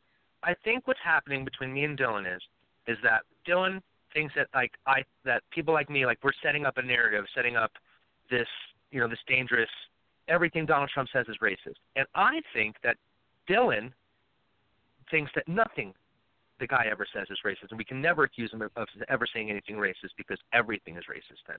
I 0.44 0.54
think 0.64 0.88
what's 0.88 1.00
happening 1.04 1.44
between 1.44 1.74
me 1.74 1.86
and 1.86 1.98
Dylan 1.98 2.32
is 2.36 2.42
is 2.86 2.98
that 3.02 3.22
Dylan 3.48 3.82
thinks 4.14 4.34
that 4.36 4.48
like 4.54 4.72
I 4.86 5.04
that 5.26 5.42
people 5.52 5.74
like 5.74 5.90
me 5.90 6.06
like 6.06 6.20
we're 6.24 6.38
setting 6.44 6.64
up 6.64 6.78
a 6.78 6.84
narrative, 6.84 7.26
setting 7.34 7.56
up 7.56 7.72
this 8.30 8.48
you 8.92 9.00
know 9.00 9.08
this 9.08 9.18
dangerous 9.28 9.70
everything 10.28 10.66
Donald 10.66 10.90
Trump 10.94 11.10
says 11.14 11.26
is 11.28 11.38
racist, 11.42 11.78
and 11.96 12.06
I 12.16 12.42
think 12.54 12.76
that 12.84 12.98
Dylan 13.50 13.92
thinks 15.12 15.32
that 15.36 15.48
nothing 15.48 15.94
the 16.60 16.68
guy 16.68 16.86
ever 16.90 17.06
says 17.14 17.28
is 17.30 17.40
racist, 17.46 17.70
and 17.72 17.78
we 17.78 17.84
can 17.84 18.02
never 18.02 18.24
accuse 18.24 18.52
him 18.52 18.62
of, 18.62 18.72
of 18.76 18.88
ever 19.10 19.28
saying 19.34 19.50
anything 19.50 19.76
racist 19.76 20.12
because 20.18 20.38
everything 20.54 20.98
is 20.98 21.04
racist 21.10 21.42
then. 21.48 21.58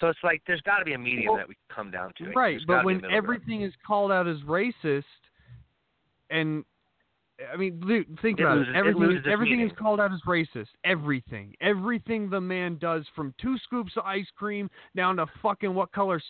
So 0.00 0.08
it's 0.08 0.18
like 0.24 0.42
there's 0.46 0.60
got 0.62 0.78
to 0.78 0.84
be 0.84 0.94
a 0.94 0.98
medium 0.98 1.34
Well, 1.34 1.36
that 1.36 1.48
we 1.48 1.56
come 1.74 1.90
down 1.90 2.12
to. 2.18 2.30
Right, 2.32 2.58
but 2.66 2.74
gotta 2.74 2.80
be 2.80 2.82
a 2.82 2.86
when 2.86 2.96
middle 2.96 3.10
ground. 3.10 3.24
everything 3.24 3.62
is 3.62 3.72
called 3.86 4.10
out 4.10 4.26
as 4.26 4.38
racist, 4.38 5.04
and 6.30 6.64
I 7.52 7.56
mean, 7.56 7.80
dude, 7.80 8.18
think 8.20 8.38
It 8.38 8.44
about 8.44 8.58
loses- 8.58 8.68
it. 8.74 8.76
it 8.76 8.78
Everything, 8.78 9.16
is, 9.16 9.26
everything 9.26 9.60
is 9.60 9.72
called 9.78 9.98
out 10.00 10.12
as 10.12 10.20
racist. 10.26 10.68
Everything, 10.84 11.54
everything 11.60 12.30
the 12.30 12.40
man 12.40 12.76
does, 12.78 13.04
from 13.16 13.34
two 13.40 13.58
scoops 13.58 13.96
of 13.96 14.04
ice 14.04 14.28
cream 14.36 14.70
down 14.94 15.16
to 15.16 15.26
fucking 15.42 15.74
what 15.74 15.90
color, 15.92 16.20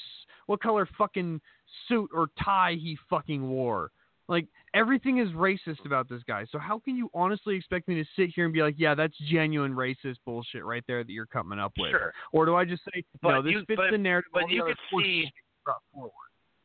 what 0.47 0.61
color 0.63 0.89
fucking 0.97 1.41
suit 1.89 2.09
or 2.15 2.29
tie 2.43 2.75
he 2.81 2.97
fucking 3.11 3.47
wore. 3.47 3.91
Like 4.29 4.47
everything 4.73 5.19
is 5.19 5.29
racist 5.33 5.85
about 5.85 6.09
this 6.09 6.23
guy. 6.27 6.47
So 6.51 6.59
how 6.59 6.79
can 6.79 6.97
you 6.97 7.11
honestly 7.13 7.55
expect 7.57 7.87
me 7.89 7.97
to 7.97 8.05
sit 8.17 8.31
here 8.35 8.47
and 8.47 8.55
be 8.55 8.63
like, 8.63 8.77
yeah, 8.79 8.95
that's 8.95 9.15
genuine 9.29 9.75
racist 9.75 10.17
bullshit 10.25 10.65
right 10.65 10.83
there 10.89 11.05
that 11.05 11.13
you're 11.13 11.27
coming 11.27 11.59
up 11.59 11.73
with? 11.79 11.91
Sure. 11.91 12.15
Or 12.33 12.47
do 12.47 12.55
I 12.57 12.65
just 12.65 12.83
say, 12.87 13.05
no, 13.23 13.43
this 13.43 13.53
you- 13.53 13.65
fits 13.67 13.77
but- 13.77 13.91
the 13.91 13.99
narrative? 13.99 14.31
but 14.33 14.49
you 14.49 14.65
could 14.65 14.79
see- 15.03 15.31
forward. 15.93 16.11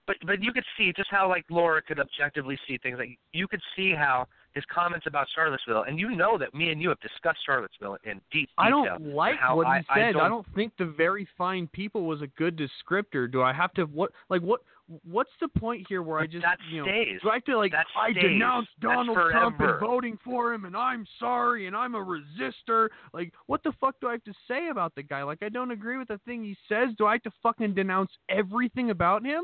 But 0.10 0.18
but 0.26 0.42
you 0.44 0.52
could 0.52 0.64
see 0.76 0.92
just 0.96 1.10
how 1.12 1.30
like 1.30 1.46
Laura 1.52 1.84
could 1.84 2.00
objectively 2.00 2.58
see 2.68 2.80
things. 2.80 2.98
Like 2.98 3.20
you 3.32 3.48
could 3.48 3.62
see 3.76 3.94
how 3.94 4.26
his 4.56 4.64
comments 4.74 5.06
about 5.06 5.28
Charlottesville, 5.36 5.84
and 5.84 6.00
you 6.00 6.10
know 6.16 6.36
that 6.40 6.56
me 6.56 6.72
and 6.72 6.82
you 6.82 6.90
have 6.90 7.00
discussed 7.00 7.38
Charlottesville 7.46 7.98
in 8.04 8.20
deep 8.32 8.50
I 8.58 8.72
don't 8.72 9.14
like 9.14 9.36
what 9.54 9.68
he 9.68 9.74
I, 9.74 9.82
said. 9.94 10.00
I 10.00 10.10
I 10.10 10.12
don't, 10.14 10.30
don't, 10.32 10.56
think 10.56 10.74
the 10.80 10.86
very 10.88 11.28
fine 11.38 11.70
people 11.72 12.06
was 12.06 12.24
a 12.24 12.28
good 12.38 12.58
descriptor. 12.58 13.32
Do 13.32 13.44
I 13.44 13.54
have 13.54 13.72
to 13.74 13.84
what 13.84 14.12
like 14.32 14.42
what 14.42 14.62
what's 15.08 15.30
the 15.40 15.48
point 15.48 15.86
here 15.88 16.02
where 16.02 16.18
I 16.18 16.26
just 16.26 16.44
that 16.44 16.58
you 16.72 16.80
know 16.80 16.86
stays. 16.86 17.20
do 17.22 17.30
I 17.30 17.36
have 17.36 17.44
to 17.44 17.58
like 17.58 17.72
That 17.74 17.86
I 17.96 18.10
stays. 18.10 18.24
denounce 18.24 18.68
Donald 18.82 19.16
Trump 19.30 19.60
and 19.60 19.80
voting 19.80 20.18
for 20.26 20.52
him 20.52 20.66
and 20.66 20.76
I'm 20.76 21.06
sorry 21.20 21.68
and 21.68 21.76
I'm 21.76 21.94
a 21.94 22.04
resistor. 22.04 22.88
Like 23.14 23.32
what 23.46 23.62
the 23.62 23.72
fuck 23.80 23.94
do 24.02 24.08
I 24.08 24.14
have 24.14 24.24
to 24.24 24.34
say 24.48 24.70
about 24.70 24.96
the 24.96 25.04
guy? 25.04 25.22
Like 25.22 25.44
I 25.44 25.50
don't 25.50 25.70
agree 25.70 26.00
with 26.00 26.08
the 26.08 26.20
thing 26.26 26.44
he 26.44 26.58
says. 26.68 26.90
Do 26.98 27.06
I 27.06 27.14
have 27.14 27.24
to 27.24 27.32
fucking 27.44 27.76
denounce 27.76 28.10
everything 28.30 28.90
about 28.90 29.24
him? 29.24 29.44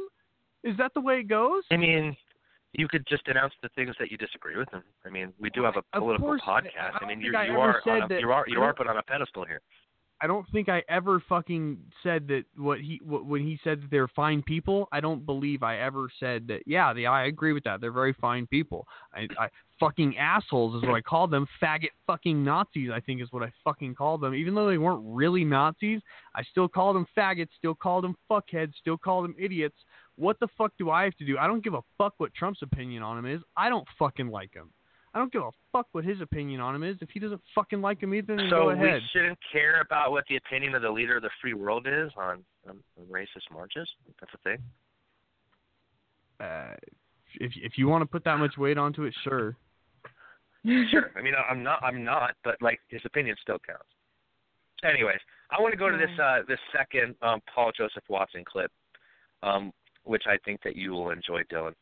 Is 0.65 0.75
that 0.77 0.93
the 0.93 1.01
way 1.01 1.19
it 1.19 1.27
goes? 1.29 1.63
I 1.71 1.77
mean, 1.77 2.17
you 2.73 2.87
could 2.87 3.05
just 3.07 3.27
announce 3.27 3.53
the 3.61 3.69
things 3.69 3.95
that 3.99 4.11
you 4.11 4.17
disagree 4.17 4.57
with 4.57 4.69
him. 4.71 4.83
I 5.05 5.09
mean, 5.09 5.31
we 5.39 5.49
do 5.51 5.63
have 5.63 5.75
a 5.77 5.97
political 5.97 6.27
course, 6.27 6.41
podcast. 6.41 6.99
I 6.99 7.05
I 7.05 7.07
mean, 7.07 7.21
you 7.21 7.33
I 7.35 7.45
you 7.45 7.53
are 7.53 7.79
a, 7.79 8.07
that- 8.09 8.19
you 8.19 8.31
are 8.31 8.45
you 8.47 8.59
are 8.61 8.73
put 8.73 8.87
on 8.87 8.97
a 8.97 9.03
pedestal 9.03 9.45
here. 9.45 9.61
I 10.21 10.27
don't 10.27 10.47
think 10.51 10.69
I 10.69 10.81
ever 10.87 11.21
fucking 11.27 11.77
said 12.01 12.27
that 12.29 12.45
what 12.55 12.79
he 12.79 13.01
what, 13.03 13.25
when 13.25 13.41
he 13.41 13.59
said 13.63 13.81
that 13.81 13.91
they're 13.91 14.07
fine 14.07 14.41
people. 14.41 14.87
I 14.91 15.01
don't 15.01 15.25
believe 15.25 15.61
I 15.61 15.79
ever 15.79 16.09
said 16.19 16.47
that. 16.47 16.61
Yeah, 16.65 16.93
the, 16.93 17.05
I 17.05 17.25
agree 17.25 17.51
with 17.51 17.65
that. 17.65 17.81
They're 17.81 17.91
very 17.91 18.13
fine 18.13 18.47
people. 18.47 18.87
I, 19.13 19.27
I 19.37 19.49
fucking 19.77 20.17
assholes 20.17 20.75
is 20.75 20.87
what 20.87 20.95
I 20.95 21.01
called 21.01 21.31
them. 21.31 21.45
Faggot 21.61 21.89
fucking 22.07 22.43
Nazis. 22.43 22.91
I 22.93 23.01
think 23.01 23.21
is 23.21 23.27
what 23.31 23.43
I 23.43 23.51
fucking 23.65 23.95
called 23.95 24.21
them. 24.21 24.33
Even 24.33 24.55
though 24.55 24.69
they 24.69 24.77
weren't 24.77 25.03
really 25.03 25.43
Nazis, 25.43 25.99
I 26.33 26.43
still 26.43 26.69
called 26.69 26.95
them 26.95 27.05
faggots. 27.15 27.49
Still 27.57 27.75
called 27.75 28.05
them 28.05 28.15
fuckheads. 28.31 28.73
Still 28.79 28.97
called 28.97 29.25
them 29.25 29.35
idiots. 29.37 29.75
What 30.17 30.39
the 30.39 30.47
fuck 30.57 30.71
do 30.77 30.89
I 30.89 31.03
have 31.03 31.15
to 31.17 31.25
do? 31.25 31.37
I 31.37 31.47
don't 31.47 31.63
give 31.63 31.73
a 31.73 31.81
fuck 31.97 32.13
what 32.17 32.33
Trump's 32.33 32.61
opinion 32.61 33.03
on 33.03 33.17
him 33.17 33.25
is. 33.25 33.41
I 33.57 33.69
don't 33.69 33.87
fucking 33.99 34.29
like 34.29 34.53
him. 34.53 34.71
I 35.13 35.19
don't 35.19 35.31
give 35.31 35.43
a 35.43 35.51
fuck 35.71 35.87
what 35.93 36.03
his 36.03 36.19
opinion 36.19 36.59
on 36.59 36.75
him 36.75 36.83
is. 36.83 36.97
If 37.01 37.09
he 37.09 37.19
doesn't 37.19 37.41
fucking 37.53 37.81
like 37.81 38.03
him 38.03 38.13
either, 38.13 38.35
then 38.35 38.47
So 38.49 38.69
go 38.69 38.75
we 38.75 39.01
shouldn't 39.13 39.39
care 39.51 39.81
about 39.81 40.11
what 40.11 40.25
the 40.27 40.35
opinion 40.35 40.75
of 40.75 40.81
the 40.81 40.89
leader 40.89 41.17
of 41.17 41.23
the 41.23 41.29
free 41.41 41.53
world 41.53 41.87
is 41.87 42.11
on, 42.17 42.43
on 42.67 42.77
racist 43.09 43.49
marches. 43.51 43.89
That's 44.19 44.33
a 44.33 44.37
thing. 44.49 44.57
Uh, 46.39 46.73
if 47.35 47.53
if 47.55 47.77
you 47.77 47.87
want 47.87 48.01
to 48.01 48.05
put 48.05 48.25
that 48.25 48.37
much 48.39 48.57
weight 48.57 48.77
onto 48.77 49.03
it, 49.03 49.13
sure. 49.23 49.55
Sure. 50.65 51.11
I 51.15 51.21
mean, 51.21 51.33
I'm 51.49 51.63
not. 51.63 51.81
I'm 51.83 52.03
not. 52.03 52.31
But 52.43 52.55
like, 52.61 52.79
his 52.89 53.01
opinion 53.05 53.35
still 53.41 53.59
counts. 53.65 53.85
Anyways, 54.83 55.19
I 55.51 55.61
want 55.61 55.73
to 55.73 55.77
go 55.77 55.89
to 55.89 55.97
this 55.97 56.09
uh, 56.21 56.39
this 56.47 56.59
second 56.75 57.15
um, 57.21 57.39
Paul 57.53 57.71
Joseph 57.77 58.03
Watson 58.09 58.43
clip, 58.43 58.71
um, 59.43 59.71
which 60.05 60.23
I 60.27 60.37
think 60.45 60.61
that 60.63 60.75
you 60.75 60.91
will 60.91 61.09
enjoy, 61.09 61.43
Dylan. 61.51 61.73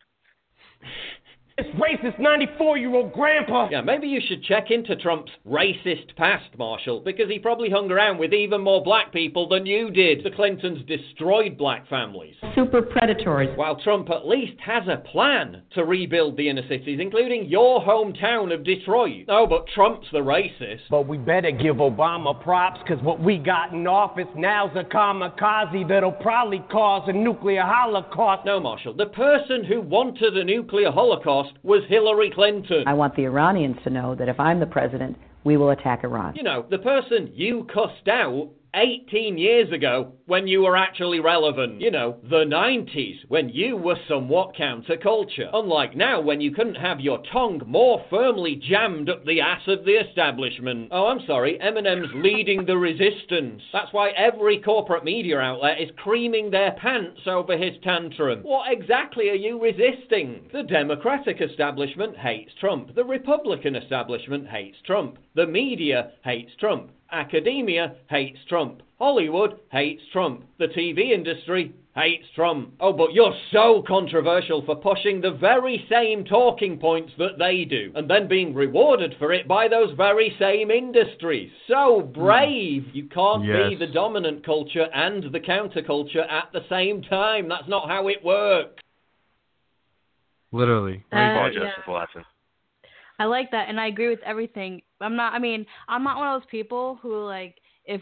This 1.55 1.67
racist 1.75 2.19
94 2.19 2.79
year 2.79 2.95
old 2.95 3.13
grandpa. 3.13 3.69
Yeah, 3.69 3.81
maybe 3.81 4.07
you 4.07 4.19
should 4.27 4.43
check 4.43 4.71
into 4.71 4.95
Trump's 4.95 5.31
racist 5.47 6.15
past, 6.17 6.49
Marshall, 6.57 7.01
because 7.01 7.29
he 7.29 7.37
probably 7.37 7.69
hung 7.69 7.91
around 7.91 8.17
with 8.17 8.33
even 8.33 8.61
more 8.61 8.83
black 8.83 9.13
people 9.13 9.47
than 9.47 9.67
you 9.67 9.91
did. 9.91 10.23
The 10.23 10.31
Clintons 10.31 10.83
destroyed 10.87 11.55
black 11.55 11.87
families. 11.87 12.33
Super 12.55 12.81
predatory. 12.81 13.55
While 13.55 13.79
Trump 13.79 14.09
at 14.09 14.27
least 14.27 14.59
has 14.65 14.81
a 14.87 14.97
plan 15.11 15.61
to 15.75 15.85
rebuild 15.85 16.37
the 16.37 16.49
inner 16.49 16.67
cities, 16.67 16.97
including 16.99 17.45
your 17.45 17.81
hometown 17.81 18.51
of 18.51 18.63
Detroit. 18.63 19.25
No, 19.27 19.45
but 19.45 19.67
Trump's 19.75 20.07
the 20.11 20.21
racist. 20.21 20.81
But 20.89 21.07
we 21.07 21.19
better 21.19 21.51
give 21.51 21.75
Obama 21.75 22.41
props, 22.41 22.79
because 22.83 23.03
what 23.03 23.21
we 23.21 23.37
got 23.37 23.73
in 23.73 23.85
office 23.85 24.25
now's 24.35 24.75
a 24.75 24.83
kamikaze 24.83 25.87
that'll 25.87 26.13
probably 26.13 26.63
cause 26.71 27.07
a 27.07 27.13
nuclear 27.13 27.61
holocaust. 27.61 28.43
No, 28.43 28.59
Marshall, 28.59 28.95
the 28.95 29.05
person 29.05 29.63
who 29.63 29.81
wanted 29.81 30.35
a 30.35 30.43
nuclear 30.43 30.89
holocaust 30.89 31.42
was 31.63 31.83
Hillary 31.87 32.31
Clinton. 32.33 32.83
I 32.87 32.93
want 32.93 33.15
the 33.15 33.25
Iranians 33.25 33.77
to 33.83 33.89
know 33.89 34.15
that 34.15 34.29
if 34.29 34.39
I'm 34.39 34.59
the 34.59 34.65
president, 34.65 35.17
we 35.43 35.57
will 35.57 35.71
attack 35.71 36.03
Iran. 36.03 36.35
You 36.35 36.43
know, 36.43 36.65
the 36.69 36.77
person 36.79 37.31
you 37.33 37.67
cussed 37.73 38.07
out 38.07 38.49
18 38.75 39.37
years 39.37 39.71
ago 39.71 40.13
when 40.25 40.47
you 40.47 40.63
were 40.63 40.75
actually 40.75 41.19
relevant. 41.19 41.79
You 41.79 41.91
know, 41.91 42.17
the 42.23 42.43
90s 42.45 43.19
when 43.27 43.49
you 43.49 43.77
were 43.77 43.97
somewhat 44.07 44.55
counterculture. 44.55 45.49
Unlike 45.53 45.95
now 45.95 46.21
when 46.21 46.41
you 46.41 46.51
couldn't 46.51 46.75
have 46.75 46.99
your 46.99 47.21
tongue 47.31 47.61
more 47.67 48.03
firmly 48.09 48.55
jammed 48.55 49.09
up 49.09 49.25
the 49.25 49.41
ass 49.41 49.61
of 49.67 49.85
the 49.85 49.91
establishment. 49.91 50.89
Oh, 50.91 51.07
I'm 51.07 51.25
sorry, 51.27 51.59
Eminem's 51.61 52.11
leading 52.15 52.65
the 52.65 52.77
resistance. 52.77 53.61
That's 53.71 53.93
why 53.93 54.09
every 54.11 54.59
corporate 54.59 55.03
media 55.03 55.39
outlet 55.39 55.79
is 55.79 55.89
creaming 55.97 56.49
their 56.49 56.71
pants 56.71 57.21
over 57.27 57.55
his 57.55 57.73
tantrum. 57.83 58.39
What 58.41 58.71
exactly 58.71 59.29
are 59.29 59.35
you 59.35 59.61
resisting? 59.61 60.49
The 60.51 60.63
Democratic 60.63 61.41
establishment 61.41 62.17
hates 62.17 62.51
Trump. 62.59 62.95
The 62.95 63.05
Republican 63.05 63.75
establishment 63.75 64.47
hates 64.47 64.77
Trump. 64.85 65.17
The 65.35 65.47
media 65.47 66.11
hates 66.23 66.51
Trump. 66.59 66.91
Academia 67.11 67.95
hates 68.09 68.39
Trump. 68.47 68.81
Hollywood 68.99 69.59
hates 69.71 70.01
Trump. 70.11 70.45
The 70.59 70.67
TV 70.67 71.11
industry 71.11 71.73
hates 71.95 72.25
Trump. 72.35 72.73
Oh, 72.79 72.93
but 72.93 73.13
you're 73.13 73.35
so 73.51 73.83
controversial 73.87 74.63
for 74.65 74.75
pushing 74.75 75.21
the 75.21 75.31
very 75.31 75.85
same 75.89 76.23
talking 76.23 76.79
points 76.79 77.13
that 77.17 77.37
they 77.37 77.65
do, 77.65 77.91
and 77.95 78.09
then 78.09 78.27
being 78.27 78.53
rewarded 78.53 79.15
for 79.19 79.31
it 79.31 79.47
by 79.47 79.67
those 79.67 79.95
very 79.95 80.35
same 80.39 80.71
industries. 80.71 81.51
So 81.67 82.01
brave! 82.01 82.85
You 82.93 83.05
can't 83.05 83.43
be 83.43 83.75
the 83.75 83.91
dominant 83.91 84.45
culture 84.45 84.87
and 84.93 85.31
the 85.31 85.39
counterculture 85.39 86.29
at 86.29 86.49
the 86.53 86.65
same 86.69 87.01
time. 87.03 87.49
That's 87.49 87.67
not 87.67 87.89
how 87.89 88.07
it 88.07 88.23
works. 88.23 88.81
Literally. 90.51 91.03
Uh, 91.11 91.15
Paul 91.15 91.51
yeah. 91.51 91.59
Joseph 91.59 91.87
Watson. 91.87 92.23
I 93.19 93.25
like 93.25 93.51
that, 93.51 93.69
and 93.69 93.79
I 93.79 93.87
agree 93.87 94.09
with 94.09 94.21
everything. 94.25 94.81
I'm 95.03 95.15
not. 95.15 95.33
I 95.33 95.39
mean, 95.39 95.65
I'm 95.87 96.03
not 96.03 96.17
one 96.17 96.33
of 96.33 96.41
those 96.41 96.49
people 96.49 96.99
who 97.01 97.25
like 97.25 97.57
if 97.85 98.01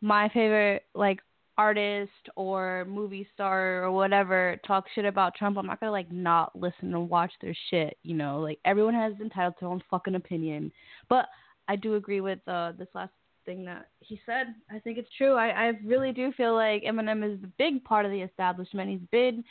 my 0.00 0.28
favorite 0.28 0.84
like 0.94 1.20
artist 1.58 2.10
or 2.36 2.84
movie 2.88 3.26
star 3.32 3.82
or 3.82 3.90
whatever 3.90 4.58
talks 4.66 4.90
shit 4.94 5.04
about 5.04 5.34
Trump, 5.34 5.56
I'm 5.56 5.66
not 5.66 5.80
gonna 5.80 5.92
like 5.92 6.10
not 6.12 6.54
listen 6.54 6.94
and 6.94 7.08
watch 7.08 7.32
their 7.40 7.56
shit. 7.70 7.96
You 8.02 8.14
know, 8.14 8.40
like 8.40 8.58
everyone 8.64 8.94
has 8.94 9.14
entitled 9.20 9.54
to 9.54 9.60
their 9.60 9.68
own 9.70 9.82
fucking 9.90 10.14
opinion. 10.14 10.72
But 11.08 11.26
I 11.68 11.76
do 11.76 11.94
agree 11.94 12.20
with 12.20 12.38
uh, 12.46 12.72
this 12.78 12.88
last 12.94 13.12
thing 13.44 13.64
that 13.64 13.88
he 14.00 14.20
said. 14.26 14.54
I 14.70 14.78
think 14.78 14.98
it's 14.98 15.08
true. 15.16 15.34
I, 15.34 15.48
I 15.48 15.72
really 15.84 16.12
do 16.12 16.32
feel 16.32 16.54
like 16.54 16.84
Eminem 16.84 17.24
is 17.24 17.42
a 17.42 17.52
big 17.58 17.82
part 17.84 18.04
of 18.04 18.12
the 18.12 18.20
establishment. 18.20 18.90
He's 18.90 19.08
been 19.10 19.42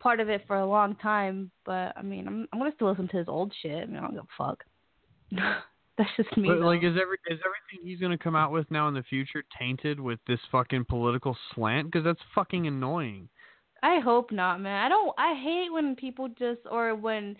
part 0.00 0.20
of 0.20 0.28
it 0.28 0.42
for 0.46 0.58
a 0.58 0.66
long 0.66 0.96
time. 0.96 1.50
But 1.64 1.92
I 1.96 2.02
mean, 2.02 2.26
I'm 2.26 2.48
I'm 2.52 2.58
gonna 2.58 2.72
still 2.74 2.90
listen 2.90 3.08
to 3.08 3.18
his 3.18 3.28
old 3.28 3.52
shit. 3.62 3.82
I 3.82 3.86
mean, 3.86 3.96
I 3.96 4.00
don't 4.00 4.14
give 4.14 4.24
a 4.24 4.36
fuck. 4.36 4.64
That's 5.98 6.10
just 6.16 6.36
me. 6.36 6.48
But 6.48 6.60
like, 6.60 6.82
is 6.82 6.94
every 7.00 7.16
is 7.26 7.40
everything 7.40 7.88
he's 7.88 7.98
gonna 7.98 8.18
come 8.18 8.36
out 8.36 8.52
with 8.52 8.70
now 8.70 8.86
in 8.88 8.94
the 8.94 9.02
future 9.02 9.42
tainted 9.58 9.98
with 9.98 10.18
this 10.26 10.40
fucking 10.52 10.84
political 10.84 11.36
slant? 11.54 11.90
Because 11.90 12.04
that's 12.04 12.20
fucking 12.34 12.66
annoying. 12.66 13.30
I 13.82 14.00
hope 14.00 14.30
not, 14.30 14.60
man. 14.60 14.84
I 14.84 14.88
don't. 14.90 15.14
I 15.16 15.34
hate 15.42 15.72
when 15.72 15.96
people 15.96 16.28
just 16.28 16.60
or 16.70 16.94
when 16.94 17.36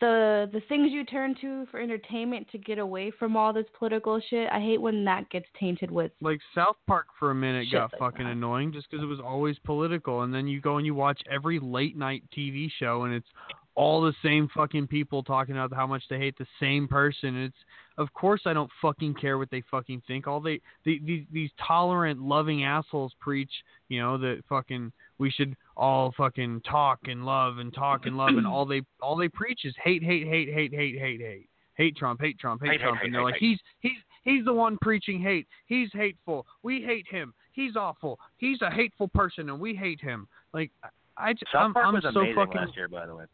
the 0.00 0.50
the 0.52 0.60
things 0.68 0.90
you 0.90 1.04
turn 1.04 1.36
to 1.42 1.64
for 1.70 1.80
entertainment 1.80 2.48
to 2.50 2.58
get 2.58 2.78
away 2.78 3.12
from 3.12 3.36
all 3.36 3.52
this 3.52 3.66
political 3.78 4.20
shit. 4.28 4.48
I 4.50 4.58
hate 4.58 4.80
when 4.80 5.04
that 5.04 5.30
gets 5.30 5.46
tainted 5.58 5.90
with. 5.90 6.10
Like 6.20 6.40
South 6.56 6.76
Park 6.88 7.06
for 7.20 7.30
a 7.30 7.34
minute 7.34 7.68
got 7.70 7.92
like 7.92 8.00
fucking 8.00 8.26
that. 8.26 8.32
annoying 8.32 8.72
just 8.72 8.90
because 8.90 9.04
it 9.04 9.06
was 9.06 9.20
always 9.20 9.56
political, 9.60 10.22
and 10.22 10.34
then 10.34 10.48
you 10.48 10.60
go 10.60 10.78
and 10.78 10.84
you 10.84 10.94
watch 10.94 11.20
every 11.30 11.60
late 11.60 11.96
night 11.96 12.24
TV 12.36 12.68
show, 12.80 13.04
and 13.04 13.14
it's 13.14 13.28
all 13.74 14.02
the 14.02 14.12
same 14.22 14.48
fucking 14.54 14.86
people 14.86 15.22
talking 15.22 15.56
about 15.56 15.72
how 15.72 15.86
much 15.86 16.02
they 16.10 16.18
hate 16.18 16.36
the 16.38 16.46
same 16.60 16.86
person. 16.86 17.36
It's 17.36 17.56
of 17.98 18.12
course 18.12 18.42
I 18.46 18.52
don't 18.52 18.70
fucking 18.80 19.14
care 19.14 19.38
what 19.38 19.50
they 19.50 19.62
fucking 19.70 20.02
think. 20.06 20.26
All 20.26 20.40
they, 20.40 20.60
they 20.84 21.00
these 21.04 21.24
these 21.32 21.50
tolerant, 21.66 22.20
loving 22.20 22.64
assholes 22.64 23.12
preach, 23.20 23.50
you 23.88 24.00
know, 24.00 24.18
that 24.18 24.42
fucking 24.48 24.92
we 25.18 25.30
should 25.30 25.56
all 25.76 26.12
fucking 26.16 26.62
talk 26.68 27.00
and 27.04 27.24
love 27.24 27.58
and 27.58 27.72
talk 27.72 28.06
and 28.06 28.16
love, 28.16 28.30
and 28.36 28.46
all 28.46 28.66
they 28.66 28.82
all 29.00 29.16
they 29.16 29.28
preach 29.28 29.60
is 29.64 29.74
hate, 29.82 30.02
hate, 30.02 30.26
hate, 30.26 30.52
hate, 30.52 30.72
hate, 30.72 30.98
hate, 30.98 31.20
hate. 31.20 31.48
Hate 31.74 31.96
Trump, 31.96 32.20
hate 32.20 32.38
Trump, 32.38 32.60
hate, 32.62 32.72
Hate, 32.72 32.80
Trump, 32.80 32.98
hate, 32.98 33.06
and 33.06 33.14
they're 33.14 33.22
hate, 33.22 33.32
like, 33.32 33.40
he's 33.40 33.58
he's 33.80 33.92
he's 34.24 34.44
the 34.44 34.52
one 34.52 34.76
preaching 34.82 35.20
hate. 35.20 35.48
He's 35.64 35.88
hateful. 35.94 36.46
We 36.62 36.82
hate 36.82 37.06
him. 37.08 37.32
He's 37.52 37.76
awful. 37.76 38.18
He's 38.36 38.60
a 38.60 38.70
hateful 38.70 39.08
person, 39.08 39.48
and 39.48 39.58
we 39.58 39.74
hate 39.74 40.00
him. 40.00 40.28
Like 40.52 40.70
I, 40.84 40.88
I 41.16 41.32
South 41.50 41.62
I'm, 41.62 41.72
Park 41.72 41.86
I'm 41.86 41.94
was 41.94 42.02
so 42.02 42.20
amazing 42.20 42.34
fucking 42.34 42.60
last 42.60 42.76
year, 42.76 42.88
by 42.88 43.06
the 43.06 43.16
way. 43.16 43.24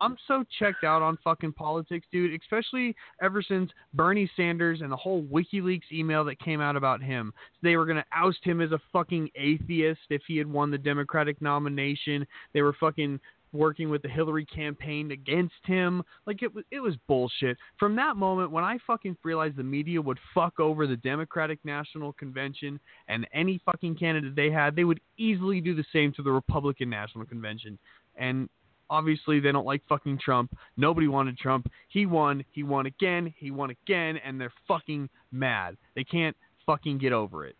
I'm 0.00 0.16
so 0.26 0.44
checked 0.58 0.84
out 0.84 1.02
on 1.02 1.18
fucking 1.24 1.52
politics, 1.52 2.06
dude. 2.12 2.38
Especially 2.40 2.94
ever 3.22 3.42
since 3.42 3.70
Bernie 3.94 4.30
Sanders 4.36 4.80
and 4.80 4.92
the 4.92 4.96
whole 4.96 5.24
WikiLeaks 5.24 5.92
email 5.92 6.24
that 6.24 6.40
came 6.40 6.60
out 6.60 6.76
about 6.76 7.02
him. 7.02 7.32
They 7.62 7.76
were 7.76 7.86
gonna 7.86 8.04
oust 8.12 8.44
him 8.44 8.60
as 8.60 8.72
a 8.72 8.80
fucking 8.92 9.30
atheist 9.34 10.00
if 10.10 10.22
he 10.26 10.36
had 10.36 10.46
won 10.46 10.70
the 10.70 10.78
Democratic 10.78 11.40
nomination. 11.42 12.26
They 12.52 12.62
were 12.62 12.76
fucking 12.78 13.20
working 13.52 13.88
with 13.88 14.02
the 14.02 14.08
Hillary 14.08 14.44
campaign 14.44 15.10
against 15.10 15.54
him. 15.64 16.02
Like 16.26 16.42
it 16.42 16.54
was 16.54 16.64
it 16.70 16.80
was 16.80 16.94
bullshit. 17.06 17.56
From 17.78 17.96
that 17.96 18.16
moment 18.16 18.50
when 18.50 18.64
I 18.64 18.78
fucking 18.86 19.16
realized 19.24 19.56
the 19.56 19.62
media 19.62 20.00
would 20.00 20.18
fuck 20.34 20.60
over 20.60 20.86
the 20.86 20.96
Democratic 20.96 21.58
National 21.64 22.12
Convention 22.12 22.78
and 23.08 23.26
any 23.32 23.60
fucking 23.64 23.96
candidate 23.96 24.36
they 24.36 24.50
had, 24.50 24.76
they 24.76 24.84
would 24.84 25.00
easily 25.16 25.60
do 25.60 25.74
the 25.74 25.84
same 25.92 26.12
to 26.14 26.22
the 26.22 26.30
Republican 26.30 26.90
National 26.90 27.24
Convention. 27.24 27.78
And 28.16 28.48
obviously 28.90 29.40
they 29.40 29.52
don't 29.52 29.66
like 29.66 29.82
fucking 29.88 30.18
Trump. 30.18 30.56
Nobody 30.76 31.08
wanted 31.08 31.38
Trump. 31.38 31.70
He 31.88 32.06
won. 32.06 32.44
He 32.52 32.62
won 32.62 32.86
again. 32.86 33.32
He 33.38 33.50
won 33.50 33.70
again, 33.70 34.18
and 34.24 34.40
they're 34.40 34.52
fucking 34.66 35.08
mad. 35.32 35.76
They 35.94 36.04
can't 36.04 36.36
fucking 36.66 36.98
get 36.98 37.12
over 37.12 37.46
it. 37.46 37.56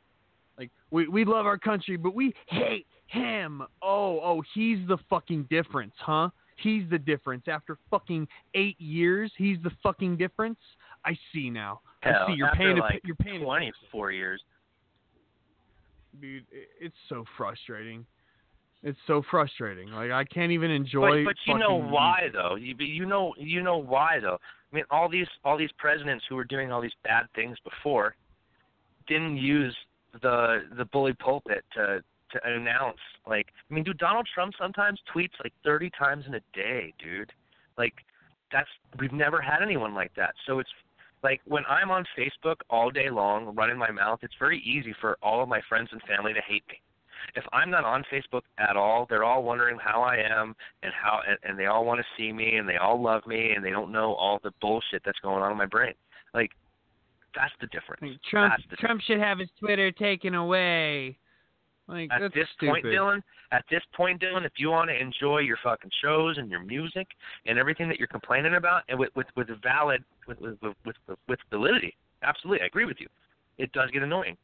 Like 0.59 0.71
we 0.91 1.09
we 1.09 1.25
love 1.25 1.47
our 1.47 1.59
country, 1.59 1.97
but 1.97 2.15
we 2.15 2.35
hate 2.47 2.87
him. 3.07 3.63
Oh 3.83 4.21
oh, 4.21 4.43
he's 4.55 4.79
the 4.89 4.99
fucking 5.09 5.45
difference, 5.51 5.95
huh? 5.99 6.31
He's 6.57 6.83
the 6.91 6.99
difference. 6.99 7.45
After 7.47 7.79
fucking 7.91 8.27
eight 8.55 8.81
years, 8.81 9.31
he's 9.37 9.59
the 9.63 9.71
fucking 9.83 10.17
difference. 10.17 10.59
I 11.05 11.17
see 11.33 11.49
now. 11.51 11.81
Hell, 12.01 12.25
I 12.27 12.27
see. 12.33 12.37
You're 12.37 12.51
paying. 12.55 12.79
a- 12.79 13.01
you're 13.05 13.15
paying. 13.17 13.43
24 13.43 14.11
years. 14.11 14.43
dude. 16.21 16.45
It's 16.81 16.97
so 17.09 17.25
frustrating. 17.37 18.05
It's 18.83 18.99
so 19.07 19.23
frustrating. 19.31 19.91
Like 19.91 20.11
I 20.11 20.25
can't 20.25 20.53
even 20.53 20.71
But, 20.71 20.75
enjoy. 20.75 21.25
but 21.25 21.35
you 21.47 21.59
know 21.59 21.75
why 21.75 22.29
though. 22.33 22.55
You 22.55 22.75
you 22.79 23.07
know 23.07 23.35
you 23.37 23.63
know 23.63 23.79
why 23.79 24.19
though. 24.21 24.39
I 24.73 24.77
mean, 24.77 24.85
all 24.91 25.09
these 25.09 25.27
all 25.45 25.59
these 25.59 25.73
presidents 25.79 26.25
who 26.29 26.37
were 26.37 26.45
doing 26.45 26.71
all 26.71 26.81
these 26.81 26.97
bad 27.03 27.27
things 27.35 27.57
before 27.65 28.15
didn't 29.07 29.37
use 29.37 29.77
the 30.23 30.65
the 30.77 30.85
bully 30.87 31.15
pulpit 31.15 31.65
to 31.75 32.03
to 32.31 32.41
announce 32.45 32.99
like 33.27 33.49
I 33.71 33.75
mean, 33.75 33.85
dude, 33.85 33.99
Donald 33.99 34.29
Trump 34.33 34.55
sometimes 34.59 35.01
tweets 35.15 35.33
like 35.43 35.53
30 35.65 35.91
times 35.99 36.25
in 36.27 36.35
a 36.35 36.41
day, 36.53 36.95
dude. 37.03 37.33
Like 37.77 37.95
that's 38.53 38.69
we've 39.01 39.13
never 39.13 39.41
had 39.41 39.63
anyone 39.63 39.95
like 39.95 40.15
that. 40.15 40.35
So 40.47 40.61
it's 40.61 40.71
like 41.25 41.41
when 41.47 41.65
I'm 41.69 41.91
on 41.91 42.05
Facebook 42.17 42.57
all 42.71 42.91
day 42.91 43.11
long 43.11 43.55
running 43.57 43.77
my 43.77 43.91
mouth, 43.91 44.21
it's 44.23 44.35
very 44.39 44.61
easy 44.61 44.95
for 45.01 45.19
all 45.23 45.43
of 45.43 45.49
my 45.49 45.61
friends 45.69 45.89
and 45.91 46.01
family 46.03 46.33
to 46.33 46.41
hate 46.47 46.63
me. 46.69 46.81
If 47.35 47.45
I'm 47.53 47.71
not 47.71 47.85
on 47.85 48.05
Facebook 48.13 48.43
at 48.59 48.77
all, 48.77 49.07
they're 49.09 49.25
all 49.25 49.43
wondering 49.43 49.79
how 49.79 50.03
I 50.03 50.17
am 50.17 50.55
and 50.83 50.93
how 50.93 51.21
and, 51.27 51.39
and 51.43 51.59
they 51.59 51.67
all 51.67 51.85
want 51.85 52.01
to 52.01 52.07
see 52.17 52.33
me 52.33 52.57
and 52.57 52.69
they 52.69 52.77
all 52.77 53.01
love 53.01 53.27
me 53.27 53.53
and 53.55 53.65
they 53.65 53.71
don't 53.71 53.93
know 53.93 54.15
all 54.15 54.41
the 54.43 54.53
bullshit 54.61 55.03
that's 55.05 55.19
going 55.21 55.43
on 55.43 55.53
in 55.53 55.59
my 55.59 55.67
brain. 55.67 55.95
Like 56.35 56.51
that's 57.35 57.53
the 57.61 57.67
difference. 57.69 58.19
Trump 58.31 58.55
the 58.71 58.77
Trump 58.77 59.01
should 59.03 59.21
have 59.21 59.39
his 59.39 59.49
Twitter 59.59 59.91
taken 59.93 60.35
away. 60.35 61.19
Like 61.89 62.11
at 62.13 62.35
this 62.35 62.47
stupid. 62.55 62.83
point, 62.83 62.85
Dylan, 62.85 63.23
at 63.51 63.65
this 63.71 63.81
point, 63.97 64.21
Dylan, 64.21 64.45
if 64.45 64.53
you 64.59 64.69
want 64.69 64.91
to 64.91 65.01
enjoy 65.01 65.39
your 65.39 65.57
fucking 65.65 65.91
shows 66.03 66.37
and 66.37 66.51
your 66.51 66.61
music 66.61 67.07
and 67.47 67.59
everything 67.59 67.89
that 67.89 67.99
you're 67.99 68.09
complaining 68.09 68.57
about, 68.57 68.83
and 68.89 68.99
with 68.99 69.09
with 69.17 69.27
with 69.37 69.49
valid 69.63 70.05
with 70.27 70.39
with 70.39 70.59
with, 70.63 70.77
with, 70.85 71.19
with 71.29 71.39
validity, 71.51 71.97
absolutely, 72.23 72.63
I 72.63 72.67
agree 72.67 72.85
with 72.85 72.99
you. 73.01 73.09
It 73.57 73.73
does 73.73 73.91
get 73.91 74.03
annoying. 74.03 74.37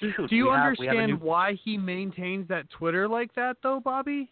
Dude, 0.00 0.14
Do 0.28 0.36
you 0.36 0.50
have, 0.50 0.66
understand 0.66 1.12
new, 1.12 1.16
why 1.16 1.58
he 1.64 1.76
maintains 1.76 2.46
that 2.48 2.70
Twitter 2.70 3.08
like 3.08 3.34
that 3.34 3.56
though, 3.62 3.80
Bobby? 3.80 4.30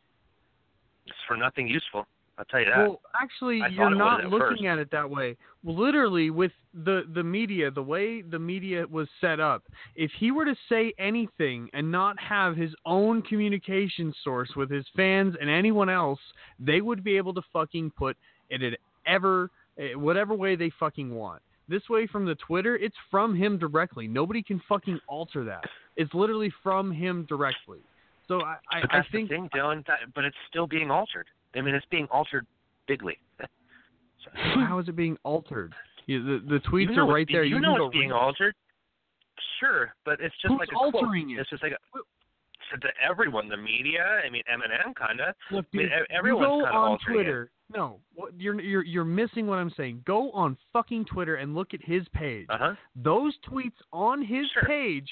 it's 1.07 1.17
for 1.27 1.37
nothing 1.37 1.69
useful. 1.69 2.07
I'll 2.39 2.45
tell 2.45 2.61
you 2.61 2.67
that. 2.67 2.79
Well, 2.79 3.01
actually, 3.21 3.63
I 3.63 3.69
you're 3.69 3.91
thought 3.91 3.93
it 3.93 3.95
was 3.95 3.99
not 3.99 4.25
at 4.25 4.31
looking 4.31 4.49
first. 4.49 4.65
at 4.65 4.79
it 4.79 4.91
that 4.91 5.09
way. 5.09 5.37
Literally, 5.65 6.31
with 6.31 6.53
the 6.85 7.05
the 7.15 7.23
media, 7.23 7.71
the 7.71 7.83
way 7.83 8.21
the 8.21 8.39
media 8.39 8.85
was 8.91 9.09
set 9.21 9.41
up, 9.41 9.63
if 9.95 10.11
he 10.19 10.31
were 10.31 10.45
to 10.45 10.55
say 10.69 10.93
anything 10.99 11.71
and 11.73 11.91
not 11.91 12.19
have 12.21 12.55
his 12.57 12.73
own 12.85 13.23
communication 13.23 14.13
source 14.23 14.51
with 14.55 14.71
his 14.71 14.85
fans 14.95 15.35
and 15.41 15.49
anyone 15.49 15.89
else, 15.89 16.21
they 16.61 16.83
would 16.83 17.03
be 17.03 17.17
able 17.17 17.33
to 17.35 17.43
fucking 17.53 17.91
put 17.97 18.17
it 18.51 18.63
in 18.63 18.77
ever 19.07 19.51
eh, 19.79 19.95
whatever 19.95 20.35
way 20.35 20.57
they 20.57 20.71
fucking 20.79 21.15
want. 21.15 21.41
This 21.69 21.83
way, 21.89 22.07
from 22.07 22.25
the 22.25 22.37
Twitter, 22.37 22.77
it's 22.77 22.95
from 23.11 23.35
him 23.35 23.59
directly. 23.59 24.07
Nobody 24.07 24.43
can 24.43 24.63
fucking 24.69 25.01
alter 25.09 25.45
that. 25.45 25.65
It's 25.97 26.13
literally 26.15 26.53
from 26.63 26.93
him 26.93 27.27
directly. 27.29 27.79
So 28.29 28.41
I, 28.43 28.57
I, 28.71 28.81
but 28.83 28.95
I 28.95 29.05
think 29.11 29.29
the 29.29 29.35
thing, 29.35 29.51
Dylan. 29.55 29.85
That, 29.87 29.99
but 30.15 30.25
it's 30.25 30.37
still 30.49 30.67
being 30.67 30.91
altered. 30.91 31.27
I 31.55 31.61
mean, 31.61 31.75
it's 31.75 31.87
being 31.91 32.07
altered 32.11 32.47
bigly. 32.87 33.19
how 34.35 34.79
is 34.79 34.89
it 34.89 34.97
being 34.97 35.17
altered? 35.25 35.75
You, 36.07 36.23
the 36.23 36.45
the 36.49 36.61
tweets 36.61 36.91
you 36.91 36.97
know 36.97 37.09
are 37.09 37.13
right 37.13 37.27
there. 37.31 37.45
You, 37.45 37.57
can 37.57 37.63
know 37.63 37.87
it's 37.87 37.93
being 37.93 38.11
it. 38.11 38.15
altered. 38.15 38.55
Sure, 39.61 39.95
but 40.05 40.21
it's 40.21 40.35
just 40.41 40.53
Who's 40.53 40.59
like 40.59 40.69
a 40.73 40.77
altering 40.77 41.27
quote. 41.27 41.39
it? 41.39 41.41
It's 41.41 41.51
just 41.51 41.63
like 41.63 41.73
a, 41.73 41.99
so 42.71 42.79
to 42.79 42.89
everyone, 43.03 43.49
the 43.49 43.57
media. 43.57 44.21
I 44.25 44.31
mean, 44.31 44.43
Eminem 44.53 44.95
kind 44.95 45.21
of. 45.21 45.35
Look, 45.51 45.67
I 45.73 45.77
mean, 45.77 45.89
dude, 45.89 46.11
everyone's 46.11 46.65
go 46.65 46.67
on 46.67 46.99
Twitter. 47.07 47.51
No, 47.73 47.99
you're 48.39 48.61
you're 48.61 48.85
you're 48.85 49.05
missing 49.05 49.47
what 49.47 49.59
I'm 49.59 49.73
saying. 49.77 50.03
Go 50.07 50.31
on 50.33 50.57
fucking 50.73 51.07
Twitter 51.07 51.37
and 51.37 51.55
look 51.55 51.75
at 51.75 51.81
his 51.83 52.03
page. 52.15 52.47
Uh 52.49 52.59
huh. 52.59 52.75
Those 52.95 53.35
tweets 53.49 53.73
on 53.93 54.25
his 54.25 54.47
page 54.67 55.09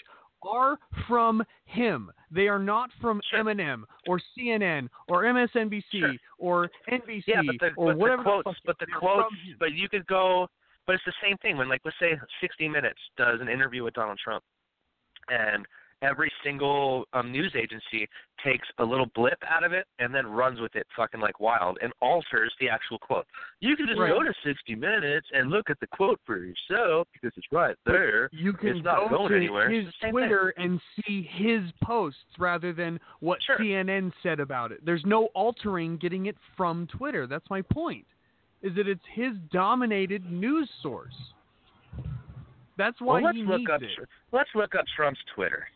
are 0.46 0.78
from 1.08 1.42
him. 1.64 2.10
They 2.30 2.48
are 2.48 2.58
not 2.58 2.90
from 3.00 3.20
Eminem 3.34 3.84
or 4.06 4.20
CNN 4.36 4.88
or 5.08 5.22
MSNBC 5.24 6.18
or 6.38 6.70
NBC 6.90 7.22
Yeah, 7.26 7.42
but 7.46 7.56
the, 7.60 7.70
or 7.76 7.92
but 7.92 7.98
whatever 7.98 8.22
the 8.22 8.30
quotes, 8.30 8.44
fuck 8.44 8.56
but 8.64 8.76
the 8.78 8.86
quotes, 8.98 9.34
but 9.58 9.72
you 9.72 9.88
could 9.88 10.06
go, 10.06 10.46
but 10.86 10.94
it's 10.94 11.04
the 11.06 11.12
same 11.22 11.36
thing. 11.38 11.56
When 11.56 11.68
like 11.68 11.80
let's 11.84 11.96
say 11.98 12.18
60 12.40 12.68
Minutes 12.68 13.00
does 13.16 13.40
an 13.40 13.48
interview 13.48 13.82
with 13.82 13.94
Donald 13.94 14.18
Trump, 14.22 14.44
and 15.28 15.66
every 16.04 16.30
single 16.44 17.06
um, 17.14 17.32
news 17.32 17.52
agency 17.56 18.06
takes 18.44 18.68
a 18.78 18.84
little 18.84 19.06
blip 19.14 19.38
out 19.48 19.64
of 19.64 19.72
it 19.72 19.86
and 19.98 20.14
then 20.14 20.26
runs 20.26 20.60
with 20.60 20.76
it 20.76 20.86
fucking 20.94 21.20
like 21.20 21.40
wild 21.40 21.78
and 21.82 21.92
alters 22.02 22.52
the 22.60 22.68
actual 22.68 22.98
quote. 22.98 23.26
You 23.60 23.74
can 23.74 23.86
just 23.86 23.98
Right. 23.98 24.10
go 24.10 24.22
to 24.22 24.32
60 24.44 24.74
Minutes 24.74 25.26
and 25.32 25.50
look 25.50 25.70
at 25.70 25.80
the 25.80 25.86
quote 25.86 26.20
for 26.26 26.36
yourself 26.38 27.08
because 27.12 27.32
it's 27.36 27.46
right 27.50 27.76
there. 27.86 28.28
You 28.32 28.52
can 28.52 28.76
it's 28.76 28.84
not 28.84 29.08
go 29.08 29.16
going 29.16 29.30
to 29.30 29.36
anywhere. 29.36 29.70
his 29.70 29.86
It's 29.88 29.96
the 30.02 30.10
Twitter 30.10 30.52
and 30.58 30.78
see 31.06 31.22
his 31.32 31.62
posts 31.82 32.20
rather 32.38 32.72
than 32.74 33.00
what 33.20 33.38
CNN 33.58 34.12
said 34.22 34.40
about 34.40 34.72
it. 34.72 34.84
There's 34.84 35.04
no 35.06 35.26
altering 35.34 35.96
getting 35.96 36.26
it 36.26 36.36
from 36.56 36.86
Twitter. 36.88 37.26
That's 37.26 37.48
my 37.48 37.62
point. 37.62 38.04
Is 38.62 38.74
that 38.76 38.88
it's 38.88 39.04
his 39.14 39.32
dominated 39.52 40.30
news 40.30 40.68
source. 40.82 41.14
That's 42.76 43.00
why 43.00 43.14
Well, 43.14 43.24
let's 43.24 43.36
he 43.38 43.44
look 43.44 43.58
needs 43.60 43.70
up. 43.70 43.82
it. 43.82 44.08
Let's 44.32 44.50
look 44.54 44.74
up 44.74 44.84
Trump's 44.96 45.20
Twitter. 45.34 45.66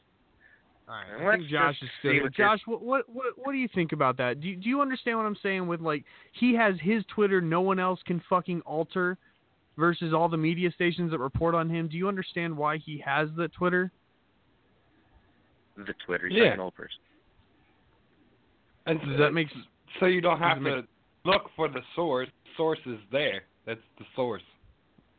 All 0.88 0.94
right, 0.94 1.22
I 1.22 1.26
let's 1.28 1.38
think 1.40 1.50
Josh 1.50 1.74
is 1.82 1.88
see 2.02 2.08
still. 2.08 2.22
what 2.22 2.32
Josh, 2.34 2.60
what, 2.64 2.82
what 2.82 3.04
what 3.08 3.26
what 3.36 3.52
do 3.52 3.58
you 3.58 3.68
think 3.74 3.92
about 3.92 4.16
that? 4.16 4.40
Do 4.40 4.48
you, 4.48 4.56
do 4.56 4.68
you 4.68 4.80
understand 4.80 5.18
what 5.18 5.26
I'm 5.26 5.36
saying? 5.42 5.66
With 5.66 5.80
like, 5.80 6.04
he 6.32 6.54
has 6.54 6.76
his 6.80 7.04
Twitter, 7.14 7.40
no 7.42 7.60
one 7.60 7.78
else 7.78 8.00
can 8.06 8.22
fucking 8.28 8.62
alter, 8.62 9.18
versus 9.76 10.14
all 10.14 10.28
the 10.30 10.36
media 10.38 10.70
stations 10.72 11.10
that 11.10 11.18
report 11.18 11.54
on 11.54 11.68
him. 11.68 11.88
Do 11.88 11.96
you 11.98 12.08
understand 12.08 12.56
why 12.56 12.78
he 12.78 13.02
has 13.04 13.28
the 13.36 13.48
Twitter? 13.48 13.92
The 15.76 15.94
Twitter. 16.06 16.28
He's 16.28 16.38
Yeah. 16.38 16.44
like 16.44 16.54
an 16.54 16.60
old 16.60 16.74
person. 16.74 16.98
And 18.86 18.98
Does 19.00 19.18
that 19.18 19.32
make 19.32 19.48
so 20.00 20.06
you 20.06 20.20
don't 20.22 20.38
have 20.38 20.56
to 20.56 20.60
make- 20.62 20.84
look 21.24 21.50
for 21.54 21.68
the 21.68 21.82
source. 21.94 22.28
Source 22.56 22.78
is 22.86 22.98
there. 23.12 23.42
That's 23.66 23.80
the 23.98 24.04
source. 24.16 24.42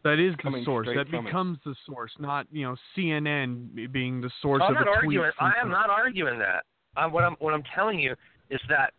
That 0.04 0.18
is 0.20 0.34
the 0.44 0.62
source. 0.64 0.88
That 0.96 1.10
from 1.10 1.20
it. 1.20 1.26
becomes 1.26 1.58
the 1.66 1.76
source, 1.86 2.12
not 2.20 2.48
you 2.52 2.64
know 2.66 2.76
CNN 2.98 3.92
being 3.92 4.22
the 4.22 4.30
source 4.42 4.62
I'm 4.64 4.76
of 4.78 4.86
not 4.86 4.98
a 4.98 5.02
tweet. 5.02 5.20
arguing. 5.20 5.32
from 5.38 5.48
I 5.58 5.62
am 5.62 5.70
not 5.70 5.90
arguing 5.90 6.40
that. 6.40 6.64
i 6.96 7.06
what 7.06 7.24
I'm 7.24 7.34
what 7.40 7.54
I'm 7.54 7.64
telling 7.76 8.00
you 8.00 8.16
is 8.50 8.62
that 8.70 8.94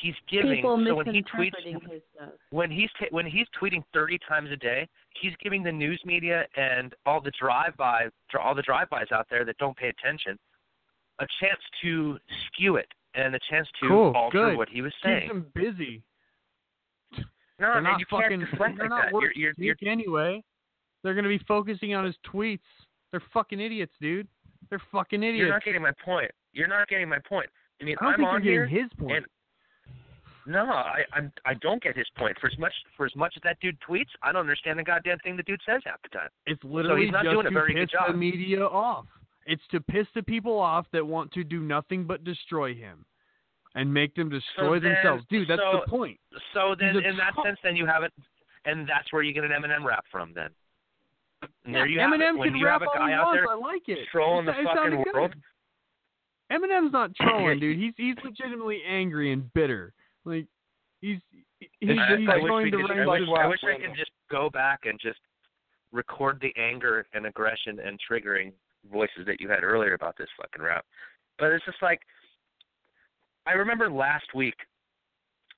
he's 0.00 0.14
giving. 0.30 0.56
People 0.56 0.82
so 0.86 0.94
when 0.94 1.06
he 1.06 1.22
tweets, 1.22 1.50
misinterpreting 1.64 1.80
his 1.90 2.02
stuff. 2.14 2.28
when 2.50 2.70
he's 2.70 2.90
ta- 2.98 3.06
when 3.10 3.26
he's 3.26 3.46
tweeting 3.60 3.82
30 3.92 4.18
times 4.28 4.50
a 4.52 4.56
day, 4.56 4.88
he's 5.20 5.32
giving 5.42 5.62
the 5.62 5.72
news 5.72 6.00
media 6.04 6.44
and 6.56 6.94
all 7.04 7.20
the 7.20 7.32
drive-by 7.38 8.06
all 8.40 8.54
the 8.54 8.62
drive-bys 8.62 9.06
out 9.12 9.26
there 9.30 9.44
that 9.44 9.56
don't 9.58 9.76
pay 9.76 9.88
attention 9.88 10.38
a 11.20 11.26
chance 11.40 11.60
to 11.82 12.18
skew 12.46 12.76
it 12.76 12.88
and 13.14 13.34
a 13.36 13.38
chance 13.48 13.68
to 13.80 13.88
Cool, 13.88 14.12
alter 14.16 14.48
good. 14.50 14.56
what 14.56 14.68
he 14.68 14.82
was 14.82 14.92
Keeps 14.94 15.04
saying. 15.04 15.28
them 15.28 15.46
busy. 15.54 16.02
No, 17.64 17.72
they're 17.72 17.82
not 17.82 18.00
fucking. 18.10 18.46
they're 18.76 18.88
not 18.88 19.06
that. 19.06 19.12
worth 19.12 19.32
You're, 19.34 19.52
you're, 19.56 19.76
anyway. 19.86 20.42
They're 21.02 21.14
gonna 21.14 21.28
be 21.28 21.40
focusing 21.46 21.94
on 21.94 22.04
his 22.04 22.16
tweets. 22.32 22.60
They're 23.10 23.22
fucking 23.32 23.60
idiots, 23.60 23.92
dude. 24.00 24.28
They're 24.70 24.82
fucking 24.90 25.22
idiots. 25.22 25.38
you're 25.38 25.50
not 25.50 25.64
getting 25.64 25.82
my 25.82 25.92
point. 26.04 26.30
You're 26.52 26.68
not 26.68 26.88
getting 26.88 27.08
my 27.08 27.18
point. 27.28 27.46
I 27.80 27.84
mean, 27.84 27.96
I 28.00 28.14
am 28.14 28.24
on 28.24 28.42
you're 28.42 28.52
here, 28.52 28.66
getting 28.66 28.82
his 28.84 28.92
point. 28.98 29.16
and 29.16 29.26
no, 30.46 30.64
I 30.64 31.02
I'm, 31.12 31.32
I 31.46 31.54
don't 31.54 31.82
get 31.82 31.96
his 31.96 32.06
point. 32.16 32.36
For 32.40 32.48
as 32.48 32.58
much 32.58 32.72
for 32.96 33.06
as 33.06 33.16
much 33.16 33.34
as 33.36 33.42
that 33.44 33.58
dude 33.60 33.76
tweets, 33.88 34.10
I 34.22 34.32
don't 34.32 34.40
understand 34.40 34.78
the 34.78 34.84
goddamn 34.84 35.18
thing 35.18 35.36
the 35.36 35.42
dude 35.42 35.60
says 35.66 35.82
half 35.84 36.02
the 36.02 36.08
time. 36.10 36.28
It's 36.46 36.60
so 36.62 36.68
literally 36.68 37.04
he's 37.04 37.12
not 37.12 37.24
just 37.24 37.34
doing 37.34 37.46
a 37.46 37.50
to 37.50 37.54
very 37.54 37.74
piss 37.74 37.80
good 37.82 37.90
job. 37.92 38.12
the 38.12 38.16
media 38.16 38.64
off. 38.64 39.06
It's 39.46 39.62
to 39.72 39.80
piss 39.80 40.06
the 40.14 40.22
people 40.22 40.58
off 40.58 40.86
that 40.92 41.06
want 41.06 41.32
to 41.32 41.44
do 41.44 41.60
nothing 41.60 42.04
but 42.04 42.24
destroy 42.24 42.74
him, 42.74 43.04
and 43.74 43.92
make 43.92 44.14
them 44.14 44.28
destroy 44.28 44.78
then- 44.78 44.92
themselves. 44.94 45.24
Dude, 45.28 45.48
that's 45.48 45.60
so- 45.60 45.80
the 45.84 45.90
point. 45.90 46.18
So 46.52 46.74
then, 46.78 46.96
in 47.04 47.16
that 47.16 47.34
sense, 47.44 47.58
then 47.62 47.76
you 47.76 47.86
have 47.86 48.02
it, 48.02 48.12
and 48.64 48.86
that's 48.88 49.12
where 49.12 49.22
you 49.22 49.32
get 49.32 49.44
an 49.44 49.50
Eminem 49.50 49.84
rap 49.84 50.04
from. 50.10 50.32
Then 50.34 50.50
and 51.64 51.74
there 51.74 51.86
you 51.86 51.98
Eminem 51.98 52.20
have 52.20 52.34
it. 52.36 52.38
When 52.38 52.48
can 52.50 52.56
you 52.58 52.66
rap 52.66 52.80
have 52.80 52.82
a 52.82 52.90
all 52.90 52.94
guy 52.98 53.08
he 53.08 53.14
out 53.14 53.24
wants. 53.26 53.38
there 53.40 53.50
I 53.50 53.54
like 53.54 53.88
it. 53.88 53.98
trolling 54.10 54.48
It's- 54.48 54.56
the 54.64 54.70
it 54.70 54.74
fucking 54.74 55.02
good. 55.04 55.14
world, 55.14 55.34
Eminem's 56.52 56.92
not 56.92 57.14
trolling, 57.20 57.58
dude. 57.60 57.78
He's 57.78 57.94
he's 57.96 58.16
legitimately 58.24 58.82
angry 58.86 59.32
and 59.32 59.52
bitter. 59.54 59.92
Like 60.24 60.46
he's 61.00 61.18
he's, 61.58 61.68
he's 61.80 61.88
going 61.88 62.70
to 62.70 62.78
could, 62.78 62.90
I 62.90 62.94
raise 63.04 63.28
wish, 63.28 63.38
I 63.38 63.46
wish 63.46 63.60
I 63.64 63.80
could 63.80 63.96
just 63.96 64.10
go 64.30 64.50
back 64.50 64.80
and 64.84 64.98
just 65.00 65.18
record 65.92 66.38
the 66.40 66.52
anger 66.60 67.06
and 67.14 67.26
aggression 67.26 67.78
and 67.80 67.98
triggering 68.10 68.52
voices 68.92 69.24
that 69.26 69.40
you 69.40 69.48
had 69.48 69.62
earlier 69.64 69.94
about 69.94 70.16
this 70.18 70.28
fucking 70.36 70.62
rap. 70.62 70.84
But 71.38 71.52
it's 71.52 71.64
just 71.64 71.80
like 71.82 72.00
I 73.46 73.52
remember 73.52 73.90
last 73.90 74.26
week 74.34 74.54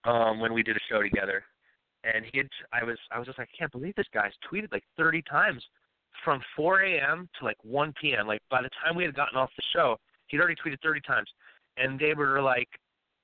um 0.05 0.41
when 0.41 0.53
we 0.53 0.63
did 0.63 0.77
a 0.77 0.81
show 0.89 1.03
together 1.03 1.45
and 2.05 2.25
he 2.33 2.39
had 2.39 2.49
I 2.73 2.85
was 2.85 2.99
I 3.11 3.19
was 3.19 3.27
just 3.27 3.39
like 3.39 3.49
I 3.53 3.57
can't 3.57 3.73
believe 3.73 3.95
this 3.97 4.07
guy's 4.13 4.33
tweeted 4.51 4.73
like 4.73 4.85
30 4.97 5.23
times 5.23 5.63
from 6.25 6.41
4 6.57 6.81
a.m. 6.83 7.29
to 7.39 7.45
like 7.45 7.59
1 7.63 7.93
p.m. 8.01 8.27
Like 8.27 8.41
by 8.51 8.63
the 8.63 8.71
time 8.85 8.97
we 8.97 9.05
had 9.05 9.15
gotten 9.15 9.37
off 9.39 9.51
the 9.57 9.63
show, 9.75 9.97
he'd 10.29 10.39
already 10.39 10.55
tweeted 10.55 10.81
30 10.83 11.01
times, 11.03 11.29
and 11.77 11.99
they 12.01 12.15
were 12.15 12.41
like 12.41 12.69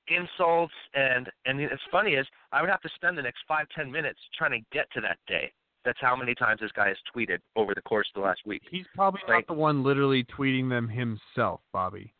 insults 0.09 0.75
and 0.95 1.31
and 1.47 1.61
it's 1.61 1.83
funny 1.91 2.13
is 2.15 2.27
I 2.53 2.61
would 2.61 2.71
have 2.71 2.83
to 2.83 2.89
spend 2.97 3.17
the 3.17 3.23
next 3.23 3.41
five 3.49 3.67
ten 3.75 3.91
minutes 3.91 4.19
trying 4.37 4.51
to 4.53 4.61
get 4.73 4.91
to 4.93 5.01
that 5.03 5.19
day. 5.27 5.53
That's 5.85 5.99
how 6.01 6.15
many 6.17 6.35
times 6.35 6.61
this 6.61 6.71
guy 6.73 6.89
has 6.89 6.97
tweeted 7.15 7.39
over 7.57 7.75
the 7.75 7.83
course 7.83 8.07
of 8.15 8.21
the 8.21 8.27
last 8.27 8.41
week. 8.47 8.63
He's 8.71 8.87
probably 8.95 9.21
Like- 9.27 9.49
not 9.49 9.55
the 9.55 9.61
one 9.61 9.83
literally 9.83 10.23
tweeting 10.25 10.69
them 10.69 10.89
himself, 10.89 11.61
Bobby. 11.73 12.13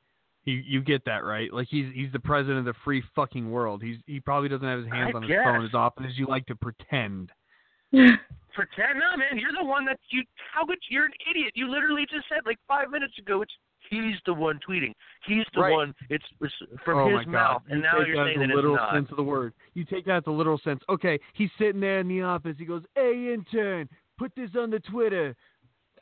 You 0.45 0.55
you 0.55 0.81
get 0.83 1.05
that 1.05 1.25
right? 1.25 1.53
Like 1.53 1.69
he's 1.71 1.87
he's 1.95 2.11
the 2.13 2.19
president 2.21 2.59
of 2.61 2.65
the 2.65 2.79
free 2.85 3.03
fucking 3.15 3.51
world. 3.51 3.83
He's 3.83 3.99
he 4.07 4.19
probably 4.21 4.49
doesn't 4.49 4.67
have 4.67 4.81
his 4.81 4.89
hands 4.89 5.13
I 5.15 5.17
on 5.17 5.23
his 5.23 5.31
guess. 5.31 5.45
phone 5.45 5.65
as 5.65 5.75
often 5.75 6.05
as 6.05 6.19
you 6.19 6.27
like 6.27 6.47
to 6.47 6.57
pretend. 6.57 7.31
Pretend 8.55 8.99
no 8.99 9.17
man, 9.17 9.39
you're 9.39 9.53
the 9.59 9.65
one 9.65 9.87
that 9.87 9.99
you 10.11 10.23
how 10.53 10.67
could 10.67 10.77
you're 10.91 11.07
an 11.07 11.13
idiot. 11.31 11.53
You 11.55 11.71
literally 11.71 12.05
just 12.11 12.29
said 12.29 12.41
like 12.45 12.59
five 12.69 12.91
minutes 12.91 13.15
ago 13.19 13.41
it's 13.41 13.53
he's 13.89 14.17
the 14.27 14.35
one 14.35 14.61
tweeting. 14.69 14.93
He's 15.27 15.45
the 15.55 15.61
Right. 15.63 15.73
one. 15.73 15.95
It's, 16.11 16.25
it's 16.43 16.53
from 16.85 16.99
oh 16.99 17.17
his 17.17 17.27
mouth, 17.27 17.63
and 17.71 17.79
you 17.79 17.83
now 17.83 18.01
you're 18.01 18.27
saying 18.27 18.41
that 18.41 18.49
the 18.49 18.55
literal 18.55 18.79
sense 18.93 19.09
of 19.11 19.17
the 19.17 19.23
word. 19.23 19.55
You 19.73 19.85
take 19.87 20.05
that 20.05 20.17
as 20.19 20.25
the 20.25 20.33
literal 20.33 20.59
sense. 20.59 20.83
Okay, 20.91 21.19
he's 21.33 21.49
sitting 21.59 21.81
there 21.81 22.01
in 22.01 22.09
the 22.09 22.21
office. 22.21 22.57
He 22.59 22.67
goes, 22.67 22.83
"Hey, 22.95 23.33
intern, 23.33 23.89
put 24.19 24.33
this 24.37 24.51
on 24.59 24.71
the 24.71 24.81
Twitter." 24.81 25.35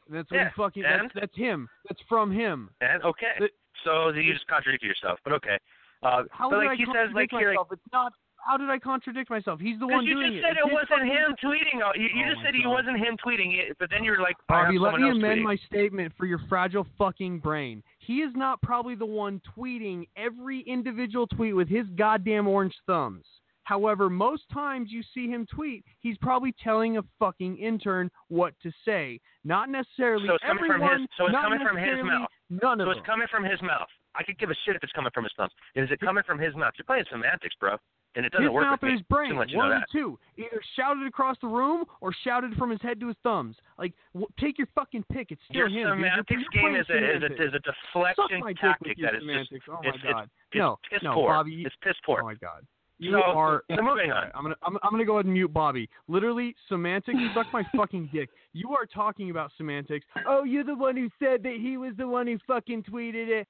That's 0.09 0.29
what 0.31 0.37
Yeah, 0.39 0.49
he 0.49 0.61
fucking. 0.61 0.83
That's, 0.83 1.15
that's 1.15 1.37
him. 1.37 1.69
That's 1.89 2.01
from 2.09 2.33
him. 2.33 2.71
And 2.81 3.01
okay, 3.05 3.49
so 3.85 4.11
you 4.11 4.33
just 4.33 4.47
contradicted 4.47 4.89
yourself. 4.89 5.19
But 5.25 5.33
okay. 5.35 5.59
Uh, 6.03 6.25
How 6.31 6.49
but 6.49 6.61
did 6.61 6.67
like 6.67 6.81
I 6.81 6.81
he 6.81 6.85
says, 6.87 7.13
like 7.15 7.29
contradict 7.29 7.33
here, 7.37 7.49
like, 7.51 7.57
myself? 7.57 7.69
It's 7.73 7.93
not. 7.93 8.13
How 8.43 8.57
did 8.57 8.71
I 8.71 8.79
contradict 8.79 9.29
myself? 9.29 9.61
He's 9.61 9.79
the 9.79 9.87
one 9.87 10.03
Because 10.07 10.17
one 10.17 10.33
you 10.33 10.41
just 10.41 10.43
said 10.43 10.57
It's 10.57 10.65
it 10.65 10.73
wasn't 10.73 11.05
him 11.13 11.37
tweeting. 11.45 11.77
You, 11.95 12.09
you 12.09 12.25
Oh 12.25 12.31
just 12.33 12.41
said 12.43 12.55
it 12.55 12.65
God. 12.65 12.71
wasn't 12.71 12.97
him 12.97 13.17
tweeting 13.21 13.53
it, 13.61 13.77
but 13.79 13.91
then 13.91 14.03
you're 14.03 14.21
like, 14.23 14.37
Bobby, 14.49 14.79
let 14.79 14.95
me 14.95 15.11
amend 15.11 15.41
tweeting. 15.41 15.45
my 15.45 15.57
statement 15.67 16.15
for 16.17 16.25
your 16.25 16.41
fragile 16.49 16.87
fucking 16.97 17.41
brain. 17.41 17.83
He 17.99 18.23
is 18.23 18.33
not 18.35 18.63
probably 18.63 18.95
the 18.95 19.05
one 19.05 19.43
tweeting 19.57 20.09
every 20.17 20.61
individual 20.63 21.27
tweet 21.27 21.55
with 21.55 21.69
his 21.69 21.85
goddamn 21.97 22.49
orange 22.49 22.75
thumbs. 22.87 23.27
However, 23.65 24.11
most 24.11 24.49
times 24.53 24.91
you 24.91 25.03
see 25.15 25.29
him 25.29 25.47
tweet, 25.47 25.85
he's 26.01 26.17
probably 26.19 26.55
telling 26.63 26.97
a 26.97 27.03
fucking 27.19 27.57
intern 27.59 28.11
what 28.29 28.55
to 28.63 28.73
say. 28.85 29.21
Not 29.45 29.69
necessarily 29.69 30.27
So 30.29 30.35
it's 30.35 30.45
coming 30.45 30.65
from 30.67 30.83
everyone, 30.83 31.01
his. 31.03 31.09
So 31.17 31.25
it's 31.27 31.33
not 31.33 31.45
coming 31.45 31.61
from 31.67 31.77
his 31.77 31.99
mouth. 32.03 32.29
None 32.51 32.81
of 32.81 32.87
so 32.87 32.91
them. 32.91 32.99
it's 32.99 33.07
coming 33.07 33.29
from 33.31 33.45
his 33.45 33.61
mouth. 33.63 33.89
I 34.17 34.25
could 34.25 34.39
give 34.39 34.51
a 34.51 34.55
shit 34.67 34.75
if 34.75 34.83
it's 34.83 34.93
coming 34.93 35.13
from 35.15 35.25
his 35.25 35.33
thumbs. 35.37 35.53
Is 35.77 35.89
it 35.91 36.01
coming 36.01 36.25
from 36.27 36.39
his 36.39 36.55
mouth? 36.57 36.73
You're 36.77 36.85
playing 36.85 37.05
semantics, 37.13 37.55
bro, 37.61 37.77
and 38.17 38.27
it 38.27 38.33
doesn't 38.33 38.47
his 38.47 38.53
work 38.53 38.65
mouth 38.65 38.83
with 38.83 38.89
or 38.89 38.93
me. 38.93 38.99
his 38.99 39.03
brain. 39.07 39.31
Just 39.31 39.37
to 39.37 39.41
let 39.41 39.51
you 39.51 39.59
One 39.59 39.71
of 39.71 39.83
two. 39.93 40.19
Either 40.37 40.61
shouted 40.75 41.07
across 41.07 41.37
the 41.41 41.47
room 41.47 41.85
or 42.01 42.13
shouted 42.25 42.55
from 42.57 42.71
his 42.71 42.83
head 42.83 42.99
to 42.99 43.07
his 43.07 43.17
thumbs. 43.23 43.55
Like, 43.79 43.95
w- 44.13 44.27
take 44.41 44.59
your 44.59 44.67
fucking 44.75 45.05
pick. 45.13 45.31
It's 45.31 45.41
still 45.49 45.69
Your 45.69 45.69
him. 45.69 46.01
You're- 46.01 46.11
semantics 46.11 46.43
you're 46.43 46.51
game 46.51 46.75
is 46.75 46.87
a, 46.91 46.99
is 46.99 47.23
a 47.23 47.31
is 47.39 47.55
a 47.55 47.61
deflection 47.63 48.43
tactic 48.61 48.99
that 48.99 49.15
is 49.15 49.23
just. 49.23 49.63
Oh 49.71 49.79
it's, 49.85 49.99
my 50.03 50.11
god. 50.11 50.25
It's, 50.51 50.59
no, 50.59 50.73
it's 50.73 50.91
piss 50.91 51.03
no, 51.05 51.15
poor. 51.15 51.29
Bobby. 51.31 51.63
It's 51.65 51.77
piss 51.85 51.95
poor. 52.05 52.19
Oh 52.21 52.27
my 52.27 52.35
god. 52.35 52.67
You 53.03 53.13
So, 53.13 53.23
are. 53.23 53.63
so 53.75 53.83
moving 53.83 54.13
on. 54.13 54.31
I'm 54.35 54.43
gonna 54.43 54.57
I'm, 54.63 54.77
I'm 54.83 54.91
gonna 54.91 55.07
go 55.07 55.15
ahead 55.15 55.25
and 55.25 55.33
mute 55.33 55.53
Bobby. 55.53 55.89
Literally, 56.07 56.55
semantics. 56.69 57.19
suck 57.35 57.47
my 57.53 57.65
fucking 57.75 58.11
dick. 58.13 58.29
You 58.53 58.71
are 58.79 58.85
talking 58.85 59.31
about 59.31 59.51
semantics. 59.57 60.05
Oh, 60.29 60.45
you're 60.45 60.65
the 60.65 60.75
one 60.75 60.97
who 60.97 61.09
said 61.19 61.43
that 61.45 61.57
he 61.61 61.79
was 61.79 61.95
the 61.97 62.07
one 62.07 62.27
who 62.27 62.39
fucking 62.47 62.83
tweeted 62.85 63.29
it. 63.29 63.49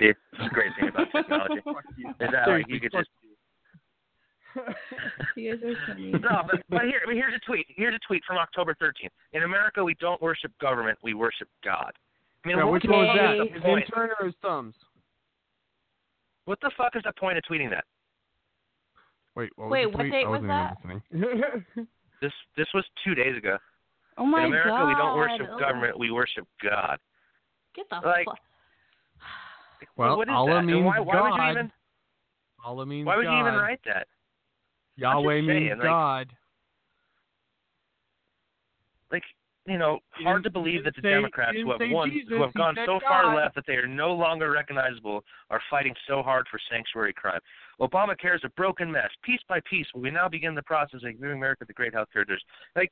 See, 0.00 0.06
it's 0.06 0.18
the 0.32 0.48
great 0.50 0.72
thing 0.78 0.88
about 0.88 1.06
technology. 1.12 1.54
is 1.64 2.28
that 2.32 2.48
like 2.48 2.64
you 2.68 2.80
could 2.80 2.90
just 2.92 3.08
You 5.36 5.54
guys 5.56 5.62
are 5.64 5.76
funny. 5.86 6.10
no, 6.10 6.42
but, 6.50 6.60
but 6.68 6.82
here, 6.82 7.00
but 7.06 7.14
here's 7.14 7.34
a 7.34 7.38
tweet. 7.46 7.66
Here's 7.68 7.94
a 7.94 7.98
tweet 8.06 8.22
from 8.26 8.38
October 8.38 8.74
13th. 8.82 9.10
In 9.32 9.44
America, 9.44 9.84
we 9.84 9.94
don't 10.00 10.20
worship 10.20 10.50
government; 10.60 10.98
we 11.04 11.14
worship 11.14 11.48
God. 11.64 11.92
I 12.44 12.48
mean, 12.48 12.58
Yeah, 12.58 12.64
which 12.64 12.82
the 12.82 12.90
one 12.90 13.06
was 13.06 13.16
fuck 13.16 13.16
that? 13.16 13.56
is 13.56 13.62
the 13.62 13.68
His 13.68 13.78
intern 13.88 14.10
or 14.18 14.26
his 14.26 14.34
thumbs? 14.42 14.74
What 16.46 16.58
the 16.62 16.70
fuck 16.76 16.96
is 16.96 17.02
the 17.04 17.12
point 17.12 17.38
of 17.38 17.44
tweeting 17.44 17.70
that? 17.70 17.84
Wait, 19.38 19.50
what 19.54 19.66
was 19.66 19.72
Wait, 19.72 19.84
the 19.92 19.96
what 19.96 20.10
date 20.10 20.26
I 20.26 20.28
was 20.28 20.42
that? 20.42 21.86
This 22.20 22.32
this 22.56 22.66
was 22.74 22.84
two 23.04 23.14
days 23.14 23.36
ago. 23.36 23.56
Oh 24.16 24.26
my 24.26 24.38
god! 24.40 24.46
In 24.46 24.52
America, 24.52 24.68
god. 24.70 24.88
we 24.88 24.94
don't 24.94 25.16
worship 25.16 25.48
Ugh. 25.52 25.60
government; 25.60 25.96
we 25.96 26.10
worship 26.10 26.44
God. 26.60 26.98
Get 27.76 27.86
the 27.88 28.00
Like, 28.04 28.24
fuck. 28.24 28.38
Well, 29.96 30.16
what 30.16 30.26
is 30.26 30.34
Allah 30.34 30.50
that? 30.54 30.58
And 30.58 30.66
means 30.66 30.84
why, 30.84 30.98
why 30.98 31.20
would 31.22 31.36
you 31.36 31.50
even? 31.52 31.72
Allah 32.64 32.86
means 32.86 33.06
Why 33.06 33.16
would 33.16 33.26
God. 33.26 33.32
you 33.34 33.40
even 33.46 33.54
write 33.54 33.78
that? 33.86 34.08
Yahweh 34.96 35.40
means 35.42 35.46
saying, 35.46 35.68
like- 35.78 35.82
God. 35.82 36.28
like 39.12 39.22
you 39.68 39.78
know, 39.78 39.98
hard 40.12 40.42
to 40.44 40.50
believe 40.50 40.84
that 40.84 40.94
the 40.96 41.02
say- 41.02 41.10
Democrats 41.10 41.56
who 41.56 41.70
have 41.70 41.80
won, 41.90 42.10
Jesus, 42.10 42.28
who 42.30 42.42
have 42.42 42.54
gone 42.54 42.74
said 42.74 42.86
so 42.86 43.00
far 43.00 43.36
left 43.36 43.54
that 43.54 43.64
they 43.66 43.74
are 43.74 43.86
no 43.86 44.12
longer 44.12 44.50
recognizable, 44.50 45.24
are 45.50 45.60
fighting 45.70 45.94
so 46.06 46.22
hard 46.22 46.46
for 46.50 46.58
sanctuary 46.70 47.12
crime. 47.12 47.40
Obamacare 47.80 48.34
is 48.34 48.40
a 48.44 48.50
broken 48.50 48.90
mess. 48.90 49.10
Piece 49.22 49.40
by 49.48 49.60
piece, 49.68 49.86
we 49.94 50.10
now 50.10 50.28
begin 50.28 50.54
the 50.54 50.62
process 50.62 51.00
of 51.04 51.12
giving 51.12 51.36
America 51.36 51.64
the 51.66 51.72
great 51.72 51.92
health 51.92 52.08
care. 52.12 52.24
There's 52.26 52.42
like, 52.74 52.90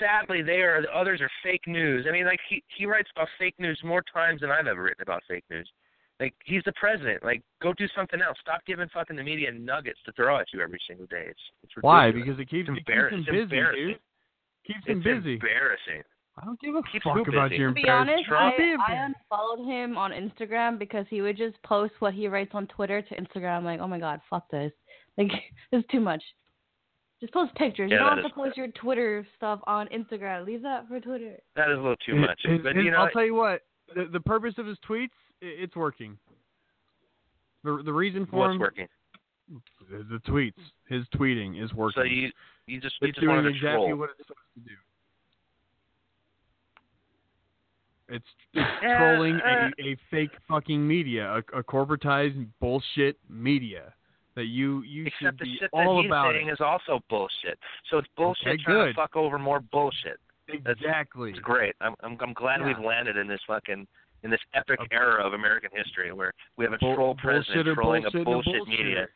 sadly, 0.00 0.42
they 0.42 0.62
are 0.62 0.82
the 0.82 0.90
others 0.96 1.20
are 1.20 1.30
fake 1.42 1.66
news. 1.66 2.06
I 2.08 2.12
mean, 2.12 2.24
like 2.24 2.40
he 2.48 2.62
he 2.76 2.86
writes 2.86 3.10
about 3.14 3.28
fake 3.38 3.54
news 3.58 3.80
more 3.84 4.02
times 4.12 4.40
than 4.40 4.50
I've 4.50 4.66
ever 4.66 4.82
written 4.82 5.02
about 5.02 5.22
fake 5.28 5.44
news. 5.50 5.70
Like 6.20 6.34
he's 6.44 6.62
the 6.64 6.72
president. 6.72 7.22
Like 7.22 7.42
go 7.62 7.72
do 7.72 7.86
something 7.94 8.20
else. 8.20 8.36
Stop 8.40 8.64
giving 8.66 8.88
fucking 8.88 9.16
the 9.16 9.22
media 9.22 9.52
nuggets 9.52 10.00
to 10.06 10.12
throw 10.12 10.38
at 10.38 10.46
you 10.52 10.60
every 10.60 10.80
single 10.88 11.06
day. 11.06 11.26
It's 11.28 11.40
it's 11.62 11.72
Why? 11.80 12.10
Because 12.10 12.38
it 12.40 12.48
keeps, 12.48 12.68
it's 12.68 12.78
it 12.78 12.86
keeps 12.86 12.88
him 12.88 13.24
embarrassing. 13.24 13.24
busy, 13.32 13.92
dude. 13.92 13.98
Keeps 14.68 14.86
him 14.86 14.98
It's 14.98 15.04
busy. 15.04 15.32
embarrassing. 15.34 16.02
I 16.40 16.44
don't 16.44 16.60
give 16.60 16.76
a 16.76 16.82
Keeps 16.92 17.02
fuck 17.02 17.14
who 17.16 17.22
about 17.22 17.50
busy? 17.50 17.58
your 17.60 17.70
To 17.70 17.74
be 17.74 17.88
honest, 17.88 18.22
I, 18.30 18.50
embarrassment. 18.52 18.80
I 18.88 18.94
unfollowed 19.06 19.66
him 19.66 19.98
on 19.98 20.12
Instagram 20.12 20.78
because 20.78 21.04
he 21.10 21.20
would 21.20 21.36
just 21.36 21.60
post 21.64 21.94
what 21.98 22.14
he 22.14 22.28
writes 22.28 22.52
on 22.54 22.68
Twitter 22.68 23.02
to 23.02 23.14
Instagram. 23.20 23.56
I'm 23.58 23.64
like, 23.64 23.80
oh 23.80 23.88
my 23.88 23.98
god, 23.98 24.20
fuck 24.30 24.48
this. 24.50 24.70
Like, 25.18 25.32
this 25.72 25.80
is 25.80 25.84
too 25.90 25.98
much. 25.98 26.22
Just 27.20 27.32
post 27.32 27.52
pictures. 27.56 27.90
Yeah, 27.90 27.96
you 27.96 28.04
don't 28.04 28.16
that 28.18 28.22
have 28.22 28.30
to 28.30 28.34
post 28.36 28.56
your 28.56 28.68
Twitter 28.68 29.26
stuff 29.36 29.58
on 29.66 29.88
Instagram. 29.88 30.46
Leave 30.46 30.62
that 30.62 30.86
for 30.86 31.00
Twitter. 31.00 31.38
That 31.56 31.70
is 31.72 31.76
a 31.78 31.80
little 31.80 31.96
too 32.06 32.14
His- 32.14 32.20
much. 32.20 32.40
his- 32.44 32.60
but 32.62 32.76
his- 32.76 32.84
you 32.84 32.92
know, 32.92 32.98
I'll 32.98 33.10
tell 33.10 33.24
you 33.24 33.34
what. 33.34 33.62
The 33.96 34.04
the 34.04 34.20
purpose 34.20 34.54
of 34.58 34.66
his 34.66 34.78
tweets, 34.88 35.10
i 35.42 35.46
it's 35.46 35.74
working. 35.74 36.16
The 37.64 37.82
the 37.84 37.92
reason 37.92 38.26
for 38.26 38.36
what's 38.36 38.52
him, 38.54 38.60
working? 38.60 38.86
the, 39.90 40.04
the 40.04 40.20
tweets, 40.30 40.52
his 40.88 41.04
tweeting 41.16 41.60
is 41.60 41.72
working. 41.74 42.00
So 42.00 42.04
you 42.04 42.30
you 42.68 42.80
just 42.80 42.96
you 43.00 43.08
it's 43.08 43.16
just 43.18 43.26
wanted 43.26 43.42
doing 43.42 43.54
to 43.54 43.58
exactly 43.58 43.86
troll. 43.88 43.96
what 43.98 44.10
it's 44.18 44.26
supposed 44.28 44.54
to 44.54 44.60
do. 44.60 44.76
It's, 48.10 48.24
it's 48.54 48.66
Yeah, 48.82 48.96
trolling 48.98 49.36
uh, 49.40 49.68
a, 49.78 49.82
a 49.90 49.96
fake 50.10 50.30
fucking 50.48 50.86
media, 50.86 51.30
a, 51.52 51.58
a 51.58 51.62
corporatized 51.62 52.46
bullshit 52.60 53.18
media 53.28 53.92
that 54.34 54.44
you 54.46 54.82
you 54.82 55.04
should 55.18 55.28
Except 55.28 55.38
the 55.40 55.44
be 55.44 55.56
shit 55.60 55.70
all 55.72 55.96
that 55.96 56.02
he's 56.02 56.08
about 56.10 56.32
saying 56.32 56.48
it. 56.48 56.52
is 56.52 56.60
also 56.60 57.00
bullshit. 57.10 57.58
So 57.90 57.98
it's 57.98 58.08
bullshit 58.16 58.46
Okay, 58.48 58.62
trying 58.62 58.76
good. 58.86 58.92
to 58.92 58.94
fuck 58.94 59.16
over 59.16 59.38
more 59.38 59.60
bullshit. 59.60 60.18
Exactly. 60.48 61.30
It's 61.30 61.38
great. 61.40 61.74
I'm 61.80 61.94
I'm, 62.02 62.16
I'm 62.20 62.32
glad 62.32 62.60
Yeah. 62.60 62.68
we've 62.68 62.78
landed 62.84 63.16
in 63.16 63.26
this 63.28 63.40
fucking 63.46 63.86
in 64.24 64.30
this 64.30 64.40
epic 64.54 64.80
era 64.90 65.24
of 65.24 65.34
American 65.34 65.70
history 65.74 66.12
where 66.12 66.32
we 66.56 66.64
have 66.64 66.72
a 66.72 66.78
Bull- 66.78 66.94
troll 66.94 67.14
president 67.16 67.66
bullshitter, 67.66 67.74
trolling 67.74 68.02
bullshit, 68.02 68.14
a 68.14 68.18
and 68.18 68.24
bullshit, 68.24 68.54
bullshit. 68.66 68.68
media. 68.86 69.06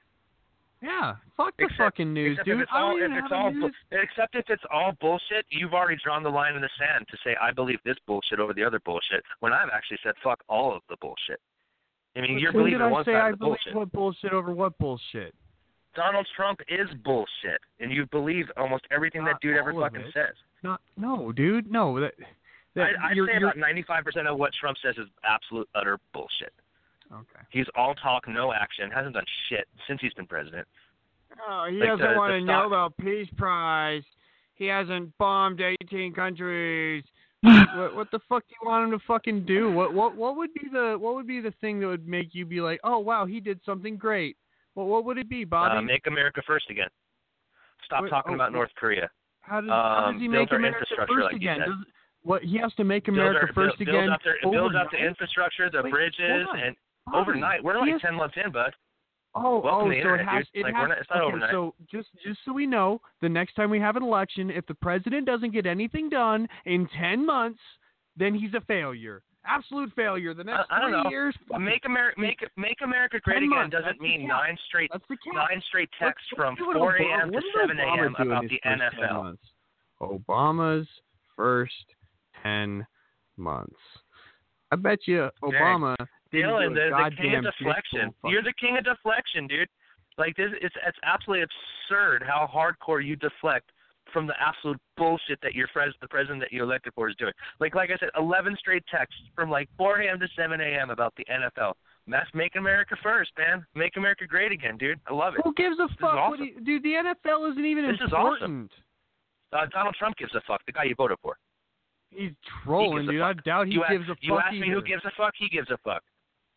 Yeah, 0.82 1.14
fuck 1.36 1.56
the 1.58 1.64
Except- 1.64 1.78
fucking 1.78 2.12
news, 2.12 2.38
dude. 2.44 2.56
If 2.56 2.62
it's 2.62 2.70
all, 2.74 2.96
if 3.00 3.10
it's 3.12 3.32
all 3.32 3.52
bu- 3.52 3.70
except 3.92 4.34
if 4.34 4.44
it's 4.48 4.62
all 4.72 4.92
bullshit, 5.00 5.46
you've 5.48 5.74
already 5.74 5.96
drawn 6.02 6.22
the 6.24 6.28
line 6.28 6.56
in 6.56 6.60
the 6.62 6.68
sand 6.78 7.06
to 7.10 7.16
say 7.24 7.36
I 7.40 7.52
believe 7.52 7.78
this 7.84 7.96
bullshit 8.06 8.40
over 8.40 8.52
the 8.52 8.64
other 8.64 8.80
bullshit. 8.80 9.22
When 9.40 9.52
I've 9.52 9.68
actually 9.72 9.98
said 10.02 10.14
fuck 10.24 10.40
all 10.48 10.74
of 10.74 10.82
the 10.90 10.96
bullshit. 11.00 11.40
I 12.16 12.20
mean, 12.20 12.38
you're 12.38 12.52
believing 12.52 12.80
did 12.80 12.84
I 12.84 12.90
one 12.90 13.04
say 13.04 13.12
side 13.12 13.20
I 13.20 13.30
of 13.30 13.38
the 13.38 13.44
bullshit. 13.46 13.74
what 13.74 13.92
bullshit 13.92 14.32
over 14.32 14.52
what 14.52 14.76
bullshit? 14.78 15.34
Donald 15.94 16.26
Trump 16.34 16.58
is 16.68 16.88
bullshit, 17.04 17.60
and 17.78 17.92
you 17.92 18.06
believe 18.06 18.46
almost 18.56 18.84
everything 18.90 19.24
that 19.26 19.36
dude 19.40 19.56
ever 19.56 19.72
fucking 19.72 20.00
it. 20.00 20.12
says. 20.12 20.34
Not 20.62 20.80
no, 20.96 21.32
dude. 21.32 21.70
No, 21.70 22.00
that, 22.00 22.14
that 22.74 22.88
I, 23.02 23.10
I'd 23.10 23.16
you're, 23.16 23.26
say 23.28 23.34
you're, 23.38 23.50
about 23.50 24.02
95% 24.16 24.26
of 24.26 24.38
what 24.38 24.50
Trump 24.58 24.78
says 24.82 24.94
is 24.98 25.06
absolute 25.24 25.68
utter 25.74 25.98
bullshit. 26.12 26.52
Okay. 27.12 27.44
He's 27.50 27.66
all 27.76 27.94
talk, 27.94 28.26
no 28.26 28.52
action. 28.52 28.90
Hasn't 28.90 29.14
done 29.14 29.24
shit 29.48 29.68
since 29.86 30.00
he's 30.00 30.14
been 30.14 30.26
president. 30.26 30.66
Oh, 31.48 31.66
he 31.70 31.76
Like 31.76 31.90
hasn't 31.90 32.10
the- 32.10 32.18
won 32.18 32.30
the 32.30 32.36
a 32.36 32.42
stock- 32.42 32.70
Nobel 32.70 32.90
Peace 33.00 33.28
Prize. 33.36 34.02
He 34.54 34.66
hasn't 34.66 35.16
bombed 35.18 35.60
18 35.60 36.12
countries. 36.14 37.04
what, 37.42 37.96
what 37.96 38.10
the 38.12 38.20
fuck 38.28 38.46
do 38.48 38.54
you 38.62 38.68
want 38.68 38.84
him 38.84 38.98
to 38.98 39.04
fucking 39.04 39.44
do? 39.44 39.72
What 39.72 39.92
what 39.92 40.14
what 40.14 40.36
would 40.36 40.54
be 40.54 40.68
the 40.70 40.96
what 40.98 41.16
would 41.16 41.26
be 41.26 41.40
the 41.40 41.50
thing 41.60 41.80
that 41.80 41.88
would 41.88 42.06
make 42.06 42.34
you 42.36 42.46
be 42.46 42.60
like, 42.60 42.78
oh 42.84 42.98
wow, 42.98 43.26
he 43.26 43.40
did 43.40 43.58
something 43.66 43.96
great? 43.96 44.36
Well, 44.76 44.86
what 44.86 45.04
would 45.04 45.18
it 45.18 45.28
be, 45.28 45.44
Bobby? 45.44 45.76
Uh, 45.78 45.82
make 45.82 46.06
America 46.06 46.40
first 46.46 46.70
again. 46.70 46.88
Stop 47.84 48.08
talking 48.08 48.32
oh, 48.32 48.36
about 48.36 48.52
North 48.52 48.70
Korea. 48.76 49.10
how 49.40 49.60
does 49.60 49.70
how 49.70 50.04
um, 50.06 50.14
does 50.14 50.22
he 50.22 50.28
build 50.28 50.42
make 50.42 50.52
our 50.52 50.58
America 50.58 50.78
infrastructure 50.78 51.14
first 51.14 51.24
like 51.24 51.34
again? 51.34 51.58
Does, 51.58 51.68
what 52.22 52.42
he 52.44 52.58
has 52.58 52.72
to 52.74 52.84
make 52.84 53.06
Build 53.06 53.18
America 53.18 53.46
our- 53.48 53.52
first 53.52 53.78
build, 53.78 53.88
again? 53.88 54.04
Build 54.04 54.12
up, 54.12 54.20
their, 54.22 54.50
build 54.52 54.76
up 54.76 54.90
the 54.92 55.04
infrastructure, 55.04 55.68
the 55.68 55.82
Wait, 55.82 55.92
bridges, 55.92 56.46
and 56.54 56.76
Overnight. 57.12 57.62
We're 57.64 57.78
like 57.78 57.92
has- 57.92 58.00
10 58.02 58.14
months 58.14 58.36
in, 58.44 58.52
bud. 58.52 58.72
Oh, 59.34 59.60
Welcome 59.60 59.88
oh, 59.88 59.90
so 59.90 59.92
internet, 59.92 60.20
it 60.20 60.28
has, 60.28 60.46
dude. 60.52 60.60
it 60.60 60.64
Like, 60.66 60.74
has, 60.74 60.88
not- 60.88 60.98
it's 60.98 61.08
not 61.10 61.18
okay, 61.20 61.26
overnight. 61.28 61.50
So 61.52 61.74
just 61.90 62.08
just 62.22 62.38
so 62.44 62.52
we 62.52 62.66
know, 62.66 63.00
the 63.22 63.28
next 63.30 63.54
time 63.54 63.70
we 63.70 63.80
have 63.80 63.96
an 63.96 64.02
election, 64.02 64.50
if 64.50 64.66
the 64.66 64.74
president 64.74 65.24
doesn't 65.26 65.52
get 65.52 65.64
anything 65.64 66.10
done 66.10 66.46
in 66.66 66.86
ten 66.98 67.24
months, 67.24 67.60
then 68.14 68.34
he's 68.34 68.52
a 68.52 68.60
failure, 68.66 69.22
absolute 69.46 69.90
failure. 69.96 70.34
The 70.34 70.44
next 70.44 70.68
don't 70.68 70.90
three 70.90 71.02
know. 71.04 71.08
years, 71.08 71.34
Make 71.58 71.86
America 71.86 72.20
make 72.20 72.40
make 72.58 72.76
America 72.84 73.18
great 73.22 73.38
again 73.38 73.48
months, 73.48 73.72
doesn't 73.72 73.86
that's 73.86 74.00
mean 74.00 74.28
nine 74.28 74.58
straight 74.68 74.90
nine 75.32 75.62
straight 75.66 75.88
texts 75.98 76.28
from 76.36 76.50
let's 76.54 76.60
see 76.60 76.66
what 76.66 76.76
4 76.76 76.96
a.m. 76.96 77.32
to 77.32 77.40
7 77.58 77.78
a.m. 77.78 78.14
about 78.18 78.42
the 78.42 78.60
first 78.62 78.62
10 78.64 78.78
NFL. 79.08 79.36
Obama's 80.02 80.86
first 81.36 81.72
ten 82.42 82.86
months. 83.38 83.72
I 84.70 84.76
bet 84.76 84.98
you 85.06 85.30
Obama 85.42 85.96
Dylan, 86.32 86.74
the, 86.74 86.90
the 86.90 87.16
king 87.22 87.34
of 87.36 87.44
deflection. 87.44 88.14
You're 88.24 88.42
the 88.42 88.54
king 88.60 88.76
of 88.78 88.84
deflection, 88.84 89.46
dude. 89.46 89.68
Like 90.18 90.36
this, 90.36 90.50
it's 90.60 90.74
it's 90.86 90.98
absolutely 91.04 91.44
absurd 91.44 92.22
how 92.26 92.48
hardcore 92.52 93.04
you 93.04 93.16
deflect 93.16 93.70
from 94.12 94.26
the 94.26 94.34
absolute 94.38 94.78
bullshit 94.98 95.38
that 95.42 95.54
your 95.54 95.68
pres- 95.68 95.94
the 96.02 96.08
president 96.08 96.40
that 96.40 96.52
you 96.52 96.62
elected 96.62 96.92
for 96.94 97.08
is 97.08 97.16
doing. 97.16 97.32
Like 97.60 97.74
like 97.74 97.90
I 97.90 97.96
said, 97.98 98.10
11 98.18 98.56
straight 98.58 98.84
texts 98.90 99.20
from 99.34 99.50
like 99.50 99.68
4 99.78 100.00
a.m. 100.02 100.20
to 100.20 100.28
7 100.36 100.60
a.m. 100.60 100.90
about 100.90 101.14
the 101.16 101.24
NFL. 101.24 101.72
That's 102.06 102.28
make 102.34 102.56
America 102.56 102.96
first, 103.02 103.30
man. 103.38 103.64
Make 103.74 103.96
America 103.96 104.26
great 104.26 104.52
again, 104.52 104.76
dude. 104.76 105.00
I 105.06 105.14
love 105.14 105.34
it. 105.34 105.40
Who 105.44 105.54
gives 105.54 105.78
a 105.78 105.88
fuck? 106.00 106.14
awesome. 106.14 106.44
You, 106.44 106.60
dude, 106.64 106.82
the 106.82 106.94
NFL 106.94 107.50
isn't 107.52 107.64
even 107.64 107.86
This 107.86 107.94
is 107.96 108.00
important. 108.02 108.42
awesome. 108.42 108.70
Uh, 109.52 109.66
Donald 109.72 109.94
Trump 109.98 110.16
gives 110.16 110.34
a 110.34 110.40
fuck. 110.46 110.60
The 110.66 110.72
guy 110.72 110.84
you 110.84 110.94
voted 110.96 111.18
for. 111.22 111.36
He's 112.10 112.32
trolling, 112.64 113.08
a 113.08 113.12
dude. 113.12 113.22
I 113.22 113.32
doubt 113.44 113.68
he 113.68 113.74
you 113.74 113.84
gives 113.88 114.04
ask, 114.10 114.18
a 114.18 114.26
You 114.26 114.34
fuck 114.34 114.44
ask 114.46 114.54
me 114.56 114.68
who 114.68 114.82
gives 114.82 115.04
a 115.04 115.12
fuck. 115.16 115.32
He 115.38 115.48
gives 115.48 115.70
a 115.70 115.78
fuck. 115.78 116.02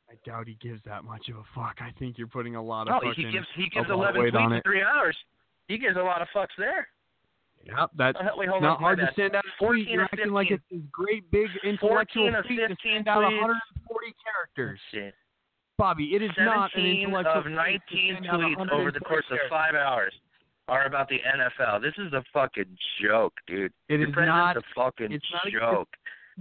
I 0.09 0.13
doubt 0.25 0.47
he 0.47 0.57
gives 0.61 0.81
that 0.85 1.03
much 1.03 1.29
of 1.29 1.37
a 1.37 1.43
fuck. 1.55 1.77
I 1.81 1.91
think 1.97 2.17
you're 2.17 2.27
putting 2.27 2.55
a 2.55 2.61
lot 2.63 2.87
of 2.87 3.01
he 3.03 3.09
fucking 3.09 3.31
gives 3.31 3.47
he 3.55 3.69
gives 3.69 3.89
11 3.89 4.21
weight 4.21 4.35
on 4.35 4.51
tweets 4.51 4.55
in 4.57 4.61
three 4.61 4.83
hours. 4.83 5.17
He 5.67 5.77
gives 5.77 5.97
a 5.97 6.01
lot 6.01 6.21
of 6.21 6.27
fucks 6.35 6.53
there. 6.57 6.87
Yep, 7.65 7.89
that's 7.97 8.17
Oh, 8.21 8.37
wait, 8.37 8.47
not 8.61 8.79
hard 8.79 8.99
to 8.99 9.09
send 9.15 9.35
out 9.35 9.43
a 9.43 9.49
14 9.57 9.83
tweet. 9.85 9.93
You're 9.93 10.03
acting 10.03 10.31
like 10.31 10.49
15. 10.49 10.55
it's 10.77 10.83
this 10.83 10.89
great 10.91 11.29
big 11.31 11.47
intellectual 11.63 12.29
14 12.29 12.35
or 12.35 12.43
feat 12.43 12.57
to 12.57 12.67
15 12.67 12.77
send 12.97 13.07
out 13.07 13.23
tweets. 13.23 13.41
140 13.41 14.13
characters. 14.23 14.79
Let's. 14.93 15.15
Bobby, 15.77 16.15
it 16.15 16.21
is 16.21 16.31
not 16.37 16.65
an 16.75 16.85
17 16.85 17.01
intellectual 17.09 17.33
of 17.37 17.43
feat 17.45 17.49
to 17.49 17.55
19 17.55 18.13
send 18.15 18.27
out 18.27 18.39
tweets 18.39 18.71
over 18.71 18.91
the 18.91 18.99
140 19.01 19.09
course 19.09 19.25
of 19.31 19.39
five 19.49 19.73
hours 19.73 20.13
are 20.67 20.85
about 20.85 21.09
the 21.09 21.17
NFL. 21.25 21.81
This 21.81 21.93
is 21.97 22.13
a 22.13 22.23
fucking 22.31 22.77
joke, 23.01 23.33
dude. 23.47 23.73
It 23.89 24.01
is 24.01 24.09
not- 24.15 24.57
a 24.57 24.61
fucking 24.75 25.11
it's 25.11 25.25
not 25.33 25.47
a- 25.47 25.51
joke. 25.51 25.89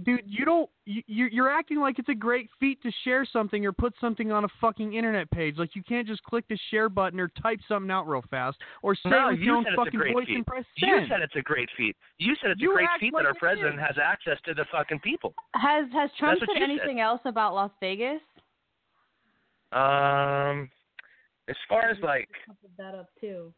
Dude, 0.03 0.23
you 0.25 0.43
don't. 0.43 0.69
You, 0.85 1.01
you're 1.07 1.29
you're 1.29 1.49
acting 1.49 1.79
like 1.79 1.99
it's 1.99 2.09
a 2.09 2.15
great 2.15 2.49
feat 2.59 2.81
to 2.83 2.91
share 3.05 3.25
something 3.25 3.65
or 3.65 3.71
put 3.71 3.93
something 4.01 4.29
on 4.29 4.43
a 4.43 4.47
fucking 4.59 4.93
internet 4.93 5.31
page. 5.31 5.55
Like 5.57 5.73
you 5.73 5.83
can't 5.83 6.05
just 6.05 6.21
click 6.23 6.43
the 6.49 6.57
share 6.69 6.89
button 6.89 7.17
or 7.17 7.29
type 7.41 7.59
something 7.65 7.89
out 7.89 8.05
real 8.05 8.23
fast 8.29 8.57
or 8.83 8.93
say 8.93 9.09
no, 9.09 9.29
it 9.29 9.31
with 9.31 9.39
you 9.39 9.45
your 9.45 9.55
own 9.55 9.65
it's 9.65 9.71
a 9.73 9.75
fucking 9.77 9.97
great 9.97 10.13
voice 10.13 10.25
feat. 10.25 10.35
and 10.35 10.45
press 10.45 10.65
You 10.75 10.99
said 11.07 11.21
it's 11.21 11.35
a 11.37 11.41
great 11.41 11.69
feat. 11.77 11.95
You 12.17 12.35
said 12.41 12.51
it's 12.51 12.61
You 12.61 12.71
a 12.71 12.75
great 12.75 12.89
feat 12.99 13.13
like 13.13 13.23
that 13.23 13.29
our 13.29 13.35
president 13.35 13.75
is. 13.75 13.81
has 13.87 13.95
access 14.03 14.37
to 14.45 14.53
the 14.53 14.65
fucking 14.69 14.99
people. 14.99 15.33
Has 15.53 15.85
has 15.93 16.09
Trump 16.19 16.39
said 16.39 16.49
you 16.49 16.59
said. 16.59 16.63
anything 16.63 16.99
else 16.99 17.21
about 17.23 17.53
Las 17.53 17.71
Vegas? 17.79 18.19
Um, 19.71 20.69
as 21.47 21.55
far 21.69 21.89
as 21.89 21.97
like, 22.03 22.27
that 22.77 22.95
up 22.95 23.09
too. 23.21 23.53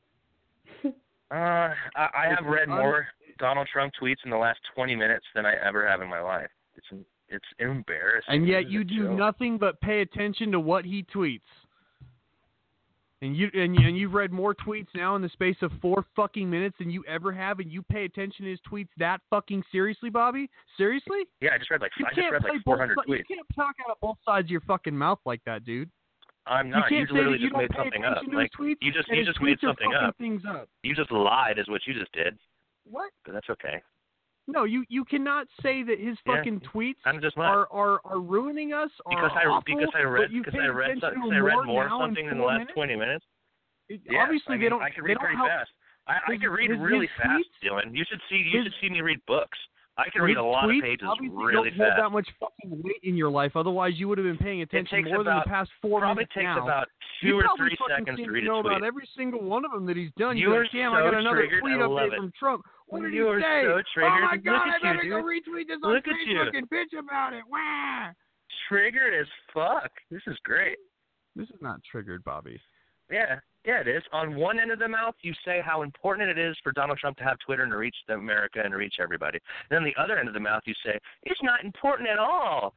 uh, 1.31 1.35
I, 1.35 1.73
I 1.95 2.27
have 2.35 2.45
read 2.45 2.69
more 2.69 3.07
Donald 3.39 3.67
Trump 3.71 3.93
tweets 4.01 4.17
in 4.23 4.31
the 4.31 4.37
last 4.37 4.59
20 4.75 4.95
minutes 4.95 5.25
than 5.35 5.45
I 5.45 5.53
ever 5.55 5.87
have 5.87 6.01
in 6.01 6.09
my 6.09 6.21
life. 6.21 6.49
It's 6.75 7.03
it's 7.29 7.45
embarrassing. 7.59 8.33
And 8.33 8.47
yet 8.47 8.69
you 8.69 8.83
do 8.83 9.03
joke. 9.03 9.17
nothing 9.17 9.57
but 9.57 9.79
pay 9.81 10.01
attention 10.01 10.51
to 10.51 10.59
what 10.59 10.85
he 10.85 11.03
tweets. 11.13 11.41
And 13.21 13.35
you 13.35 13.49
and 13.53 13.75
you, 13.75 13.87
and 13.87 13.97
you've 13.97 14.13
read 14.13 14.31
more 14.31 14.53
tweets 14.53 14.87
now 14.93 15.15
in 15.15 15.23
the 15.23 15.29
space 15.29 15.57
of 15.63 15.71
four 15.81 16.05
fucking 16.15 16.47
minutes 16.47 16.75
than 16.77 16.91
you 16.91 17.03
ever 17.07 17.31
have, 17.31 17.59
and 17.59 17.71
you 17.71 17.81
pay 17.81 18.05
attention 18.05 18.45
to 18.45 18.51
his 18.51 18.59
tweets 18.71 18.89
that 18.97 19.21
fucking 19.31 19.63
seriously, 19.71 20.11
Bobby? 20.11 20.47
Seriously? 20.77 21.25
Yeah, 21.41 21.49
I 21.55 21.57
just 21.57 21.71
read 21.71 21.81
like 21.81 21.91
You 21.97 22.05
I 22.05 22.09
just 22.13 22.31
read 22.31 22.43
like 22.43 22.63
both 22.63 22.77
400 22.77 22.95
si- 22.95 23.11
tweets. 23.11 23.17
You 23.17 23.35
can't 23.35 23.47
talk 23.55 23.75
out 23.83 23.91
of 23.91 23.99
both 24.01 24.17
sides 24.23 24.45
of 24.45 24.51
your 24.51 24.61
fucking 24.61 24.95
mouth 24.95 25.19
like 25.25 25.41
that, 25.47 25.65
dude. 25.65 25.89
I'm 26.49 26.69
not. 26.69 26.89
can't 26.89 27.09
You, 27.09 27.15
literally 27.15 27.39
you 27.39 27.49
just 27.49 27.57
made 27.57 27.71
something 27.75 28.03
up. 28.03 28.11
attention 28.23 28.31
to 28.31 28.39
his 28.39 28.49
Like 28.49 28.51
tweets, 28.59 28.77
you 28.81 28.91
just 28.91 29.07
you 29.09 29.25
just 29.25 29.41
made 29.41 29.59
something 29.59 29.93
up. 29.93 30.15
up. 30.19 30.69
You 30.83 30.95
just 30.95 31.11
lied, 31.11 31.59
is 31.59 31.67
what 31.67 31.81
you 31.85 31.93
just 31.93 32.11
did. 32.13 32.37
What? 32.89 33.11
But 33.25 33.33
that's 33.33 33.49
okay. 33.49 33.81
No, 34.47 34.63
you 34.63 34.85
you 34.87 35.03
cannot 35.03 35.47
say 35.61 35.83
that 35.83 35.99
his 35.99 36.17
Yeah. 36.25 36.37
fucking 36.37 36.61
tweets 36.73 37.03
just 37.21 37.37
are, 37.37 37.67
are 37.71 37.99
are 38.05 38.19
ruining 38.19 38.71
us. 38.73 38.89
because 39.09 39.31
I 39.35 39.45
awful, 39.45 39.61
because 39.65 39.89
I 39.93 40.03
read 40.03 40.31
because 40.31 40.55
I 40.55 40.67
read 40.67 40.97
so- 41.01 41.09
because 41.09 41.31
I 41.33 41.37
read 41.39 41.65
more 41.65 41.89
something 41.89 42.25
in 42.27 42.37
the 42.37 42.43
last 42.43 42.59
minutes? 42.59 42.73
20 42.73 42.95
minutes. 42.95 43.25
It- 43.89 44.01
Yeah, 44.05 44.23
obviously 44.23 44.55
I 44.55 44.57
they 44.57 44.69
don't. 44.69 44.81
I 44.81 44.89
can 44.89 45.03
read 45.03 45.19
pretty 45.19 45.35
help- 45.35 45.49
fast. 45.49 45.71
I, 46.07 46.19
I 46.27 46.31
his- 46.31 46.41
can 46.41 46.49
read 46.51 46.69
his- 46.71 46.79
really 46.79 47.07
his 47.07 47.15
fast, 47.17 47.43
tweets- 47.61 47.67
Dylan. 47.69 47.95
You 47.95 48.05
should 48.05 48.21
see 48.29 48.37
you 48.37 48.63
should 48.63 48.73
see 48.79 48.89
me 48.89 49.01
read 49.01 49.19
books. 49.25 49.57
I 49.97 50.09
can 50.13 50.21
read 50.21 50.37
a 50.37 50.43
lot 50.43 50.65
tweets 50.65 50.77
of 50.77 50.83
pages 50.83 51.07
obviously 51.09 51.35
really 51.45 51.69
don't 51.71 51.79
hold 51.79 51.93
that 51.97 52.09
much 52.11 52.27
fucking 52.39 52.81
weight 52.83 53.01
in 53.03 53.17
your 53.17 53.31
life. 53.31 53.55
Otherwise, 53.55 53.93
you 53.97 54.07
would 54.07 54.17
have 54.19 54.25
been 54.27 54.37
paying 54.37 54.61
attention 54.61 55.03
more 55.05 55.23
than 55.23 55.37
the 55.37 55.49
past 55.49 55.71
four 55.81 56.01
probably 56.01 56.21
minutes 56.21 56.33
takes 56.35 56.43
now. 56.45 56.63
about 56.63 56.87
You 57.23 57.31
two 57.31 57.37
or 57.37 57.57
three 57.57 57.75
seconds 57.89 58.17
to 58.17 58.29
read 58.29 58.29
a 58.29 58.29
tweet. 58.29 58.43
You 58.43 58.49
know 58.49 58.59
about 58.59 58.83
every 58.83 59.07
single 59.17 59.41
one 59.43 59.65
of 59.65 59.71
them 59.71 59.85
that 59.87 59.97
he's 59.97 60.11
done. 60.17 60.37
You 60.37 60.51
You're 60.53 60.63
like, 60.63 60.71
damn, 60.71 60.91
so 60.91 60.97
I 60.97 61.01
got 61.11 61.13
another 61.19 61.47
tweet 61.59 61.77
update 61.81 62.15
from 62.15 62.31
Trump. 62.37 62.61
What 62.87 63.01
did 63.01 63.13
You 63.13 63.33
he 63.35 63.41
say? 63.41 63.63
so 63.65 64.01
Oh 64.05 64.19
my 64.21 64.37
god, 64.37 64.61
I 64.69 64.77
better 64.81 65.01
dude. 65.01 65.09
go 65.11 65.23
retweet 65.23 65.67
this 65.67 65.77
on 65.83 65.93
Look 65.93 66.05
at 66.07 66.13
Facebook 66.13 66.53
you. 66.53 66.59
and 66.59 66.69
bitch 66.69 66.93
about 66.97 67.33
it. 67.33 67.43
Wah! 67.49 68.11
Triggered 68.69 69.13
as 69.19 69.27
fuck. 69.53 69.91
This 70.11 70.21
is 70.27 70.37
great. 70.43 70.77
This 71.35 71.49
is 71.49 71.59
not 71.61 71.79
triggered, 71.89 72.23
Bobby. 72.23 72.59
Yeah, 73.11 73.39
yeah, 73.67 73.81
it 73.81 73.87
is. 73.89 74.01
On 74.13 74.33
one 74.37 74.61
end 74.61 74.71
of 74.71 74.79
the 74.79 74.87
mouth, 74.87 75.13
you 75.21 75.33
say 75.43 75.61
how 75.63 75.81
important 75.81 76.29
it 76.29 76.37
is 76.37 76.55
for 76.63 76.71
Donald 76.71 76.97
Trump 76.99 77.17
to 77.17 77.23
have 77.25 77.37
Twitter 77.45 77.63
and 77.63 77.71
to 77.71 77.77
reach 77.77 77.95
America 78.07 78.61
and 78.63 78.71
to 78.71 78.77
reach 78.77 78.95
everybody. 78.99 79.39
And 79.69 79.75
then 79.75 79.83
the 79.83 80.01
other 80.01 80.17
end 80.17 80.29
of 80.29 80.33
the 80.33 80.39
mouth, 80.39 80.63
you 80.65 80.73
say 80.85 80.97
it's 81.23 81.43
not 81.43 81.65
important 81.65 82.07
at 82.07 82.17
all. 82.17 82.73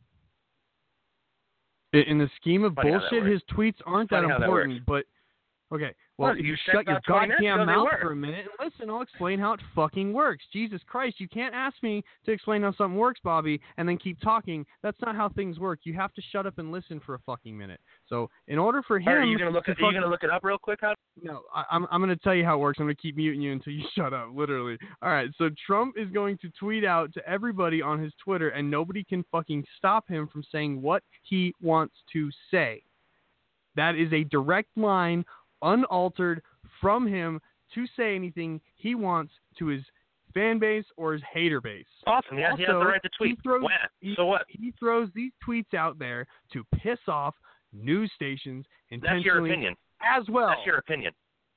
In 1.92 2.18
the 2.18 2.28
scheme 2.40 2.64
of 2.64 2.74
Funny 2.74 2.90
bullshit, 2.90 3.24
his 3.24 3.40
tweets 3.52 3.76
aren't 3.86 4.10
Funny 4.10 4.26
that 4.26 4.42
important. 4.42 4.84
but 4.84 5.04
okay, 5.72 5.94
well, 6.20 6.30
Well, 6.30 6.38
you 6.38 6.56
shut 6.66 6.86
your 6.86 6.98
about 6.98 7.04
20 7.04 7.20
minutes 7.28 7.42
goddamn 7.42 7.66
mouth 7.66 7.88
were. 7.90 7.98
for 8.00 8.12
a 8.12 8.16
minute 8.16 8.46
and 8.58 8.72
listen. 8.72 8.90
I'll 8.90 9.02
explain 9.02 9.38
how 9.38 9.54
it 9.54 9.60
fucking 9.74 10.12
works. 10.12 10.44
Jesus 10.52 10.80
Christ, 10.86 11.16
you 11.18 11.28
can't 11.28 11.54
ask 11.54 11.76
me 11.82 12.04
to 12.26 12.32
explain 12.32 12.62
how 12.62 12.72
something 12.74 12.98
works, 12.98 13.20
Bobby, 13.24 13.60
and 13.76 13.88
then 13.88 13.96
keep 13.96 14.20
talking. 14.20 14.66
That's 14.82 15.00
not 15.00 15.16
how 15.16 15.28
things 15.30 15.58
work. 15.58 15.80
You 15.84 15.94
have 15.94 16.12
to 16.14 16.22
shut 16.30 16.46
up 16.46 16.58
and 16.58 16.70
listen 16.70 17.00
for 17.04 17.14
a 17.14 17.18
fucking 17.20 17.56
minute. 17.56 17.80
So, 18.08 18.28
in 18.48 18.58
order 18.58 18.82
for 18.82 18.98
him, 18.98 19.08
are 19.08 19.24
you 19.24 19.38
gonna 19.38 19.50
look 19.50 19.64
to 19.64 19.72
at, 19.72 19.80
are 19.80 19.90
you 19.90 19.92
gonna 19.92 20.10
look 20.10 20.22
it 20.22 20.30
up 20.30 20.44
real 20.44 20.58
quick? 20.58 20.80
How? 20.82 20.94
no, 21.22 21.42
I, 21.54 21.64
I'm 21.70 21.86
I'm 21.90 22.00
going 22.00 22.16
to 22.16 22.22
tell 22.22 22.34
you 22.34 22.44
how 22.44 22.56
it 22.56 22.58
works. 22.58 22.78
I'm 22.80 22.86
going 22.86 22.96
to 22.96 23.02
keep 23.02 23.16
muting 23.16 23.40
you 23.40 23.52
until 23.52 23.72
you 23.72 23.84
shut 23.96 24.12
up, 24.12 24.28
literally. 24.32 24.78
All 25.02 25.10
right, 25.10 25.30
so 25.38 25.50
Trump 25.66 25.96
is 25.98 26.08
going 26.10 26.38
to 26.38 26.50
tweet 26.58 26.84
out 26.84 27.12
to 27.14 27.28
everybody 27.28 27.82
on 27.82 28.02
his 28.02 28.12
Twitter, 28.22 28.50
and 28.50 28.70
nobody 28.70 29.04
can 29.04 29.24
fucking 29.30 29.64
stop 29.76 30.08
him 30.08 30.28
from 30.28 30.42
saying 30.50 30.80
what 30.80 31.02
he 31.22 31.54
wants 31.60 31.94
to 32.12 32.30
say. 32.50 32.82
That 33.76 33.94
is 33.94 34.12
a 34.12 34.24
direct 34.24 34.76
line, 34.76 35.24
unaltered 35.62 36.42
from 36.80 37.06
him 37.06 37.40
to 37.74 37.86
say 37.96 38.14
anything 38.14 38.60
he 38.76 38.94
wants 38.94 39.32
to 39.58 39.66
his 39.66 39.82
fan 40.34 40.58
base 40.58 40.84
or 40.96 41.12
his 41.12 41.22
hater 41.32 41.60
base. 41.60 41.86
Awesome. 42.06 42.38
Yeah, 42.38 42.54
he 42.56 42.62
has 42.62 42.68
the 42.68 42.76
Also, 42.76 42.88
right 42.88 43.02
to 43.02 43.08
tweet. 43.16 43.30
He 43.36 43.42
throws, 43.42 43.64
he- 44.00 44.14
So 44.16 44.26
what? 44.26 44.44
He 44.48 44.72
throws 44.78 45.08
these 45.14 45.32
tweets 45.46 45.74
out 45.74 45.98
there 45.98 46.26
to 46.52 46.64
piss 46.76 46.98
off 47.08 47.34
news 47.72 48.10
stations 48.14 48.64
intentionally. 48.90 49.22
That's 49.22 49.24
your 49.26 49.44
opinion. 49.46 49.76
as 50.02 50.28
well. 50.28 50.48
That's 50.48 50.66
your 50.66 50.76
opinion. 50.78 51.12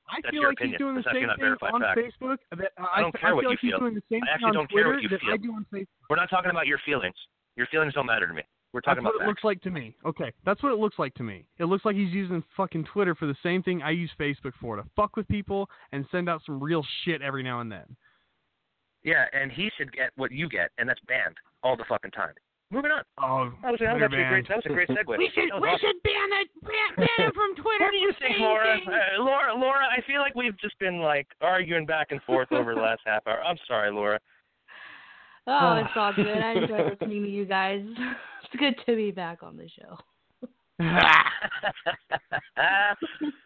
I 0.08 0.20
That's 0.22 0.32
feel 0.34 0.42
like 0.44 0.58
opinion. 0.58 0.72
he's 0.74 0.78
doing 0.78 0.94
the 0.96 1.02
same 1.04 1.28
thing 1.38 1.56
on 1.72 1.80
fact. 1.80 1.98
Facebook. 1.98 2.36
That, 2.50 2.72
uh, 2.78 2.86
I 2.94 3.00
don't 3.00 3.14
I 3.16 3.18
care 3.18 3.34
what 3.34 3.42
you 3.44 3.48
like 3.50 3.58
feel. 3.60 3.78
doing 3.78 3.94
the 3.94 4.02
same 4.12 4.20
I 4.28 4.34
actually 4.34 4.52
don't 4.52 4.70
care 4.70 4.88
what 4.92 5.02
you 5.02 5.08
feel. 5.08 5.18
I 5.32 5.36
do 5.38 5.52
on 5.54 5.64
Facebook. 5.72 5.86
We're 6.10 6.16
not 6.16 6.28
talking 6.28 6.50
about 6.50 6.66
your 6.66 6.78
feelings. 6.84 7.14
Your 7.56 7.66
feelings 7.68 7.94
don't 7.94 8.04
matter 8.06 8.26
to 8.26 8.34
me. 8.34 8.42
We're 8.74 8.80
That's 8.80 8.96
talking 8.96 9.04
what 9.04 9.14
about 9.14 9.24
it 9.24 9.28
looks 9.28 9.44
like 9.44 9.62
to 9.62 9.70
me. 9.70 9.94
Okay, 10.04 10.32
that's 10.44 10.60
what 10.60 10.72
it 10.72 10.80
looks 10.80 10.98
like 10.98 11.14
to 11.14 11.22
me. 11.22 11.46
It 11.58 11.66
looks 11.66 11.84
like 11.84 11.94
he's 11.94 12.12
using 12.12 12.42
fucking 12.56 12.86
Twitter 12.92 13.14
for 13.14 13.26
the 13.26 13.36
same 13.40 13.62
thing 13.62 13.82
I 13.82 13.92
use 13.92 14.10
Facebook 14.18 14.50
for 14.60 14.74
to 14.74 14.82
fuck 14.96 15.14
with 15.14 15.28
people 15.28 15.70
and 15.92 16.04
send 16.10 16.28
out 16.28 16.42
some 16.44 16.60
real 16.60 16.84
shit 17.04 17.22
every 17.22 17.44
now 17.44 17.60
and 17.60 17.70
then. 17.70 17.86
Yeah, 19.04 19.26
and 19.32 19.52
he 19.52 19.70
should 19.78 19.92
get 19.92 20.10
what 20.16 20.32
you 20.32 20.48
get, 20.48 20.70
and 20.76 20.88
that's 20.88 20.98
banned 21.06 21.36
all 21.62 21.76
the 21.76 21.84
fucking 21.88 22.10
time. 22.10 22.34
Moving 22.72 22.90
on. 22.90 23.04
Oh, 23.22 23.52
that 23.62 23.70
was, 23.70 23.78
that 23.78 23.94
was 23.94 24.00
Twitter 24.00 24.04
actually 24.06 24.22
a 24.24 24.28
great. 24.28 24.48
That 24.48 24.56
was 24.56 24.66
a 24.66 24.68
great 24.70 24.88
segue. 25.06 25.18
We 25.18 25.30
should 25.32 25.44
we 25.62 25.68
awesome. 25.68 25.78
should 25.78 26.02
ban 26.02 26.28
it 26.42 26.48
ban, 26.62 27.06
ban 27.06 27.26
him 27.26 27.32
from 27.32 27.54
Twitter. 27.62 27.84
What 27.84 27.92
do 27.92 27.98
you 27.98 28.12
think, 28.18 28.40
Laura? 28.40 28.74
Uh, 28.74 29.22
Laura, 29.22 29.54
Laura, 29.54 29.86
I 29.86 30.02
feel 30.04 30.18
like 30.18 30.34
we've 30.34 30.58
just 30.58 30.76
been 30.80 30.98
like 30.98 31.28
arguing 31.40 31.86
back 31.86 32.08
and 32.10 32.20
forth 32.22 32.50
over 32.50 32.74
the 32.74 32.80
last 32.80 33.02
half 33.06 33.24
hour. 33.28 33.40
I'm 33.44 33.58
sorry, 33.68 33.92
Laura. 33.92 34.18
Oh, 35.46 35.74
it's 35.74 35.90
all 35.94 36.10
good. 36.16 36.26
I 36.26 36.52
enjoy 36.52 36.88
listening 36.88 37.22
to 37.22 37.28
you 37.28 37.44
guys. 37.44 37.84
It's 38.54 38.60
good 38.60 38.76
to 38.86 38.96
be 38.96 39.10
back 39.10 39.42
on 39.42 39.56
the 39.56 39.68
show. 39.68 39.98
uh, 40.80 40.84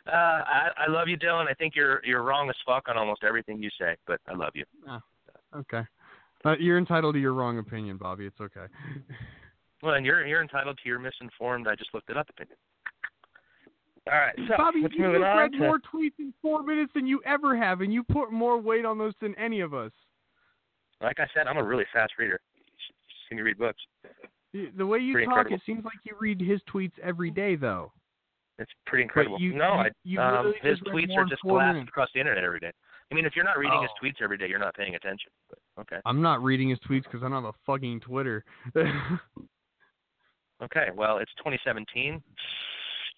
I, 0.06 0.68
I 0.76 0.86
love 0.88 1.08
you, 1.08 1.16
Dylan. 1.16 1.46
I 1.48 1.54
think 1.54 1.74
you're 1.74 2.04
you're 2.04 2.22
wrong 2.22 2.50
as 2.50 2.56
fuck 2.66 2.88
on 2.88 2.98
almost 2.98 3.24
everything 3.24 3.62
you 3.62 3.70
say, 3.80 3.96
but 4.06 4.20
I 4.28 4.34
love 4.34 4.52
you. 4.54 4.64
Oh, 4.88 4.98
okay. 5.56 5.82
Uh, 6.44 6.56
you're 6.58 6.78
entitled 6.78 7.14
to 7.14 7.20
your 7.20 7.32
wrong 7.32 7.58
opinion, 7.58 7.96
Bobby. 7.96 8.26
It's 8.26 8.40
okay. 8.40 8.66
Well, 9.80 9.94
and 9.94 10.04
you're 10.04 10.26
you're 10.26 10.42
entitled 10.42 10.76
to 10.82 10.88
your 10.88 10.98
misinformed. 10.98 11.68
I 11.68 11.76
just 11.76 11.94
looked 11.94 12.10
it 12.10 12.16
up 12.16 12.28
opinion. 12.28 12.56
All 14.10 14.18
right, 14.18 14.34
so 14.48 14.54
Bobby, 14.56 14.80
let's 14.82 14.92
you 14.92 15.02
move 15.02 15.14
just 15.14 15.24
on 15.24 15.38
read 15.38 15.52
to- 15.52 15.58
more 15.58 15.78
tweets 15.78 16.18
in 16.18 16.34
four 16.42 16.64
minutes 16.64 16.90
than 16.96 17.06
you 17.06 17.20
ever 17.24 17.56
have, 17.56 17.80
and 17.80 17.92
you 17.92 18.02
put 18.02 18.32
more 18.32 18.60
weight 18.60 18.84
on 18.84 18.98
those 18.98 19.12
than 19.20 19.36
any 19.36 19.60
of 19.60 19.74
us. 19.74 19.92
Like 21.00 21.20
I 21.20 21.28
said, 21.32 21.46
I'm 21.46 21.58
a 21.58 21.62
really 21.62 21.84
fast 21.92 22.14
reader. 22.18 22.40
See 23.28 23.36
me 23.36 23.42
read 23.42 23.56
books. 23.56 23.80
The 24.52 24.86
way 24.86 24.98
you 24.98 25.12
Pretty 25.12 25.26
talk, 25.26 25.38
incredible. 25.46 25.56
it 25.56 25.62
seems 25.66 25.84
like 25.84 25.98
you 26.04 26.16
read 26.18 26.40
his 26.40 26.60
tweets 26.72 26.98
every 27.02 27.30
day, 27.30 27.54
though. 27.56 27.92
It's 28.58 28.72
pretty 28.86 29.02
incredible. 29.04 29.38
you- 29.40 29.52
no, 29.54 29.84
you- 29.84 29.90
you 30.04 30.20
I, 30.20 30.38
um, 30.38 30.46
literally 30.46 30.58
his 30.62 30.80
tweets 30.80 31.16
are 31.16 31.24
just 31.26 31.42
blasted 31.42 31.86
across 31.86 32.08
the 32.12 32.18
internet 32.20 32.42
every 32.44 32.58
day. 32.58 32.72
I 33.10 33.14
mean, 33.14 33.24
if 33.24 33.36
you're 33.36 33.44
not 33.44 33.56
reading 33.58 33.80
his 33.82 33.90
Oh. 33.92 34.04
tweets 34.04 34.20
every 34.20 34.36
day, 34.36 34.48
you're 34.48 34.58
not 34.58 34.74
paying 34.74 34.94
attention. 34.96 35.30
But 35.48 35.58
okay. 35.82 36.00
I'm 36.04 36.20
not 36.22 36.42
reading 36.42 36.68
his 36.70 36.78
tweets 36.80 37.04
because 37.04 37.22
I 37.22 37.28
don't 37.28 37.44
have 37.44 37.54
a 37.54 37.58
fucking 37.66 38.00
Twitter. 38.00 38.44
Okay, 40.60 40.88
well, 40.92 41.18
it's 41.18 41.32
2017. 41.34 42.20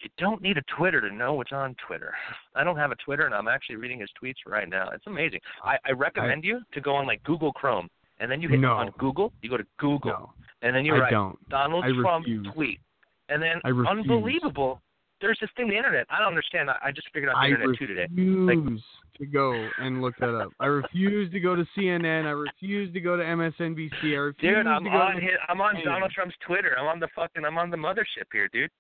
you 0.03 0.09
don't 0.19 0.41
need 0.43 0.57
a 0.59 0.63
Twitter 0.77 1.01
to 1.01 1.15
know 1.15 1.35
what's 1.35 1.53
on 1.53 1.75
Twitter. 1.87 2.15
I 2.55 2.65
don't 2.65 2.77
have 2.77 2.91
a 2.91 2.97
Twitter, 2.97 3.25
and 3.27 3.35
I'm 3.35 3.49
actually 3.49 3.77
reading 3.77 3.99
his 4.01 4.11
tweets 4.23 4.37
right 4.47 4.69
now. 4.69 4.91
It's 4.91 5.07
amazing. 5.07 5.41
I, 5.65 5.79
I 5.87 5.93
recommend 5.93 6.45
you 6.45 6.61
to 6.73 6.81
go 6.81 6.95
on 6.95 7.07
like 7.07 7.23
Google 7.23 7.53
Chrome, 7.53 7.89
and 8.19 8.31
then 8.31 8.41
you 8.43 8.49
hit 8.49 8.61
No. 8.61 8.73
on 8.75 8.91
Google. 8.99 9.33
You 9.43 9.49
go 9.51 9.57
to 9.57 9.67
Google, 9.79 10.35
and 10.63 10.75
then 10.75 10.85
you 10.85 10.95
I 10.95 10.99
write 11.01 11.11
don't. 11.11 11.49
Donald 11.49 11.85
I 11.85 11.93
Trump 11.93 12.27
refuse. 12.27 12.47
tweet, 12.55 12.81
and 13.29 13.43
then 13.43 13.61
I 13.65 13.69
unbelievable. 13.71 14.81
There's 15.21 15.39
this 15.39 15.51
thing, 15.55 15.69
the 15.69 15.77
internet. 15.77 16.07
I 16.09 16.19
don't 16.19 16.29
understand. 16.29 16.71
I, 16.71 16.77
I 16.87 16.93
just 16.93 17.09
figured 17.13 17.31
out 17.31 17.35
the 17.35 17.41
I 17.41 17.49
internet 17.49 17.79
too 17.79 17.87
today. 17.87 18.07
refuse 18.11 18.83
to 19.19 19.27
go 19.27 19.69
and 19.79 20.01
look 20.01 20.15
that 20.19 20.35
up. 20.35 20.51
I 20.61 20.65
refuse 20.67 21.31
to 21.33 21.41
go 21.41 21.55
to 21.55 21.67
CNN. 21.77 22.25
I 22.25 22.31
refuse 22.31 22.91
to 22.95 23.01
go 23.01 23.19
to 23.19 23.23
MSNBC. 23.23 23.91
I 24.03 24.17
refuse 24.17 24.57
Dude, 24.57 24.67
I'm 24.67 24.85
to 24.85 24.89
go 24.91 24.97
on 24.97 25.17
to 25.17 25.21
his, 25.21 25.33
I'm 25.49 25.61
on 25.61 25.75
Donald 25.85 26.11
Trump's 26.13 26.35
Twitter. 26.47 26.75
I'm 26.79 26.87
on 26.87 27.01
the 27.01 27.09
fucking 27.15 27.45
I'm 27.45 27.59
on 27.59 27.69
the 27.69 27.77
mothership 27.77 28.29
here, 28.33 28.49
dude. 28.51 28.71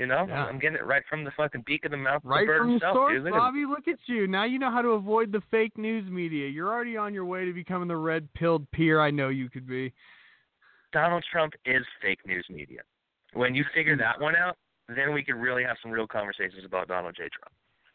You 0.00 0.06
know, 0.06 0.26
Yeah. 0.28 0.44
I'm 0.46 0.58
getting 0.58 0.76
it 0.76 0.84
right 0.84 1.04
from 1.08 1.22
the 1.22 1.30
fucking 1.36 1.62
beak 1.66 1.84
of 1.84 1.92
the 1.92 1.96
mouth 1.96 2.20
Right 2.24 2.40
the 2.40 2.46
bird 2.46 2.58
from 2.58 2.66
the 2.66 2.72
himself, 2.74 2.94
source, 2.96 3.12
dude. 3.14 3.22
Look 3.24 3.34
at 3.34 3.38
Bobby. 3.38 3.64
Look 3.64 3.86
at 3.86 3.98
you. 4.06 4.26
Now 4.26 4.44
you 4.44 4.58
know 4.58 4.72
how 4.72 4.82
to 4.82 4.88
avoid 4.90 5.30
the 5.30 5.40
fake 5.52 5.78
news 5.78 6.10
media. 6.10 6.48
You're 6.48 6.68
already 6.68 6.96
on 6.96 7.14
your 7.14 7.24
way 7.24 7.44
to 7.44 7.52
becoming 7.52 7.86
the 7.86 7.96
red 7.96 8.28
pilled 8.34 8.68
peer 8.72 9.00
I 9.00 9.12
know 9.12 9.28
you 9.28 9.48
could 9.48 9.68
be. 9.68 9.92
Donald 10.96 11.22
Trump 11.30 11.52
is 11.66 11.84
fake 12.00 12.20
news 12.24 12.46
media. 12.48 12.80
When 13.34 13.54
you 13.54 13.66
figure 13.74 13.98
that 13.98 14.18
one 14.18 14.34
out, 14.34 14.56
then 14.88 15.12
we 15.12 15.22
can 15.22 15.36
really 15.36 15.62
have 15.62 15.76
some 15.82 15.90
real 15.90 16.06
conversations 16.06 16.64
about 16.64 16.88
Donald 16.88 17.14
J. 17.14 17.24
Trump. 17.24 17.52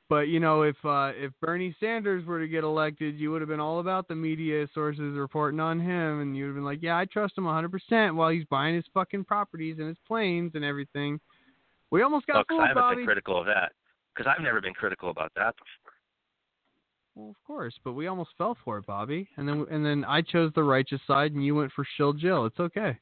But 0.07 0.28
you 0.28 0.40
know, 0.40 0.61
if 0.61 0.76
uh, 0.86 1.14
if 1.15 1.32
Bernie 1.41 1.76
Sanders 1.80 2.23
were 2.26 2.40
to 2.40 2.48
get 2.48 2.64
elected, 2.64 3.19
you 3.19 3.32
would 3.32 3.41
have 3.41 3.49
been 3.49 3.60
all 3.60 3.80
about 3.80 4.07
the 4.07 4.14
media 4.14 4.68
sources 4.72 5.18
reporting 5.18 5.60
on 5.60 5.80
him, 5.80 6.22
and 6.22 6.38
you 6.38 6.44
would 6.44 6.49
have 6.49 6.56
been 6.57 6.64
like, 6.64 6.84
"Yeah, 6.84 6.95
I 6.95 7.06
trust 7.06 7.36
him 7.36 7.45
100% 7.45 8.14
while 8.14 8.30
he's 8.30 8.45
buying 8.52 8.76
his 8.76 8.86
fucking 8.94 9.23
properties 9.23 9.80
and 9.80 9.88
his 9.88 9.98
planes 10.07 10.52
and 10.53 10.64
everything." 10.64 11.19
We 11.90 12.03
almost 12.03 12.28
got 12.28 12.36
Oh, 12.36 12.44
'cause 12.44 12.60
I 12.60 12.68
haven't 12.68 12.84
Bobby. 12.84 12.95
been 12.98 13.06
critical 13.06 13.40
of 13.40 13.48
that. 13.48 13.72
Because 14.14 14.32
I've 14.32 14.44
never 14.44 14.61
been 14.61 14.76
critical 14.76 15.10
about 15.10 15.32
that 15.38 15.56
before. 15.56 15.90
Well, 17.15 17.29
of 17.29 17.35
course, 17.45 17.73
but 17.83 17.93
we 17.93 18.07
almost 18.07 18.29
fell 18.38 18.57
for 18.63 18.77
it, 18.77 18.85
Bobby. 18.85 19.27
And 19.38 19.47
then 19.47 19.65
and 19.69 19.85
then 19.85 20.05
I 20.05 20.21
chose 20.21 20.51
the 20.55 20.63
righteous 20.63 21.01
side, 21.05 21.33
and 21.33 21.45
you 21.45 21.55
went 21.55 21.71
for 21.73 21.85
Shill 21.97 22.13
Jill. 22.13 22.45
It's 22.45 22.59
okay. 22.59 22.97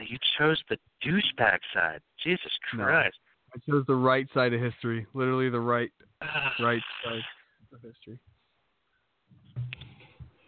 You 0.00 0.16
chose 0.38 0.62
the 0.68 0.76
douchebag 1.04 1.58
side. 1.74 2.00
Jesus 2.22 2.52
No. 2.74 2.84
Christ. 2.84 3.16
I 3.54 3.58
chose 3.70 3.84
the 3.86 3.94
right 3.94 4.28
side 4.34 4.52
of 4.52 4.60
history, 4.60 5.06
literally 5.14 5.48
the 5.48 5.60
right 5.60 5.90
right 6.60 6.82
side 7.04 7.22
of 7.72 7.80
history. 7.82 8.18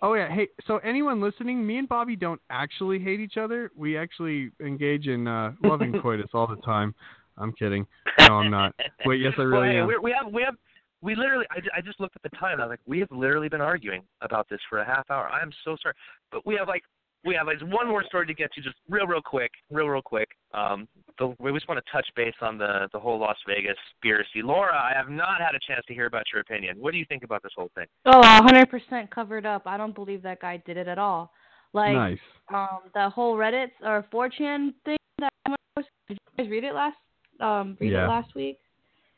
Oh 0.02 0.14
yeah, 0.14 0.28
hey, 0.34 0.48
so 0.66 0.78
anyone 0.78 1.20
listening, 1.20 1.66
me 1.66 1.76
and 1.78 1.88
Bobby 1.88 2.16
don't 2.16 2.40
actually 2.48 2.98
hate 2.98 3.20
each 3.20 3.36
other. 3.36 3.70
We 3.76 3.98
actually 3.98 4.50
engage 4.64 5.06
in 5.08 5.28
uh, 5.28 5.52
loving 5.62 5.92
coitus 6.02 6.30
all 6.32 6.46
the 6.46 6.56
time. 6.62 6.94
I'm 7.38 7.52
kidding. 7.52 7.86
No, 8.28 8.34
I'm 8.38 8.50
not. 8.50 8.74
Wait, 9.06 9.20
yes, 9.22 9.32
I 9.38 9.40
Well, 9.40 9.62
really 9.62 9.68
hey, 9.68 9.78
am. 9.78 9.86
we 10.02 10.12
have 10.12 10.32
we 10.32 10.42
have 10.42 10.54
we 11.02 11.14
literally. 11.14 11.46
I, 11.50 11.78
I 11.78 11.80
just 11.80 12.00
looked 12.00 12.16
at 12.16 12.22
the 12.22 12.36
time. 12.36 12.60
I 12.60 12.64
was 12.66 12.70
like, 12.70 12.80
we 12.86 12.98
have 13.00 13.10
literally 13.10 13.48
been 13.48 13.60
arguing 13.60 14.02
about 14.20 14.48
this 14.48 14.60
for 14.68 14.78
a 14.78 14.84
half 14.84 15.10
hour. 15.10 15.28
I'm 15.28 15.52
so 15.64 15.76
sorry, 15.82 15.94
but 16.30 16.46
we 16.46 16.54
have 16.56 16.68
like 16.68 16.82
we 17.24 17.34
have 17.34 17.46
like 17.46 17.60
one 17.60 17.88
more 17.88 18.04
story 18.04 18.26
to 18.26 18.34
get 18.34 18.52
to, 18.54 18.60
just 18.62 18.76
real 18.88 19.06
real 19.06 19.20
quick, 19.22 19.50
real 19.70 19.86
real 19.88 20.02
quick. 20.02 20.28
Um, 20.54 20.88
the, 21.18 21.34
we 21.38 21.52
just 21.52 21.68
want 21.68 21.84
to 21.84 21.92
touch 21.92 22.06
base 22.16 22.34
on 22.40 22.58
the 22.58 22.88
the 22.92 22.98
whole 22.98 23.18
Las 23.18 23.36
Vegas 23.46 23.76
conspiracy. 24.00 24.42
Laura, 24.42 24.74
I 24.74 24.92
have 24.96 25.08
not 25.10 25.40
had 25.40 25.54
a 25.54 25.58
chance 25.66 25.84
to 25.86 25.94
hear 25.94 26.06
about 26.06 26.24
your 26.32 26.40
opinion. 26.40 26.76
What 26.78 26.92
do 26.92 26.98
you 26.98 27.04
think 27.08 27.24
about 27.24 27.42
this 27.42 27.52
whole 27.56 27.70
thing? 27.74 27.86
Oh, 28.06 28.20
a 28.20 28.42
hundred 28.42 28.70
percent 28.70 29.10
covered 29.10 29.46
up. 29.46 29.62
I 29.66 29.76
don't 29.76 29.94
believe 29.94 30.22
that 30.22 30.40
guy 30.40 30.62
did 30.66 30.76
it 30.76 30.88
at 30.88 30.98
all. 30.98 31.32
Like 31.72 31.94
Nice. 31.94 32.18
um 32.52 32.80
the 32.94 33.08
whole 33.10 33.36
Reddit 33.36 33.70
or 33.82 34.04
4chan 34.12 34.74
thing 34.84 34.96
that 35.18 35.30
I 35.46 35.54
did 35.76 35.86
you 36.08 36.16
guys 36.36 36.50
read 36.50 36.64
it 36.64 36.74
last 36.74 36.96
um 37.40 37.76
read 37.80 37.92
Yeah. 37.92 38.04
it 38.06 38.08
last 38.08 38.34
week? 38.34 38.58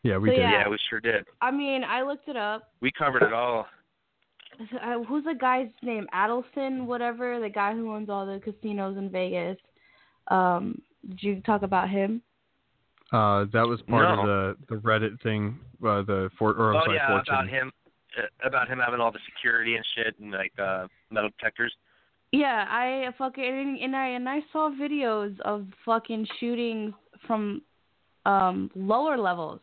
Yeah, 0.03 0.19
we 0.19 0.31
So, 0.31 0.35
did. 0.35 0.41
yeah. 0.41 0.51
Yeah, 0.63 0.69
we 0.69 0.79
sure 0.91 1.01
did. 1.01 1.25
I 1.41 1.51
mean, 1.51 1.85
I 1.85 2.03
looked 2.03 2.29
it 2.29 2.37
up. 2.37 2.71
We 2.81 2.91
covered 2.93 3.23
it 3.23 3.33
all. 3.33 3.67
Uh, 4.85 5.03
who's 5.05 5.25
the 5.25 5.35
guy's 5.35 5.71
name? 5.83 6.07
Adelson, 6.15 6.85
whatever, 6.85 7.41
the 7.41 7.49
guy 7.49 7.73
who 7.75 7.91
owns 7.95 8.11
all 8.11 8.27
the 8.27 8.39
casinos 8.39 8.99
in 8.99 9.09
Vegas. 9.11 9.57
Um, 10.29 10.81
did 11.09 11.23
you 11.23 11.41
talk 11.41 11.63
about 11.63 11.89
him? 11.89 12.21
Uh, 13.11 13.47
that 13.55 13.67
was 13.67 13.81
part 13.89 14.05
of 14.07 14.27
the 14.27 14.57
the 14.69 14.77
Reddit 14.77 15.21
thing. 15.23 15.59
Uh, 15.83 16.03
the 16.03 16.31
for 16.39 16.53
or 16.53 16.75
oh 16.77 16.83
sorry, 16.85 16.97
yeah, 16.97 17.09
4chan. 17.09 17.23
about 17.29 17.49
him, 17.49 17.73
uh, 18.17 18.47
about 18.47 18.69
him 18.69 18.79
having 18.79 19.01
all 19.01 19.11
the 19.11 19.19
security 19.35 19.75
and 19.77 19.85
shit 19.97 20.15
and 20.21 20.33
like 20.33 20.53
uh 20.63 20.87
metal 21.11 21.31
detectors. 21.39 21.73
Yeah, 22.31 22.67
I 22.69 23.09
fucking 23.17 23.81
and 23.83 23.97
I 23.97 24.09
and 24.09 24.29
I 24.29 24.41
saw 24.53 24.71
videos 24.71 25.41
of 25.41 25.67
fucking 25.85 26.29
shootings 26.39 26.93
from 27.27 27.63
um 28.27 28.71
lower 28.77 29.17
levels. 29.17 29.61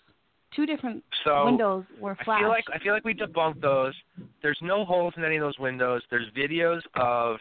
Two 0.56 0.66
different 0.66 1.04
So 1.24 1.46
windows 1.46 1.86
were 2.00 2.16
flashed. 2.26 2.30
I 2.30 2.40
feel 2.42 2.50
like 2.50 2.66
I 2.74 2.80
feel 2.80 2.94
like 2.94 3.06
we 3.06 3.14
debunked 3.14 3.62
those. 3.62 3.94
There's 4.42 4.58
no 4.62 4.84
holes 4.84 5.14
in 5.16 5.24
any 5.24 5.38
of 5.38 5.42
those 5.42 5.60
windows. 5.60 6.02
There's 6.10 6.26
videos 6.36 6.82
of 6.96 7.38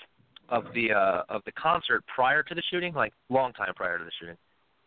of 0.50 0.64
the 0.74 0.92
uh 0.92 1.22
of 1.28 1.42
the 1.46 1.52
concert 1.52 2.04
prior 2.14 2.42
to 2.42 2.54
the 2.54 2.62
shooting, 2.70 2.92
like 2.92 3.12
long 3.30 3.52
time 3.54 3.72
prior 3.74 3.98
to 3.98 4.04
the 4.04 4.10
shooting. 4.20 4.36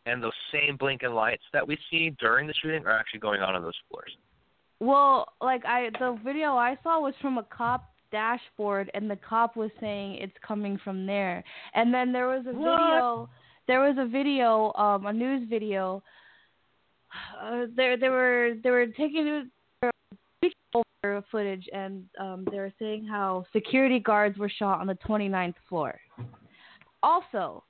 And 0.05 0.21
those 0.21 0.33
same 0.51 0.77
blinking 0.77 1.11
lights 1.11 1.43
that 1.53 1.67
we 1.67 1.77
see 1.89 2.11
during 2.19 2.47
the 2.47 2.53
shooting 2.61 2.85
are 2.85 2.97
actually 2.97 3.19
going 3.19 3.41
on 3.41 3.55
on 3.55 3.61
those 3.61 3.77
floors. 3.89 4.15
Well, 4.79 5.27
like 5.41 5.65
I 5.65 5.89
the 5.99 6.19
video 6.23 6.55
I 6.55 6.77
saw 6.83 6.99
was 6.99 7.13
from 7.21 7.37
a 7.37 7.43
cop 7.43 7.89
dashboard 8.11 8.91
and 8.93 9.09
the 9.09 9.15
cop 9.15 9.55
was 9.55 9.71
saying 9.79 10.15
it's 10.15 10.35
coming 10.45 10.79
from 10.83 11.05
there. 11.05 11.43
And 11.73 11.93
then 11.93 12.11
there 12.11 12.27
was 12.27 12.45
a 12.47 12.53
video 12.53 13.29
there 13.67 13.79
was 13.79 13.95
a 13.97 14.05
video, 14.07 14.73
um 14.75 15.07
a 15.07 15.13
news 15.13 15.47
video 15.49 16.03
uh, 17.41 17.65
there 17.75 17.97
they 17.97 18.09
were 18.09 18.53
they 18.63 18.69
were 18.69 18.87
taking 18.87 19.49
over 20.73 21.23
footage 21.31 21.67
and 21.73 22.03
um 22.19 22.45
they 22.51 22.57
were 22.57 22.73
saying 22.79 23.05
how 23.05 23.43
security 23.53 23.99
guards 23.99 24.37
were 24.37 24.49
shot 24.49 24.79
on 24.79 24.87
the 24.87 24.97
29th 25.07 25.55
floor. 25.67 25.99
Also, 27.03 27.63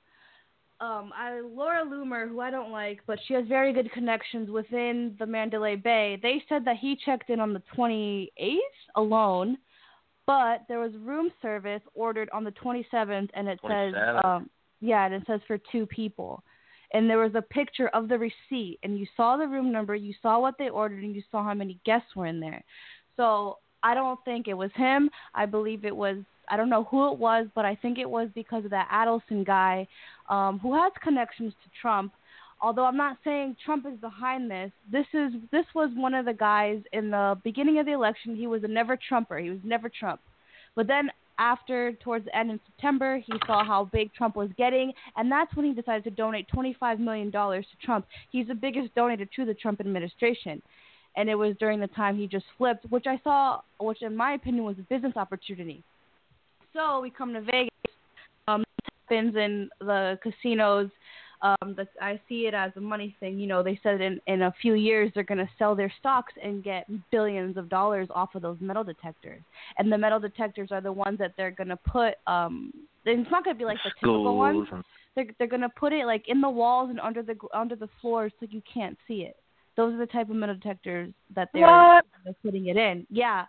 um, 0.80 1.12
I 1.16 1.40
Laura 1.40 1.84
Loomer, 1.84 2.28
who 2.28 2.40
I 2.40 2.50
don't 2.50 2.72
like, 2.72 3.00
but 3.06 3.18
she 3.26 3.34
has 3.34 3.46
very 3.46 3.72
good 3.72 3.90
connections 3.92 4.50
within 4.50 5.14
the 5.18 5.26
Mandalay 5.26 5.76
Bay. 5.76 6.18
They 6.20 6.42
said 6.48 6.64
that 6.64 6.76
he 6.76 6.98
checked 7.04 7.30
in 7.30 7.38
on 7.38 7.52
the 7.52 7.62
28th 7.76 8.58
alone, 8.96 9.58
but 10.26 10.62
there 10.68 10.80
was 10.80 10.92
room 11.00 11.30
service 11.40 11.82
ordered 11.94 12.28
on 12.30 12.42
the 12.42 12.50
27th, 12.52 13.28
and 13.34 13.48
it 13.48 13.60
says, 13.68 13.94
um, 14.24 14.50
yeah, 14.80 15.06
and 15.06 15.14
it 15.14 15.22
says 15.26 15.40
for 15.46 15.58
two 15.70 15.86
people. 15.86 16.42
And 16.92 17.08
there 17.08 17.18
was 17.18 17.34
a 17.34 17.42
picture 17.42 17.88
of 17.88 18.08
the 18.08 18.18
receipt, 18.18 18.78
and 18.82 18.98
you 18.98 19.06
saw 19.16 19.36
the 19.36 19.48
room 19.48 19.72
number, 19.72 19.94
you 19.94 20.14
saw 20.20 20.38
what 20.38 20.56
they 20.58 20.68
ordered, 20.68 21.02
and 21.02 21.14
you 21.14 21.22
saw 21.30 21.42
how 21.42 21.54
many 21.54 21.78
guests 21.84 22.14
were 22.14 22.26
in 22.26 22.38
there. 22.38 22.62
So 23.16 23.58
I 23.82 23.94
don't 23.94 24.22
think 24.24 24.46
it 24.46 24.54
was 24.54 24.70
him. 24.74 25.10
I 25.34 25.46
believe 25.46 25.84
it 25.84 25.96
was 25.96 26.18
I 26.48 26.56
don't 26.56 26.68
know 26.68 26.84
who 26.84 27.10
it 27.12 27.18
was, 27.18 27.46
but 27.54 27.64
I 27.64 27.74
think 27.76 27.98
it 27.98 28.08
was 28.08 28.28
because 28.34 28.64
of 28.64 28.70
that 28.72 28.88
Adelson 28.90 29.46
guy 29.46 29.86
um, 30.28 30.58
who 30.58 30.74
has 30.74 30.92
connections 31.02 31.54
to 31.64 31.70
Trump. 31.80 32.12
Although 32.60 32.84
I'm 32.84 32.96
not 32.96 33.16
saying 33.24 33.56
Trump 33.64 33.86
is 33.86 33.98
behind 34.00 34.50
this, 34.50 34.70
this 34.90 35.06
is 35.14 35.32
this 35.50 35.64
was 35.74 35.90
one 35.94 36.14
of 36.14 36.26
the 36.26 36.34
guys 36.34 36.80
in 36.92 37.10
the 37.10 37.38
beginning 37.42 37.78
of 37.78 37.86
the 37.86 37.92
election. 37.92 38.36
He 38.36 38.46
was 38.46 38.64
a 38.64 38.68
never 38.68 38.98
Trumper. 39.08 39.38
He 39.38 39.50
was 39.50 39.60
never 39.64 39.88
Trump. 39.88 40.20
But 40.74 40.86
then 40.86 41.10
after 41.42 41.92
towards 41.94 42.24
the 42.24 42.36
end 42.36 42.52
in 42.52 42.60
September, 42.66 43.18
he 43.18 43.32
saw 43.46 43.64
how 43.64 43.90
big 43.92 44.14
Trump 44.14 44.36
was 44.36 44.48
getting, 44.56 44.92
and 45.16 45.30
that's 45.30 45.54
when 45.56 45.66
he 45.66 45.72
decided 45.72 46.04
to 46.04 46.10
donate 46.10 46.46
25 46.48 47.00
million 47.00 47.30
dollars 47.30 47.66
to 47.72 47.84
Trump. 47.84 48.06
He's 48.30 48.46
the 48.46 48.54
biggest 48.54 48.94
donor 48.94 49.16
to 49.16 49.44
the 49.44 49.54
Trump 49.54 49.80
administration. 49.80 50.62
And 51.16 51.28
it 51.28 51.34
was 51.34 51.54
during 51.58 51.78
the 51.80 51.88
time 51.88 52.16
he 52.16 52.26
just 52.26 52.46
flipped, 52.56 52.86
which 52.90 53.06
I 53.06 53.20
saw, 53.22 53.60
which 53.80 54.00
in 54.02 54.16
my 54.16 54.32
opinion 54.32 54.64
was 54.64 54.76
a 54.78 54.82
business 54.82 55.14
opportunity. 55.16 55.82
So 56.72 57.00
we 57.00 57.10
come 57.10 57.34
to 57.34 57.42
Vegas. 57.42 57.68
Um, 58.48 58.64
happens 59.12 59.36
in 59.36 59.68
the 59.80 60.18
casinos. 60.22 60.90
Um, 61.42 61.74
the, 61.76 61.88
I 62.00 62.20
see 62.28 62.46
it 62.46 62.54
as 62.54 62.70
a 62.76 62.80
money 62.80 63.16
thing. 63.18 63.38
You 63.38 63.48
know, 63.48 63.62
they 63.62 63.78
said 63.82 64.00
in 64.00 64.20
in 64.28 64.42
a 64.42 64.54
few 64.62 64.74
years 64.74 65.10
they're 65.14 65.24
going 65.24 65.38
to 65.38 65.48
sell 65.58 65.74
their 65.74 65.92
stocks 65.98 66.32
and 66.42 66.62
get 66.62 66.86
billions 67.10 67.56
of 67.56 67.68
dollars 67.68 68.08
off 68.14 68.34
of 68.36 68.42
those 68.42 68.58
metal 68.60 68.84
detectors. 68.84 69.40
And 69.76 69.90
the 69.90 69.98
metal 69.98 70.20
detectors 70.20 70.70
are 70.70 70.80
the 70.80 70.92
ones 70.92 71.18
that 71.18 71.32
they're 71.36 71.50
going 71.50 71.68
to 71.68 71.76
put. 71.76 72.14
Um, 72.26 72.72
it's 73.04 73.30
not 73.30 73.44
going 73.44 73.56
to 73.56 73.58
be 73.58 73.64
like 73.64 73.78
the 73.84 73.90
typical 73.98 74.36
ones. 74.36 74.68
They're 75.16 75.26
they're 75.38 75.48
going 75.48 75.62
to 75.62 75.68
put 75.68 75.92
it 75.92 76.06
like 76.06 76.24
in 76.28 76.40
the 76.40 76.48
walls 76.48 76.90
and 76.90 77.00
under 77.00 77.22
the 77.22 77.36
under 77.52 77.74
the 77.76 77.88
floors 78.00 78.32
so 78.38 78.46
you 78.48 78.62
can't 78.72 78.96
see 79.08 79.22
it. 79.22 79.36
Those 79.76 79.94
are 79.94 79.98
the 79.98 80.06
type 80.06 80.30
of 80.30 80.36
metal 80.36 80.54
detectors 80.54 81.12
that 81.34 81.48
they're, 81.52 81.62
What? 81.62 82.04
they're 82.24 82.34
putting 82.44 82.66
it 82.66 82.76
in. 82.76 83.06
Yeah. 83.10 83.46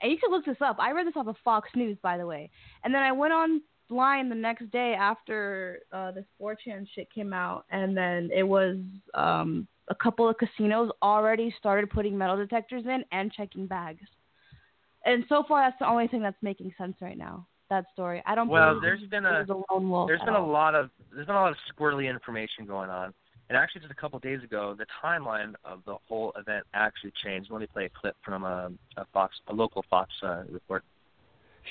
And 0.00 0.10
you 0.10 0.18
can 0.18 0.30
look 0.30 0.44
this 0.44 0.56
up. 0.60 0.76
I 0.78 0.92
read 0.92 1.06
this 1.06 1.14
off 1.16 1.26
of 1.26 1.36
Fox 1.44 1.68
News, 1.74 1.96
by 2.02 2.16
the 2.16 2.26
way. 2.26 2.50
And 2.84 2.94
then 2.94 3.02
I 3.02 3.12
went 3.12 3.32
online 3.90 4.28
the 4.28 4.34
next 4.34 4.70
day 4.70 4.94
after 4.98 5.80
uh, 5.92 6.10
this 6.10 6.24
4chan 6.40 6.86
shit 6.94 7.12
came 7.12 7.32
out, 7.32 7.64
and 7.70 7.96
then 7.96 8.30
it 8.34 8.42
was 8.42 8.76
um, 9.14 9.66
a 9.88 9.94
couple 9.94 10.28
of 10.28 10.36
casinos 10.38 10.90
already 11.02 11.54
started 11.58 11.90
putting 11.90 12.16
metal 12.16 12.36
detectors 12.36 12.84
in 12.86 13.04
and 13.12 13.32
checking 13.32 13.66
bags. 13.66 14.04
And 15.04 15.24
so 15.28 15.44
far, 15.46 15.66
that's 15.66 15.78
the 15.78 15.86
only 15.86 16.08
thing 16.08 16.22
that's 16.22 16.42
making 16.42 16.72
sense 16.78 16.96
right 17.00 17.18
now. 17.18 17.46
That 17.70 17.84
story. 17.92 18.22
I 18.26 18.34
don't. 18.34 18.48
Well, 18.48 18.68
believe 18.74 18.82
there's 18.82 19.08
been 19.08 19.24
a 19.24 19.44
a 19.48 19.56
lone 19.70 19.88
wolf 19.88 20.06
there's 20.06 20.20
been 20.20 20.34
a 20.34 20.46
lot 20.46 20.74
of 20.74 20.90
there's 21.12 21.26
been 21.26 21.34
a 21.34 21.40
lot 21.40 21.50
of 21.50 21.56
squirrely 21.74 22.08
information 22.08 22.66
going 22.66 22.90
on. 22.90 23.14
And 23.48 23.58
actually, 23.58 23.82
just 23.82 23.92
a 23.92 23.96
couple 23.96 24.16
of 24.16 24.22
days 24.22 24.42
ago, 24.42 24.74
the 24.76 24.86
timeline 25.02 25.54
of 25.64 25.80
the 25.86 25.96
whole 26.08 26.32
event 26.38 26.64
actually 26.72 27.12
changed. 27.22 27.50
Let 27.50 27.60
me 27.60 27.66
play 27.66 27.86
a 27.86 27.88
clip 27.88 28.16
from 28.24 28.44
a, 28.44 28.70
a 28.96 29.04
Fox, 29.12 29.34
a 29.48 29.54
local 29.54 29.84
Fox 29.90 30.10
uh, 30.22 30.44
report. 30.50 30.82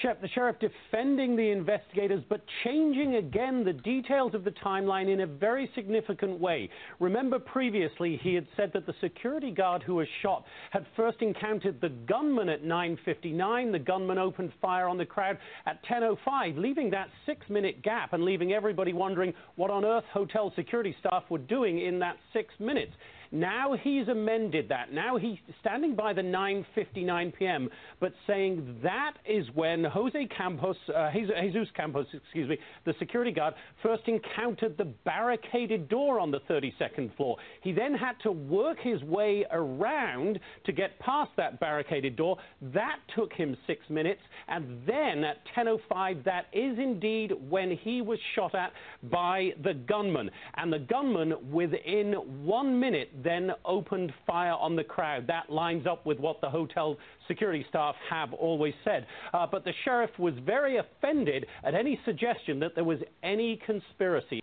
The 0.02 0.28
sheriff 0.36 0.58
defending 0.60 1.36
the 1.36 1.52
investigators, 1.52 2.24
but 2.28 2.42
changing 2.64 3.16
again 3.16 3.64
the 3.64 3.74
details 3.74 4.34
of 4.34 4.44
the 4.44 4.52
timeline 4.52 5.08
in 5.08 5.22
a 5.22 5.28
very 5.28 5.70
significant 5.76 6.40
way. 6.40 6.70
Remember 7.00 7.40
previously 7.40 8.20
he 8.22 8.34
had 8.34 8.46
said 8.58 8.72
that 8.74 8.86
the 8.86 8.96
security 9.00 9.52
guard 9.52 9.82
who 9.82 9.96
was 9.96 10.08
shot 10.22 10.44
had 10.72 10.86
first 10.98 11.22
encountered 11.22 11.80
the 11.80 11.90
gunman 11.90 12.50
at 12.50 12.64
9.59. 12.64 13.72
The 13.72 13.80
gunman 13.80 14.18
opened 14.18 14.52
fire 14.62 14.88
on 14.88 14.98
the 14.98 15.06
crowd 15.06 15.38
at 15.66 15.84
10.05, 15.86 16.58
leaving 16.58 16.90
that 16.90 17.08
six-minute 17.26 17.82
gap 17.82 18.14
and 18.14 18.26
leaving 18.26 18.52
everybody 18.52 18.94
wondering 18.94 19.34
what 19.56 19.72
on 19.72 19.86
earth 19.86 20.06
hotel 20.12 20.52
security 20.56 20.96
staff 21.00 21.24
were 21.30 21.38
doing 21.38 21.80
in 21.80 22.00
that 22.00 22.18
six 22.34 22.54
minutes. 22.60 22.94
Now 23.34 23.74
he's 23.82 24.08
amended 24.08 24.70
that. 24.70 24.94
Now 24.94 25.18
he's 25.18 25.40
standing 25.60 25.96
by 25.96 26.14
the 26.14 26.22
9:59 26.22 27.34
p.m., 27.36 27.68
but 28.00 28.14
saying 28.28 28.78
that 28.84 29.14
is 29.28 29.48
when 29.56 29.84
Jose 29.86 30.28
Campos, 30.38 30.78
uh, 30.96 31.10
Jesus 31.12 31.68
Campos, 31.76 32.06
excuse 32.14 32.48
me, 32.48 32.60
the 32.86 32.94
security 33.00 33.32
guard, 33.32 33.56
first 33.82 34.04
encountered 34.08 34.78
the 34.78 34.86
barricaded 35.04 35.90
door 35.90 36.20
on 36.20 36.30
the 36.30 36.42
32nd 36.42 37.16
floor. 37.18 37.38
He 37.64 37.72
then 37.72 37.96
had 37.96 38.14
to 38.22 38.32
work 38.32 38.78
his 38.80 39.02
way 39.02 39.46
around 39.50 40.40
to 40.66 40.72
get 40.72 41.00
past 41.00 41.32
that 41.38 41.60
barricaded 41.60 42.16
door. 42.16 42.38
That 42.62 43.00
took 43.16 43.34
him 43.34 43.58
six 43.66 43.82
minutes, 43.90 44.22
and 44.48 44.80
then 44.86 45.24
at 45.24 45.38
10:05, 45.56 46.24
that 46.26 46.46
is 46.54 46.78
indeed 46.78 47.32
when 47.50 47.72
he 47.72 48.04
was 48.04 48.20
shot 48.36 48.54
at 48.54 48.74
by 49.10 49.54
the 49.64 49.74
gunman. 49.74 50.30
And 50.54 50.72
the 50.72 50.78
gunman, 50.78 51.52
within 51.52 52.14
one 52.46 52.80
minute, 52.80 53.23
then 53.24 53.52
opened 53.66 54.14
fire 54.26 54.54
on 54.54 54.76
the 54.76 54.84
crowd. 54.84 55.28
That 55.28 55.50
lines 55.50 55.86
up 55.88 56.06
with 56.06 56.20
what 56.20 56.42
the 56.42 56.50
hotel 56.50 56.98
security 57.28 57.66
staff 57.70 57.96
have 58.10 58.34
always 58.34 58.74
said. 58.84 59.06
Uh, 59.34 59.48
but 59.50 59.64
the 59.64 59.74
sheriff 59.86 60.12
was 60.18 60.34
very 60.46 60.78
offended 60.78 61.46
at 61.64 61.74
any 61.76 62.00
suggestion 62.06 62.60
that 62.60 62.76
there 62.76 62.84
was 62.84 63.00
any 63.24 63.60
conspiracy. 63.66 64.42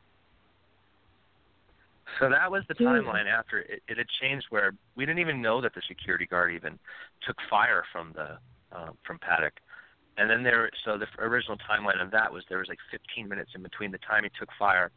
So 2.18 2.28
that 2.28 2.50
was 2.50 2.64
the 2.68 2.74
timeline 2.74 3.26
after 3.26 3.60
it, 3.60 3.82
it 3.88 3.96
had 3.96 4.06
changed, 4.20 4.46
where 4.50 4.72
we 4.96 5.06
didn't 5.06 5.20
even 5.20 5.40
know 5.40 5.60
that 5.62 5.74
the 5.74 5.82
security 5.88 6.26
guard 6.26 6.52
even 6.52 6.78
took 7.26 7.36
fire 7.48 7.84
from 7.92 8.12
the 8.14 8.38
um, 8.76 8.96
from 9.06 9.18
Paddock. 9.18 9.54
And 10.16 10.28
then 10.28 10.42
there, 10.42 10.70
so 10.84 10.98
the 10.98 11.06
original 11.18 11.56
timeline 11.56 12.02
of 12.02 12.10
that 12.10 12.30
was 12.32 12.44
there 12.48 12.58
was 12.58 12.68
like 12.68 12.78
15 12.90 13.28
minutes 13.28 13.52
in 13.54 13.62
between 13.62 13.90
the 13.90 13.98
time 13.98 14.24
he 14.24 14.30
took 14.38 14.50
fire 14.58 14.90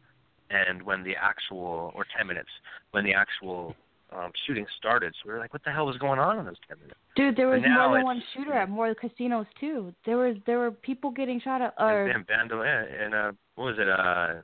and 0.50 0.82
when 0.82 1.02
the 1.02 1.14
actual, 1.16 1.92
or 1.94 2.04
10 2.16 2.26
minutes, 2.26 2.48
when 2.92 3.04
the 3.04 3.14
actual 3.14 3.74
um, 4.12 4.30
shooting 4.46 4.66
started. 4.78 5.12
So 5.14 5.28
we 5.28 5.34
were 5.34 5.40
like, 5.40 5.52
what 5.52 5.64
the 5.64 5.70
hell 5.70 5.86
was 5.86 5.96
going 5.98 6.18
on 6.18 6.38
in 6.38 6.44
those 6.44 6.56
10 6.68 6.78
minutes? 6.78 6.98
Dude, 7.16 7.36
there 7.36 7.48
was 7.48 7.60
more 7.62 7.96
than 7.96 8.04
one 8.04 8.22
shooter 8.34 8.54
at 8.54 8.68
more 8.68 8.94
casinos 8.94 9.46
too. 9.58 9.92
There 10.04 10.16
was 10.16 10.36
there 10.46 10.58
were 10.58 10.70
people 10.70 11.10
getting 11.10 11.40
shot 11.40 11.62
at. 11.62 11.74
Or 11.78 12.08
And, 12.08 12.24
and 12.28 12.52
and 12.52 13.14
uh, 13.14 13.32
what 13.54 13.64
was 13.64 13.76
it? 13.78 13.88
Uh, 13.88 14.42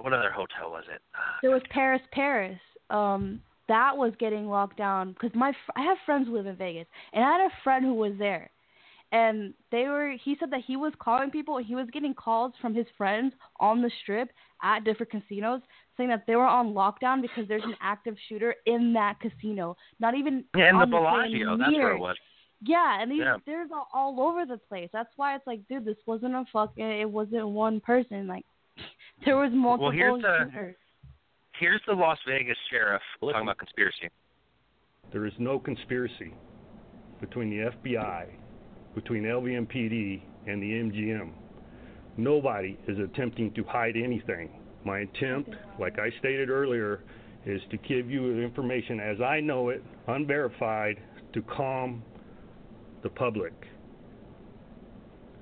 what 0.00 0.12
other 0.12 0.30
hotel 0.30 0.70
was 0.70 0.84
it? 0.92 1.00
Uh, 1.14 1.18
there 1.42 1.50
was 1.50 1.62
Paris, 1.70 2.02
Paris. 2.12 2.58
Um, 2.90 3.40
that 3.68 3.96
was 3.96 4.12
getting 4.18 4.46
locked 4.46 4.76
down 4.76 5.12
because 5.12 5.30
my 5.34 5.52
fr- 5.52 5.72
I 5.76 5.82
have 5.82 5.98
friends 6.04 6.26
who 6.26 6.36
live 6.36 6.46
in 6.46 6.56
Vegas, 6.56 6.86
and 7.12 7.24
I 7.24 7.32
had 7.32 7.40
a 7.42 7.50
friend 7.62 7.84
who 7.84 7.94
was 7.94 8.12
there, 8.18 8.50
and 9.12 9.54
they 9.72 9.84
were. 9.84 10.14
He 10.22 10.36
said 10.38 10.50
that 10.52 10.62
he 10.66 10.76
was 10.76 10.92
calling 10.98 11.30
people, 11.30 11.56
and 11.56 11.66
he 11.66 11.74
was 11.74 11.86
getting 11.92 12.14
calls 12.14 12.52
from 12.60 12.74
his 12.74 12.86
friends 12.96 13.32
on 13.58 13.82
the 13.82 13.90
strip 14.02 14.30
at 14.62 14.84
different 14.84 15.10
casinos 15.10 15.60
saying 15.96 16.08
that 16.08 16.24
they 16.26 16.36
were 16.36 16.46
on 16.46 16.72
lockdown 16.72 17.20
because 17.20 17.46
there's 17.48 17.64
an 17.64 17.74
active 17.82 18.16
shooter 18.28 18.54
in 18.66 18.92
that 18.94 19.18
casino. 19.20 19.76
Not 19.98 20.14
even 20.14 20.44
Yeah, 20.56 20.70
in 20.70 20.76
the 20.76 20.82
on 20.82 20.90
Bellagio. 20.90 21.56
That's 21.58 21.72
where 21.72 21.92
it 21.92 22.00
was. 22.00 22.16
Yeah, 22.62 23.00
and 23.00 23.10
these 23.10 23.20
Yeah. 23.20 23.36
there's 23.46 23.70
all, 23.72 23.88
all 23.92 24.20
over 24.20 24.44
the 24.46 24.58
place. 24.58 24.90
That's 24.92 25.10
why 25.16 25.34
it's 25.34 25.46
like, 25.46 25.66
dude, 25.68 25.84
this 25.84 25.96
wasn't 26.06 26.34
a 26.34 26.44
fucking. 26.52 26.84
It 26.84 27.10
wasn't 27.10 27.48
one 27.48 27.80
person. 27.80 28.26
Like, 28.26 28.44
there 29.24 29.36
was 29.36 29.50
multiple 29.52 29.86
Well, 29.86 29.92
here's 29.92 30.22
the 30.22 30.74
here's 31.58 31.82
the 31.86 31.94
Las 31.94 32.18
Vegas 32.26 32.56
sheriff 32.70 33.02
talking 33.20 33.42
about 33.42 33.58
conspiracy. 33.58 34.08
There 35.12 35.26
is 35.26 35.32
no 35.38 35.58
conspiracy 35.58 36.32
between 37.20 37.50
the 37.50 37.70
FBI, 37.70 38.26
between 38.94 39.24
LVMPD, 39.24 40.22
and 40.46 40.62
the 40.62 40.66
MGM. 40.66 41.30
Nobody 42.16 42.78
is 42.88 42.98
attempting 42.98 43.52
to 43.54 43.64
hide 43.64 43.96
anything. 43.96 44.50
My 44.84 45.00
attempt, 45.00 45.54
like 45.78 45.98
I 45.98 46.10
stated 46.18 46.50
earlier, 46.50 47.00
is 47.46 47.60
to 47.70 47.76
give 47.78 48.10
you 48.10 48.40
information 48.40 49.00
as 49.00 49.20
I 49.20 49.40
know 49.40 49.68
it, 49.68 49.82
unverified, 50.08 50.98
to 51.32 51.42
calm 51.42 52.02
the 53.02 53.08
public, 53.08 53.52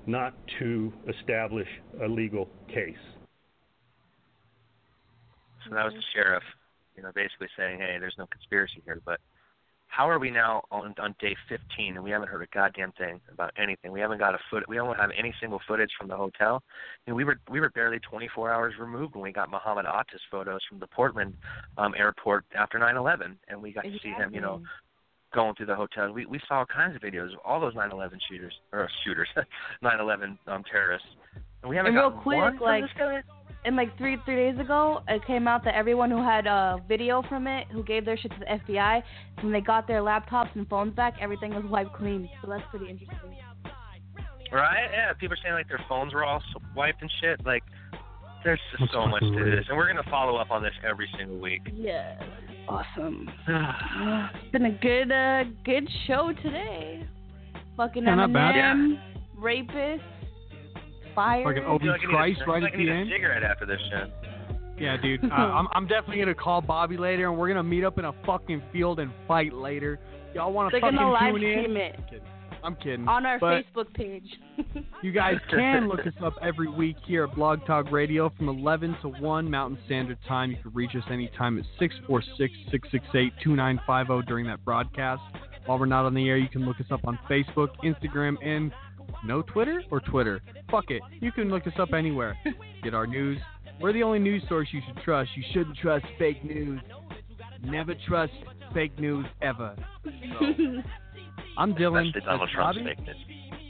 not 0.05 0.33
to 0.59 0.93
establish 1.07 1.67
a 2.03 2.07
legal 2.07 2.47
case. 2.67 2.95
So 5.67 5.75
that 5.75 5.85
was 5.85 5.93
the 5.93 6.03
sheriff, 6.13 6.43
you 6.95 7.03
know, 7.03 7.11
basically 7.13 7.47
saying, 7.57 7.79
hey, 7.79 7.97
there's 7.99 8.15
no 8.17 8.27
conspiracy 8.27 8.81
here. 8.85 9.01
But 9.05 9.19
how 9.89 10.07
are 10.07 10.19
we 10.19 10.29
now 10.29 10.63
on, 10.71 10.93
on 10.99 11.15
day 11.19 11.35
15 11.49 11.95
and 11.95 12.03
we 12.03 12.11
haven't 12.11 12.29
heard 12.29 12.43
a 12.43 12.47
goddamn 12.53 12.91
thing 12.93 13.19
about 13.33 13.51
anything? 13.57 13.91
We 13.91 13.99
haven't 13.99 14.19
got 14.19 14.35
a 14.35 14.39
foot. 14.49 14.63
We 14.69 14.75
don't 14.75 14.95
have 14.95 15.09
any 15.17 15.33
single 15.41 15.59
footage 15.67 15.89
from 15.97 16.07
the 16.07 16.15
hotel. 16.15 16.61
We 17.07 17.23
were 17.23 17.39
we 17.49 17.59
were 17.59 17.69
barely 17.71 17.99
24 17.99 18.53
hours 18.53 18.75
removed 18.79 19.15
when 19.15 19.23
we 19.23 19.31
got 19.31 19.49
Muhammad 19.49 19.85
Atta's 19.85 20.21
photos 20.31 20.61
from 20.69 20.79
the 20.79 20.87
Portland 20.87 21.33
um, 21.77 21.93
airport 21.97 22.45
after 22.55 22.77
9/11, 22.79 23.35
and 23.47 23.61
we 23.61 23.73
got 23.73 23.83
to 23.83 23.99
see 24.01 24.09
him, 24.09 24.33
you 24.33 24.41
know, 24.41 24.61
going 25.33 25.55
through 25.55 25.65
the 25.65 25.75
hotel. 25.75 26.11
We 26.13 26.25
we 26.27 26.39
saw 26.47 26.59
all 26.59 26.65
kinds 26.65 26.95
of 26.95 27.01
videos 27.01 27.33
of 27.33 27.39
all 27.43 27.59
those 27.59 27.73
9/11 27.73 28.19
shooters 28.29 28.53
or 28.71 28.87
shooters, 29.03 29.27
9/11 29.83 30.37
um, 30.47 30.63
terrorists. 30.71 31.07
And 31.61 31.69
we 31.69 31.75
haven't 31.75 31.97
And 31.97 32.13
got 32.13 32.23
quick, 32.23 32.37
one 32.37 32.57
from 32.57 32.65
like, 32.65 32.83
this 32.83 32.91
guy. 32.97 33.21
And 33.65 33.75
like 33.75 33.95
three 33.97 34.17
three 34.25 34.35
days 34.35 34.59
ago, 34.59 35.01
it 35.07 35.25
came 35.25 35.47
out 35.47 35.63
that 35.65 35.75
everyone 35.75 36.09
who 36.11 36.23
had 36.23 36.47
a 36.47 36.77
video 36.87 37.21
from 37.29 37.47
it, 37.47 37.67
who 37.71 37.83
gave 37.83 38.05
their 38.05 38.17
shit 38.17 38.31
to 38.31 38.39
the 38.39 38.45
FBI, 38.73 39.01
when 39.41 39.51
they 39.51 39.61
got 39.61 39.87
their 39.87 40.01
laptops 40.01 40.55
and 40.55 40.67
phones 40.69 40.93
back, 40.95 41.15
everything 41.21 41.53
was 41.53 41.63
wiped 41.69 41.93
clean. 41.93 42.29
So 42.41 42.49
that's 42.49 42.63
pretty 42.69 42.89
interesting. 42.89 43.17
Right? 44.51 44.87
Yeah, 44.91 45.13
people 45.13 45.33
are 45.35 45.39
saying 45.43 45.53
like 45.53 45.67
their 45.67 45.83
phones 45.87 46.13
were 46.13 46.23
all 46.23 46.37
s- 46.37 46.61
wiped 46.75 47.01
and 47.01 47.11
shit. 47.21 47.45
Like, 47.45 47.63
there's 48.43 48.59
just 48.71 48.81
That's 48.81 48.93
so 48.93 49.05
much 49.05 49.21
fucking 49.21 49.33
to 49.37 49.43
weird. 49.43 49.59
this, 49.59 49.65
and 49.69 49.77
we're 49.77 49.87
gonna 49.87 50.09
follow 50.09 50.37
up 50.37 50.49
on 50.49 50.63
this 50.63 50.73
every 50.87 51.07
single 51.17 51.37
week. 51.39 51.61
Yeah, 51.71 52.19
awesome. 52.67 53.29
Yeah, 53.47 54.29
it's 54.35 54.51
been 54.51 54.65
a 54.65 54.71
good 54.71 55.11
uh 55.11 55.43
good 55.65 55.87
show 56.07 56.31
today. 56.41 57.05
Fucking 57.77 58.03
Yeah, 58.03 58.15
not 58.15 58.33
bad. 58.33 58.55
Eminem, 58.55 58.99
rapist, 59.37 60.03
fire. 61.15 61.43
Fucking 61.43 61.63
Obi 61.63 61.89
I 61.89 61.97
feel 61.97 61.97
like 61.97 62.01
I 62.01 62.05
need 62.05 62.09
a- 62.09 62.15
Christ 62.17 62.39
I 62.41 62.45
right 62.45 62.45
feel 62.45 62.55
at 62.55 62.61
like 62.63 62.73
I 62.73 62.77
need 62.77 62.87
the 62.87 62.91
a 62.91 62.95
end. 62.95 63.09
cigarette 63.13 63.43
after 63.43 63.65
this 63.65 63.79
shit. 63.89 64.13
Yeah, 64.79 64.97
dude. 65.01 65.23
Uh, 65.31 65.35
I'm 65.35 65.67
I'm 65.73 65.87
definitely 65.87 66.19
gonna 66.19 66.33
call 66.35 66.61
Bobby 66.61 66.97
later, 66.97 67.27
and 67.29 67.37
we're 67.37 67.47
gonna 67.49 67.63
meet 67.63 67.83
up 67.83 67.97
in 67.99 68.05
a 68.05 68.13
fucking 68.25 68.61
field 68.71 68.99
and 68.99 69.11
fight 69.27 69.53
later. 69.53 69.99
Y'all 70.33 70.53
want 70.53 70.69
to 70.69 70.71
They're 70.73 70.81
fucking 70.81 70.97
gonna 70.97 71.11
live 71.11 71.33
tune 71.35 71.43
in? 71.43 71.63
stream 71.63 71.77
it 71.77 72.23
I'm 72.63 72.75
kidding. 72.75 73.07
on 73.07 73.25
our 73.25 73.39
but 73.39 73.63
Facebook 73.63 73.93
page. 73.93 74.27
You 75.01 75.13
guys 75.13 75.35
can 75.49 75.87
look 75.87 76.01
us 76.01 76.13
up 76.21 76.33
every 76.41 76.67
week 76.67 76.97
here 77.07 77.23
at 77.23 77.33
Blog 77.33 77.65
Talk 77.65 77.89
Radio 77.89 78.29
from 78.37 78.49
11 78.49 78.97
to 79.01 79.07
1 79.07 79.49
Mountain 79.49 79.77
Standard 79.85 80.17
Time. 80.27 80.51
You 80.51 80.57
can 80.61 80.71
reach 80.73 80.93
us 80.93 81.03
anytime 81.09 81.57
at 81.57 81.63
646 81.79 82.53
668 82.69 83.31
2950 83.41 84.27
during 84.27 84.45
that 84.47 84.63
broadcast. 84.65 85.21
While 85.65 85.79
we're 85.79 85.85
not 85.85 86.03
on 86.05 86.13
the 86.13 86.27
air, 86.27 86.35
you 86.37 86.49
can 86.49 86.65
look 86.65 86.81
us 86.81 86.87
up 86.91 86.99
on 87.05 87.17
Facebook, 87.29 87.69
Instagram, 87.85 88.35
and 88.45 88.73
no 89.25 89.41
Twitter 89.41 89.83
or 89.91 89.99
Twitter. 89.99 90.41
Fuck 90.69 90.91
it. 90.91 91.01
You 91.19 91.31
can 91.31 91.49
look 91.49 91.67
us 91.67 91.73
up 91.79 91.93
anywhere. 91.93 92.37
Get 92.83 92.93
our 92.93 93.07
news. 93.07 93.39
We're 93.81 93.93
the 93.93 94.03
only 94.03 94.19
news 94.19 94.43
source 94.49 94.67
you 94.71 94.81
should 94.85 94.97
trust. 95.03 95.29
You 95.35 95.43
shouldn't 95.53 95.77
trust 95.77 96.05
fake 96.17 96.43
news. 96.43 96.81
Never 97.63 97.93
trust 98.07 98.33
fake 98.73 98.97
news 98.99 99.25
ever. 99.41 99.75
So, 100.03 100.11
I'm 101.57 101.73
Dylan. 101.73 102.07
Especially 102.07 102.21
Donald 102.25 102.41
That's 102.41 102.51
Trump's 102.53 102.77
Bobby. 102.79 102.83
fake 102.95 103.05
news. 103.05 103.15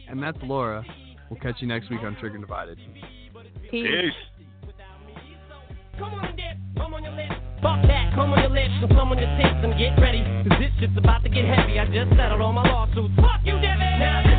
And 0.10 0.22
that's 0.24 0.38
Laura. 0.44 0.84
We'll 1.30 1.40
catch 1.40 1.56
you 1.62 1.68
next 1.68 1.90
week 1.92 2.02
on 2.04 2.16
Trigger 2.20 2.40
Divided. 2.40 2.80
Peace. 3.70 4.12
Fuck 7.62 7.82
that, 7.88 8.14
come 8.16 8.32
on 8.32 8.40
your 8.40 8.50
lips 8.50 8.72
and 8.82 8.90
some 8.96 9.12
on 9.12 9.18
your 9.20 9.28
tits 9.38 9.60
and 9.64 9.78
get 9.78 10.00
ready. 10.02 10.24
Cause 10.48 10.60
this 10.60 10.72
shit's 10.80 10.98
about 10.98 11.24
to 11.24 11.30
get 11.30 11.44
heavy. 11.44 11.78
I 11.78 11.86
just 11.86 12.10
settled 12.16 12.40
all 12.42 12.54
my 12.54 12.64
lawsuits. 12.64 13.14
Fuck 13.18 13.42
you, 13.44 13.60
Debbie! 13.60 14.39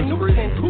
in 0.00 0.08
Newton. 0.08 0.50
Who 0.56 0.69